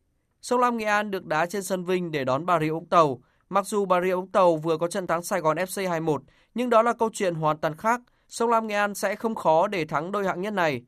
Sông 0.43 0.61
Lam 0.61 0.76
Nghệ 0.76 0.84
An 0.84 1.11
được 1.11 1.26
đá 1.26 1.47
trên 1.47 1.62
sân 1.62 1.84
Vinh 1.84 2.11
để 2.11 2.24
đón 2.24 2.47
Bà 2.47 2.61
Rịa 2.61 2.70
Vũng 2.70 2.86
Tàu. 2.86 3.20
Mặc 3.49 3.66
dù 3.66 3.84
Bà 3.84 4.01
Rịa 4.01 4.14
Vũng 4.14 4.30
Tàu 4.32 4.57
vừa 4.57 4.78
có 4.78 4.88
trận 4.88 5.07
thắng 5.07 5.22
Sài 5.22 5.40
Gòn 5.40 5.57
FC 5.57 6.05
2-1, 6.05 6.18
nhưng 6.55 6.70
đó 6.70 6.82
là 6.82 6.93
câu 6.93 7.11
chuyện 7.12 7.34
hoàn 7.34 7.59
toàn 7.59 7.76
khác. 7.76 8.01
Sông 8.28 8.51
Lam 8.51 8.66
Nghệ 8.66 8.74
An 8.74 8.95
sẽ 8.95 9.14
không 9.14 9.34
khó 9.34 9.66
để 9.66 9.84
thắng 9.84 10.12
đôi 10.12 10.26
hạng 10.26 10.40
nhất 10.40 10.53
này. 10.53 10.82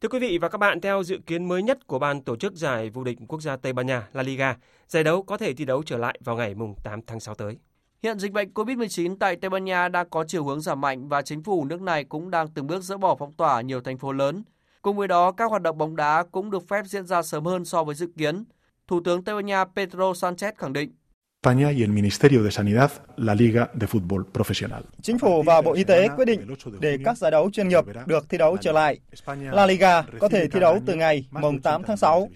Thưa 0.00 0.08
quý 0.08 0.18
vị 0.18 0.38
và 0.38 0.48
các 0.48 0.58
bạn, 0.58 0.80
theo 0.80 1.02
dự 1.02 1.18
kiến 1.26 1.48
mới 1.48 1.62
nhất 1.62 1.86
của 1.86 1.98
ban 1.98 2.22
tổ 2.22 2.36
chức 2.36 2.54
giải 2.54 2.90
vô 2.90 3.04
địch 3.04 3.18
quốc 3.28 3.42
gia 3.42 3.56
Tây 3.56 3.72
Ban 3.72 3.86
Nha 3.86 4.08
La 4.12 4.22
Liga, 4.22 4.56
giải 4.88 5.04
đấu 5.04 5.22
có 5.22 5.36
thể 5.36 5.54
thi 5.54 5.64
đấu 5.64 5.82
trở 5.82 5.96
lại 5.96 6.18
vào 6.24 6.36
ngày 6.36 6.54
mùng 6.54 6.74
8 6.84 7.00
tháng 7.06 7.20
6 7.20 7.34
tới. 7.34 7.56
Hiện 8.02 8.18
dịch 8.18 8.32
bệnh 8.32 8.52
COVID-19 8.54 9.16
tại 9.20 9.36
Tây 9.36 9.50
Ban 9.50 9.64
Nha 9.64 9.88
đang 9.88 10.10
có 10.10 10.24
chiều 10.28 10.44
hướng 10.44 10.60
giảm 10.60 10.80
mạnh 10.80 11.08
và 11.08 11.22
chính 11.22 11.42
phủ 11.42 11.64
nước 11.64 11.82
này 11.82 12.04
cũng 12.04 12.30
đang 12.30 12.48
từng 12.48 12.66
bước 12.66 12.82
dỡ 12.82 12.96
bỏ 12.96 13.16
phong 13.18 13.32
tỏa 13.32 13.60
nhiều 13.60 13.80
thành 13.80 13.98
phố 13.98 14.12
lớn. 14.12 14.42
Cùng 14.82 14.96
với 14.96 15.08
đó, 15.08 15.32
các 15.32 15.50
hoạt 15.50 15.62
động 15.62 15.78
bóng 15.78 15.96
đá 15.96 16.24
cũng 16.32 16.50
được 16.50 16.68
phép 16.68 16.86
diễn 16.86 17.06
ra 17.06 17.22
sớm 17.22 17.44
hơn 17.44 17.64
so 17.64 17.84
với 17.84 17.94
dự 17.94 18.08
kiến. 18.16 18.44
Thủ 18.86 19.00
tướng 19.04 19.24
Tây 19.24 19.34
Ban 19.34 19.46
Nha 19.46 19.64
Pedro 19.64 20.12
Sanchez 20.12 20.52
khẳng 20.58 20.72
định 20.72 20.92
España 21.40 21.70
y 21.70 21.82
el 21.84 21.90
Ministerio 21.90 22.42
de 22.42 22.50
Sanidad 22.50 22.90
la 23.16 23.32
Liga 23.32 23.70
de 23.80 23.86
Fútbol 23.86 24.24
Profesional. 24.32 24.82
Chính 25.02 25.18
phủ 25.18 25.42
và 25.42 25.62
Bộ 25.62 25.72
Y 25.72 25.84
tế 25.84 26.08
quyết 26.16 26.24
định 26.24 26.54
để 26.80 26.98
các 27.04 27.18
giải 27.18 27.30
đấu 27.30 27.50
chuyên 27.50 27.68
nghiệp 27.68 27.84
được 28.06 28.28
thi 28.28 28.38
đấu 28.38 28.56
trở 28.56 28.72
lại. 28.72 29.00
La 29.26 29.66
Liga 29.66 30.02
có 30.02 30.28
thể 30.28 30.48
thi 30.48 30.60
đấu 30.60 30.78
từ 30.86 30.94
ngày 30.94 31.28
mùng 31.30 31.60
8 31.60 31.82
tháng 31.82 31.96
6. 31.96 32.28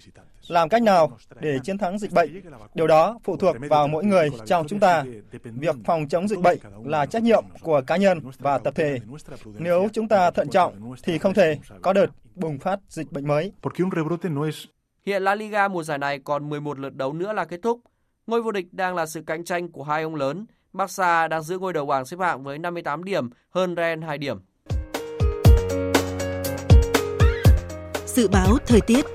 Làm 0.47 0.69
cách 0.69 0.81
nào 0.81 1.17
để 1.39 1.59
chiến 1.63 1.77
thắng 1.77 1.99
dịch 1.99 2.11
bệnh? 2.11 2.41
Điều 2.73 2.87
đó 2.87 3.19
phụ 3.23 3.37
thuộc 3.37 3.55
vào 3.69 3.87
mỗi 3.87 4.05
người 4.05 4.29
trong 4.45 4.67
chúng 4.67 4.79
ta. 4.79 5.03
Việc 5.43 5.75
phòng 5.85 6.07
chống 6.07 6.27
dịch 6.27 6.39
bệnh 6.39 6.59
là 6.85 7.05
trách 7.05 7.23
nhiệm 7.23 7.43
của 7.61 7.81
cá 7.87 7.97
nhân 7.97 8.19
và 8.39 8.57
tập 8.57 8.73
thể. 8.75 8.99
Nếu 9.57 9.87
chúng 9.93 10.07
ta 10.07 10.31
thận 10.31 10.49
trọng 10.49 10.93
thì 11.03 11.17
không 11.17 11.33
thể 11.33 11.57
có 11.81 11.93
đợt 11.93 12.07
bùng 12.35 12.59
phát 12.59 12.79
dịch 12.89 13.11
bệnh 13.11 13.27
mới. 13.27 13.51
Hiện 15.05 15.23
La 15.23 15.35
Liga 15.35 15.67
mùa 15.67 15.83
giải 15.83 15.97
này 15.97 16.19
còn 16.23 16.49
11 16.49 16.79
lượt 16.79 16.95
đấu 16.95 17.13
nữa 17.13 17.33
là 17.33 17.45
kết 17.45 17.59
thúc. 17.63 17.79
Ngôi 18.27 18.41
vô 18.41 18.51
địch 18.51 18.73
đang 18.73 18.95
là 18.95 19.05
sự 19.05 19.21
cạnh 19.21 19.43
tranh 19.43 19.71
của 19.71 19.83
hai 19.83 20.03
ông 20.03 20.15
lớn. 20.15 20.45
Barca 20.73 21.27
đang 21.27 21.43
giữ 21.43 21.57
ngôi 21.59 21.73
đầu 21.73 21.85
bảng 21.85 22.05
xếp 22.05 22.17
hạng 22.19 22.43
với 22.43 22.59
58 22.59 23.03
điểm, 23.03 23.29
hơn 23.49 23.75
Real 23.75 24.03
2 24.03 24.17
điểm. 24.17 24.37
Dự 28.05 28.27
báo 28.27 28.57
thời 28.65 28.81
tiết 28.81 29.05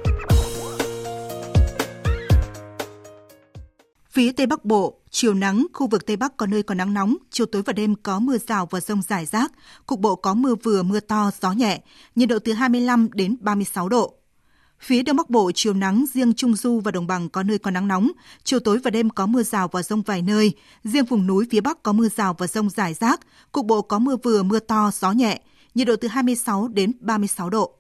Phía 4.11 4.33
Tây 4.33 4.47
Bắc 4.47 4.65
Bộ, 4.65 5.01
chiều 5.11 5.35
nắng, 5.35 5.67
khu 5.73 5.87
vực 5.87 6.07
Tây 6.07 6.17
Bắc 6.17 6.37
có 6.37 6.47
nơi 6.47 6.63
có 6.63 6.75
nắng 6.75 6.95
nóng, 6.95 7.17
chiều 7.31 7.47
tối 7.47 7.63
và 7.67 7.73
đêm 7.73 7.95
có 8.03 8.19
mưa 8.19 8.39
rào 8.39 8.67
và 8.71 8.81
rông 8.81 9.03
rải 9.03 9.27
rác, 9.27 9.53
cục 9.87 10.01
bộ 10.01 10.17
có 10.17 10.35
mưa 10.35 10.55
vừa 10.55 10.83
mưa 10.83 11.01
to, 11.01 11.31
gió 11.41 11.53
nhẹ, 11.53 11.81
nhiệt 12.15 12.29
độ 12.29 12.39
từ 12.39 12.53
25 12.53 13.09
đến 13.15 13.37
36 13.41 13.89
độ. 13.89 14.15
Phía 14.81 15.03
Đông 15.03 15.17
Bắc 15.17 15.31
Bộ 15.31 15.51
chiều 15.55 15.75
nắng, 15.75 16.05
riêng 16.13 16.35
Trung 16.35 16.57
Du 16.57 16.81
và 16.81 16.91
Đồng 16.91 17.07
Bằng 17.07 17.29
có 17.29 17.43
nơi 17.43 17.59
có 17.59 17.71
nắng 17.71 17.89
nóng. 17.89 18.11
Chiều 18.45 18.61
tối 18.61 18.79
và 18.79 18.91
đêm 18.91 19.11
có 19.11 19.27
mưa 19.27 19.43
rào 19.43 19.69
và 19.69 19.83
rông 19.83 20.03
vài 20.03 20.23
nơi. 20.23 20.53
Riêng 20.85 21.05
vùng 21.05 21.27
núi 21.27 21.47
phía 21.51 21.61
Bắc 21.61 21.83
có 21.83 21.93
mưa 21.93 22.09
rào 22.09 22.35
và 22.39 22.47
rông 22.47 22.71
rải 22.71 22.95
rác. 22.95 23.21
Cục 23.53 23.67
bộ 23.67 23.83
có 23.83 23.99
mưa 23.99 24.17
vừa, 24.23 24.43
mưa 24.43 24.59
to, 24.59 24.91
gió 24.95 25.13
nhẹ. 25.13 25.41
Nhiệt 25.75 25.87
độ 25.87 25.97
từ 25.97 26.09
26 26.09 26.69
đến 26.69 26.93
36 27.01 27.51
độ. 27.51 27.75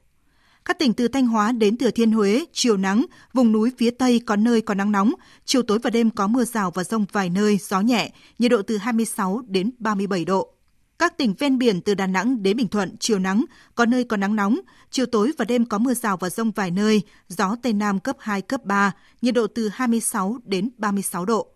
Các 0.64 0.78
tỉnh 0.78 0.92
từ 0.92 1.08
Thanh 1.08 1.26
Hóa 1.26 1.52
đến 1.52 1.76
Thừa 1.76 1.90
Thiên 1.90 2.12
Huế, 2.12 2.44
chiều 2.52 2.76
nắng, 2.76 3.06
vùng 3.32 3.52
núi 3.52 3.72
phía 3.78 3.90
Tây 3.90 4.20
có 4.26 4.36
nơi 4.36 4.60
có 4.60 4.74
nắng 4.74 4.92
nóng, 4.92 5.12
chiều 5.44 5.62
tối 5.62 5.78
và 5.78 5.90
đêm 5.90 6.10
có 6.10 6.26
mưa 6.26 6.44
rào 6.44 6.70
và 6.70 6.84
rông 6.84 7.04
vài 7.12 7.30
nơi, 7.30 7.58
gió 7.68 7.80
nhẹ, 7.80 8.12
nhiệt 8.38 8.50
độ 8.50 8.62
từ 8.62 8.76
26 8.76 9.42
đến 9.48 9.70
37 9.78 10.24
độ. 10.24 10.57
Các 10.98 11.16
tỉnh 11.16 11.34
ven 11.38 11.58
biển 11.58 11.80
từ 11.80 11.94
Đà 11.94 12.06
Nẵng 12.06 12.42
đến 12.42 12.56
Bình 12.56 12.68
Thuận, 12.68 12.96
chiều 13.00 13.18
nắng, 13.18 13.44
có 13.74 13.86
nơi 13.86 14.04
có 14.04 14.16
nắng 14.16 14.36
nóng, 14.36 14.58
chiều 14.90 15.06
tối 15.06 15.32
và 15.38 15.44
đêm 15.44 15.64
có 15.64 15.78
mưa 15.78 15.94
rào 15.94 16.16
và 16.16 16.30
rông 16.30 16.50
vài 16.50 16.70
nơi, 16.70 17.02
gió 17.28 17.56
Tây 17.62 17.72
Nam 17.72 18.00
cấp 18.00 18.16
2, 18.18 18.42
cấp 18.42 18.64
3, 18.64 18.92
nhiệt 19.22 19.34
độ 19.34 19.46
từ 19.46 19.68
26 19.68 20.38
đến 20.44 20.70
36 20.78 21.24
độ. 21.24 21.48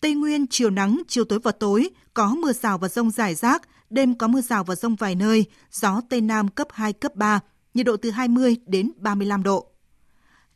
Tây 0.00 0.14
Nguyên 0.14 0.46
chiều 0.46 0.70
nắng, 0.70 1.02
chiều 1.08 1.24
tối 1.24 1.38
và 1.38 1.52
tối 1.52 1.90
có 2.14 2.34
mưa 2.34 2.52
rào 2.52 2.78
và 2.78 2.88
rông 2.88 3.10
rải 3.10 3.34
rác, 3.34 3.62
đêm 3.90 4.14
có 4.14 4.28
mưa 4.28 4.40
rào 4.40 4.64
và 4.64 4.74
rông 4.74 4.96
vài 4.96 5.14
nơi, 5.14 5.44
gió 5.72 6.00
Tây 6.08 6.20
Nam 6.20 6.48
cấp 6.48 6.68
2, 6.70 6.92
cấp 6.92 7.14
3, 7.14 7.40
nhiệt 7.74 7.86
độ 7.86 7.96
từ 7.96 8.10
20 8.10 8.56
đến 8.66 8.92
35 8.96 9.42
độ. 9.42 9.73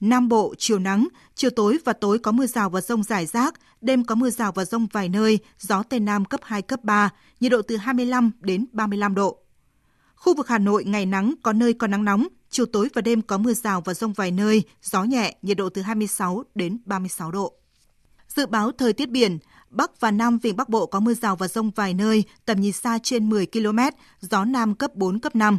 Nam 0.01 0.29
Bộ 0.29 0.55
chiều 0.59 0.79
nắng, 0.79 1.09
chiều 1.35 1.51
tối 1.51 1.79
và 1.85 1.93
tối 1.93 2.19
có 2.19 2.33
mưa 2.33 2.47
rào 2.47 2.71
và 2.71 2.81
rông 2.81 3.03
rải 3.03 3.27
rác, 3.27 3.55
đêm 3.81 4.05
có 4.05 4.15
mưa 4.15 4.31
rào 4.31 4.53
và 4.53 4.65
rông 4.65 4.87
vài 4.93 5.09
nơi, 5.09 5.39
gió 5.59 5.83
Tây 5.83 6.01
Nam 6.01 6.25
cấp 6.25 6.41
2, 6.43 6.63
cấp 6.63 6.85
3, 6.85 7.11
nhiệt 7.41 7.53
độ 7.53 7.63
từ 7.63 7.77
25 7.77 8.31
đến 8.41 8.67
35 8.73 9.15
độ. 9.15 9.39
Khu 10.15 10.35
vực 10.35 10.49
Hà 10.49 10.59
Nội 10.59 10.85
ngày 10.85 11.07
nắng, 11.07 11.35
có 11.43 11.53
nơi 11.53 11.75
có 11.75 11.87
nắng 11.87 12.05
nóng, 12.05 12.27
chiều 12.51 12.67
tối 12.67 12.89
và 12.95 13.03
đêm 13.03 13.23
có 13.23 13.39
mưa 13.39 13.55
rào 13.55 13.81
và 13.81 13.95
rông 13.95 14.13
vài 14.13 14.31
nơi, 14.31 14.63
gió 14.83 15.05
nhẹ, 15.05 15.37
nhiệt 15.43 15.57
độ 15.57 15.69
từ 15.69 15.83
26 15.83 16.45
đến 16.55 16.79
36 16.85 17.31
độ. 17.31 17.53
Dự 18.29 18.47
báo 18.47 18.73
thời 18.73 18.93
tiết 18.93 19.11
biển, 19.11 19.39
Bắc 19.71 20.01
và 20.01 20.11
Nam 20.11 20.39
Vịnh 20.39 20.57
Bắc 20.57 20.69
Bộ 20.69 20.87
có 20.87 21.01
mưa 21.01 21.15
rào 21.15 21.37
và 21.37 21.49
rông 21.49 21.71
vài 21.71 21.95
nơi, 21.95 22.25
tầm 22.45 22.61
nhìn 22.61 22.73
xa 22.73 22.99
trên 23.03 23.31
10 23.31 23.47
km, 23.47 23.79
gió 24.21 24.45
Nam 24.45 24.75
cấp 24.75 24.95
4, 24.95 25.19
cấp 25.19 25.37
5. 25.37 25.59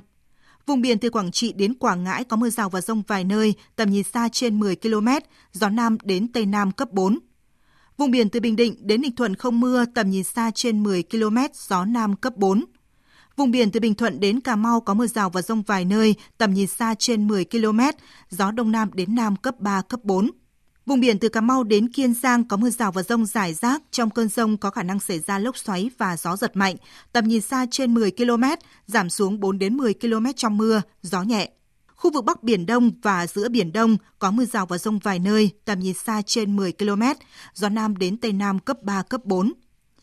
Vùng 0.69 0.81
biển 0.81 0.99
từ 0.99 1.09
Quảng 1.09 1.31
Trị 1.31 1.53
đến 1.53 1.73
Quảng 1.73 2.03
Ngãi 2.03 2.23
có 2.23 2.37
mưa 2.37 2.49
rào 2.49 2.69
và 2.69 2.81
rông 2.81 3.03
vài 3.07 3.23
nơi, 3.23 3.53
tầm 3.75 3.89
nhìn 3.89 4.03
xa 4.03 4.29
trên 4.31 4.59
10 4.59 4.75
km, 4.75 5.07
gió 5.51 5.69
Nam 5.69 5.97
đến 6.03 6.27
Tây 6.27 6.45
Nam 6.45 6.71
cấp 6.71 6.91
4. 6.91 7.19
Vùng 7.97 8.11
biển 8.11 8.29
từ 8.29 8.39
Bình 8.39 8.55
Định 8.55 8.75
đến 8.79 9.01
Ninh 9.01 9.15
Thuận 9.15 9.35
không 9.35 9.59
mưa, 9.59 9.85
tầm 9.95 10.09
nhìn 10.09 10.23
xa 10.23 10.51
trên 10.55 10.83
10 10.83 11.03
km, 11.03 11.37
gió 11.53 11.85
Nam 11.85 12.15
cấp 12.15 12.33
4. 12.35 12.65
Vùng 13.35 13.51
biển 13.51 13.71
từ 13.71 13.79
Bình 13.79 13.95
Thuận 13.95 14.19
đến 14.19 14.39
Cà 14.39 14.55
Mau 14.55 14.81
có 14.81 14.93
mưa 14.93 15.07
rào 15.07 15.29
và 15.29 15.41
rông 15.41 15.61
vài 15.61 15.85
nơi, 15.85 16.15
tầm 16.37 16.53
nhìn 16.53 16.67
xa 16.67 16.95
trên 16.99 17.27
10 17.27 17.45
km, 17.45 17.79
gió 18.29 18.51
Đông 18.51 18.71
Nam 18.71 18.89
đến 18.93 19.15
Nam 19.15 19.35
cấp 19.35 19.59
3, 19.59 19.81
cấp 19.81 19.99
4. 20.03 20.29
Vùng 20.89 20.99
biển 20.99 21.19
từ 21.19 21.29
Cà 21.29 21.41
Mau 21.41 21.63
đến 21.63 21.89
Kiên 21.89 22.13
Giang 22.13 22.43
có 22.43 22.57
mưa 22.57 22.69
rào 22.69 22.91
và 22.91 23.03
rông 23.03 23.25
rải 23.25 23.53
rác, 23.53 23.81
trong 23.91 24.09
cơn 24.09 24.29
rông 24.29 24.57
có 24.57 24.69
khả 24.69 24.83
năng 24.83 24.99
xảy 24.99 25.19
ra 25.19 25.39
lốc 25.39 25.57
xoáy 25.57 25.89
và 25.97 26.17
gió 26.17 26.35
giật 26.35 26.55
mạnh, 26.55 26.75
tầm 27.11 27.27
nhìn 27.27 27.41
xa 27.41 27.65
trên 27.71 27.93
10 27.93 28.11
km, 28.11 28.43
giảm 28.87 29.09
xuống 29.09 29.39
4 29.39 29.59
đến 29.59 29.77
10 29.77 29.93
km 29.93 30.25
trong 30.35 30.57
mưa, 30.57 30.81
gió 31.01 31.23
nhẹ. 31.23 31.51
Khu 31.95 32.11
vực 32.11 32.25
Bắc 32.25 32.43
Biển 32.43 32.65
Đông 32.65 32.91
và 33.01 33.27
giữa 33.27 33.49
Biển 33.49 33.73
Đông 33.73 33.97
có 34.19 34.31
mưa 34.31 34.45
rào 34.45 34.65
và 34.65 34.77
rông 34.77 34.99
vài 34.99 35.19
nơi, 35.19 35.49
tầm 35.65 35.79
nhìn 35.79 35.93
xa 35.93 36.21
trên 36.25 36.55
10 36.55 36.71
km, 36.71 37.03
gió 37.53 37.69
Nam 37.69 37.97
đến 37.97 38.17
Tây 38.17 38.33
Nam 38.33 38.59
cấp 38.59 38.83
3, 38.83 39.01
cấp 39.01 39.25
4. 39.25 39.53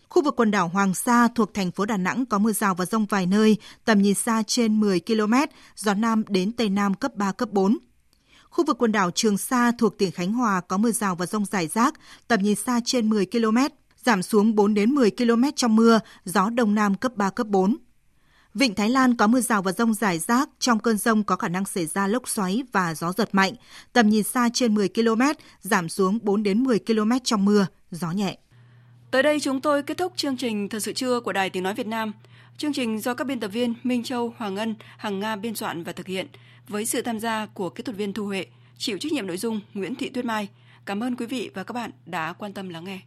Khu 0.09 0.23
vực 0.23 0.37
quần 0.37 0.51
đảo 0.51 0.69
Hoàng 0.69 0.95
Sa 0.95 1.29
thuộc 1.35 1.55
thành 1.55 1.71
phố 1.71 1.87
Đà 1.87 1.97
Nẵng 1.97 2.27
có 2.27 2.39
mưa 2.39 2.53
rào 2.53 2.75
và 2.75 2.87
rông 2.87 3.07
vài 3.07 3.27
nơi, 3.27 3.57
tầm 3.85 4.03
nhìn 4.03 4.15
xa 4.15 4.43
trên 4.47 4.81
10 4.81 5.01
km, 5.01 5.35
gió 5.77 5.95
Nam 5.95 6.23
đến 6.29 6.53
Tây 6.53 6.69
Nam 6.69 6.95
cấp 6.95 7.15
3, 7.17 7.33
cấp 7.33 7.49
4. 7.53 7.79
Khu 8.57 8.65
vực 8.65 8.79
quần 8.79 8.93
đảo 8.93 9.11
Trường 9.11 9.39
Sa 9.39 9.73
thuộc 9.79 9.99
tỉnh 9.99 10.11
Khánh 10.11 10.33
Hòa 10.33 10.61
có 10.61 10.77
mưa 10.77 10.91
rào 10.91 11.15
và 11.15 11.27
rông 11.27 11.45
rải 11.45 11.67
rác, 11.67 11.95
tầm 12.29 12.43
nhìn 12.43 12.55
xa 12.55 12.81
trên 12.85 13.11
10 13.11 13.27
km, 13.27 13.59
giảm 14.05 14.23
xuống 14.23 14.55
4 14.55 14.75
đến 14.75 14.91
10 14.91 15.11
km 15.11 15.45
trong 15.57 15.77
mưa, 15.77 16.01
gió 16.25 16.51
đông 16.51 16.75
nam 16.75 16.95
cấp 16.95 17.13
3 17.17 17.31
cấp 17.31 17.47
4. 17.47 17.77
Vịnh 18.55 18.75
Thái 18.75 18.91
Lan 18.91 19.17
có 19.17 19.27
mưa 19.27 19.41
rào 19.41 19.63
và 19.63 19.73
rông 19.73 19.95
rải 19.95 20.19
rác, 20.19 20.49
trong 20.59 20.79
cơn 20.79 20.99
rông 20.99 21.25
có 21.25 21.37
khả 21.37 21.49
năng 21.49 21.65
xảy 21.65 21.87
ra 21.87 22.07
lốc 22.07 22.29
xoáy 22.29 22.63
và 22.73 22.95
gió 22.95 23.13
giật 23.13 23.29
mạnh, 23.33 23.53
tầm 23.93 24.09
nhìn 24.09 24.23
xa 24.23 24.49
trên 24.53 24.75
10 24.75 24.89
km, 24.89 25.23
giảm 25.61 25.89
xuống 25.89 26.19
4 26.23 26.43
đến 26.43 26.63
10 26.63 26.79
km 26.79 27.11
trong 27.25 27.45
mưa, 27.45 27.67
gió 27.91 28.11
nhẹ. 28.11 28.39
Tới 29.11 29.23
đây 29.23 29.41
chúng 29.41 29.61
tôi 29.61 29.83
kết 29.83 29.99
thúc 29.99 30.13
chương 30.17 30.37
trình 30.37 30.69
Thật 30.69 30.81
sự 30.81 30.93
trưa 30.93 31.21
của 31.21 31.33
Đài 31.33 31.51
Tiếng 31.51 31.63
Nói 31.63 31.75
Việt 31.75 31.87
Nam. 31.87 32.13
Chương 32.59 32.73
trình 32.73 33.01
do 33.01 33.15
các 33.15 33.27
biên 33.27 33.41
tập 33.41 33.49
viên 33.49 33.75
Minh 33.83 34.03
Châu, 34.03 34.35
Hoàng 34.39 34.55
Ngân, 34.55 34.75
Hằng 34.97 35.21
Nga 35.21 35.37
biên 35.37 35.55
soạn 35.55 35.85
và 35.85 35.93
thực 35.93 36.07
hiện 36.07 36.27
với 36.69 36.87
sự 36.87 37.03
tham 37.03 37.21
gia 37.21 37.47
của 37.47 37.71
kỹ 37.71 37.83
thuật 37.83 37.97
viên 37.97 38.13
Thu 38.13 38.27
Huệ, 38.27 38.47
chịu 38.79 38.99
trách 38.99 39.13
nhiệm 39.13 39.27
nội 39.27 39.37
dung 39.37 39.61
Nguyễn 39.75 39.95
Thị 39.95 40.09
Tuyết 40.09 40.25
Mai. 40.25 40.49
Cảm 40.87 41.03
ơn 41.03 41.17
quý 41.17 41.27
vị 41.27 41.51
và 41.55 41.65
các 41.65 41.73
bạn 41.73 41.91
đã 42.07 42.33
quan 42.33 42.53
tâm 42.53 42.69
lắng 42.69 42.85
nghe. 42.85 43.01